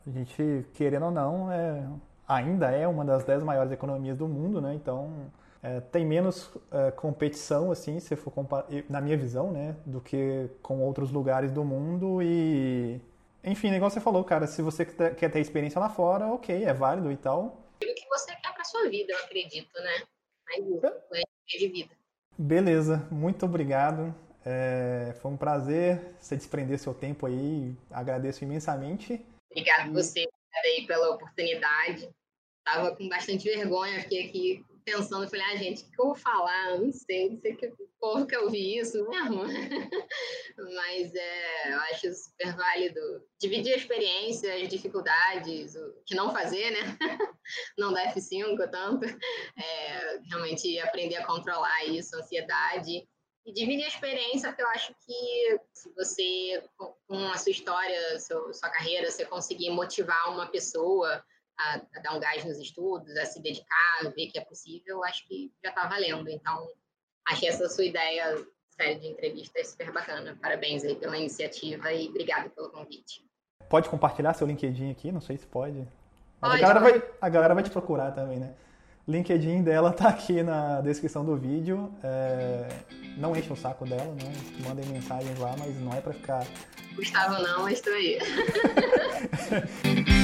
A 0.07 0.11
gente, 0.11 0.65
querendo 0.75 1.07
ou 1.07 1.11
não, 1.11 1.51
é, 1.51 1.85
ainda 2.27 2.71
é 2.71 2.87
uma 2.87 3.05
das 3.05 3.25
dez 3.25 3.43
maiores 3.43 3.73
economias 3.73 4.17
do 4.17 4.29
mundo, 4.29 4.61
né? 4.61 4.75
Então, 4.75 5.31
é, 5.63 5.81
tem 5.81 6.07
menos 6.07 6.51
é, 6.71 6.91
competição, 6.93 7.73
assim, 7.73 7.99
se 7.99 8.15
for 8.15 8.33
na 8.89 9.01
minha 9.01 9.17
visão, 9.17 9.51
né? 9.51 9.75
Do 9.85 10.01
que 10.01 10.49
com 10.63 10.81
outros 10.81 11.11
lugares 11.11 11.51
do 11.51 11.65
mundo 11.65 12.23
e... 12.23 13.01
Enfim, 13.43 13.73
igual 13.73 13.91
você 13.91 14.01
falou, 14.01 14.23
cara, 14.25 14.47
se 14.47 14.63
você 14.63 14.85
quer 14.85 15.31
ter 15.31 15.41
experiência 15.41 15.81
lá 15.81 15.89
fora, 15.89 16.27
ok, 16.27 16.65
é 16.65 16.75
válido 16.75 17.11
e 17.11 17.17
tal. 17.17 17.65
O 17.77 17.95
que 17.95 18.09
você 18.09 18.35
quer 18.37 18.53
para 18.53 18.65
sua 18.65 18.89
vida, 18.89 19.13
eu 19.13 19.19
acredito, 19.25 19.73
né? 19.81 20.03
Aí, 20.51 20.81
é 21.55 21.59
de 21.59 21.69
vida. 21.69 21.95
Beleza, 22.37 23.07
muito 23.11 23.45
obrigado. 23.47 24.15
É, 24.51 25.13
foi 25.21 25.31
um 25.31 25.37
prazer 25.37 26.17
você 26.19 26.35
desprender 26.35 26.79
seu 26.79 26.95
tempo 26.95 27.27
aí. 27.27 27.77
Agradeço 27.91 28.45
imensamente. 28.45 29.23
Obrigada 29.51 29.91
e... 29.91 29.93
você 29.93 30.27
aí 30.65 30.87
pela 30.87 31.11
oportunidade. 31.11 32.09
Tava 32.65 32.97
com 32.97 33.07
bastante 33.11 33.45
vergonha, 33.45 34.01
fiquei 34.01 34.27
aqui 34.27 34.65
pensando, 34.87 35.29
falei, 35.29 35.45
ah, 35.45 35.57
gente, 35.57 35.83
o 35.83 35.91
que 35.91 36.01
eu 36.01 36.07
vou 36.07 36.15
falar? 36.15 36.79
Não 36.79 36.91
sei, 36.91 37.29
não 37.29 37.39
sei 37.39 37.55
que 37.57 37.71
povo 38.01 38.27
que 38.27 38.35
eu 38.35 38.49
vi 38.49 38.79
isso 38.79 39.07
mesmo. 39.09 39.43
Mas 40.57 41.15
é, 41.15 41.73
eu 41.73 41.81
acho 41.81 42.13
super 42.15 42.57
válido 42.57 43.01
dividir 43.39 43.75
a 43.75 43.77
experiência, 43.77 44.55
as 44.55 44.69
dificuldades, 44.69 45.75
o 45.75 46.03
que 46.07 46.15
não 46.15 46.33
fazer, 46.33 46.71
né? 46.71 46.99
Não 47.79 47.93
dá 47.93 48.13
F5 48.13 48.71
tanto. 48.71 49.07
É, 49.07 50.19
realmente 50.29 50.79
aprender 50.81 51.17
a 51.17 51.27
controlar 51.27 51.85
isso, 51.87 52.15
a 52.15 52.19
ansiedade 52.21 53.07
e 53.49 53.53
dividir 53.53 53.85
a 53.85 53.89
experiência, 53.89 54.51
porque 54.51 54.63
eu 54.63 54.69
acho 54.69 54.95
que 55.07 55.61
se 55.73 55.91
você, 55.95 56.63
com 56.77 57.17
a 57.29 57.39
sua 57.39 57.51
história, 57.51 58.21
sua, 58.21 58.53
sua 58.53 58.69
carreira, 58.69 59.11
você 59.11 59.25
conseguir 59.25 59.71
motivar 59.71 60.31
uma 60.31 60.47
pessoa 60.47 61.25
a, 61.59 61.75
a, 61.77 62.01
dar 62.03 62.15
um 62.15 62.21
gás 62.21 62.45
nos 62.45 62.59
estudos, 62.59 63.17
a 63.17 63.25
se 63.25 63.41
dedicar, 63.41 64.01
a 64.05 64.11
ver 64.11 64.27
que 64.27 64.39
é 64.39 64.45
possível, 64.45 64.99
eu 64.99 65.05
acho 65.05 65.27
que 65.27 65.51
já 65.65 65.71
está 65.71 65.89
valendo. 65.89 66.29
Então, 66.29 66.69
achei 67.27 67.49
essa 67.49 67.71
sua 67.71 67.87
ideia, 67.87 68.37
série 68.69 68.97
de 68.97 69.07
entrevistas, 69.07 69.69
super 69.69 69.93
bacana. 69.93 70.39
Parabéns 70.43 70.85
aí 70.85 70.95
pela 70.95 71.17
iniciativa 71.17 71.91
e 71.91 72.07
obrigado 72.09 72.51
pelo 72.51 72.69
convite. 72.69 73.25
Pode 73.71 73.89
compartilhar 73.89 74.35
seu 74.35 74.47
LinkedIn 74.47 74.91
aqui? 74.91 75.11
Não 75.11 75.23
sei 75.23 75.39
se 75.39 75.47
pode. 75.47 75.89
Pode, 76.39 76.55
a, 76.55 76.59
galera 76.61 76.81
vai, 76.81 77.03
a 77.19 77.29
galera 77.31 77.55
vai 77.55 77.65
te 77.65 77.71
procurar 77.71 78.13
também, 78.13 78.39
né? 78.39 78.55
LinkedIn 79.09 79.63
dela 79.63 79.91
tá 79.93 80.09
aqui 80.09 80.43
na 80.43 80.81
descrição 80.83 81.25
do 81.25 81.37
vídeo. 81.37 81.91
É... 82.03 82.69
Não 83.17 83.35
enche 83.35 83.53
o 83.53 83.57
saco 83.57 83.85
dela, 83.85 84.15
né? 84.15 84.33
Mandem 84.65 84.87
mensagens 84.87 85.37
lá, 85.39 85.57
mas 85.59 85.75
não 85.81 85.93
é 85.93 86.01
para 86.01 86.13
ficar. 86.13 86.47
Gustavo 86.95 87.43
não, 87.43 87.65
mas 87.65 87.81
tô 87.81 87.91
aí. 87.91 88.19